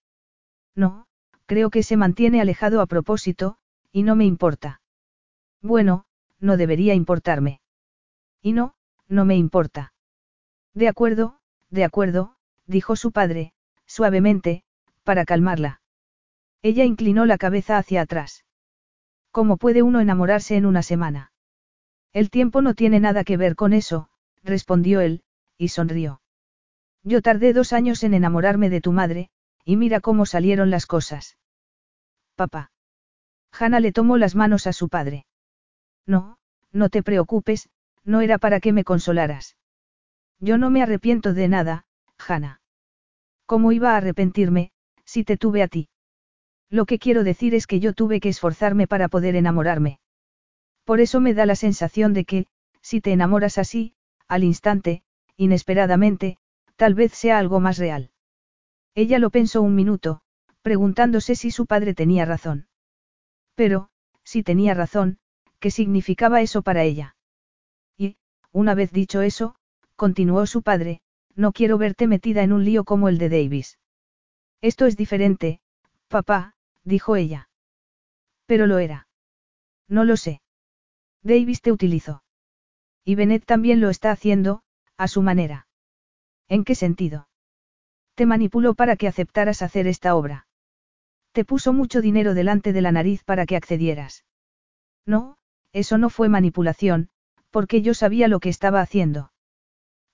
[0.76, 1.08] No,
[1.48, 3.58] creo que se mantiene alejado a propósito,
[3.92, 4.82] y no me importa.
[5.64, 6.06] Bueno,
[6.40, 7.60] no debería importarme.
[8.40, 8.76] Y no,
[9.08, 9.94] no me importa.
[10.76, 11.40] De acuerdo,
[11.72, 12.36] de acuerdo,
[12.68, 13.54] dijo su padre,
[13.88, 14.64] suavemente,
[15.04, 15.82] para calmarla.
[16.62, 18.46] Ella inclinó la cabeza hacia atrás.
[19.32, 21.32] ¿Cómo puede uno enamorarse en una semana?
[22.14, 24.10] El tiempo no tiene nada que ver con eso,
[24.44, 25.24] respondió él,
[25.58, 26.22] y sonrió.
[27.04, 29.30] Yo tardé dos años en enamorarme de tu madre,
[29.64, 31.38] y mira cómo salieron las cosas.
[32.36, 32.72] Papá.
[33.52, 35.26] Hanna le tomó las manos a su padre.
[36.06, 36.38] No,
[36.72, 37.70] no te preocupes,
[38.04, 39.58] no era para que me consolaras.
[40.40, 41.86] Yo no me arrepiento de nada,
[42.18, 42.62] Hanna.
[43.46, 44.72] ¿Cómo iba a arrepentirme,
[45.06, 45.90] si te tuve a ti?
[46.70, 50.00] Lo que quiero decir es que yo tuve que esforzarme para poder enamorarme.
[50.84, 52.46] Por eso me da la sensación de que,
[52.82, 53.94] si te enamoras así,
[54.28, 55.04] al instante,
[55.36, 56.38] inesperadamente,
[56.76, 58.12] tal vez sea algo más real.
[58.96, 60.22] Ella lo pensó un minuto,
[60.62, 62.68] preguntándose si su padre tenía razón.
[63.56, 63.90] Pero,
[64.24, 65.18] si tenía razón,
[65.60, 67.16] ¿qué significaba eso para ella?
[67.98, 68.18] Y,
[68.52, 69.56] una vez dicho eso,
[69.96, 71.02] continuó su padre,
[71.36, 73.80] no quiero verte metida en un lío como el de Davis.
[74.62, 75.62] Esto es diferente,
[76.08, 77.50] papá, dijo ella.
[78.46, 79.08] Pero lo era.
[79.88, 80.42] No lo sé.
[81.24, 82.24] Davis te utilizó.
[83.04, 84.62] Y Bennett también lo está haciendo,
[84.98, 85.68] a su manera.
[86.48, 87.28] ¿En qué sentido?
[88.16, 90.48] Te manipuló para que aceptaras hacer esta obra.
[91.32, 94.26] Te puso mucho dinero delante de la nariz para que accedieras.
[95.06, 95.38] No,
[95.72, 97.10] eso no fue manipulación,
[97.52, 99.32] porque yo sabía lo que estaba haciendo.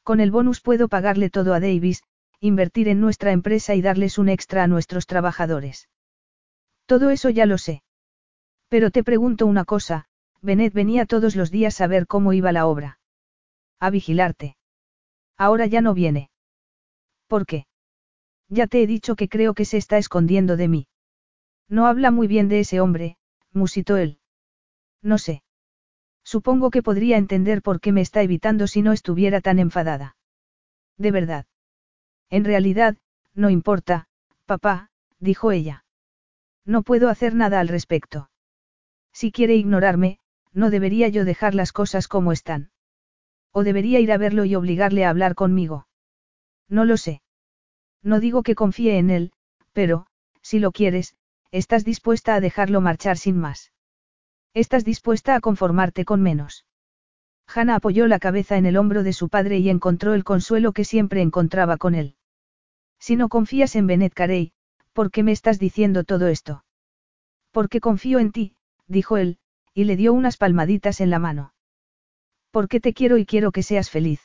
[0.04, 2.04] Con el bonus puedo pagarle todo a Davis,
[2.40, 5.90] invertir en nuestra empresa y darles un extra a nuestros trabajadores.
[6.86, 7.84] Todo eso ya lo sé.
[8.70, 10.06] Pero te pregunto una cosa,
[10.42, 13.00] Bennett venía todos los días a ver cómo iba la obra.
[13.80, 14.58] A vigilarte.
[15.38, 16.30] Ahora ya no viene.
[17.28, 17.66] ¿Por qué?
[18.48, 20.88] Ya te he dicho que creo que se está escondiendo de mí.
[21.68, 23.18] No habla muy bien de ese hombre,
[23.52, 24.20] musitó él.
[25.02, 25.44] No sé.
[26.24, 30.16] Supongo que podría entender por qué me está evitando si no estuviera tan enfadada.
[30.98, 31.46] De verdad.
[32.30, 32.98] En realidad,
[33.34, 34.08] no importa,
[34.46, 34.90] papá,
[35.20, 35.85] dijo ella.
[36.66, 38.30] No puedo hacer nada al respecto.
[39.14, 40.20] Si quiere ignorarme,
[40.52, 42.72] no debería yo dejar las cosas como están.
[43.52, 45.88] ¿O debería ir a verlo y obligarle a hablar conmigo?
[46.68, 47.22] No lo sé.
[48.02, 49.32] No digo que confíe en él,
[49.74, 50.08] pero,
[50.42, 51.16] si lo quieres,
[51.52, 53.72] estás dispuesta a dejarlo marchar sin más.
[54.54, 56.66] Estás dispuesta a conformarte con menos.
[57.48, 60.84] Hannah apoyó la cabeza en el hombro de su padre y encontró el consuelo que
[60.84, 62.16] siempre encontraba con él.
[63.00, 64.54] Si no confías en Bennett Carey,
[64.96, 66.64] ¿por qué me estás diciendo todo esto?
[67.52, 68.56] Porque confío en ti,
[68.88, 69.40] dijo él,
[69.74, 71.54] y le dio unas palmaditas en la mano.
[72.50, 74.22] Porque te quiero y quiero que seas feliz.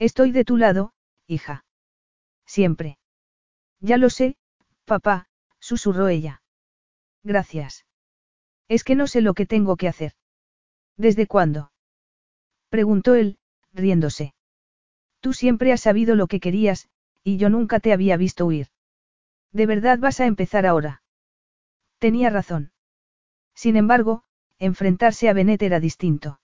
[0.00, 0.94] Estoy de tu lado,
[1.28, 1.64] hija.
[2.44, 2.98] Siempre.
[3.78, 4.36] Ya lo sé,
[4.84, 5.28] papá,
[5.60, 6.42] susurró ella.
[7.22, 7.86] Gracias.
[8.66, 10.14] Es que no sé lo que tengo que hacer.
[10.96, 11.70] ¿Desde cuándo?
[12.68, 13.38] Preguntó él,
[13.72, 14.34] riéndose.
[15.20, 16.88] Tú siempre has sabido lo que querías,
[17.22, 18.66] y yo nunca te había visto huir.
[19.52, 21.02] ¿De verdad vas a empezar ahora?
[21.98, 22.72] Tenía razón.
[23.54, 24.22] Sin embargo,
[24.58, 26.40] enfrentarse a Benet era distinto.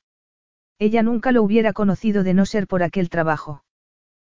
[0.78, 3.64] Ella nunca lo hubiera conocido de no ser por aquel trabajo.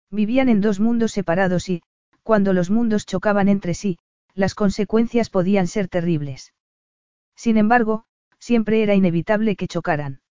[0.10, 1.82] Vivían en dos mundos separados y,
[2.24, 3.98] cuando los mundos chocaban entre sí,
[4.34, 6.54] las consecuencias podían ser terribles.
[7.36, 8.06] Sin embargo,
[8.38, 10.22] siempre era inevitable que chocaran.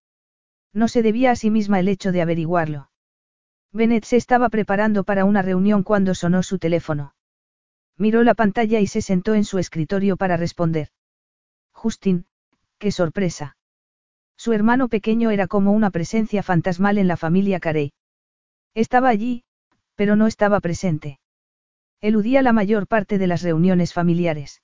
[0.72, 2.90] No se debía a sí misma el hecho de averiguarlo.
[3.72, 7.14] Bennett se estaba preparando para una reunión cuando sonó su teléfono.
[7.98, 10.88] Miró la pantalla y se sentó en su escritorio para responder.
[11.72, 12.26] Justin,
[12.78, 13.56] qué sorpresa.
[14.36, 17.92] Su hermano pequeño era como una presencia fantasmal en la familia Carey.
[18.72, 19.42] Estaba allí,
[19.96, 21.18] pero no estaba presente.
[22.00, 24.62] Eludía la mayor parte de las reuniones familiares.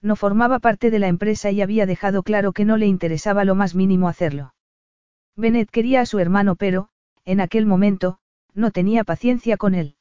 [0.00, 3.54] No formaba parte de la empresa y había dejado claro que no le interesaba lo
[3.54, 4.54] más mínimo hacerlo.
[5.36, 6.88] Bennett quería a su hermano pero,
[7.26, 8.18] en aquel momento,
[8.54, 9.96] no tenía paciencia con él.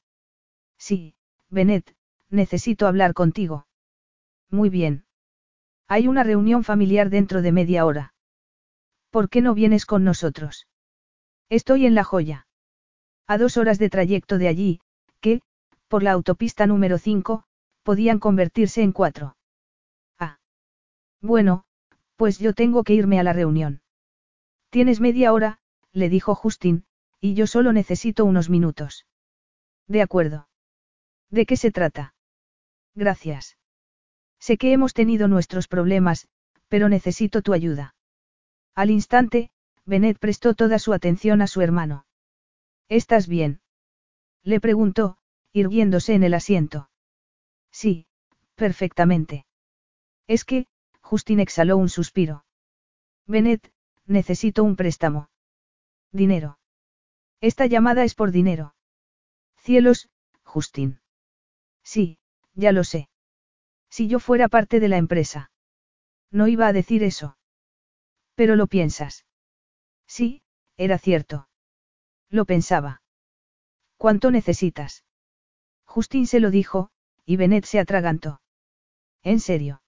[0.78, 1.16] Sí,
[1.50, 1.94] Bennett,
[2.36, 3.68] necesito hablar contigo.
[4.50, 5.06] Muy bien.
[5.88, 8.14] Hay una reunión familiar dentro de media hora.
[9.10, 10.68] ¿Por qué no vienes con nosotros?
[11.50, 12.48] Estoy en La Joya.
[13.28, 14.82] A dos horas de trayecto de allí,
[15.20, 15.42] que,
[15.88, 17.44] por la autopista número 5,
[17.84, 19.38] podían convertirse en cuatro.
[20.20, 20.40] Ah.
[21.22, 21.66] Bueno,
[22.16, 23.82] pues yo tengo que irme a la reunión.
[24.70, 25.60] Tienes media hora,
[25.94, 26.86] le dijo Justin,
[27.22, 29.06] y yo solo necesito unos minutos.
[29.88, 30.48] De acuerdo.
[31.30, 32.15] ¿De qué se trata?
[32.96, 33.58] Gracias.
[34.40, 36.28] Sé que hemos tenido nuestros problemas,
[36.70, 37.96] pero necesito tu ayuda.
[38.74, 39.50] Al instante,
[39.86, 42.06] Bennett prestó toda su atención a su hermano.
[42.90, 43.62] ¿Estás bien?
[44.44, 45.18] Le preguntó,
[45.52, 46.90] irguiéndose en el asiento.
[47.72, 48.08] Sí,
[48.56, 49.46] perfectamente.
[50.28, 50.68] Es que,
[51.02, 52.46] Justin exhaló un suspiro.
[53.28, 53.72] Bennett,
[54.06, 55.30] necesito un préstamo.
[56.12, 56.60] Dinero.
[57.42, 58.76] Esta llamada es por dinero.
[59.58, 60.10] Cielos,
[60.44, 61.00] Justin.
[61.84, 62.18] Sí,
[62.56, 63.10] ya lo sé.
[63.90, 65.52] Si yo fuera parte de la empresa.
[66.32, 67.38] No iba a decir eso.
[68.36, 69.26] Pero lo piensas.
[70.08, 70.42] Sí,
[70.78, 71.48] era cierto.
[72.30, 73.02] Lo pensaba.
[73.98, 75.06] ¿Cuánto necesitas?
[75.86, 76.90] Justin se lo dijo,
[77.26, 78.42] y Bennett se atragantó.
[79.24, 79.82] ¿En serio?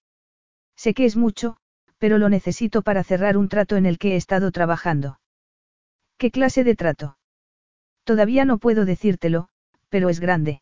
[0.75, 1.57] Sé que es mucho,
[1.97, 5.19] pero lo necesito para cerrar un trato en el que he estado trabajando.
[6.17, 7.17] ¿Qué clase de trato?
[8.03, 9.49] Todavía no puedo decírtelo,
[9.89, 10.61] pero es grande.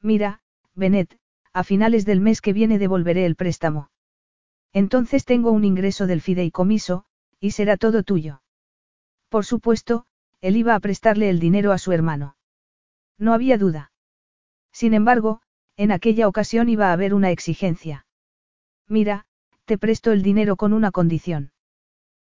[0.00, 0.40] Mira,
[0.74, 1.18] Bennett,
[1.52, 3.90] a finales del mes que viene devolveré el préstamo.
[4.72, 7.04] Entonces tengo un ingreso del fideicomiso,
[7.38, 8.42] y será todo tuyo.
[9.28, 10.06] Por supuesto,
[10.40, 12.36] él iba a prestarle el dinero a su hermano.
[13.18, 13.92] No había duda.
[14.72, 15.40] Sin embargo,
[15.76, 18.06] en aquella ocasión iba a haber una exigencia.
[18.88, 19.26] Mira,
[19.64, 21.52] te presto el dinero con una condición.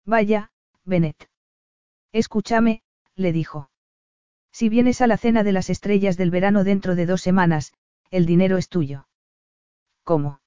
[0.04, 0.52] Vaya,
[0.84, 1.28] Bennett.
[2.12, 2.82] Escúchame,
[3.16, 3.70] le dijo.
[4.52, 7.72] Si vienes a la cena de las estrellas del verano dentro de dos semanas,
[8.10, 9.08] el dinero es tuyo.
[10.04, 10.40] ¿Cómo?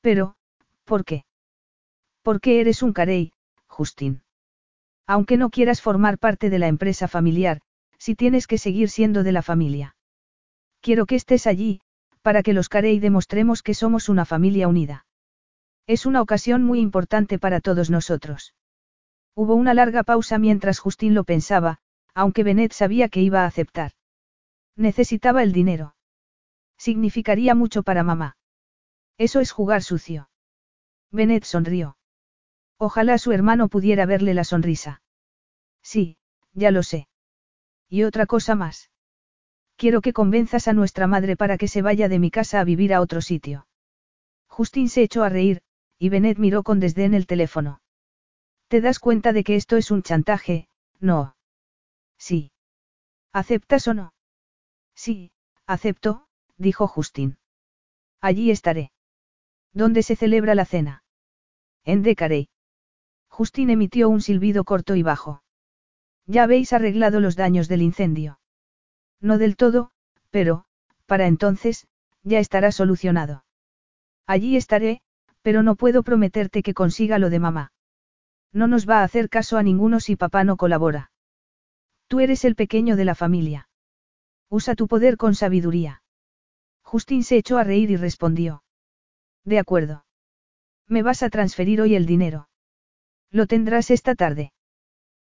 [0.00, 0.36] Pero,
[0.84, 1.24] ¿por qué?
[2.22, 3.32] Porque eres un carey,
[3.66, 4.22] Justin.
[5.06, 7.60] Aunque no quieras formar parte de la empresa familiar,
[7.98, 9.96] si tienes que seguir siendo de la familia.
[10.80, 11.80] Quiero que estés allí,
[12.22, 15.06] para que los Carey demostremos que somos una familia unida.
[15.86, 18.54] Es una ocasión muy importante para todos nosotros.
[19.34, 21.78] Hubo una larga pausa mientras Justin lo pensaba,
[22.14, 23.92] aunque Bennett sabía que iba a aceptar.
[24.76, 25.95] Necesitaba el dinero.
[26.78, 28.36] Significaría mucho para mamá.
[29.18, 30.28] Eso es jugar sucio.
[31.10, 31.96] Bennett sonrió.
[32.78, 35.02] Ojalá su hermano pudiera verle la sonrisa.
[35.82, 36.18] Sí,
[36.52, 37.08] ya lo sé.
[37.88, 38.90] Y otra cosa más.
[39.76, 42.92] Quiero que convenzas a nuestra madre para que se vaya de mi casa a vivir
[42.92, 43.66] a otro sitio.
[44.48, 45.62] Justin se echó a reír,
[45.98, 47.80] y Bennett miró con desdén el teléfono.
[48.68, 50.68] ¿Te das cuenta de que esto es un chantaje?
[50.98, 51.36] No.
[52.18, 52.52] Sí.
[53.32, 54.14] ¿Aceptas o no?
[54.94, 55.30] Sí,
[55.66, 56.25] acepto,
[56.56, 57.38] dijo Justin.
[58.20, 58.92] Allí estaré.
[59.72, 61.04] ¿Dónde se celebra la cena?
[61.84, 62.48] En Decarey.
[63.28, 65.42] Justin emitió un silbido corto y bajo.
[66.26, 68.40] Ya habéis arreglado los daños del incendio.
[69.20, 69.90] No del todo,
[70.30, 70.64] pero,
[71.06, 71.86] para entonces,
[72.22, 73.44] ya estará solucionado.
[74.26, 75.02] Allí estaré,
[75.42, 77.72] pero no puedo prometerte que consiga lo de mamá.
[78.52, 81.12] No nos va a hacer caso a ninguno si papá no colabora.
[82.08, 83.68] Tú eres el pequeño de la familia.
[84.48, 86.02] Usa tu poder con sabiduría.
[86.86, 88.62] Justin se echó a reír y respondió.
[89.44, 90.04] De acuerdo.
[90.86, 92.48] Me vas a transferir hoy el dinero.
[93.32, 94.52] Lo tendrás esta tarde.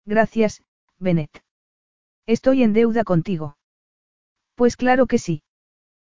[0.05, 0.63] Gracias,
[0.99, 1.43] Bennett.
[2.27, 3.57] Estoy en deuda contigo.
[4.53, 5.41] Pues claro que sí.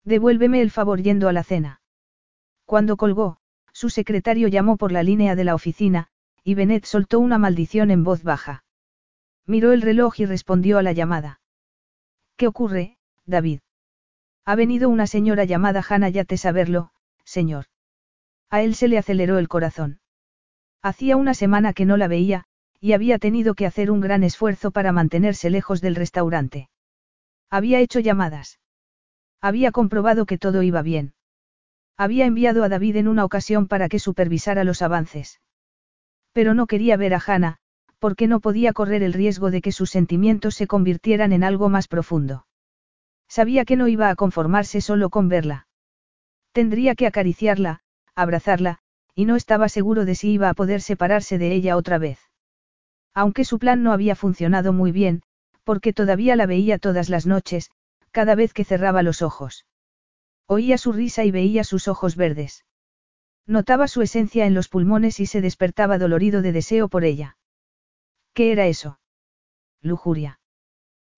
[0.03, 1.81] Devuélveme el favor yendo a la cena.
[2.65, 3.37] Cuando colgó,
[3.73, 6.07] su secretario llamó por la línea de la oficina,
[6.43, 8.63] y Bennett soltó una maldición en voz baja.
[9.45, 11.41] Miró el reloj y respondió a la llamada.
[12.37, 13.59] ¿Qué ocurre, David?
[14.47, 16.91] Ha venido una señora llamada Hannah te saberlo,
[17.25, 17.65] señor.
[18.49, 19.99] A él se le aceleró el corazón.
[20.81, 22.45] Hacía una semana que no la veía,
[22.79, 26.69] y había tenido que hacer un gran esfuerzo para mantenerse lejos del restaurante.
[27.49, 28.61] Había hecho llamadas.
[29.41, 31.13] Había comprobado que todo iba bien.
[31.97, 35.41] Había enviado a David en una ocasión para que supervisara los avances.
[36.31, 37.57] Pero no quería ver a Hannah,
[37.99, 41.89] porque no podía correr el riesgo de que sus sentimientos se convirtieran en algo más
[41.89, 42.46] profundo.
[43.27, 45.67] Sabía que no iba a conformarse solo con verla.
[46.51, 47.81] Tendría que acariciarla,
[48.15, 48.79] abrazarla,
[49.13, 52.19] y no estaba seguro de si iba a poder separarse de ella otra vez.
[53.13, 55.23] Aunque su plan no había funcionado muy bien,
[55.63, 57.71] porque todavía la veía todas las noches,
[58.11, 59.65] cada vez que cerraba los ojos.
[60.47, 62.63] Oía su risa y veía sus ojos verdes.
[63.45, 67.37] Notaba su esencia en los pulmones y se despertaba dolorido de deseo por ella.
[68.33, 68.99] ¿Qué era eso?
[69.81, 70.39] Lujuria.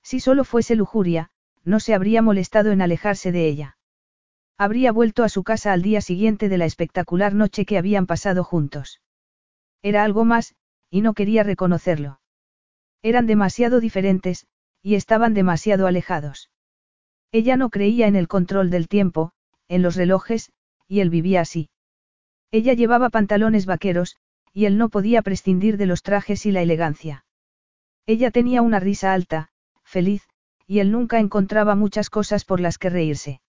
[0.02, 1.32] Si solo fuese lujuria,
[1.64, 3.78] no se habría molestado en alejarse de ella.
[4.58, 8.44] Habría vuelto a su casa al día siguiente de la espectacular noche que habían pasado
[8.44, 9.02] juntos.
[9.82, 10.56] Era algo más,
[10.90, 12.20] y no quería reconocerlo.
[13.02, 14.48] Eran demasiado diferentes,
[14.82, 16.50] y estaban demasiado alejados.
[17.32, 19.32] Ella no creía en el control del tiempo,
[19.68, 20.52] en los relojes,
[20.88, 21.70] y él vivía así.
[22.52, 24.18] Ella llevaba pantalones vaqueros,
[24.54, 27.26] y él no podía prescindir de los trajes y la elegancia.
[28.08, 29.52] Ella tenía una risa alta,
[29.84, 30.28] feliz,
[30.70, 33.42] y él nunca encontraba muchas cosas por las que reírse.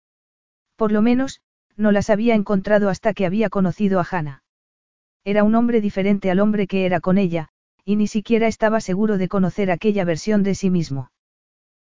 [0.77, 1.41] Por lo menos,
[1.77, 4.45] no las había encontrado hasta que había conocido a Hannah.
[5.25, 7.49] Era un hombre diferente al hombre que era con ella,
[7.85, 11.11] y ni siquiera estaba seguro de conocer aquella versión de sí mismo.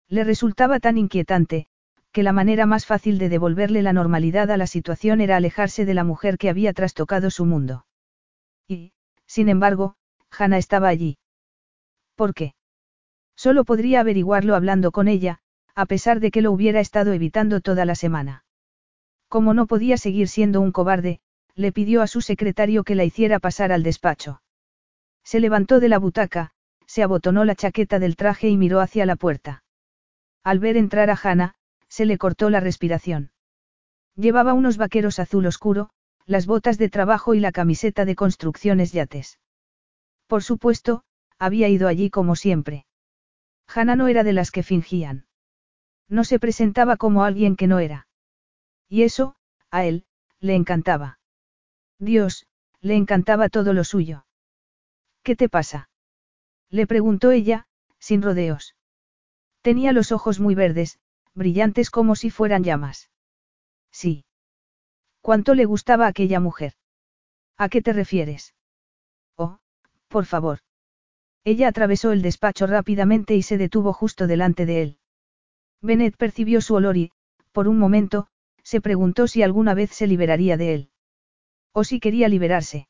[0.07, 1.65] Le resultaba tan inquietante,
[2.11, 5.95] que la manera más fácil de devolverle la normalidad a la situación era alejarse de
[5.95, 7.87] la mujer que había trastocado su mundo.
[8.67, 8.93] Y,
[9.25, 9.95] sin embargo,
[10.29, 11.17] Hannah estaba allí.
[12.15, 12.53] ¿Por qué?
[13.35, 15.39] Solo podría averiguarlo hablando con ella,
[15.75, 18.45] a pesar de que lo hubiera estado evitando toda la semana.
[19.27, 21.19] Como no podía seguir siendo un cobarde,
[21.55, 24.41] le pidió a su secretario que la hiciera pasar al despacho.
[25.23, 26.51] Se levantó de la butaca,
[26.85, 29.63] se abotonó la chaqueta del traje y miró hacia la puerta.
[30.43, 31.55] Al ver entrar a Hannah,
[31.87, 33.31] se le cortó la respiración.
[34.15, 35.89] Llevaba unos vaqueros azul oscuro,
[36.25, 39.39] las botas de trabajo y la camiseta de construcciones yates.
[40.27, 41.03] Por supuesto,
[41.39, 42.85] había ido allí como siempre.
[43.67, 45.25] Hannah no era de las que fingían.
[46.07, 48.07] No se presentaba como alguien que no era.
[48.87, 49.35] Y eso,
[49.71, 50.05] a él,
[50.39, 51.19] le encantaba.
[51.97, 52.47] Dios,
[52.81, 54.25] le encantaba todo lo suyo.
[55.23, 55.89] ¿Qué te pasa?
[56.69, 57.67] Le preguntó ella,
[57.99, 58.75] sin rodeos.
[59.61, 60.99] Tenía los ojos muy verdes,
[61.33, 63.09] brillantes como si fueran llamas.
[63.91, 64.25] Sí.
[65.21, 66.73] ¿Cuánto le gustaba aquella mujer?
[67.57, 68.53] ¿A qué te refieres?
[69.37, 69.59] Oh,
[70.09, 70.59] por favor.
[71.45, 74.97] Ella atravesó el despacho rápidamente y se detuvo justo delante de él.
[75.81, 77.11] Bennett percibió su olor y,
[77.51, 78.27] por un momento,
[78.63, 80.89] se preguntó si alguna vez se liberaría de él.
[81.73, 82.87] O si quería liberarse.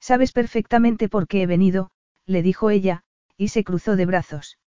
[0.00, 1.90] Sabes perfectamente por qué he venido,
[2.26, 3.02] le dijo ella,
[3.36, 4.58] y se cruzó de brazos.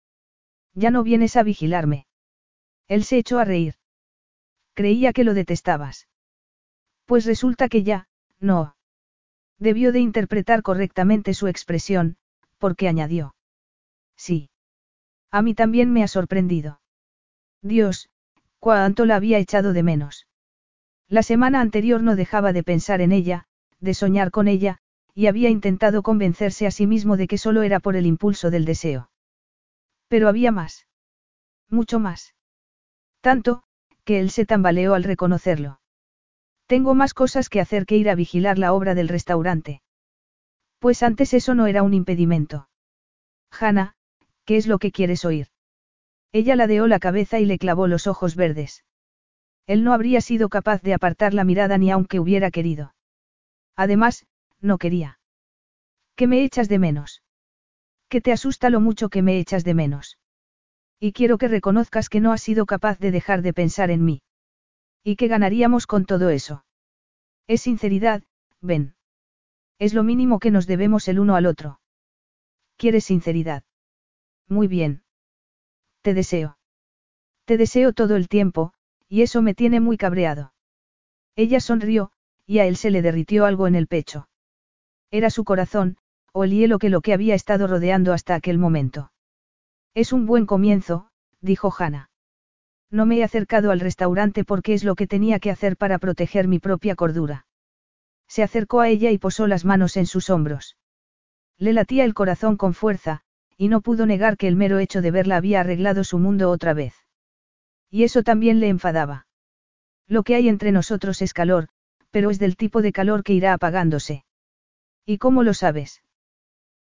[0.73, 2.07] Ya no vienes a vigilarme.
[2.87, 3.75] Él se echó a reír.
[4.73, 6.07] Creía que lo detestabas.
[7.05, 8.07] Pues resulta que ya,
[8.39, 8.75] no.
[9.57, 12.17] Debió de interpretar correctamente su expresión,
[12.57, 13.35] porque añadió.
[14.15, 14.49] Sí.
[15.31, 16.81] A mí también me ha sorprendido.
[17.61, 18.09] Dios,
[18.59, 20.27] cuánto la había echado de menos.
[21.07, 23.45] La semana anterior no dejaba de pensar en ella,
[23.79, 24.79] de soñar con ella,
[25.13, 28.65] y había intentado convencerse a sí mismo de que solo era por el impulso del
[28.65, 29.09] deseo.
[30.07, 30.87] Pero había más.
[31.69, 32.35] Mucho más.
[33.21, 33.63] Tanto,
[34.03, 35.79] que él se tambaleó al reconocerlo.
[36.65, 39.81] Tengo más cosas que hacer que ir a vigilar la obra del restaurante.
[40.79, 42.69] Pues antes eso no era un impedimento.
[43.51, 43.95] Hanna,
[44.45, 45.47] ¿qué es lo que quieres oír?
[46.31, 48.83] Ella ladeó la cabeza y le clavó los ojos verdes.
[49.65, 52.93] Él no habría sido capaz de apartar la mirada ni aunque hubiera querido.
[53.75, 54.25] Además,
[54.61, 55.19] no quería.
[56.15, 57.21] ¿Qué me echas de menos?
[58.09, 60.17] ¿Qué te asusta lo mucho que me echas de menos?
[60.99, 64.21] Y quiero que reconozcas que no has sido capaz de dejar de pensar en mí.
[65.03, 66.65] ¿Y qué ganaríamos con todo eso?
[67.47, 68.23] Es sinceridad,
[68.61, 68.96] ven.
[69.79, 71.79] Es lo mínimo que nos debemos el uno al otro.
[72.77, 73.63] ¿Quieres sinceridad?
[74.47, 75.03] Muy bien.
[76.01, 76.57] Te deseo.
[77.45, 78.73] Te deseo todo el tiempo,
[79.07, 80.53] y eso me tiene muy cabreado.
[81.35, 82.11] Ella sonrió,
[82.45, 84.27] y a él se le derritió algo en el pecho.
[85.11, 85.97] Era su corazón,
[86.33, 89.11] o el hielo que lo que había estado rodeando hasta aquel momento.
[89.95, 91.09] Es un buen comienzo,
[91.41, 92.11] dijo Hannah.
[92.91, 96.47] No me he acercado al restaurante porque es lo que tenía que hacer para proteger
[96.47, 97.46] mi propia cordura.
[98.27, 100.77] Se acercó a ella y posó las manos en sus hombros.
[101.57, 103.21] Le latía el corazón con fuerza,
[103.57, 106.73] y no pudo negar que el mero hecho de verla había arreglado su mundo otra
[106.73, 106.93] vez.
[107.89, 109.27] Y eso también le enfadaba.
[110.07, 111.69] Lo que hay entre nosotros es calor,
[112.11, 114.25] pero es del tipo de calor que irá apagándose.
[115.05, 116.03] ¿Y cómo lo sabes?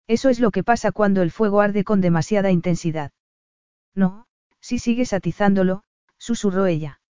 [0.07, 3.13] Eso es lo que pasa cuando el fuego arde con demasiada intensidad.
[3.95, 4.27] No,
[4.61, 5.85] si sigues atizándolo,
[6.19, 7.01] susurró ella.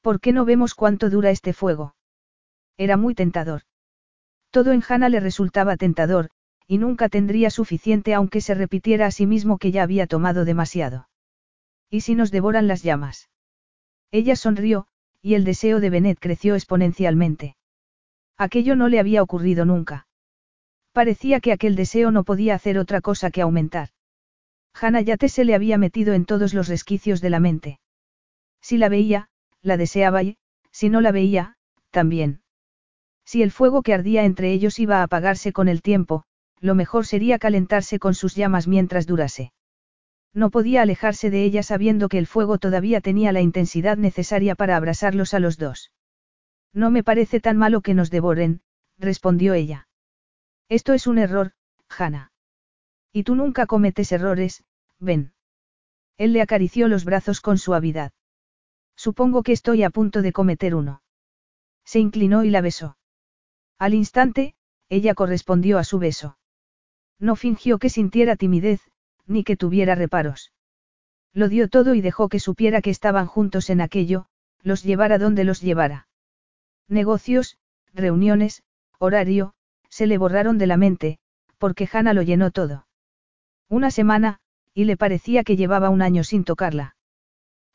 [0.00, 1.94] ¿Por qué no vemos cuánto dura este fuego?
[2.78, 3.62] Era muy tentador.
[4.50, 6.30] Todo en Hannah le resultaba tentador,
[6.66, 11.08] y nunca tendría suficiente aunque se repitiera a sí mismo que ya había tomado demasiado.
[11.90, 13.28] ¿Y si nos devoran las llamas?
[14.10, 14.86] Ella sonrió,
[15.20, 17.56] y el deseo de Benet creció exponencialmente.
[18.36, 20.06] Aquello no le había ocurrido nunca.
[20.92, 23.90] Parecía que aquel deseo no podía hacer otra cosa que aumentar.
[24.74, 27.80] Hannah Yate se le había metido en todos los resquicios de la mente.
[28.60, 29.28] Si la veía,
[29.62, 30.38] la deseaba y,
[30.70, 31.56] si no la veía,
[31.90, 32.42] también.
[33.30, 36.24] Si el fuego que ardía entre ellos iba a apagarse con el tiempo,
[36.60, 39.52] lo mejor sería calentarse con sus llamas mientras durase.
[40.32, 44.78] No podía alejarse de ella sabiendo que el fuego todavía tenía la intensidad necesaria para
[44.78, 45.92] abrasarlos a los dos.
[46.72, 48.62] No me parece tan malo que nos devoren,
[48.96, 49.88] respondió ella.
[50.70, 51.52] Esto es un error,
[51.90, 52.32] Hannah.
[53.12, 54.64] Y tú nunca cometes errores,
[54.98, 55.34] ven.
[56.16, 58.12] Él le acarició los brazos con suavidad.
[58.96, 61.02] Supongo que estoy a punto de cometer uno.
[61.84, 62.97] Se inclinó y la besó.
[63.78, 64.54] Al instante,
[64.88, 66.38] ella correspondió a su beso.
[67.18, 68.80] No fingió que sintiera timidez,
[69.26, 70.52] ni que tuviera reparos.
[71.32, 74.26] Lo dio todo y dejó que supiera que estaban juntos en aquello,
[74.62, 76.08] los llevara donde los llevara.
[76.88, 77.58] Negocios,
[77.92, 78.62] reuniones,
[78.98, 79.52] horario,
[79.88, 81.18] se le borraron de la mente,
[81.58, 82.86] porque Hannah lo llenó todo.
[83.68, 84.40] Una semana,
[84.74, 86.96] y le parecía que llevaba un año sin tocarla.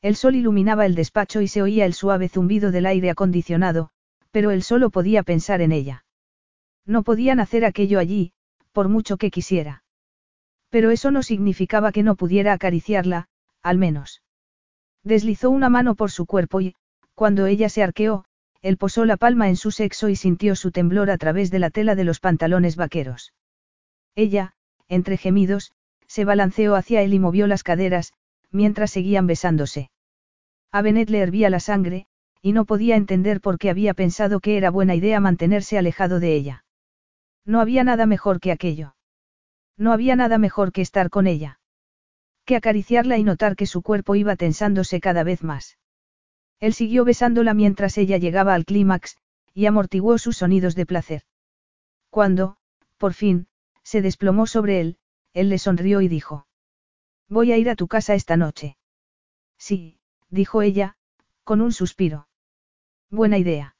[0.01, 3.91] El sol iluminaba el despacho y se oía el suave zumbido del aire acondicionado,
[4.33, 6.05] pero él solo podía pensar en ella.
[6.87, 8.33] No podían hacer aquello allí,
[8.71, 9.83] por mucho que quisiera.
[10.69, 13.27] Pero eso no significaba que no pudiera acariciarla,
[13.61, 14.23] al menos.
[15.03, 16.75] Deslizó una mano por su cuerpo y,
[17.13, 18.25] cuando ella se arqueó,
[18.63, 21.69] él posó la palma en su sexo y sintió su temblor a través de la
[21.69, 23.33] tela de los pantalones vaqueros.
[24.15, 24.53] Ella,
[24.87, 25.73] entre gemidos,
[26.07, 28.13] se balanceó hacia él y movió las caderas,
[28.49, 29.91] mientras seguían besándose.
[30.71, 32.07] A Bennett le hervía la sangre,
[32.43, 36.35] y no podía entender por qué había pensado que era buena idea mantenerse alejado de
[36.35, 36.65] ella.
[37.45, 38.95] No había nada mejor que aquello.
[39.77, 41.61] No había nada mejor que estar con ella.
[42.43, 45.77] Que acariciarla y notar que su cuerpo iba tensándose cada vez más.
[46.59, 49.15] Él siguió besándola mientras ella llegaba al clímax,
[49.53, 51.23] y amortiguó sus sonidos de placer.
[52.09, 52.57] Cuando,
[52.97, 53.47] por fin,
[53.83, 54.97] se desplomó sobre él,
[55.31, 56.45] él le sonrió y dijo.
[57.29, 58.75] Voy a ir a tu casa esta noche.
[59.57, 59.97] Sí,
[60.29, 60.97] dijo ella,
[61.45, 62.27] con un suspiro.
[63.13, 63.75] Buena idea.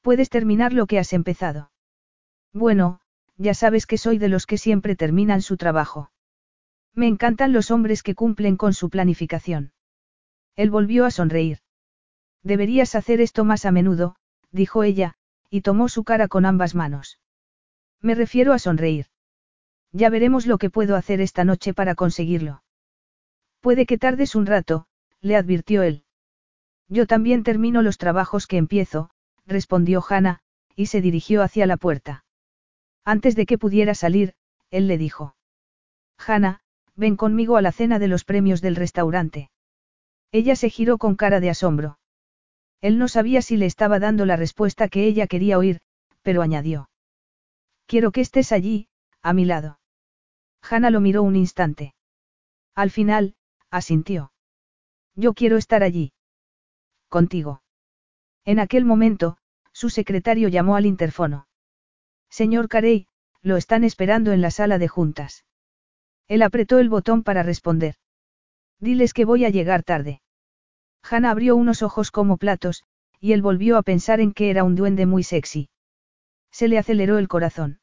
[0.00, 1.70] Puedes terminar lo que has empezado.
[2.52, 2.98] Bueno,
[3.36, 6.10] ya sabes que soy de los que siempre terminan su trabajo.
[6.92, 9.72] Me encantan los hombres que cumplen con su planificación.
[10.56, 11.58] Él volvió a sonreír.
[12.42, 14.16] Deberías hacer esto más a menudo,
[14.50, 15.14] dijo ella,
[15.48, 17.20] y tomó su cara con ambas manos.
[18.00, 19.06] Me refiero a sonreír.
[19.92, 22.64] Ya veremos lo que puedo hacer esta noche para conseguirlo.
[23.60, 24.88] Puede que tardes un rato,
[25.20, 26.06] le advirtió él.
[26.92, 29.08] Yo también termino los trabajos que empiezo,
[29.46, 30.40] respondió Hannah,
[30.76, 32.26] y se dirigió hacia la puerta.
[33.02, 34.34] Antes de que pudiera salir,
[34.70, 35.34] él le dijo.
[36.18, 36.60] Hannah,
[36.94, 39.50] ven conmigo a la cena de los premios del restaurante.
[40.32, 41.98] Ella se giró con cara de asombro.
[42.82, 45.80] Él no sabía si le estaba dando la respuesta que ella quería oír,
[46.20, 46.90] pero añadió.
[47.86, 48.88] Quiero que estés allí,
[49.22, 49.80] a mi lado.
[50.60, 51.94] Hannah lo miró un instante.
[52.74, 53.34] Al final,
[53.70, 54.30] asintió.
[55.14, 56.12] Yo quiero estar allí.
[57.12, 57.60] Contigo.
[58.46, 59.36] En aquel momento,
[59.70, 61.46] su secretario llamó al interfono.
[62.30, 63.06] Señor Carey,
[63.42, 65.44] lo están esperando en la sala de juntas.
[66.26, 67.96] Él apretó el botón para responder.
[68.80, 70.22] Diles que voy a llegar tarde.
[71.02, 72.82] Hannah abrió unos ojos como platos,
[73.20, 75.68] y él volvió a pensar en que era un duende muy sexy.
[76.50, 77.80] Se le aceleró el corazón.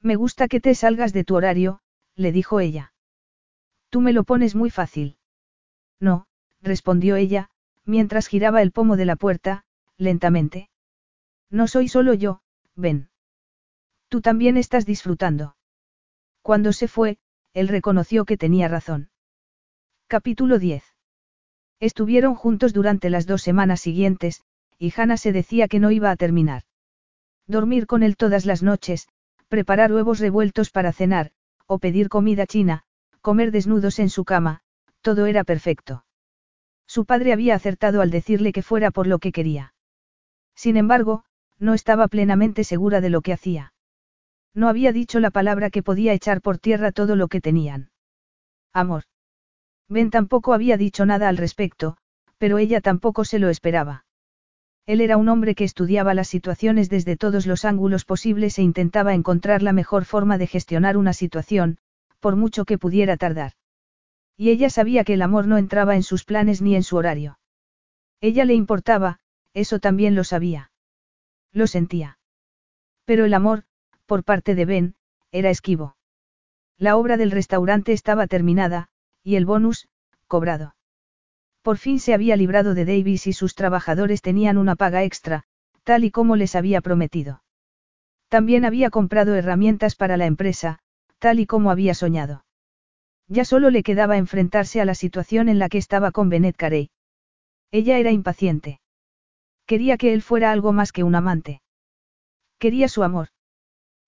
[0.00, 1.82] Me gusta que te salgas de tu horario,
[2.16, 2.94] le dijo ella.
[3.90, 5.18] Tú me lo pones muy fácil.
[6.00, 6.26] No,
[6.60, 7.48] respondió ella,
[7.90, 9.64] mientras giraba el pomo de la puerta,
[9.98, 10.70] lentamente.
[11.50, 12.40] No soy solo yo,
[12.76, 13.10] ven.
[14.08, 15.56] Tú también estás disfrutando.
[16.40, 17.18] Cuando se fue,
[17.52, 19.10] él reconoció que tenía razón.
[20.06, 20.84] Capítulo 10.
[21.80, 24.42] Estuvieron juntos durante las dos semanas siguientes,
[24.78, 26.62] y Hannah se decía que no iba a terminar.
[27.46, 29.08] Dormir con él todas las noches,
[29.48, 31.32] preparar huevos revueltos para cenar,
[31.66, 32.84] o pedir comida china,
[33.20, 34.62] comer desnudos en su cama,
[35.02, 36.04] todo era perfecto.
[36.90, 39.74] Su padre había acertado al decirle que fuera por lo que quería.
[40.56, 41.22] Sin embargo,
[41.56, 43.72] no estaba plenamente segura de lo que hacía.
[44.54, 47.90] No había dicho la palabra que podía echar por tierra todo lo que tenían.
[48.72, 49.04] Amor.
[49.88, 51.96] Ben tampoco había dicho nada al respecto,
[52.38, 54.04] pero ella tampoco se lo esperaba.
[54.84, 59.14] Él era un hombre que estudiaba las situaciones desde todos los ángulos posibles e intentaba
[59.14, 61.78] encontrar la mejor forma de gestionar una situación,
[62.18, 63.52] por mucho que pudiera tardar.
[64.40, 67.38] Y ella sabía que el amor no entraba en sus planes ni en su horario.
[68.22, 69.18] Ella le importaba,
[69.52, 70.72] eso también lo sabía.
[71.52, 72.18] Lo sentía.
[73.04, 73.64] Pero el amor,
[74.06, 74.94] por parte de Ben,
[75.30, 75.94] era esquivo.
[76.78, 78.88] La obra del restaurante estaba terminada,
[79.22, 79.88] y el bonus,
[80.26, 80.74] cobrado.
[81.60, 85.42] Por fin se había librado de Davis y sus trabajadores tenían una paga extra,
[85.84, 87.42] tal y como les había prometido.
[88.30, 90.78] También había comprado herramientas para la empresa,
[91.18, 92.42] tal y como había soñado.
[93.32, 96.90] Ya solo le quedaba enfrentarse a la situación en la que estaba con Benet Carey.
[97.70, 98.80] Ella era impaciente.
[99.66, 101.62] Quería que él fuera algo más que un amante.
[102.58, 103.28] Quería su amor.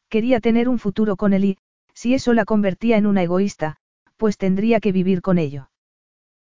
[0.08, 1.58] Quería tener un futuro con él y,
[1.94, 3.76] si eso la convertía en una egoísta,
[4.16, 5.70] pues tendría que vivir con ello.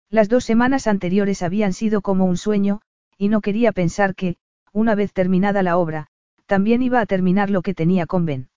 [0.09, 2.81] Las dos semanas anteriores habían sido como un sueño,
[3.19, 4.37] y no quería pensar que,
[4.73, 6.07] una vez terminada la obra,
[6.47, 8.49] también iba a terminar lo que tenía con Ben.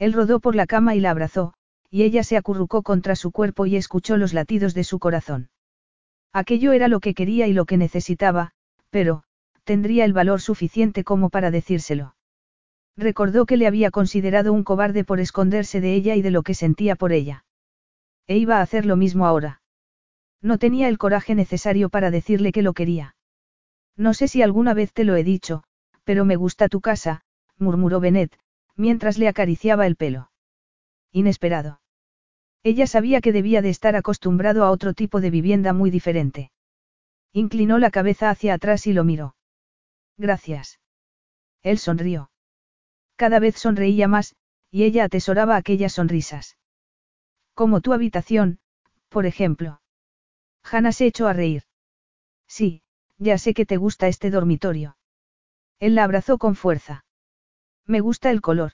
[0.00, 1.54] Él rodó por la cama y la abrazó,
[1.90, 5.50] y ella se acurrucó contra su cuerpo y escuchó los latidos de su corazón.
[6.32, 8.52] Aquello era lo que quería y lo que necesitaba,
[8.90, 9.22] pero,
[9.64, 12.14] tendría el valor suficiente como para decírselo.
[12.96, 16.54] Recordó que le había considerado un cobarde por esconderse de ella y de lo que
[16.54, 17.44] sentía por ella.
[18.26, 19.60] E iba a hacer lo mismo ahora.
[20.42, 23.16] No tenía el coraje necesario para decirle que lo quería.
[23.96, 25.62] No sé si alguna vez te lo he dicho,
[26.04, 27.22] pero me gusta tu casa,
[27.58, 28.38] murmuró Benet,
[28.76, 30.30] mientras le acariciaba el pelo.
[31.16, 31.80] Inesperado.
[32.62, 36.50] Ella sabía que debía de estar acostumbrado a otro tipo de vivienda muy diferente.
[37.32, 39.34] Inclinó la cabeza hacia atrás y lo miró.
[40.18, 40.78] Gracias.
[41.62, 42.30] Él sonrió.
[43.16, 44.36] Cada vez sonreía más,
[44.70, 46.58] y ella atesoraba aquellas sonrisas.
[47.54, 48.58] Como tu habitación,
[49.08, 49.80] por ejemplo.
[50.70, 51.62] Hannah se echó a reír.
[52.46, 52.82] Sí,
[53.16, 54.98] ya sé que te gusta este dormitorio.
[55.78, 57.06] Él la abrazó con fuerza.
[57.86, 58.72] Me gusta el color.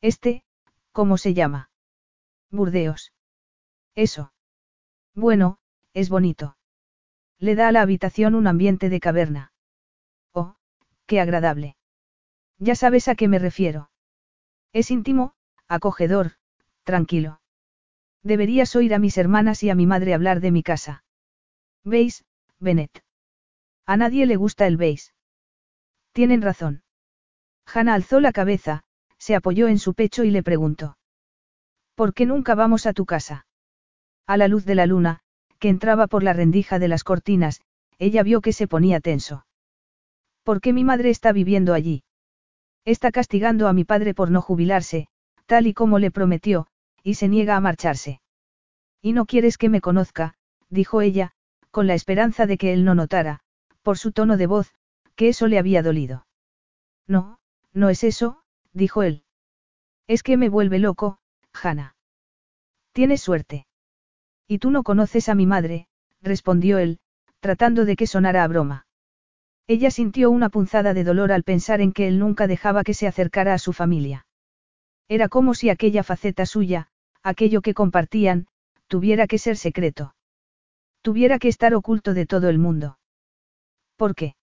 [0.00, 0.42] Este,
[0.92, 1.70] ¿cómo se llama?
[2.50, 3.12] Burdeos.
[3.94, 4.32] Eso.
[5.14, 5.58] Bueno,
[5.92, 6.56] es bonito.
[7.38, 9.52] Le da a la habitación un ambiente de caverna.
[10.32, 10.56] Oh,
[11.06, 11.76] qué agradable.
[12.58, 13.90] Ya sabes a qué me refiero.
[14.72, 15.34] Es íntimo,
[15.66, 16.32] acogedor,
[16.84, 17.40] tranquilo.
[18.22, 21.04] Deberías oír a mis hermanas y a mi madre hablar de mi casa.
[21.84, 22.24] ¿Veis,
[22.58, 23.02] Bennett?
[23.86, 25.14] A nadie le gusta el beis.
[26.12, 26.82] Tienen razón.
[27.64, 28.84] Hannah alzó la cabeza,
[29.20, 30.96] se apoyó en su pecho y le preguntó.
[31.94, 33.46] ¿Por qué nunca vamos a tu casa?
[34.26, 35.20] A la luz de la luna,
[35.58, 37.60] que entraba por la rendija de las cortinas,
[37.98, 39.46] ella vio que se ponía tenso.
[40.42, 42.02] ¿Por qué mi madre está viviendo allí?
[42.86, 45.06] Está castigando a mi padre por no jubilarse,
[45.44, 46.66] tal y como le prometió,
[47.02, 48.22] y se niega a marcharse.
[49.02, 50.34] Y no quieres que me conozca,
[50.70, 51.32] dijo ella,
[51.70, 53.40] con la esperanza de que él no notara,
[53.82, 54.72] por su tono de voz,
[55.14, 56.26] que eso le había dolido.
[57.06, 57.38] No,
[57.74, 58.39] no es eso,
[58.72, 59.24] dijo él.
[60.06, 61.18] Es que me vuelve loco,
[61.52, 61.96] Hannah.
[62.92, 63.66] Tienes suerte.
[64.48, 65.86] Y tú no conoces a mi madre,
[66.20, 66.98] respondió él,
[67.40, 68.86] tratando de que sonara a broma.
[69.66, 73.06] Ella sintió una punzada de dolor al pensar en que él nunca dejaba que se
[73.06, 74.26] acercara a su familia.
[75.08, 76.88] Era como si aquella faceta suya,
[77.22, 78.46] aquello que compartían,
[78.88, 80.14] tuviera que ser secreto.
[81.02, 82.98] Tuviera que estar oculto de todo el mundo.
[83.96, 84.34] ¿Por qué?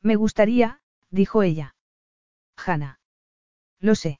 [0.00, 1.74] Me gustaría, dijo ella.
[2.56, 3.00] Hanna.
[3.84, 4.18] Lo sé.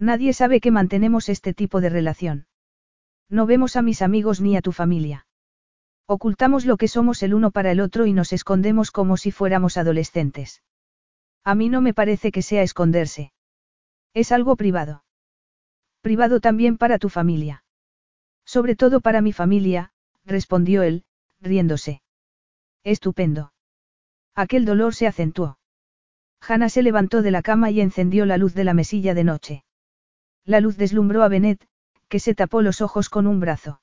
[0.00, 2.46] Nadie sabe que mantenemos este tipo de relación.
[3.28, 5.24] No vemos a mis amigos ni a tu familia.
[6.08, 9.76] Ocultamos lo que somos el uno para el otro y nos escondemos como si fuéramos
[9.76, 10.64] adolescentes.
[11.44, 13.32] A mí no me parece que sea esconderse.
[14.14, 15.04] Es algo privado.
[16.00, 17.62] Privado también para tu familia.
[18.44, 19.92] Sobre todo para mi familia,
[20.24, 21.04] respondió él,
[21.40, 22.02] riéndose.
[22.82, 23.52] Estupendo.
[24.34, 25.56] Aquel dolor se acentuó.
[26.46, 29.64] Hannah se levantó de la cama y encendió la luz de la mesilla de noche.
[30.44, 31.64] La luz deslumbró a Bennett,
[32.08, 33.80] que se tapó los ojos con un brazo.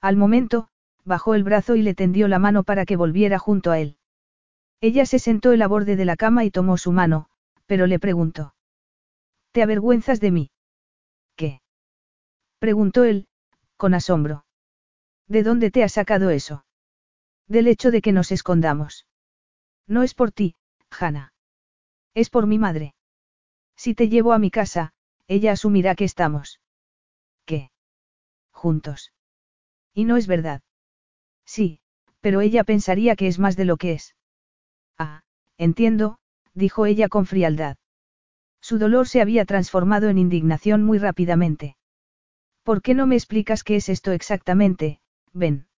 [0.00, 0.68] Al momento,
[1.04, 3.96] bajó el brazo y le tendió la mano para que volviera junto a él.
[4.80, 7.28] Ella se sentó en la borde de la cama y tomó su mano,
[7.66, 8.54] pero le preguntó.
[9.52, 10.50] ¿Te avergüenzas de mí?
[11.34, 11.60] ¿Qué?
[12.58, 13.26] preguntó él,
[13.76, 14.44] con asombro.
[15.26, 16.64] ¿De dónde te has sacado eso?
[17.48, 19.06] Del hecho de que nos escondamos.
[19.86, 20.54] No es por ti,
[20.90, 21.29] Hannah.
[22.20, 22.92] Es por mi madre.
[23.76, 24.92] Si te llevo a mi casa,
[25.26, 26.60] ella asumirá que estamos.
[27.46, 27.70] ¿Qué?
[28.50, 29.14] Juntos.
[29.94, 30.60] Y no es verdad.
[31.46, 31.80] Sí,
[32.20, 34.16] pero ella pensaría que es más de lo que es.
[34.98, 35.22] Ah,
[35.56, 36.18] entiendo,
[36.52, 37.78] dijo ella con frialdad.
[38.60, 41.78] Su dolor se había transformado en indignación muy rápidamente.
[42.64, 45.00] ¿Por qué no me explicas qué es esto exactamente,
[45.32, 45.68] Ben?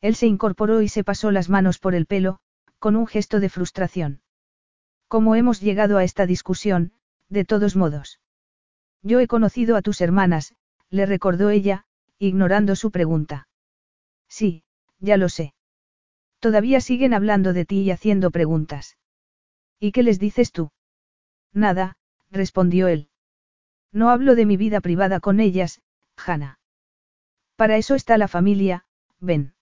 [0.00, 2.40] Él se incorporó y se pasó las manos por el pelo,
[2.80, 4.20] con un gesto de frustración.
[5.10, 6.92] ¿Cómo hemos llegado a esta discusión,
[7.28, 8.20] de todos modos?
[9.02, 10.54] Yo he conocido a tus hermanas,
[10.88, 11.84] le recordó ella,
[12.20, 13.48] ignorando su pregunta.
[14.28, 14.62] Sí,
[15.00, 15.52] ya lo sé.
[16.38, 18.98] Todavía siguen hablando de ti y haciendo preguntas.
[19.80, 20.70] ¿Y qué les dices tú?
[21.52, 21.96] Nada,
[22.30, 23.08] respondió él.
[23.90, 25.82] No hablo de mi vida privada con ellas,
[26.24, 26.60] Hannah.
[27.56, 28.86] Para eso está la familia,
[29.18, 29.54] ven.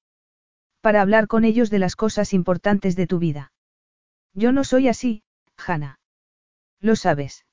[0.82, 3.50] Para hablar con ellos de las cosas importantes de tu vida.
[4.34, 5.22] Yo no soy así,
[5.64, 5.98] Hannah.
[6.80, 7.44] Lo sabes.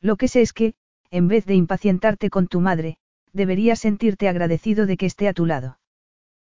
[0.00, 0.74] Lo que sé es que,
[1.10, 2.98] en vez de impacientarte con tu madre,
[3.32, 5.78] deberías sentirte agradecido de que esté a tu lado.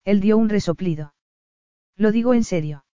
[0.06, 1.14] Él dio un resoplido.
[1.95, 2.85] Lo digo en serio.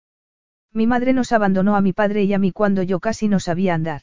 [0.73, 3.75] Mi madre nos abandonó a mi padre y a mí cuando yo casi no sabía
[3.75, 4.03] andar.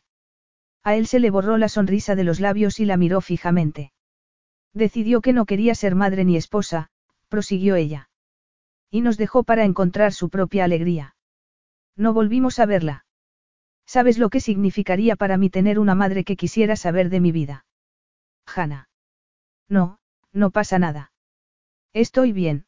[0.84, 3.92] A él se le borró la sonrisa de los labios y la miró fijamente.
[4.74, 6.90] Decidió que no quería ser madre ni esposa,
[7.28, 8.10] prosiguió ella.
[8.90, 11.16] Y nos dejó para encontrar su propia alegría.
[11.96, 13.06] No volvimos a verla.
[13.86, 17.66] ¿Sabes lo que significaría para mí tener una madre que quisiera saber de mi vida?
[18.46, 18.90] Hanna.
[19.68, 20.00] No,
[20.32, 21.12] no pasa nada.
[21.94, 22.66] Estoy bien.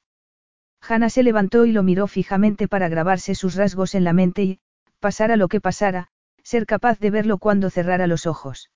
[0.82, 4.60] Hanna se levantó y lo miró fijamente para grabarse sus rasgos en la mente y,
[5.00, 6.10] pasara lo que pasara,
[6.44, 8.70] ser capaz de verlo cuando cerrara los ojos.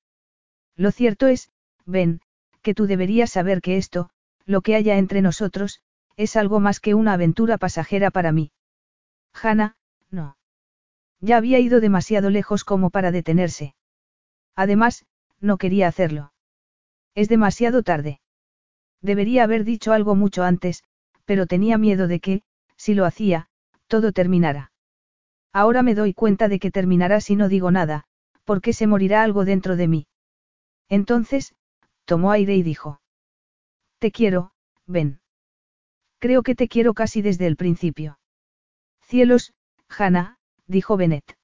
[0.75, 1.51] Lo cierto es,
[1.85, 2.21] Ben,
[2.61, 4.09] que tú deberías saber que esto,
[4.45, 5.81] lo que haya entre nosotros,
[6.15, 8.51] es algo más que una aventura pasajera para mí.
[9.33, 9.75] Hanna,
[10.09, 10.36] no.
[11.19, 13.75] Ya había ido demasiado lejos como para detenerse.
[14.55, 15.05] Además,
[15.39, 16.33] no quería hacerlo.
[17.15, 18.19] Es demasiado tarde.
[19.01, 20.83] Debería haber dicho algo mucho antes,
[21.25, 22.41] pero tenía miedo de que,
[22.75, 23.47] si lo hacía,
[23.87, 24.71] todo terminara.
[25.53, 28.05] Ahora me doy cuenta de que terminará si no digo nada,
[28.43, 30.07] porque se morirá algo dentro de mí.
[30.89, 31.55] Entonces,
[32.05, 33.01] tomó aire y dijo.
[33.99, 34.51] Te quiero,
[34.85, 35.19] ven.
[36.19, 38.19] Creo que te quiero casi desde el principio.
[39.01, 39.53] Cielos,
[39.89, 40.36] Hannah,
[40.67, 41.37] dijo Bennett.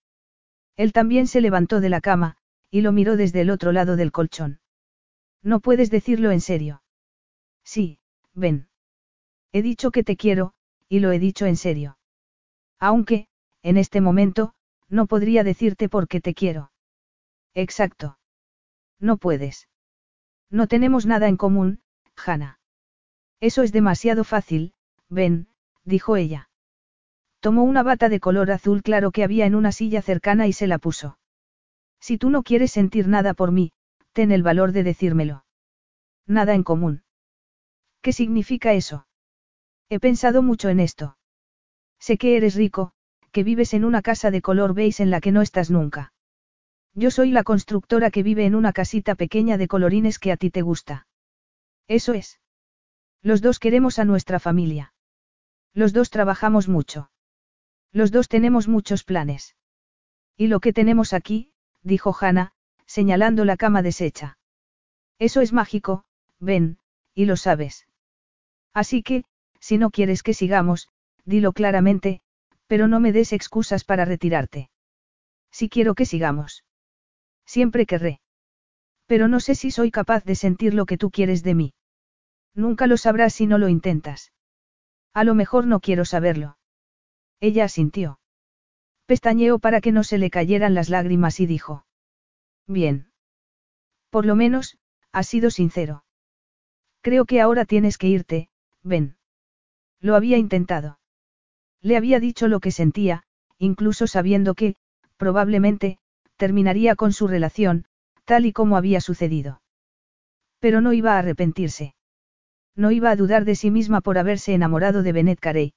[0.76, 2.38] Él también se levantó de la cama,
[2.70, 4.60] y lo miró desde el otro lado del colchón.
[5.42, 6.84] No puedes decirlo en serio.
[7.64, 8.00] Sí,
[8.34, 8.68] ven.
[9.52, 10.54] He dicho que te quiero,
[10.90, 11.98] y lo he dicho en serio.
[12.80, 13.28] Aunque,
[13.62, 14.54] en este momento,
[14.90, 16.72] no podría decirte por qué te quiero.
[17.54, 18.18] Exacto.
[19.00, 19.70] No puedes.
[20.50, 21.82] No tenemos nada en común,
[22.16, 22.60] Hannah.
[23.40, 24.74] Eso es demasiado fácil,
[25.10, 25.48] ven,
[25.84, 26.50] dijo ella.
[27.44, 30.66] Tomó una bata de color azul claro que había en una silla cercana y se
[30.66, 31.18] la puso.
[32.00, 33.74] Si tú no quieres sentir nada por mí,
[34.14, 35.44] ten el valor de decírmelo.
[36.26, 37.04] Nada en común.
[38.02, 39.08] ¿Qué significa eso?
[39.90, 41.18] He pensado mucho en esto.
[42.00, 42.94] Sé que eres rico,
[43.34, 46.14] que vives en una casa de color beige en la que no estás nunca.
[46.94, 50.50] Yo soy la constructora que vive en una casita pequeña de colorines que a ti
[50.50, 51.08] te gusta.
[51.90, 52.40] Eso es.
[53.22, 54.94] Los dos queremos a nuestra familia.
[55.74, 57.10] Los dos trabajamos mucho.
[57.94, 59.56] Los dos tenemos muchos planes.
[60.36, 62.54] Y lo que tenemos aquí, dijo Hannah,
[62.88, 64.40] señalando la cama deshecha.
[65.20, 66.04] Eso es mágico,
[66.40, 66.80] ven,
[67.14, 67.88] y lo sabes.
[68.74, 69.26] Así que,
[69.60, 70.90] si no quieres que sigamos,
[71.24, 72.22] dilo claramente,
[72.66, 74.72] pero no me des excusas para retirarte.
[75.52, 76.66] Si quiero que sigamos.
[77.46, 78.20] Siempre querré.
[79.06, 81.74] Pero no sé si soy capaz de sentir lo que tú quieres de mí.
[82.56, 84.32] Nunca lo sabrás si no lo intentas.
[85.14, 86.58] A lo mejor no quiero saberlo.
[87.44, 88.22] Ella asintió.
[89.06, 91.86] Pestañeó para que no se le cayeran las lágrimas y dijo.
[92.68, 93.12] Bien.
[94.10, 94.78] Por lo menos,
[95.12, 96.06] has sido sincero.
[97.02, 98.48] Creo que ahora tienes que irte,
[98.82, 99.18] ven.
[100.00, 101.00] Lo había intentado.
[101.82, 103.24] Le había dicho lo que sentía,
[103.58, 104.78] incluso sabiendo que,
[105.18, 105.98] probablemente,
[106.38, 107.84] terminaría con su relación,
[108.24, 109.62] tal y como había sucedido.
[110.60, 111.94] Pero no iba a arrepentirse.
[112.74, 115.74] No iba a dudar de sí misma por haberse enamorado de Bennett Carey.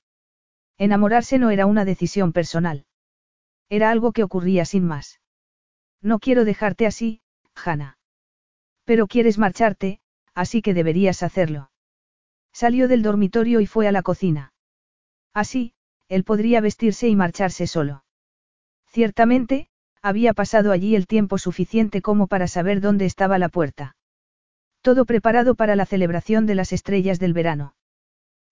[0.78, 2.84] Enamorarse no era una decisión personal.
[3.68, 5.20] Era algo que ocurría sin más.
[6.02, 7.20] No quiero dejarte así,
[7.54, 7.98] Hannah.
[8.84, 10.00] Pero quieres marcharte,
[10.34, 11.70] así que deberías hacerlo.
[12.52, 14.52] Salió del dormitorio y fue a la cocina.
[15.34, 15.74] Así,
[16.08, 18.04] él podría vestirse y marcharse solo.
[18.86, 19.68] Ciertamente,
[20.02, 23.96] había pasado allí el tiempo suficiente como para saber dónde estaba la puerta.
[24.80, 27.74] Todo preparado para la celebración de las estrellas del verano.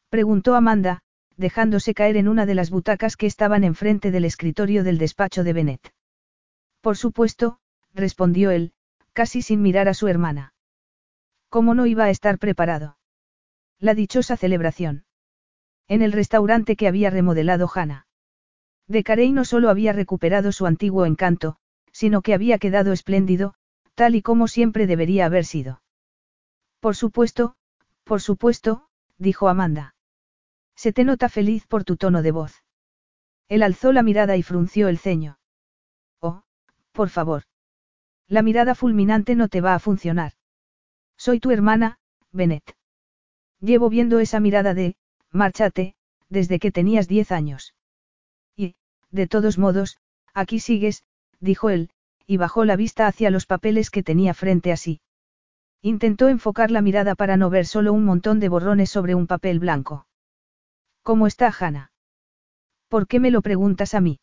[0.09, 1.03] Preguntó Amanda,
[1.37, 5.53] dejándose caer en una de las butacas que estaban enfrente del escritorio del despacho de
[5.53, 5.95] Bennett.
[6.81, 7.59] Por supuesto,
[7.93, 8.73] respondió él,
[9.13, 10.55] casi sin mirar a su hermana.
[11.49, 12.99] ¿Cómo no iba a estar preparado?
[13.79, 15.05] La dichosa celebración.
[15.89, 18.07] En el restaurante que había remodelado Hannah.
[18.87, 21.57] De Carey no solo había recuperado su antiguo encanto,
[21.93, 23.55] sino que había quedado espléndido,
[23.95, 25.83] tal y como siempre debería haber sido.
[26.81, 27.55] Por supuesto,
[28.03, 29.93] por supuesto, dijo Amanda.
[30.77, 32.65] Se te nota feliz por tu tono de voz.
[33.49, 35.39] Él alzó la mirada y frunció el ceño.
[36.20, 36.43] Oh,
[36.93, 37.44] por favor.
[38.28, 40.33] La mirada fulminante no te va a funcionar.
[41.17, 41.99] Soy tu hermana,
[42.33, 42.77] Bennett.
[43.61, 44.97] Llevo viendo esa mirada de,
[45.31, 45.94] márchate,
[46.28, 47.75] desde que tenías diez años.
[48.57, 48.75] Y,
[49.11, 49.99] de todos modos,
[50.33, 51.05] aquí sigues,
[51.39, 51.91] dijo él,
[52.27, 55.01] y bajó la vista hacia los papeles que tenía frente a sí.
[55.83, 59.61] Intentó enfocar la mirada para no ver solo un montón de borrones sobre un papel
[59.61, 60.07] blanco.
[61.05, 61.92] ¿Cómo está Hannah?
[62.89, 64.20] ¿Por qué me lo preguntas a mí?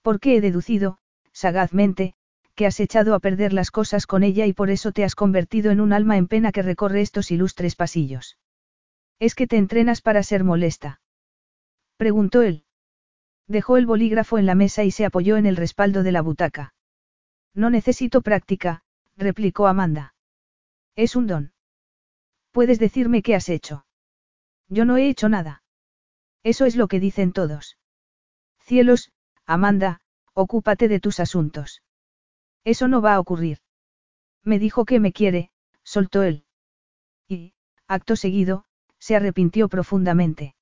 [0.00, 0.96] Porque he deducido,
[1.30, 2.14] sagazmente,
[2.54, 5.70] que has echado a perder las cosas con ella y por eso te has convertido
[5.70, 8.38] en un alma en pena que recorre estos ilustres pasillos.
[9.18, 11.02] ¿Es que te entrenas para ser molesta?
[11.98, 12.64] Preguntó él.
[13.46, 16.72] Dejó el bolígrafo en la mesa y se apoyó en el respaldo de la butaca.
[17.52, 18.84] No necesito práctica,
[19.18, 20.14] replicó Amanda.
[20.96, 21.52] Es un don.
[22.52, 23.84] ¿Puedes decirme qué has hecho?
[24.68, 25.62] Yo no he hecho nada.
[26.42, 27.76] Eso es lo que dicen todos.
[28.60, 29.12] Cielos,
[29.46, 30.00] Amanda,
[30.32, 31.82] ocúpate de tus asuntos.
[32.64, 33.58] Eso no va a ocurrir.
[34.42, 35.50] Me dijo que me quiere,
[35.82, 36.44] soltó él.
[37.28, 37.54] Y,
[37.86, 38.64] acto seguido,
[38.98, 40.54] se arrepintió profundamente.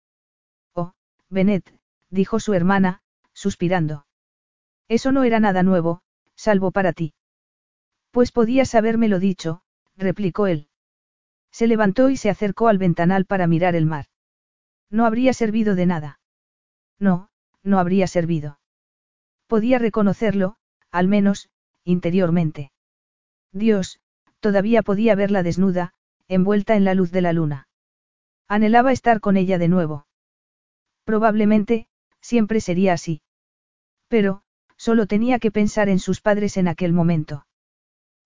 [0.74, 0.92] Oh,
[1.28, 1.72] Benet,
[2.10, 4.06] dijo su hermana, suspirando.
[4.88, 6.02] Eso no era nada nuevo,
[6.34, 7.14] salvo para ti.
[8.10, 9.62] Pues podías habérmelo dicho,
[9.96, 10.68] replicó él.
[11.50, 14.06] Se levantó y se acercó al ventanal para mirar el mar.
[14.90, 16.20] No habría servido de nada.
[16.98, 17.28] No,
[17.62, 18.58] no habría servido.
[19.46, 20.56] Podía reconocerlo,
[20.90, 21.48] al menos,
[21.84, 22.72] interiormente.
[23.52, 24.00] Dios,
[24.40, 25.94] todavía podía verla desnuda,
[26.28, 27.68] envuelta en la luz de la luna.
[28.46, 30.06] Anhelaba estar con ella de nuevo.
[31.04, 31.88] Probablemente,
[32.20, 33.22] siempre sería así.
[34.08, 34.42] Pero,
[34.76, 37.46] solo tenía que pensar en sus padres en aquel momento.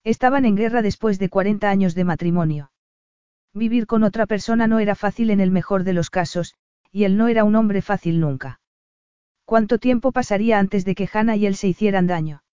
[0.03, 2.72] Estaban en guerra después de 40 años de matrimonio.
[3.55, 6.55] Vivir con otra persona no era fácil en el mejor de los casos,
[6.91, 8.59] y él no era un hombre fácil nunca.
[9.45, 12.43] ¿Cuánto tiempo pasaría antes de que Hannah y él se hicieran daño?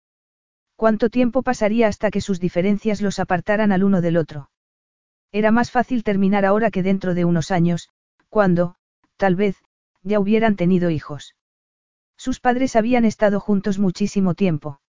[0.77, 4.51] ¿Cuánto tiempo pasaría hasta que sus diferencias los apartaran al uno del otro?
[5.33, 7.89] Era más fácil terminar ahora que dentro de unos años,
[8.29, 8.75] cuando,
[9.17, 9.57] tal vez,
[10.03, 11.37] ya hubieran tenido hijos.
[12.17, 14.81] Sus padres habían estado juntos muchísimo tiempo.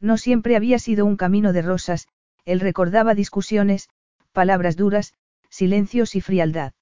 [0.00, 2.08] No siempre había sido un camino de rosas,
[2.44, 3.88] él recordaba discusiones,
[4.32, 5.14] palabras duras,
[5.50, 6.72] silencios y frialdad.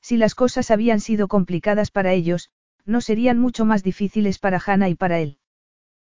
[0.00, 2.50] Si las cosas habían sido complicadas para ellos,
[2.84, 5.38] no serían mucho más difíciles para Hannah y para él.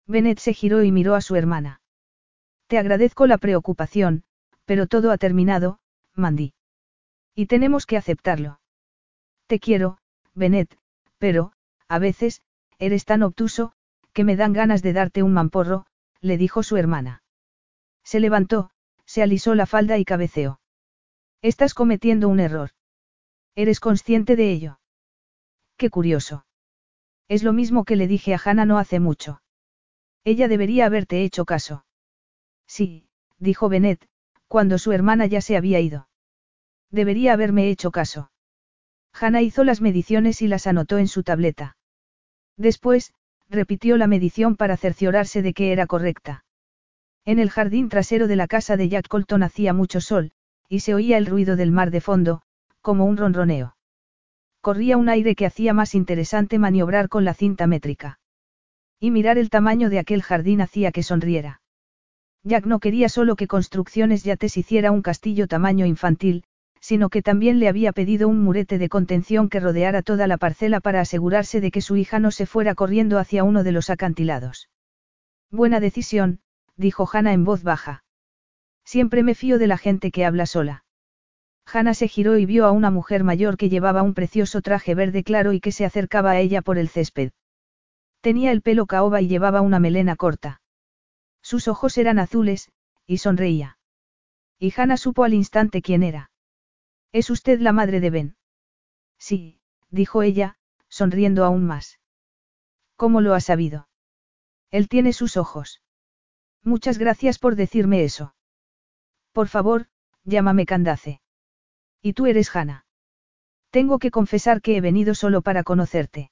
[0.05, 1.81] Bennett se giró y miró a su hermana.
[2.67, 4.23] Te agradezco la preocupación,
[4.65, 5.79] pero todo ha terminado,
[6.13, 6.53] Mandy.
[7.33, 8.59] Y tenemos que aceptarlo.
[9.47, 9.99] Te quiero,
[10.33, 10.77] Bennett,
[11.17, 11.53] pero,
[11.87, 12.41] a veces,
[12.77, 13.71] eres tan obtuso,
[14.11, 15.85] que me dan ganas de darte un mamporro,
[16.19, 17.23] le dijo su hermana.
[18.03, 18.71] Se levantó,
[19.05, 20.59] se alisó la falda y cabeceó.
[21.41, 22.71] Estás cometiendo un error.
[23.55, 24.79] ¿Eres consciente de ello?
[25.77, 26.45] Qué curioso.
[27.27, 29.41] Es lo mismo que le dije a Hannah no hace mucho.
[30.23, 31.85] Ella debería haberte hecho caso.
[32.65, 33.07] Sí,
[33.37, 34.07] dijo Bennett,
[34.47, 36.09] cuando su hermana ya se había ido.
[36.89, 38.31] Debería haberme hecho caso.
[39.13, 41.77] Hannah hizo las mediciones y las anotó en su tableta.
[42.55, 43.13] Después,
[43.49, 46.45] repitió la medición para cerciorarse de que era correcta.
[47.25, 50.31] En el jardín trasero de la casa de Jack Colton hacía mucho sol,
[50.69, 52.41] y se oía el ruido del mar de fondo,
[52.81, 53.75] como un ronroneo.
[54.61, 58.19] Corría un aire que hacía más interesante maniobrar con la cinta métrica.
[58.99, 61.61] Y mirar el tamaño de aquel jardín hacía que sonriera.
[62.43, 66.43] Jack no quería solo que Construcciones Yates hiciera un castillo tamaño infantil,
[66.79, 70.79] sino que también le había pedido un murete de contención que rodeara toda la parcela
[70.79, 74.69] para asegurarse de que su hija no se fuera corriendo hacia uno de los acantilados.
[75.51, 76.39] Buena decisión,
[76.75, 78.03] dijo Hannah en voz baja.
[78.87, 80.85] Siempre me fío de la gente que habla sola.
[81.65, 85.25] Hannah se giró y vio a una mujer mayor que llevaba un precioso traje verde
[85.25, 87.33] claro y que se acercaba a ella por el césped.
[88.21, 90.61] Tenía el pelo caoba y llevaba una melena corta.
[91.41, 92.71] Sus ojos eran azules,
[93.05, 93.77] y sonreía.
[94.57, 96.31] Y Hannah supo al instante quién era.
[97.11, 98.37] ¿Es usted la madre de Ben?
[99.17, 99.59] Sí,
[99.89, 101.99] dijo ella, sonriendo aún más.
[102.95, 103.89] ¿Cómo lo ha sabido?
[104.71, 105.81] Él tiene sus ojos.
[106.63, 108.33] Muchas gracias por decirme eso.
[109.37, 109.85] Por favor,
[110.23, 111.21] llámame Candace.
[112.01, 112.87] Y tú eres Hannah.
[113.69, 116.31] Tengo que confesar que he venido solo para conocerte.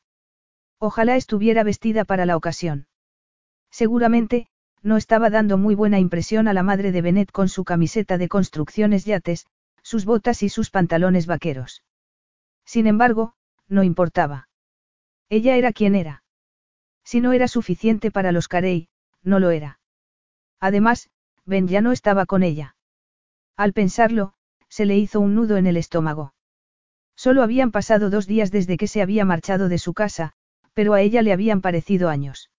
[0.79, 2.87] Ojalá estuviera vestida para la ocasión.
[3.69, 4.47] Seguramente,
[4.81, 8.27] no estaba dando muy buena impresión a la madre de Bennett con su camiseta de
[8.27, 9.45] construcciones yates,
[9.83, 11.83] sus botas y sus pantalones vaqueros.
[12.65, 13.35] Sin embargo,
[13.67, 14.49] no importaba.
[15.29, 16.23] Ella era quien era.
[17.03, 18.89] Si no era suficiente para los Carey,
[19.21, 19.79] no lo era.
[20.59, 21.11] Además,
[21.45, 22.74] Ben ya no estaba con ella.
[23.57, 24.33] Al pensarlo,
[24.67, 26.33] se le hizo un nudo en el estómago.
[27.15, 30.33] Solo habían pasado dos días desde que se había marchado de su casa,
[30.73, 32.51] pero a ella le habían parecido años.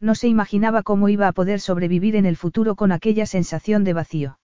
[0.00, 3.92] No se imaginaba cómo iba a poder sobrevivir en el futuro con aquella sensación de
[3.92, 4.38] vacío.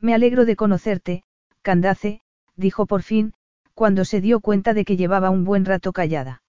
[0.00, 1.24] Me alegro de conocerte,
[1.62, 2.22] Candace,
[2.56, 3.34] dijo por fin,
[3.74, 6.42] cuando se dio cuenta de que llevaba un buen rato callada.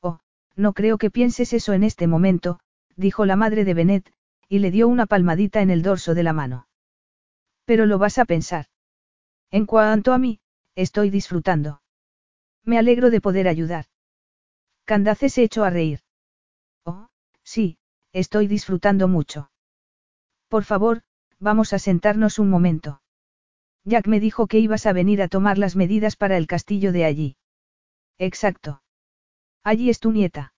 [0.00, 0.20] Oh,
[0.56, 2.60] no creo que pienses eso en este momento,
[2.96, 4.12] dijo la madre de Benet,
[4.48, 6.66] y le dio una palmadita en el dorso de la mano.
[7.70, 8.66] Pero lo vas a pensar.
[9.52, 10.40] En cuanto a mí,
[10.74, 11.82] estoy disfrutando.
[12.64, 13.84] Me alegro de poder ayudar.
[14.84, 16.00] Candace se echó a reír.
[16.84, 17.06] Oh,
[17.44, 17.78] sí,
[18.12, 19.52] estoy disfrutando mucho.
[20.48, 21.02] Por favor,
[21.38, 23.02] vamos a sentarnos un momento.
[23.84, 27.04] Jack me dijo que ibas a venir a tomar las medidas para el castillo de
[27.04, 27.36] allí.
[28.18, 28.82] Exacto.
[29.62, 30.54] Allí es tu nieta.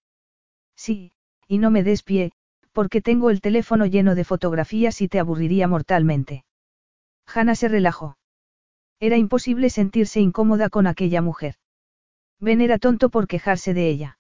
[0.75, 1.13] Sí,
[1.47, 2.33] y no me des pie,
[2.73, 6.47] porque tengo el teléfono lleno de fotografías y te aburriría mortalmente.
[7.27, 8.17] Hannah se relajó.
[9.01, 11.57] Era imposible sentirse incómoda con aquella mujer.
[12.39, 14.19] Ben era tonto por quejarse de ella.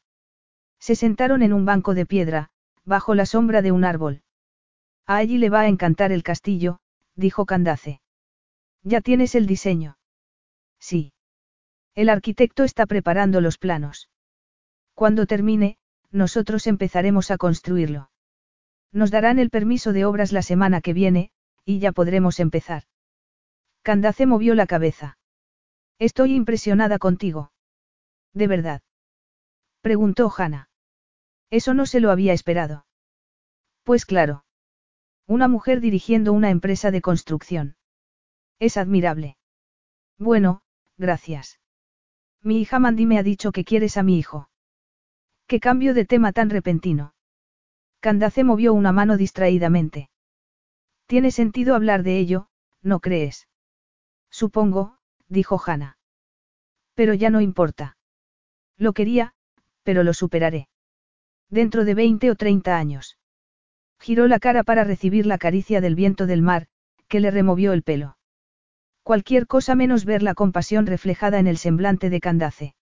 [0.78, 2.50] Se sentaron en un banco de piedra,
[2.84, 4.22] bajo la sombra de un árbol.
[5.06, 6.80] A allí le va a encantar el castillo,
[7.14, 8.00] dijo Candace.
[8.82, 9.98] Ya tienes el diseño.
[10.78, 11.12] Sí.
[11.94, 14.08] El arquitecto está preparando los planos.
[14.94, 15.78] Cuando termine,
[16.10, 18.10] nosotros empezaremos a construirlo.
[18.92, 21.30] Nos darán el permiso de obras la semana que viene,
[21.64, 22.84] y ya podremos empezar.
[23.82, 25.18] Candace movió la cabeza.
[25.98, 27.52] Estoy impresionada contigo.
[28.32, 28.82] ¿De verdad?
[29.80, 30.70] Preguntó Hannah.
[31.50, 32.86] Eso no se lo había esperado.
[33.82, 34.44] Pues claro.
[35.26, 37.76] Una mujer dirigiendo una empresa de construcción.
[38.60, 39.36] Es admirable.
[40.18, 40.62] Bueno,
[40.96, 41.60] gracias.
[42.40, 44.48] Mi hija Mandy me ha dicho que quieres a mi hijo.
[45.48, 47.14] ¿Qué cambio de tema tan repentino?
[48.00, 50.10] Candace movió una mano distraídamente.
[51.06, 52.48] Tiene sentido hablar de ello,
[52.82, 53.48] ¿no crees?
[54.32, 54.96] Supongo,
[55.28, 55.98] dijo Hannah.
[56.94, 57.96] Pero ya no importa.
[58.78, 59.34] Lo quería,
[59.84, 60.68] pero lo superaré.
[61.50, 63.18] Dentro de 20 o 30 años.
[64.00, 66.66] Giró la cara para recibir la caricia del viento del mar,
[67.08, 68.16] que le removió el pelo.
[69.02, 72.74] Cualquier cosa menos ver la compasión reflejada en el semblante de Candace.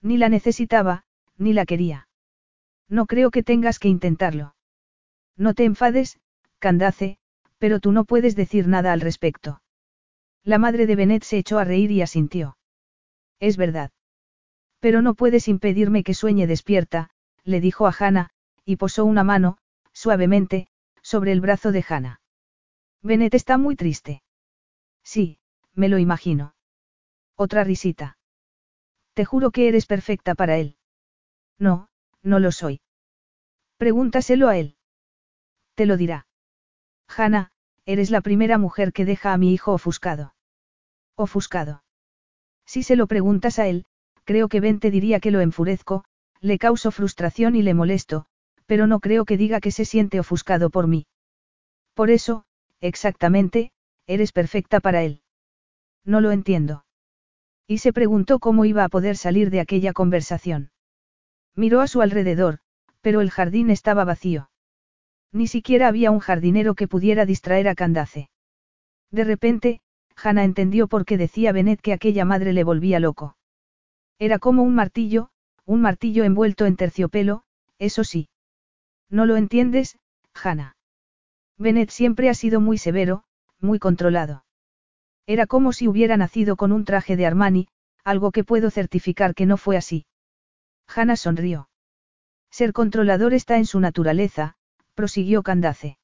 [0.00, 1.04] Ni la necesitaba,
[1.36, 2.08] ni la quería.
[2.88, 4.54] No creo que tengas que intentarlo.
[5.36, 6.20] No te enfades,
[6.58, 7.18] Candace,
[7.58, 9.60] pero tú no puedes decir nada al respecto.
[10.48, 12.56] La madre de Bennett se echó a reír y asintió.
[13.38, 13.90] Es verdad.
[14.80, 17.10] Pero no puedes impedirme que sueñe despierta,
[17.44, 18.30] le dijo a Hannah,
[18.64, 19.58] y posó una mano,
[19.92, 20.66] suavemente,
[21.02, 22.22] sobre el brazo de Hannah.
[23.02, 24.22] Bennett está muy triste.
[25.04, 25.38] Sí,
[25.74, 26.54] me lo imagino.
[27.36, 28.16] Otra risita.
[29.12, 30.78] Te juro que eres perfecta para él.
[31.58, 31.90] No,
[32.22, 32.80] no lo soy.
[33.76, 34.78] Pregúntaselo a él.
[35.74, 36.26] Te lo dirá.
[37.06, 37.50] Hannah,
[37.84, 40.32] eres la primera mujer que deja a mi hijo ofuscado.
[41.20, 41.82] Ofuscado.
[42.64, 43.86] Si se lo preguntas a él,
[44.22, 46.04] creo que Ben te diría que lo enfurezco,
[46.40, 48.26] le causo frustración y le molesto,
[48.66, 51.08] pero no creo que diga que se siente ofuscado por mí.
[51.94, 52.44] Por eso,
[52.80, 53.72] exactamente,
[54.06, 55.22] eres perfecta para él.
[56.04, 56.84] No lo entiendo.
[57.66, 60.70] Y se preguntó cómo iba a poder salir de aquella conversación.
[61.56, 62.60] Miró a su alrededor,
[63.00, 64.50] pero el jardín estaba vacío.
[65.32, 68.30] Ni siquiera había un jardinero que pudiera distraer a Candace.
[69.10, 69.80] De repente,
[70.22, 73.36] Hannah entendió por qué decía Benet que aquella madre le volvía loco.
[74.18, 75.30] Era como un martillo,
[75.64, 77.44] un martillo envuelto en terciopelo,
[77.78, 78.28] eso sí.
[79.08, 79.98] No lo entiendes,
[80.34, 80.76] Hannah.
[81.56, 83.24] Bennett siempre ha sido muy severo,
[83.60, 84.44] muy controlado.
[85.26, 87.68] Era como si hubiera nacido con un traje de Armani,
[88.04, 90.06] algo que puedo certificar que no fue así.
[90.86, 91.68] Hannah sonrió.
[92.50, 94.56] Ser controlador está en su naturaleza,
[94.94, 95.98] prosiguió Candace.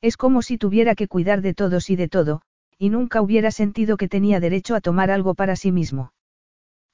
[0.00, 2.42] Es como si tuviera que cuidar de todos y de todo,
[2.80, 6.14] y nunca hubiera sentido que tenía derecho a tomar algo para sí mismo.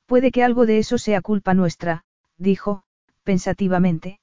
[0.05, 2.02] Puede que algo de eso sea culpa nuestra,
[2.39, 2.82] dijo,
[3.23, 4.18] pensativamente.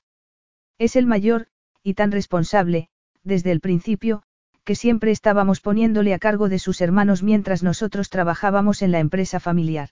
[0.77, 1.47] Es el mayor,
[1.81, 2.89] y tan responsable,
[3.23, 4.23] desde el principio,
[4.65, 9.39] que siempre estábamos poniéndole a cargo de sus hermanos mientras nosotros trabajábamos en la empresa
[9.39, 9.89] familiar.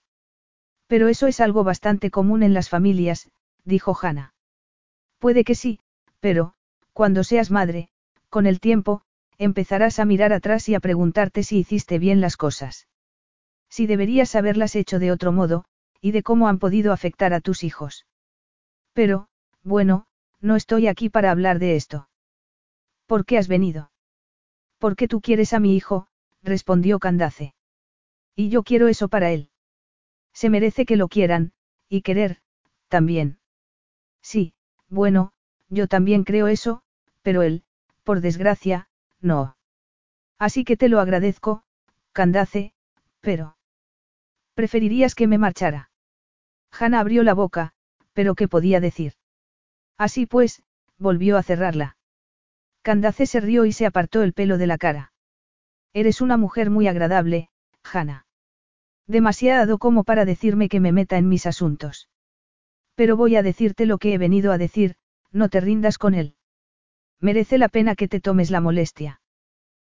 [0.88, 3.32] Pero eso es algo bastante común en las familias,
[3.64, 4.33] dijo Hannah.
[5.19, 5.80] Puede que sí,
[6.19, 6.53] pero,
[6.91, 7.88] cuando seas madre,
[8.27, 9.03] con el tiempo,
[9.38, 12.88] empezarás a mirar atrás y a preguntarte si hiciste bien las cosas.
[13.69, 15.66] Si deberías haberlas hecho de otro modo,
[16.01, 18.06] y de cómo han podido afectar a tus hijos.
[18.93, 19.27] Pero,
[19.64, 20.08] bueno,
[20.42, 22.10] no estoy aquí para hablar de esto.
[23.06, 23.92] ¿Por qué has venido?
[24.80, 26.08] Porque tú quieres a mi hijo,
[26.42, 27.53] respondió Candace.
[28.35, 29.50] Y yo quiero eso para él.
[30.34, 31.53] Se merece que lo quieran,
[31.88, 32.42] y querer,
[32.88, 33.40] también.
[34.22, 34.53] Sí,
[34.90, 35.34] bueno,
[35.69, 36.82] yo también creo eso,
[37.22, 37.64] pero él,
[38.03, 38.88] por desgracia,
[39.22, 39.56] no.
[40.40, 41.64] Así que te lo agradezco,
[42.11, 42.74] Candace,
[43.22, 43.58] pero...
[44.53, 45.91] ¿Preferirías que me marchara?
[46.72, 47.74] Hanna abrió la boca,
[48.14, 49.14] pero ¿qué podía decir?
[49.98, 50.64] Así pues,
[50.98, 51.98] volvió a cerrarla.
[52.82, 55.14] Candace se rió y se apartó el pelo de la cara.
[55.93, 57.50] Eres una mujer muy agradable,
[57.83, 58.25] Hannah.
[59.08, 62.09] Demasiado como para decirme que me meta en mis asuntos.
[62.95, 64.95] Pero voy a decirte lo que he venido a decir,
[65.32, 66.35] no te rindas con él.
[67.22, 69.22] Merece la pena que te tomes la molestia.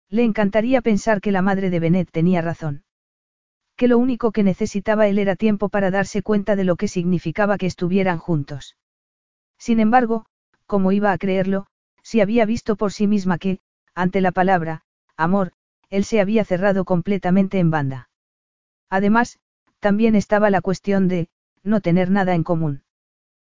[0.10, 2.84] Le encantaría pensar que la madre de Benet tenía razón.
[3.76, 7.58] Que lo único que necesitaba él era tiempo para darse cuenta de lo que significaba
[7.58, 8.76] que estuvieran juntos.
[9.60, 10.26] Sin embargo,
[10.66, 11.68] como iba a creerlo,
[12.02, 13.60] Si había visto por sí misma que,
[13.94, 14.82] ante la palabra,
[15.16, 15.52] amor,
[15.90, 18.10] él se había cerrado completamente en banda.
[18.90, 19.40] Además,
[19.80, 21.30] también estaba la cuestión de,
[21.62, 22.84] no tener nada en común.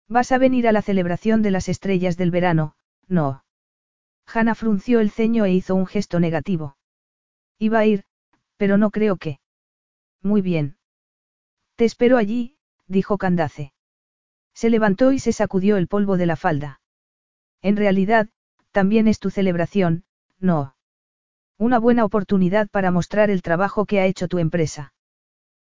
[0.09, 2.75] ¿Vas a venir a la celebración de las estrellas del verano?
[3.07, 3.43] No.
[4.33, 6.77] Hannah frunció el ceño e hizo un gesto negativo.
[7.59, 8.05] Iba a ir,
[8.57, 9.39] pero no creo que.
[10.21, 10.77] Muy bien.
[11.75, 13.73] Te espero allí, dijo Candace.
[14.53, 16.81] Se levantó y se sacudió el polvo de la falda.
[17.61, 18.29] En realidad,
[18.71, 20.03] también es tu celebración,
[20.39, 20.75] no.
[21.57, 24.93] Una buena oportunidad para mostrar el trabajo que ha hecho tu empresa.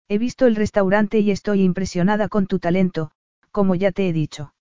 [0.07, 3.11] He visto el restaurante y estoy impresionada con tu talento,
[3.51, 4.53] como ya te he dicho.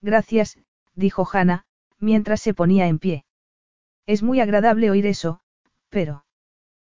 [0.00, 0.58] Gracias,
[0.94, 1.64] dijo Hannah,
[2.00, 3.24] mientras se ponía en pie.
[4.06, 5.40] Es muy agradable oír eso,
[5.88, 6.24] pero...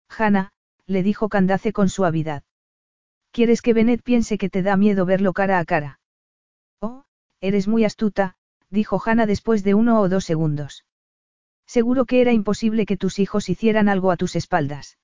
[0.09, 0.51] Hannah,
[0.85, 2.43] le dijo Candace con suavidad.
[3.31, 5.99] ¿Quieres que Bennett piense que te da miedo verlo cara a cara?
[6.79, 7.03] Oh,
[7.39, 8.35] eres muy astuta,
[8.69, 10.85] dijo Hannah después de uno o dos segundos.
[11.65, 14.97] Seguro que era imposible que tus hijos hicieran algo a tus espaldas.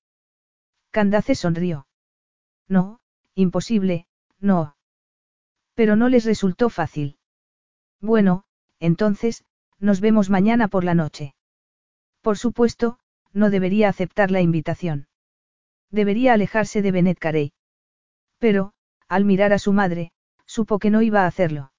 [0.92, 1.88] Candace sonrió.
[2.68, 3.00] No,
[3.36, 4.08] imposible,
[4.40, 4.76] no.
[5.74, 7.18] Pero no les resultó fácil.
[8.02, 8.44] Bueno,
[8.80, 9.46] entonces,
[9.80, 11.36] nos vemos mañana por la noche.
[12.22, 13.00] Por supuesto,
[13.34, 15.08] no debería aceptar la invitación.
[15.92, 17.54] Debería alejarse de Benet Carey.
[18.40, 18.74] Pero,
[19.08, 20.12] al mirar a su madre,
[20.46, 21.72] supo que no iba a hacerlo.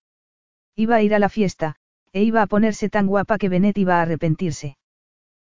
[0.74, 1.76] Iba a ir a la fiesta,
[2.12, 4.78] e iba a ponerse tan guapa que Benet iba a arrepentirse.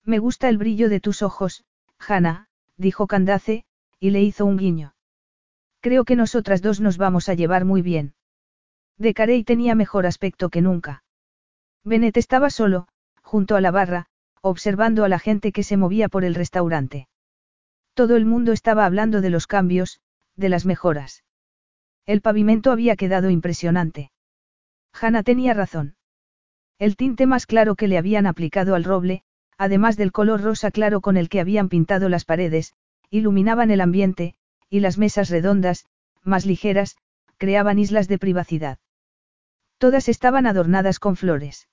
[0.04, 1.64] Me gusta el brillo de tus ojos,
[1.98, 2.48] Hannah,
[2.78, 3.66] dijo Candace,
[4.00, 4.96] y le hizo un guiño.
[5.80, 8.14] Creo que nosotras dos nos vamos a llevar muy bien.
[8.98, 11.04] De Carey tenía mejor aspecto que nunca.
[11.86, 12.88] Bennett estaba solo,
[13.22, 14.06] junto a la barra,
[14.42, 17.08] observando a la gente que se movía por el restaurante.
[17.94, 20.00] Todo el mundo estaba hablando de los cambios,
[20.36, 21.24] de las mejoras.
[22.06, 24.12] El pavimento había quedado impresionante.
[24.94, 25.96] Hannah tenía razón.
[26.80, 29.24] El tinte más claro que le habían aplicado al roble,
[29.58, 32.74] además del color rosa claro con el que habían pintado las paredes,
[33.10, 34.36] iluminaban el ambiente,
[34.70, 35.86] y las mesas redondas,
[36.24, 36.98] más ligeras,
[37.38, 38.80] creaban islas de privacidad.
[39.78, 41.68] Todas estaban adornadas con flores.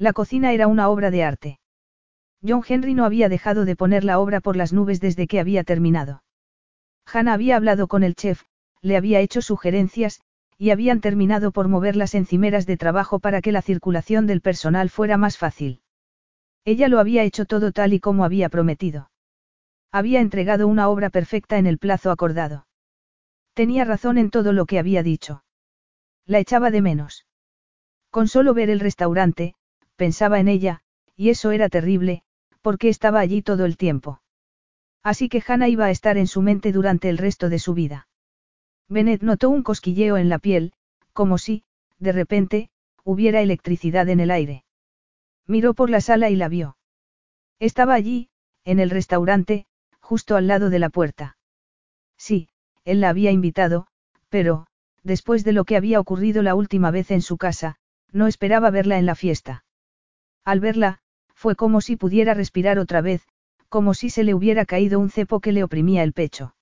[0.00, 1.60] La cocina era una obra de arte.
[2.42, 5.62] John Henry no había dejado de poner la obra por las nubes desde que había
[5.62, 6.22] terminado.
[7.04, 8.44] Hannah había hablado con el chef,
[8.80, 10.22] le había hecho sugerencias,
[10.56, 14.88] y habían terminado por mover las encimeras de trabajo para que la circulación del personal
[14.88, 15.82] fuera más fácil.
[16.64, 19.10] Ella lo había hecho todo tal y como había prometido.
[19.92, 22.66] Había entregado una obra perfecta en el plazo acordado.
[23.52, 25.44] Tenía razón en todo lo que había dicho.
[26.24, 27.26] La echaba de menos.
[28.08, 29.56] Con solo ver el restaurante,
[30.00, 30.80] pensaba en ella,
[31.14, 32.22] y eso era terrible,
[32.62, 34.22] porque estaba allí todo el tiempo.
[35.02, 38.08] Así que Hannah iba a estar en su mente durante el resto de su vida.
[38.88, 40.72] Bennett notó un cosquilleo en la piel,
[41.12, 41.64] como si,
[41.98, 42.70] de repente,
[43.04, 44.64] hubiera electricidad en el aire.
[45.46, 46.78] Miró por la sala y la vio.
[47.58, 48.30] Estaba allí,
[48.64, 49.66] en el restaurante,
[50.00, 51.36] justo al lado de la puerta.
[52.16, 52.48] Sí,
[52.86, 53.86] él la había invitado,
[54.30, 54.66] pero,
[55.02, 57.76] después de lo que había ocurrido la última vez en su casa,
[58.12, 59.62] no esperaba verla en la fiesta.
[60.44, 60.98] Al verla,
[61.34, 63.26] fue como si pudiera respirar otra vez,
[63.68, 66.54] como si se le hubiera caído un cepo que le oprimía el pecho.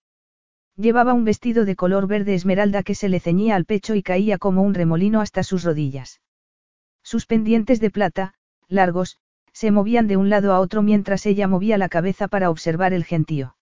[0.77, 4.39] Llevaba un vestido de color verde esmeralda que se le ceñía al pecho y caía
[4.39, 6.21] como un remolino hasta sus rodillas.
[7.03, 8.35] Sus pendientes de plata,
[8.69, 9.19] largos,
[9.53, 13.05] se movían de un lado a otro mientras ella movía la cabeza para observar el
[13.05, 13.57] gentío.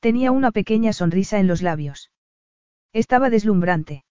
[0.00, 2.10] Tenía una pequeña sonrisa en los labios.
[2.92, 4.04] Estaba deslumbrante.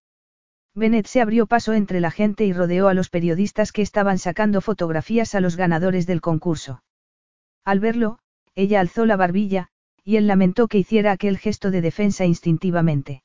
[0.76, 4.60] Bennett se abrió paso entre la gente y rodeó a los periodistas que estaban sacando
[4.60, 6.84] fotografías a los ganadores del concurso.
[7.64, 8.20] Al verlo,
[8.56, 9.70] ella alzó la barbilla,
[10.04, 13.24] y él lamentó que hiciera aquel gesto de defensa instintivamente.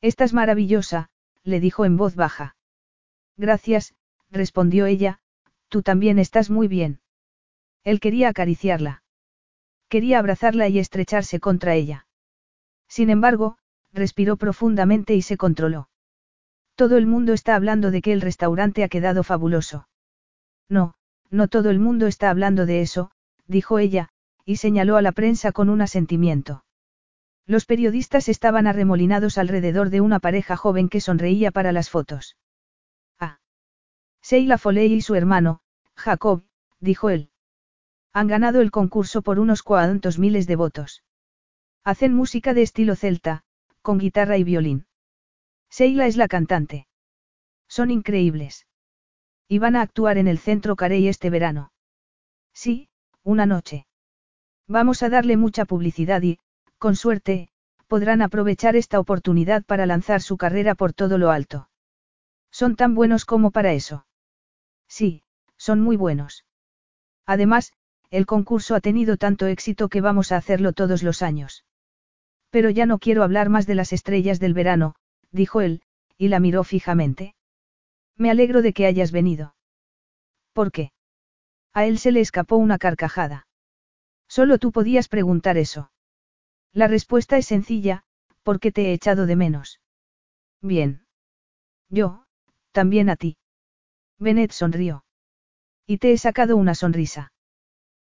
[0.00, 1.10] Estás maravillosa,
[1.44, 2.56] le dijo en voz baja.
[3.36, 3.94] Gracias,
[4.30, 5.20] respondió ella,
[5.68, 7.00] tú también estás muy bien.
[7.84, 9.02] Él quería acariciarla.
[9.88, 12.06] Quería abrazarla y estrecharse contra ella.
[12.88, 13.58] Sin embargo,
[13.92, 15.90] respiró profundamente y se controló.
[16.82, 19.86] Todo el mundo está hablando de que el restaurante ha quedado fabuloso.
[20.68, 20.94] No,
[21.30, 23.12] no todo el mundo está hablando de eso,
[23.46, 24.08] dijo ella,
[24.44, 26.64] y señaló a la prensa con un asentimiento.
[27.46, 32.36] Los periodistas estaban arremolinados alrededor de una pareja joven que sonreía para las fotos.
[33.20, 33.38] Ah.
[34.20, 35.60] Sheila Foley y su hermano,
[35.94, 36.42] Jacob,
[36.80, 37.30] dijo él.
[38.12, 41.04] Han ganado el concurso por unos cuantos miles de votos.
[41.84, 43.44] Hacen música de estilo celta,
[43.82, 44.86] con guitarra y violín.
[45.72, 46.86] Seila es la cantante.
[47.66, 48.66] Son increíbles.
[49.48, 51.72] Y van a actuar en el centro Carey este verano.
[52.52, 52.90] Sí,
[53.22, 53.86] una noche.
[54.68, 56.38] Vamos a darle mucha publicidad y,
[56.76, 57.48] con suerte,
[57.86, 61.70] podrán aprovechar esta oportunidad para lanzar su carrera por todo lo alto.
[62.50, 64.04] Son tan buenos como para eso.
[64.88, 65.22] Sí,
[65.56, 66.44] Son muy buenos.
[67.24, 67.72] Además,
[68.10, 71.64] el concurso ha tenido tanto éxito que vamos a hacerlo todos los años.
[72.50, 74.96] Pero ya no quiero hablar más de las estrellas del verano,
[75.32, 75.82] dijo él,
[76.16, 77.34] y la miró fijamente.
[78.16, 79.54] Me alegro de que hayas venido.
[80.52, 80.92] ¿Por qué?
[81.72, 83.46] A él se le escapó una carcajada.
[84.28, 85.90] Solo tú podías preguntar eso.
[86.72, 88.04] La respuesta es sencilla,
[88.42, 89.80] porque te he echado de menos.
[90.60, 91.06] Bien.
[91.88, 92.24] Yo,
[92.72, 93.36] también a ti.
[94.18, 95.04] Bennett sonrió.
[95.86, 97.32] Y te he sacado una sonrisa.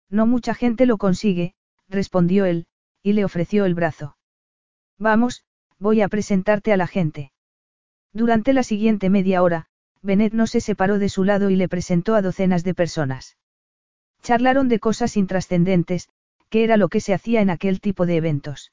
[0.09, 1.55] No mucha gente lo consigue,
[1.87, 2.67] respondió él,
[3.01, 4.17] y le ofreció el brazo.
[4.97, 5.45] Vamos,
[5.79, 7.31] voy a presentarte a la gente.
[8.13, 9.67] Durante la siguiente media hora,
[10.01, 13.37] Bennett no se separó de su lado y le presentó a docenas de personas.
[14.21, 16.09] Charlaron de cosas intrascendentes,
[16.49, 18.71] que era lo que se hacía en aquel tipo de eventos.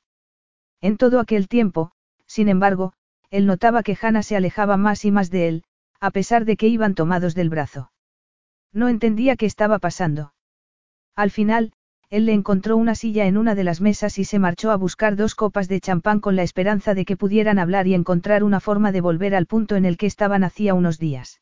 [0.81, 1.93] En todo aquel tiempo,
[2.27, 2.93] sin embargo,
[3.31, 5.65] él notaba que Hannah se alejaba más y más de él,
[6.01, 7.91] a pesar de que iban tomados del brazo.
[8.73, 10.35] No entendía qué estaba pasando.
[11.15, 11.73] Al final,
[12.09, 15.17] él le encontró una silla en una de las mesas y se marchó a buscar
[15.17, 18.93] dos copas de champán con la esperanza de que pudieran hablar y encontrar una forma
[18.93, 21.41] de volver al punto en el que estaban hacía unos días.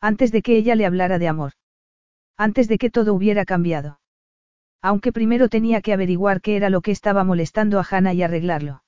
[0.00, 1.52] Antes de que ella le hablara de amor.
[2.36, 4.00] Antes de que todo hubiera cambiado.
[4.80, 8.82] Aunque primero tenía que averiguar qué era lo que estaba molestando a Hannah y arreglarlo.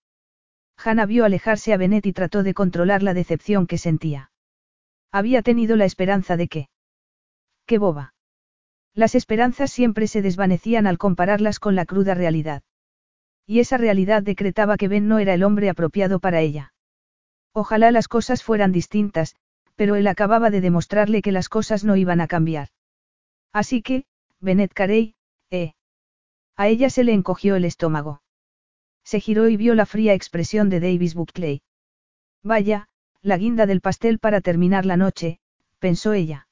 [0.76, 4.30] Hannah vio alejarse a Bennett y trató de controlar la decepción que sentía.
[5.12, 6.68] Había tenido la esperanza de que.
[7.66, 8.15] ¡Qué boba!
[8.96, 12.62] Las esperanzas siempre se desvanecían al compararlas con la cruda realidad.
[13.46, 16.72] Y esa realidad decretaba que Ben no era el hombre apropiado para ella.
[17.52, 19.36] Ojalá las cosas fueran distintas,
[19.74, 22.68] pero él acababa de demostrarle que las cosas no iban a cambiar.
[23.52, 24.06] Así que,
[24.40, 25.14] Bennett Carey,
[25.50, 25.74] eh.
[26.56, 28.22] A ella se le encogió el estómago.
[29.04, 31.60] Se giró y vio la fría expresión de Davis Buckley.
[32.42, 32.88] Vaya,
[33.20, 35.38] la guinda del pastel para terminar la noche,
[35.80, 36.48] pensó ella.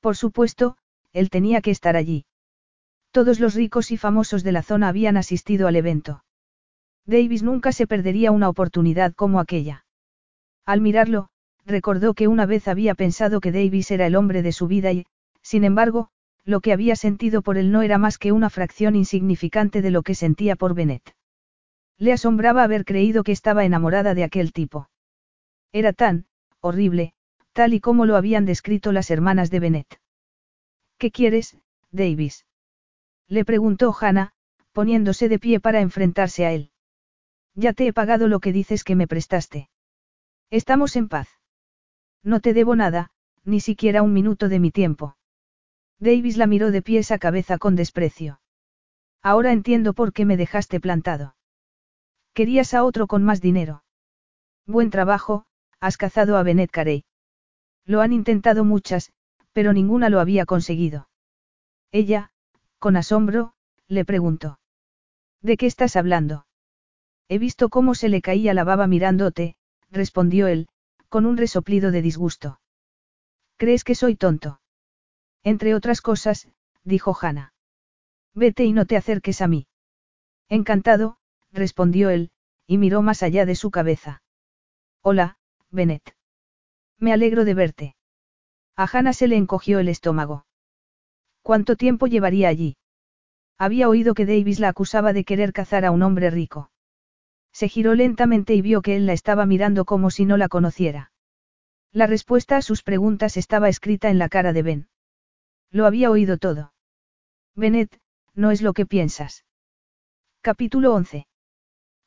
[0.00, 0.78] Por supuesto,
[1.12, 2.24] él tenía que estar allí.
[3.10, 6.24] Todos los ricos y famosos de la zona habían asistido al evento.
[7.06, 9.84] Davis nunca se perdería una oportunidad como aquella.
[10.64, 11.28] Al mirarlo,
[11.66, 15.06] recordó que una vez había pensado que Davis era el hombre de su vida y,
[15.42, 16.08] sin embargo,
[16.44, 20.02] lo que había sentido por él no era más que una fracción insignificante de lo
[20.02, 21.14] que sentía por Bennett.
[21.98, 24.88] Le asombraba haber creído que estaba enamorada de aquel tipo.
[25.72, 26.26] Era tan,
[26.60, 27.14] horrible,
[27.52, 30.01] tal y como lo habían descrito las hermanas de Bennett.
[31.02, 31.58] ¿Qué quieres,
[31.90, 32.46] Davis?
[33.26, 34.34] Le preguntó Hannah,
[34.70, 36.70] poniéndose de pie para enfrentarse a él.
[37.56, 39.68] Ya te he pagado lo que dices que me prestaste.
[40.48, 41.28] Estamos en paz.
[42.22, 43.10] No te debo nada,
[43.42, 45.16] ni siquiera un minuto de mi tiempo.
[45.98, 48.40] Davis la miró de pies a cabeza con desprecio.
[49.22, 51.34] Ahora entiendo por qué me dejaste plantado.
[52.32, 53.82] Querías a otro con más dinero.
[54.66, 55.46] Buen trabajo,
[55.80, 57.02] has cazado a Bennett Carey.
[57.84, 59.12] Lo han intentado muchas,
[59.52, 61.08] pero ninguna lo había conseguido.
[61.90, 62.30] Ella,
[62.78, 63.54] con asombro,
[63.88, 64.58] le preguntó.
[65.40, 66.46] ¿De qué estás hablando?
[67.28, 69.56] He visto cómo se le caía la baba mirándote,
[69.90, 70.68] respondió él,
[71.08, 72.60] con un resoplido de disgusto.
[73.56, 74.60] ¿Crees que soy tonto?
[75.42, 76.48] Entre otras cosas,
[76.84, 77.52] dijo Hannah.
[78.34, 79.66] Vete y no te acerques a mí.
[80.48, 81.18] Encantado,
[81.52, 82.30] respondió él,
[82.66, 84.22] y miró más allá de su cabeza.
[85.02, 85.36] Hola,
[85.70, 86.16] Bennett.
[86.98, 87.96] Me alegro de verte.
[88.76, 90.46] A Hannah se le encogió el estómago.
[91.42, 92.76] ¿Cuánto tiempo llevaría allí?
[93.58, 96.70] Había oído que Davis la acusaba de querer cazar a un hombre rico.
[97.52, 101.12] Se giró lentamente y vio que él la estaba mirando como si no la conociera.
[101.92, 104.88] La respuesta a sus preguntas estaba escrita en la cara de Ben.
[105.70, 106.72] Lo había oído todo.
[107.54, 108.00] Bennett,
[108.34, 109.44] no es lo que piensas.
[110.40, 111.26] Capítulo 11.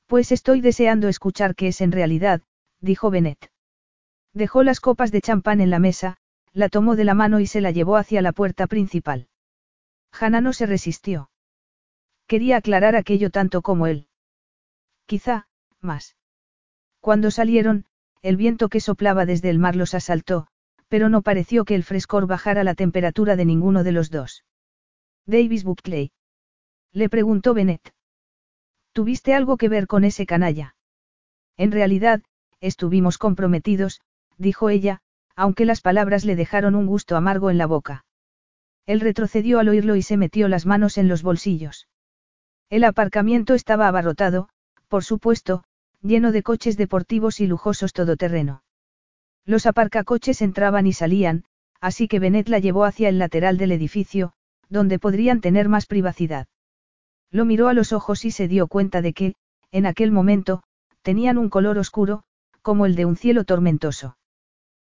[0.07, 2.41] Pues estoy deseando escuchar qué es en realidad,
[2.79, 3.51] dijo Bennett.
[4.33, 6.17] Dejó las copas de champán en la mesa,
[6.55, 9.27] la tomó de la mano y se la llevó hacia la puerta principal.
[10.17, 11.29] Hannah no se resistió.
[12.27, 14.07] Quería aclarar aquello tanto como él.
[15.05, 15.47] Quizá,
[15.81, 16.15] más.
[17.01, 17.85] Cuando salieron,
[18.21, 20.47] el viento que soplaba desde el mar los asaltó,
[20.87, 24.45] pero no pareció que el frescor bajara la temperatura de ninguno de los dos.
[25.25, 26.13] Davis Buckley.
[26.93, 27.93] Le preguntó Bennett.
[28.93, 30.77] ¿Tuviste algo que ver con ese canalla?
[31.57, 32.23] En realidad,
[32.61, 33.99] estuvimos comprometidos,
[34.37, 35.01] dijo ella,
[35.35, 38.05] aunque las palabras le dejaron un gusto amargo en la boca.
[38.85, 41.87] Él retrocedió al oírlo y se metió las manos en los bolsillos.
[42.69, 44.49] El aparcamiento estaba abarrotado,
[44.87, 45.63] por supuesto,
[46.01, 48.63] lleno de coches deportivos y lujosos todoterreno.
[49.45, 51.45] Los aparcacoches entraban y salían,
[51.81, 54.33] así que Bennett la llevó hacia el lateral del edificio,
[54.69, 56.47] donde podrían tener más privacidad.
[57.31, 59.35] Lo miró a los ojos y se dio cuenta de que,
[59.71, 60.63] en aquel momento,
[61.01, 62.23] tenían un color oscuro,
[62.61, 64.17] como el de un cielo tormentoso.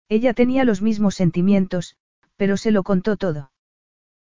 [0.08, 1.96] Ella tenía los mismos sentimientos,
[2.36, 3.50] pero se lo contó todo.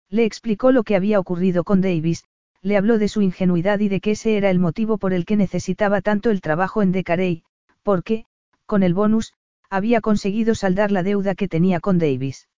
[0.08, 2.24] Le explicó lo que había ocurrido con Davis,
[2.62, 5.36] le habló de su ingenuidad y de que ese era el motivo por el que
[5.36, 7.44] necesitaba tanto el trabajo en Decarey,
[7.82, 8.26] porque,
[8.66, 9.32] con el bonus,
[9.70, 12.48] había conseguido saldar la deuda que tenía con Davis.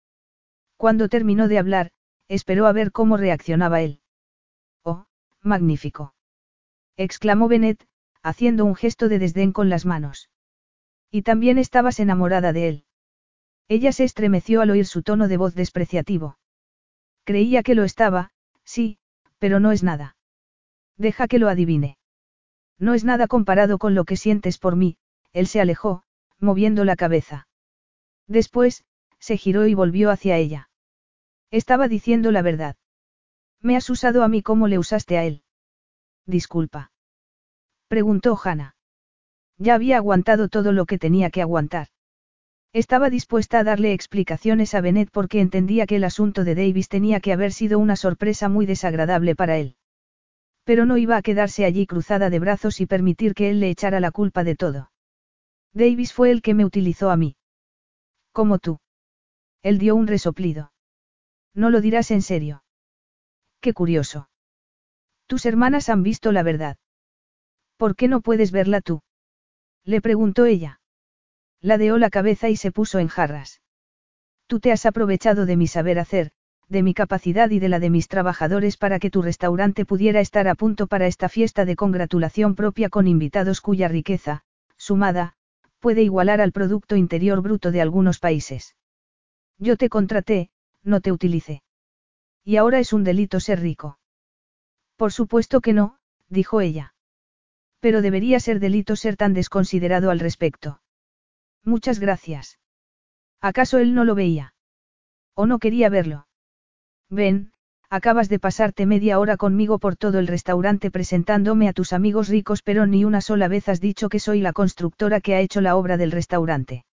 [0.77, 1.91] Cuando terminó de hablar,
[2.27, 4.01] esperó a ver cómo reaccionaba él.
[4.83, 5.05] Oh,
[5.43, 6.15] magnífico.
[6.97, 7.87] exclamó Bennett,
[8.23, 10.31] haciendo un gesto de desdén con las manos.
[11.11, 12.85] Y también estabas enamorada de él.
[13.75, 16.37] Ella se estremeció al oír su tono de voz despreciativo.
[17.25, 18.31] Creía que lo estaba,
[18.65, 18.99] sí,
[19.39, 20.15] pero no es nada.
[20.99, 21.97] Deja que lo adivine.
[22.79, 24.99] No es nada comparado con lo que sientes por mí,
[25.33, 26.03] él se alejó,
[26.39, 27.49] moviendo la cabeza.
[28.27, 28.85] Después,
[29.19, 30.69] se giró y volvió hacia ella.
[31.51, 32.77] Estaba diciendo la verdad.
[33.63, 35.45] Me has usado a mí como le usaste a él.
[36.27, 36.93] Disculpa.
[37.89, 38.77] Preguntó Hannah.
[39.57, 41.89] Ya había aguantado todo lo que tenía que aguantar.
[42.73, 47.21] Estaba dispuesta a darle explicaciones a Bennett porque entendía que el asunto de Davis tenía
[47.21, 49.77] que haber sido una sorpresa muy desagradable para él.
[50.65, 54.01] Pero no iba a quedarse allí cruzada de brazos y permitir que él le echara
[54.01, 54.91] la culpa de todo.
[55.75, 57.37] Davis fue el que me utilizó a mí.
[58.33, 58.79] Como tú.
[59.63, 60.73] Él dio un resoplido.
[61.55, 62.65] No lo dirás en serio.
[63.61, 64.31] Qué curioso.
[65.27, 66.79] Tus hermanas han visto la verdad.
[67.77, 69.03] ¿Por qué no puedes verla tú?
[69.85, 70.82] Le preguntó ella.
[71.63, 73.63] Ladeó la cabeza y se puso en jarras.
[74.49, 76.33] Tú te has aprovechado de mi saber hacer,
[76.69, 80.49] de mi capacidad y de la de mis trabajadores para que tu restaurante pudiera estar
[80.49, 84.43] a punto para esta fiesta de congratulación propia con invitados cuya riqueza,
[84.77, 85.35] sumada,
[85.79, 88.77] puede igualar al Producto Interior Bruto de algunos países.
[89.59, 90.51] Yo te contraté,
[90.83, 91.63] no te utilicé.
[92.45, 93.99] Y ahora es un delito ser rico.
[94.97, 96.95] Por supuesto que no, dijo ella.
[97.79, 100.82] Pero debería ser delito ser tan desconsiderado al respecto.
[101.65, 102.59] Muchas gracias.
[103.41, 104.55] ¿Acaso él no lo veía?
[105.35, 106.27] ¿O no quería verlo?
[107.09, 107.53] Ven,
[107.89, 112.63] acabas de pasarte media hora conmigo por todo el restaurante presentándome a tus amigos ricos,
[112.63, 115.77] pero ni una sola vez has dicho que soy la constructora que ha hecho la
[115.77, 116.85] obra del restaurante.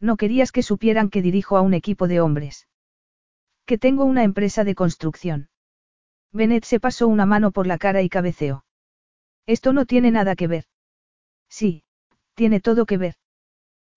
[0.00, 2.68] No querías que supieran que dirijo a un equipo de hombres.
[3.64, 5.48] Que tengo una empresa de construcción.
[6.32, 8.64] Bennett se pasó una mano por la cara y cabeceó.
[9.46, 10.64] Esto no tiene nada que ver.
[11.48, 11.84] Sí,
[12.34, 13.14] tiene todo que ver.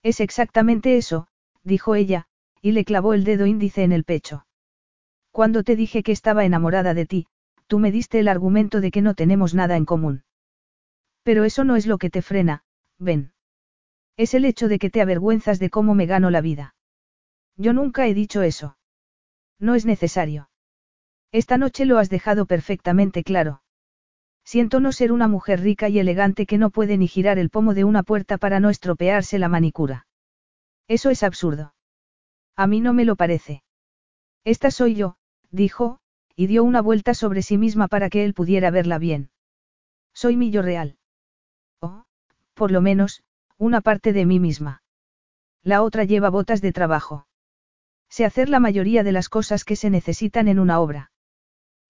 [0.03, 1.27] Es exactamente eso,
[1.63, 2.27] dijo ella,
[2.61, 4.45] y le clavó el dedo índice en el pecho.
[5.31, 7.27] Cuando te dije que estaba enamorada de ti,
[7.67, 10.23] tú me diste el argumento de que no tenemos nada en común.
[11.23, 12.63] Pero eso no es lo que te frena,
[12.97, 13.33] ven.
[14.17, 16.75] Es el hecho de que te avergüenzas de cómo me gano la vida.
[17.55, 18.77] Yo nunca he dicho eso.
[19.59, 20.49] No es necesario.
[21.31, 23.61] Esta noche lo has dejado perfectamente claro.
[24.51, 27.75] Siento no ser una mujer rica y elegante que no puede ni girar el pomo
[27.75, 30.07] de una puerta para no estropearse la manicura.
[30.87, 31.75] Eso es absurdo.
[32.55, 33.61] A mí no me lo parece.
[34.43, 35.17] Esta soy yo,
[35.51, 35.99] dijo,
[36.35, 39.29] y dio una vuelta sobre sí misma para que él pudiera verla bien.
[40.15, 40.97] Soy mi yo real.
[41.79, 42.05] O,
[42.55, 43.21] por lo menos,
[43.59, 44.81] una parte de mí misma.
[45.61, 47.27] La otra lleva botas de trabajo.
[48.09, 51.11] Sé hacer la mayoría de las cosas que se necesitan en una obra.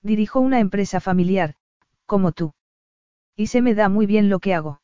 [0.02, 1.56] Dirijo una empresa familiar,
[2.10, 2.54] como tú.
[3.36, 4.82] Y se me da muy bien lo que hago.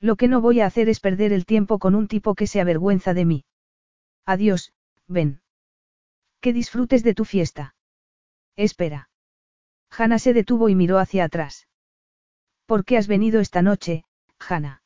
[0.00, 2.60] Lo que no voy a hacer es perder el tiempo con un tipo que se
[2.60, 3.44] avergüenza de mí.
[4.24, 4.72] Adiós,
[5.08, 5.40] ven.
[6.40, 7.74] Que disfrutes de tu fiesta.
[8.54, 9.10] Espera.
[9.90, 11.66] Hanna se detuvo y miró hacia atrás.
[12.64, 14.04] ¿Por qué has venido esta noche,
[14.38, 14.82] Hanna?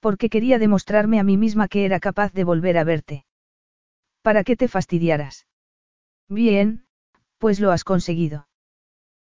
[0.00, 3.24] Porque quería demostrarme a mí misma que era capaz de volver a verte.
[4.22, 5.46] ¿Para qué te fastidiaras?
[6.28, 6.86] Bien,
[7.38, 8.47] pues lo has conseguido.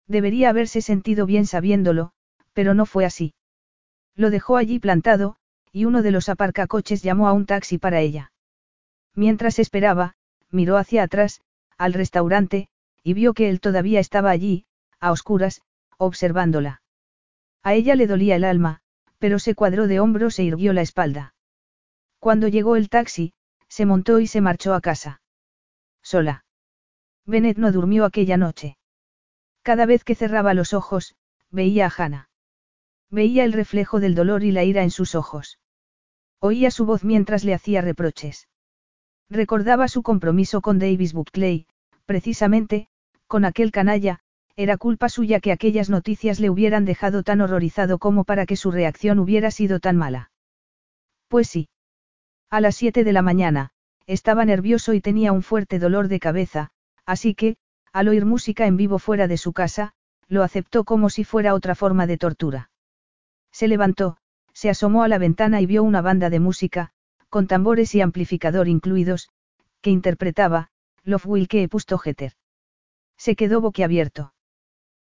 [0.08, 2.12] Debería haberse sentido bien sabiéndolo,
[2.54, 3.34] pero no fue así.
[4.16, 5.36] Lo dejó allí plantado,
[5.72, 8.32] y uno de los aparcacoches llamó a un taxi para ella.
[9.14, 10.16] Mientras esperaba,
[10.52, 11.42] miró hacia atrás,
[11.78, 12.70] al restaurante,
[13.04, 14.66] y vio que él todavía estaba allí,
[15.00, 15.62] a oscuras,
[15.98, 16.82] observándola.
[17.64, 18.82] A ella le dolía el alma,
[19.20, 21.34] pero se cuadró de hombros e irguió la espalda.
[22.20, 23.34] Cuando llegó el taxi,
[23.68, 25.22] se montó y se marchó a casa.
[26.02, 26.46] Sola.
[27.26, 28.78] Bennett no durmió aquella noche.
[29.66, 31.16] Cada vez que cerraba los ojos,
[31.50, 32.30] veía a Hannah.
[33.10, 35.58] Veía el reflejo del dolor y la ira en sus ojos.
[36.40, 38.48] Oía su voz mientras le hacía reproches.
[39.28, 41.66] Recordaba su compromiso con Davis Buckley,
[42.06, 42.90] precisamente,
[43.26, 44.20] con aquel canalla,
[44.56, 48.70] era culpa suya que aquellas noticias le hubieran dejado tan horrorizado como para que su
[48.70, 50.30] reacción hubiera sido tan mala.
[51.28, 51.70] Pues sí.
[52.52, 53.72] A las siete de la mañana,
[54.06, 56.70] estaba nervioso y tenía un fuerte dolor de cabeza,
[57.08, 57.58] así que,
[57.96, 59.94] al oír música en vivo fuera de su casa,
[60.28, 62.70] lo aceptó como si fuera otra forma de tortura.
[63.54, 64.18] Se levantó,
[64.52, 66.92] se asomó a la ventana y vio una banda de música,
[67.30, 69.30] con tambores y amplificador incluidos,
[69.80, 70.72] que interpretaba,
[71.06, 72.34] Love will keep us together.
[73.16, 74.34] Se quedó boquiabierto.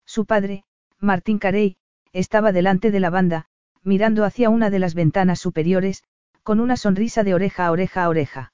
[0.05, 0.63] Su padre,
[0.99, 1.77] Martín Carey,
[2.13, 3.47] estaba delante de la banda,
[3.81, 6.03] mirando hacia una de las ventanas superiores,
[6.43, 8.53] con una sonrisa de oreja a oreja a oreja.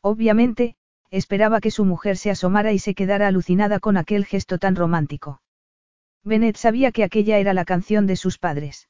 [0.00, 0.74] Obviamente,
[1.10, 5.42] esperaba que su mujer se asomara y se quedara alucinada con aquel gesto tan romántico.
[6.22, 8.88] Bennett sabía que aquella era la canción de sus padres.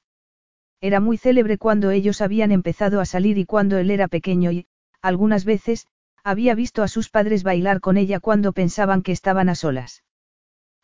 [0.81, 4.67] Era muy célebre cuando ellos habían empezado a salir y cuando él era pequeño y,
[5.03, 5.87] algunas veces,
[6.23, 10.05] había visto a sus padres bailar con ella cuando pensaban que estaban a solas.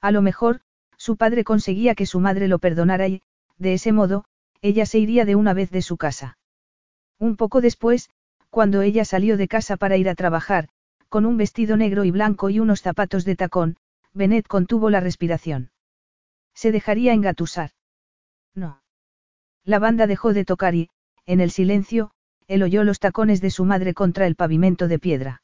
[0.01, 0.61] A lo mejor,
[0.97, 3.23] su padre conseguía que su madre lo perdonara y,
[3.59, 4.25] de ese modo,
[4.61, 6.39] ella se iría de una vez de su casa.
[7.19, 8.11] Un poco después,
[8.51, 10.69] cuando ella salió de casa para ir a trabajar,
[11.11, 13.77] con un vestido negro y blanco y unos zapatos de tacón,
[14.15, 15.71] Bennett contuvo la respiración.
[16.55, 17.73] Se dejaría engatusar.
[18.55, 18.83] No.
[19.65, 20.89] La banda dejó de tocar y,
[21.27, 22.13] en el silencio,
[22.47, 25.43] él oyó los tacones de su madre contra el pavimento de piedra.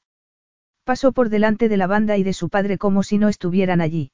[0.84, 4.12] Pasó por delante de la banda y de su padre como si no estuvieran allí.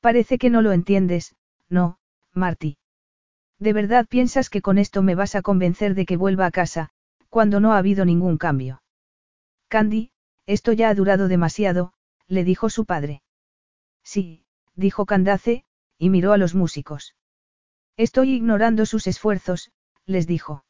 [0.00, 1.36] Parece que no lo entiendes,
[1.68, 1.98] no,
[2.34, 2.78] Marty.
[3.60, 6.90] ¿De verdad piensas que con esto me vas a convencer de que vuelva a casa,
[7.28, 8.82] cuando no ha habido ningún cambio?
[9.68, 10.10] Candy,
[10.48, 11.92] esto ya ha durado demasiado,
[12.26, 13.22] le dijo su padre.
[14.02, 15.64] Sí, dijo Candace,
[15.98, 17.14] y miró a los músicos.
[17.98, 19.70] Estoy ignorando sus esfuerzos,
[20.06, 20.64] les dijo.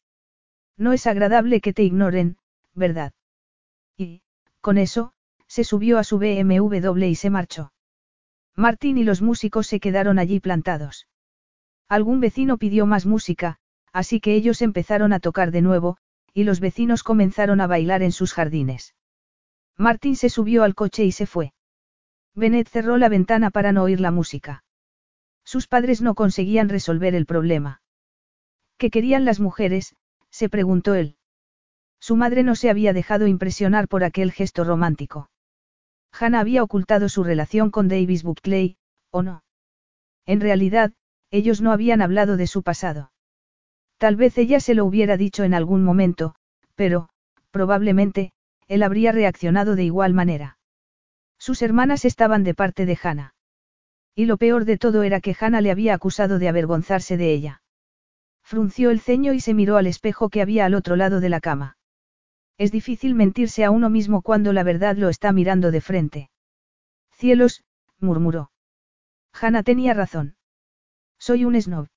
[0.75, 2.37] No es agradable que te ignoren,
[2.73, 3.13] ¿verdad?
[3.95, 4.21] Y,
[4.59, 5.13] con eso,
[5.47, 7.71] se subió a su BMW y se marchó.
[8.57, 11.07] Martín y los músicos se quedaron allí plantados.
[11.87, 13.59] Algún vecino pidió más música,
[13.93, 15.95] así que ellos empezaron a tocar de nuevo,
[16.33, 18.93] y los vecinos comenzaron a bailar en sus jardines.
[19.79, 21.53] Martín se subió al coche y se fue.
[22.35, 24.65] Bennett cerró la ventana para no oír la música.
[25.45, 27.81] Sus padres no conseguían resolver el problema.
[28.77, 29.95] ¿Qué querían las mujeres?
[30.29, 31.15] se preguntó él.
[31.97, 35.29] Su madre no se había dejado impresionar por aquel gesto romántico.
[36.11, 38.75] Hannah había ocultado su relación con Davis Buckley,
[39.11, 39.43] ¿o no?
[40.25, 40.91] En realidad,
[41.31, 43.13] ellos no habían hablado de su pasado.
[43.97, 46.35] Tal vez ella se lo hubiera dicho en algún momento,
[46.75, 47.09] pero,
[47.51, 48.33] probablemente,
[48.69, 50.57] él habría reaccionado de igual manera.
[51.37, 53.33] Sus hermanas estaban de parte de Hannah.
[54.15, 57.61] Y lo peor de todo era que Hannah le había acusado de avergonzarse de ella.
[58.43, 61.39] Frunció el ceño y se miró al espejo que había al otro lado de la
[61.39, 61.77] cama.
[62.57, 66.29] Es difícil mentirse a uno mismo cuando la verdad lo está mirando de frente.
[67.11, 67.63] Cielos,
[67.99, 68.51] murmuró.
[69.33, 70.35] Hannah tenía razón.
[71.17, 71.87] Soy un snob.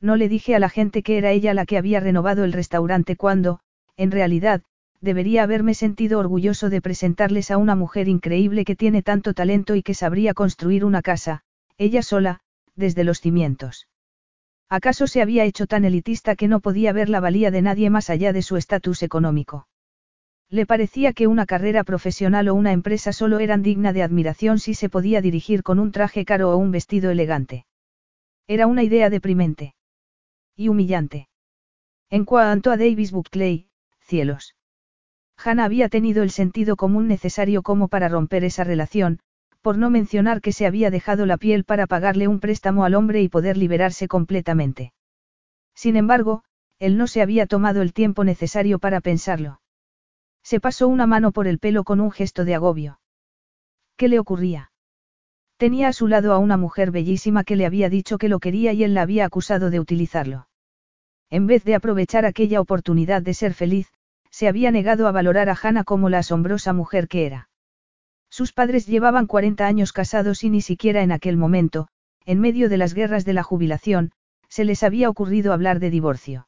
[0.00, 3.16] No le dije a la gente que era ella la que había renovado el restaurante
[3.16, 3.60] cuando,
[3.96, 4.62] en realidad,
[5.00, 9.82] debería haberme sentido orgulloso de presentarles a una mujer increíble que tiene tanto talento y
[9.82, 11.42] que sabría construir una casa,
[11.76, 12.40] ella sola,
[12.74, 13.88] desde los cimientos.
[14.68, 18.10] ¿Acaso se había hecho tan elitista que no podía ver la valía de nadie más
[18.10, 19.66] allá de su estatus económico?
[20.50, 24.74] Le parecía que una carrera profesional o una empresa solo eran digna de admiración si
[24.74, 27.66] se podía dirigir con un traje caro o un vestido elegante.
[28.46, 29.74] Era una idea deprimente.
[30.56, 31.28] Y humillante.
[32.10, 33.68] En cuanto a Davis Buckley,
[34.00, 34.57] cielos.
[35.42, 39.20] Hannah había tenido el sentido común necesario como para romper esa relación,
[39.62, 43.22] por no mencionar que se había dejado la piel para pagarle un préstamo al hombre
[43.22, 44.92] y poder liberarse completamente.
[45.74, 46.42] Sin embargo,
[46.78, 49.60] él no se había tomado el tiempo necesario para pensarlo.
[50.42, 53.00] Se pasó una mano por el pelo con un gesto de agobio.
[53.96, 54.72] ¿Qué le ocurría?
[55.56, 58.72] Tenía a su lado a una mujer bellísima que le había dicho que lo quería
[58.72, 60.48] y él la había acusado de utilizarlo.
[61.30, 63.92] En vez de aprovechar aquella oportunidad de ser feliz,
[64.38, 67.48] se había negado a valorar a Hannah como la asombrosa mujer que era.
[68.30, 71.88] Sus padres llevaban 40 años casados y ni siquiera en aquel momento,
[72.24, 74.12] en medio de las guerras de la jubilación,
[74.48, 76.46] se les había ocurrido hablar de divorcio.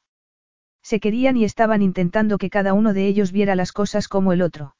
[0.81, 4.41] Se querían y estaban intentando que cada uno de ellos viera las cosas como el
[4.41, 4.77] otro.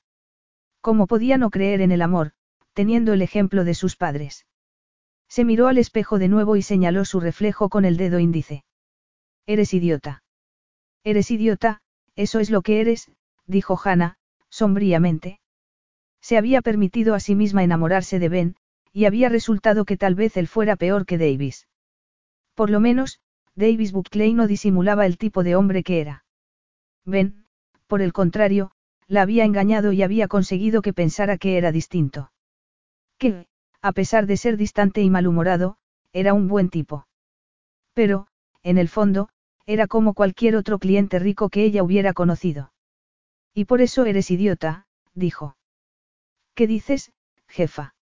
[0.80, 2.32] ¿Cómo podía no creer en el amor,
[2.72, 4.46] teniendo el ejemplo de sus padres?
[5.28, 8.64] Se miró al espejo de nuevo y señaló su reflejo con el dedo índice.
[9.46, 10.24] Eres idiota.
[11.04, 11.82] Eres idiota,
[12.16, 13.12] eso es lo que eres,
[13.46, 14.18] dijo Hannah,
[14.50, 15.40] sombríamente.
[16.22, 18.56] Se había permitido a sí misma enamorarse de Ben,
[18.94, 21.68] y había resultado que tal vez él fuera peor que Davis.
[22.54, 23.20] Por lo menos,
[23.56, 26.26] Davis Buckley no disimulaba el tipo de hombre que era.
[27.06, 27.46] Ben,
[27.88, 28.72] por el contrario,
[29.08, 32.32] la había engañado y había conseguido que pensara que era distinto.
[33.18, 33.48] Que,
[33.82, 35.78] a pesar de ser distante y malhumorado,
[36.14, 37.08] era un buen tipo.
[37.94, 38.28] Pero,
[38.64, 39.30] en el fondo,
[39.66, 42.74] era como cualquier otro cliente rico que ella hubiera conocido.
[43.54, 45.58] Y por eso eres idiota, dijo.
[46.56, 47.12] ¿Qué dices,
[47.48, 47.96] jefa?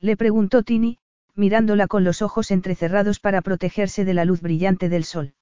[0.00, 0.98] Le preguntó Tini,
[1.34, 5.34] mirándola con los ojos entrecerrados para protegerse de la luz brillante del sol.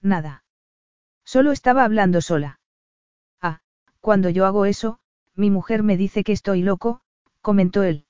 [0.00, 0.44] Nada.
[1.24, 2.60] Solo estaba hablando sola.
[3.40, 3.60] Ah,
[4.00, 4.98] cuando yo hago eso,
[5.34, 7.02] mi mujer me dice que estoy loco,
[7.40, 8.06] comentó él.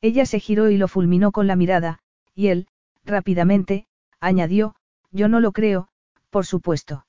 [0.00, 2.00] Ella se giró y lo fulminó con la mirada,
[2.34, 2.66] y él,
[3.04, 3.86] rápidamente,
[4.20, 4.74] añadió,
[5.12, 5.88] yo no lo creo,
[6.30, 7.06] por supuesto.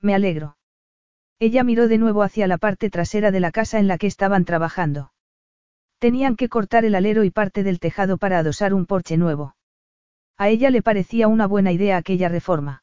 [0.00, 0.56] Me alegro.
[1.38, 4.44] Ella miró de nuevo hacia la parte trasera de la casa en la que estaban
[4.44, 5.12] trabajando.
[5.98, 9.56] Tenían que cortar el alero y parte del tejado para adosar un porche nuevo.
[10.36, 12.82] A ella le parecía una buena idea aquella reforma.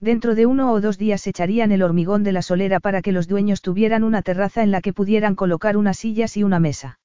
[0.00, 3.28] Dentro de uno o dos días echarían el hormigón de la solera para que los
[3.28, 6.99] dueños tuvieran una terraza en la que pudieran colocar unas sillas y una mesa.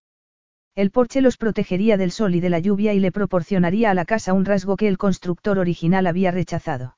[0.76, 4.04] El porche los protegería del sol y de la lluvia y le proporcionaría a la
[4.04, 6.98] casa un rasgo que el constructor original había rechazado.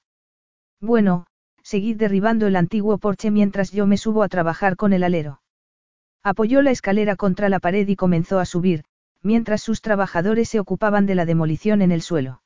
[0.81, 1.27] Bueno,
[1.61, 5.41] seguid derribando el antiguo porche mientras yo me subo a trabajar con el alero.
[6.23, 8.83] Apoyó la escalera contra la pared y comenzó a subir,
[9.21, 12.41] mientras sus trabajadores se ocupaban de la demolición en el suelo.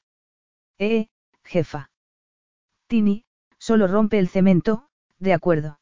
[0.80, 1.08] Eh,
[1.46, 1.92] jefa.
[2.88, 3.24] Tini,
[3.58, 4.88] solo rompe el cemento,
[5.18, 5.80] de acuerdo.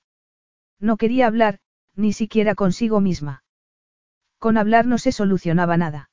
[0.80, 1.60] No quería hablar,
[1.95, 3.44] ni siquiera consigo misma.
[4.40, 6.09] Con hablar no se solucionaba nada.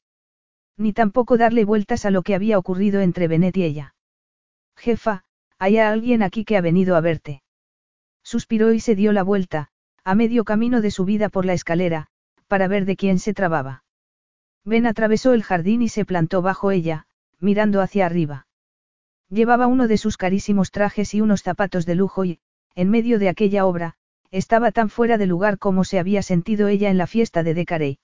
[0.77, 3.95] Ni tampoco darle vueltas a lo que había ocurrido entre Benet y ella.
[4.77, 5.25] Jefa,
[5.59, 7.43] hay alguien aquí que ha venido a verte.
[8.23, 9.71] Suspiró y se dio la vuelta,
[10.05, 12.09] a medio camino de subida por la escalera,
[12.49, 13.85] para ver de quién se trababa.
[14.65, 17.07] Ben atravesó el jardín y se plantó bajo ella,
[17.39, 18.47] mirando hacia arriba.
[19.29, 22.41] Llevaba uno de sus carísimos trajes y unos zapatos de lujo y,
[22.75, 23.95] en medio de aquella obra,
[24.31, 27.99] estaba tan fuera de lugar como se había sentido ella en la fiesta de Decarey.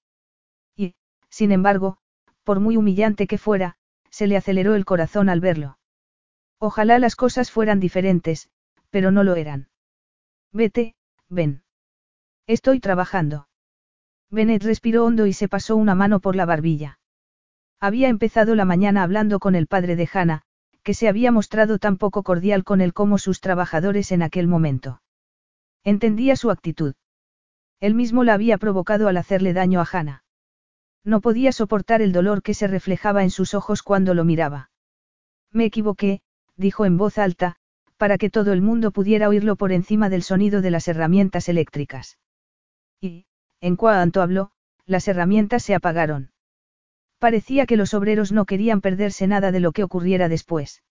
[1.33, 1.97] Sin embargo,
[2.45, 3.77] por muy humillante que fuera,
[4.11, 5.79] se le aceleró el corazón al verlo.
[6.59, 8.51] Ojalá las cosas fueran diferentes,
[8.91, 9.71] pero no lo eran.
[10.53, 10.95] Vete,
[11.31, 11.63] ven.
[12.47, 13.49] Estoy trabajando.
[14.31, 16.99] Bennett respiró hondo y se pasó una mano por la barbilla.
[17.81, 20.43] Había empezado la mañana hablando con el padre de Hannah,
[20.83, 25.01] que se había mostrado tan poco cordial con él como sus trabajadores en aquel momento.
[25.83, 26.95] Entendía su actitud.
[27.81, 30.22] Él mismo la había provocado al hacerle daño a Hannah.
[31.05, 34.71] No podía soportar el dolor que se reflejaba en sus ojos cuando lo miraba.
[35.51, 36.23] Me equivoqué,
[36.57, 37.57] dijo en voz alta,
[37.97, 42.19] para que todo el mundo pudiera oírlo por encima del sonido de las herramientas eléctricas.
[43.01, 43.27] Y,
[43.61, 44.53] en cuanto habló,
[44.87, 46.33] las herramientas se apagaron.
[47.19, 50.83] Parecía que los obreros no querían perderse nada de lo que ocurriera después.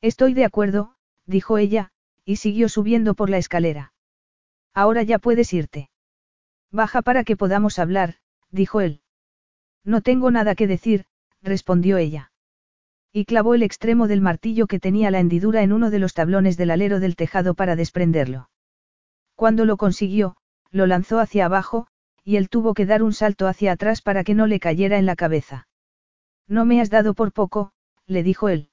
[0.00, 0.94] Estoy de acuerdo,
[1.26, 1.90] dijo ella,
[2.24, 3.92] y siguió subiendo por la escalera.
[4.74, 5.90] Ahora ya puedes irte.
[6.70, 8.16] Baja para que podamos hablar,
[8.50, 9.00] dijo él.
[9.88, 11.06] No tengo nada que decir,
[11.40, 12.30] respondió ella.
[13.10, 16.58] Y clavó el extremo del martillo que tenía la hendidura en uno de los tablones
[16.58, 18.50] del alero del tejado para desprenderlo.
[19.34, 20.36] Cuando lo consiguió,
[20.70, 21.86] lo lanzó hacia abajo,
[22.22, 25.06] y él tuvo que dar un salto hacia atrás para que no le cayera en
[25.06, 25.68] la cabeza.
[26.46, 27.72] No me has dado por poco,
[28.06, 28.68] le dijo él.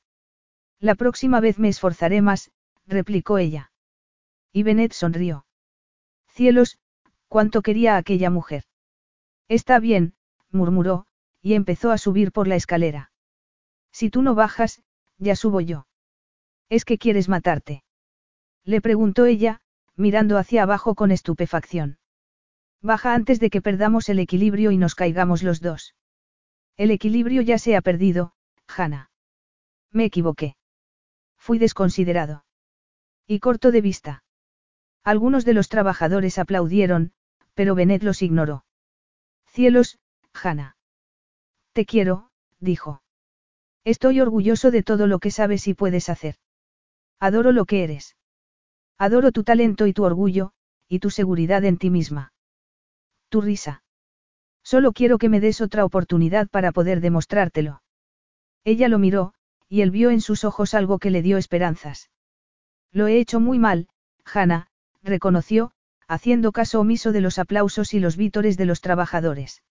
[0.81, 2.51] La próxima vez me esforzaré más,
[2.87, 3.71] replicó ella.
[4.51, 5.45] Y Bennett sonrió.
[6.27, 6.77] Cielos,
[7.29, 8.65] cuánto quería aquella mujer.
[9.47, 10.13] Está bien,
[10.55, 11.05] murmuró,
[11.41, 13.11] y empezó a subir por la escalera.
[13.91, 14.81] Si tú no bajas,
[15.17, 15.87] ya subo yo.
[16.69, 17.83] ¿Es que quieres matarte?
[18.63, 19.61] Le preguntó ella,
[19.95, 21.99] mirando hacia abajo con estupefacción.
[22.81, 25.95] Baja antes de que perdamos el equilibrio y nos caigamos los dos.
[26.77, 28.33] El equilibrio ya se ha perdido,
[28.67, 29.11] Hannah.
[29.91, 30.55] Me equivoqué.
[31.37, 32.43] Fui desconsiderado.
[33.27, 34.23] Y corto de vista.
[35.03, 37.13] Algunos de los trabajadores aplaudieron,
[37.53, 38.65] pero Bennett los ignoró.
[39.45, 39.99] Cielos,
[40.41, 40.75] Hannah.
[41.73, 43.01] Te quiero, dijo.
[43.83, 46.35] Estoy orgulloso de todo lo que sabes y puedes hacer.
[47.19, 48.15] Adoro lo que eres.
[48.97, 50.51] Adoro tu talento y tu orgullo,
[50.87, 52.33] y tu seguridad en ti misma.
[53.29, 53.83] Tu risa.
[54.63, 57.83] Solo quiero que me des otra oportunidad para poder demostrártelo.
[58.63, 59.33] Ella lo miró,
[59.69, 62.09] y él vio en sus ojos algo que le dio esperanzas.
[62.91, 63.89] Lo he hecho muy mal,
[64.23, 64.67] Hannah,
[65.03, 65.71] reconoció,
[66.07, 69.61] haciendo caso omiso de los aplausos y los vítores de los trabajadores.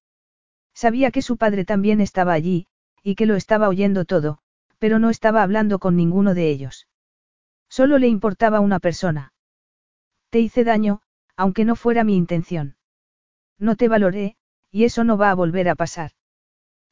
[0.74, 2.66] Sabía que su padre también estaba allí,
[3.02, 4.38] y que lo estaba oyendo todo,
[4.78, 6.88] pero no estaba hablando con ninguno de ellos.
[7.68, 9.32] Solo le importaba una persona.
[10.30, 11.00] Te hice daño,
[11.36, 12.76] aunque no fuera mi intención.
[13.58, 14.36] No te valoré,
[14.70, 16.12] y eso no va a volver a pasar.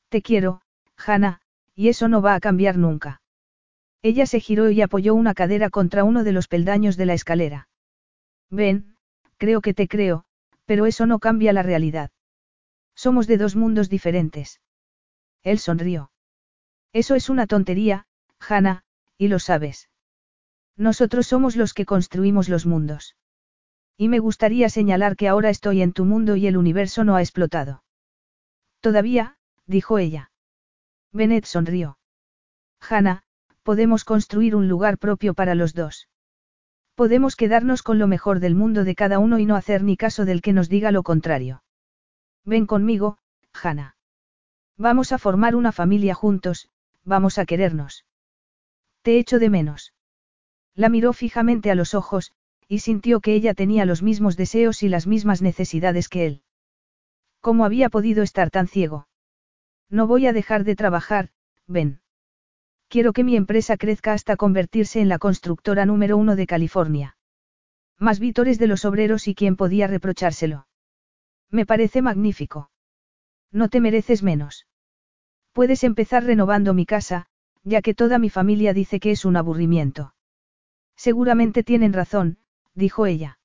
[0.09, 0.63] Te quiero,
[0.97, 1.41] Hannah,
[1.75, 3.21] y eso no va a cambiar nunca.
[4.03, 7.69] Ella se giró y apoyó una cadera contra uno de los peldaños de la escalera.
[8.51, 8.97] Ven,
[9.39, 10.25] creo que te creo,
[10.67, 12.11] pero eso no cambia la realidad.
[12.95, 14.61] Somos de dos mundos diferentes.
[15.43, 16.11] Él sonrió.
[16.93, 18.07] Eso es una tontería,
[18.39, 18.85] Hannah,
[19.19, 19.89] y lo sabes.
[20.77, 23.17] Nosotros somos los que construimos los mundos.
[23.97, 27.23] Y me gustaría señalar que ahora estoy en tu mundo y el universo no ha
[27.23, 27.85] explotado.
[28.81, 30.31] Todavía, dijo ella.
[31.13, 31.99] Bennett sonrió.
[32.81, 33.23] Hannah,
[33.63, 36.09] podemos construir un lugar propio para los dos.
[36.95, 40.25] Podemos quedarnos con lo mejor del mundo de cada uno y no hacer ni caso
[40.25, 41.63] del que nos diga lo contrario.
[42.45, 43.19] Ven conmigo,
[43.53, 43.97] Hannah.
[44.77, 46.69] Vamos a formar una familia juntos,
[47.05, 48.05] vamos a querernos.
[49.03, 49.95] Te echo de menos.
[50.75, 52.33] La miró fijamente a los ojos,
[52.67, 56.43] y sintió que ella tenía los mismos deseos y las mismas necesidades que él.
[57.41, 59.09] ¿Cómo había podido estar tan ciego?
[59.91, 61.31] No voy a dejar de trabajar,
[61.67, 62.01] ven.
[62.89, 67.17] Quiero que mi empresa crezca hasta convertirse en la constructora número uno de California.
[67.99, 70.67] Más vítores de los obreros y quién podía reprochárselo.
[71.53, 72.71] Me parece magnífico.
[73.53, 74.67] No te mereces menos.
[75.53, 77.27] Puedes empezar renovando mi casa,
[77.63, 80.15] ya que toda mi familia dice que es un aburrimiento.
[80.97, 82.39] Seguramente tienen razón,
[82.75, 83.39] dijo ella.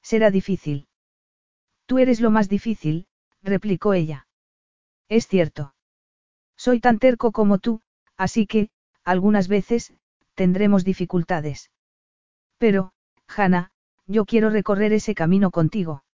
[0.00, 0.86] Será difícil.
[1.86, 3.08] Tú eres lo más difícil,
[3.42, 4.28] replicó ella.
[5.08, 5.74] Es cierto.
[6.56, 7.82] Soy tan terco como tú,
[8.16, 8.70] así que,
[9.02, 9.92] algunas veces,
[10.34, 11.72] tendremos dificultades.
[12.58, 12.92] Pero,
[13.26, 13.72] Hannah,
[14.06, 16.04] yo quiero recorrer ese camino contigo.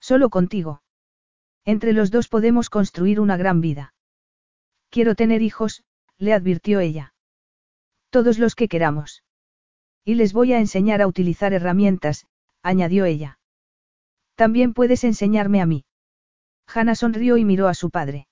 [0.00, 0.82] Solo contigo.
[1.64, 3.94] Entre los dos podemos construir una gran vida.
[4.90, 5.84] Quiero tener hijos,
[6.18, 7.14] le advirtió ella.
[8.10, 9.22] Todos los que queramos.
[10.04, 12.26] Y les voy a enseñar a utilizar herramientas,
[12.62, 13.38] añadió ella.
[14.34, 15.84] También puedes enseñarme a mí.
[16.66, 18.28] Hannah sonrió y miró a su padre.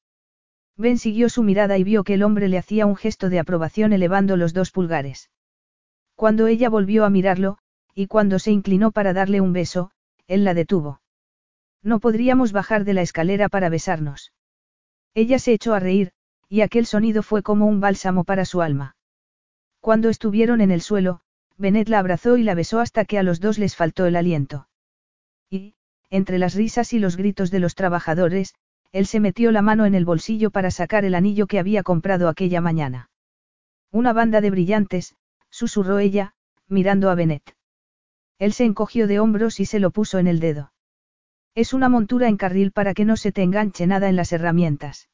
[0.76, 3.92] Ben siguió su mirada y vio que el hombre le hacía un gesto de aprobación
[3.92, 5.30] elevando los dos pulgares.
[6.14, 7.58] Cuando ella volvió a mirarlo,
[7.94, 9.90] y cuando se inclinó para darle un beso,
[10.26, 11.00] él la detuvo.
[11.86, 14.32] No podríamos bajar de la escalera para besarnos.
[15.15, 16.10] Ella se echó a reír,
[16.48, 18.97] y aquel sonido fue como un bálsamo para su alma.
[19.78, 21.20] Cuando estuvieron en el suelo,
[21.56, 24.68] Benet la abrazó y la besó hasta que a los dos les faltó el aliento.
[25.48, 25.76] Y,
[26.10, 28.56] entre las risas y los gritos de los trabajadores,
[28.90, 32.28] él se metió la mano en el bolsillo para sacar el anillo que había comprado
[32.28, 33.10] aquella mañana.
[33.92, 35.15] Una banda de brillantes,
[35.50, 36.34] susurró ella,
[36.66, 37.55] mirando a Benet.
[38.40, 40.73] Él se encogió de hombros y se lo puso en el dedo.
[41.57, 45.09] Es una montura en carril para que no se te enganche nada en las herramientas.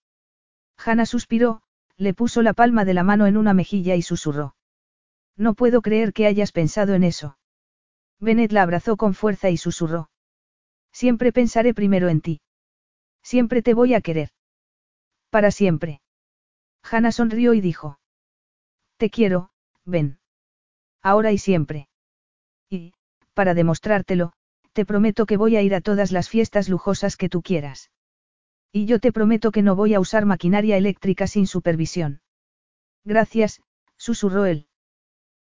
[0.77, 1.63] Hannah suspiró,
[1.97, 4.57] le puso la palma de la mano en una mejilla y susurró.
[5.37, 7.39] No puedo creer que hayas pensado en eso.
[8.19, 10.11] Bennett la abrazó con fuerza y susurró.
[10.91, 12.41] Siempre pensaré primero en ti.
[13.23, 14.31] Siempre te voy a querer.
[15.31, 16.03] Para siempre.
[16.83, 18.01] Hannah sonrió y dijo.
[18.97, 19.51] Te quiero,
[19.85, 20.19] ven.
[21.03, 21.89] Ahora y siempre.
[22.69, 22.95] Y,
[23.33, 24.33] para demostrártelo,
[24.73, 27.91] te prometo que voy a ir a todas las fiestas lujosas que tú quieras.
[28.73, 32.23] Y yo te prometo que no voy a usar maquinaria eléctrica sin supervisión.
[33.05, 33.61] Gracias,
[33.97, 34.67] susurró él.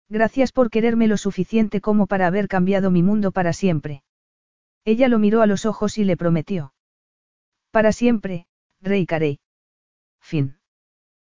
[0.09, 4.02] Gracias por quererme lo suficiente como para haber cambiado mi mundo para siempre.
[4.84, 6.75] Ella lo miró a los ojos y le prometió.
[7.70, 8.47] Para siempre,
[8.81, 9.39] Rey Carey.
[10.20, 10.59] Fin.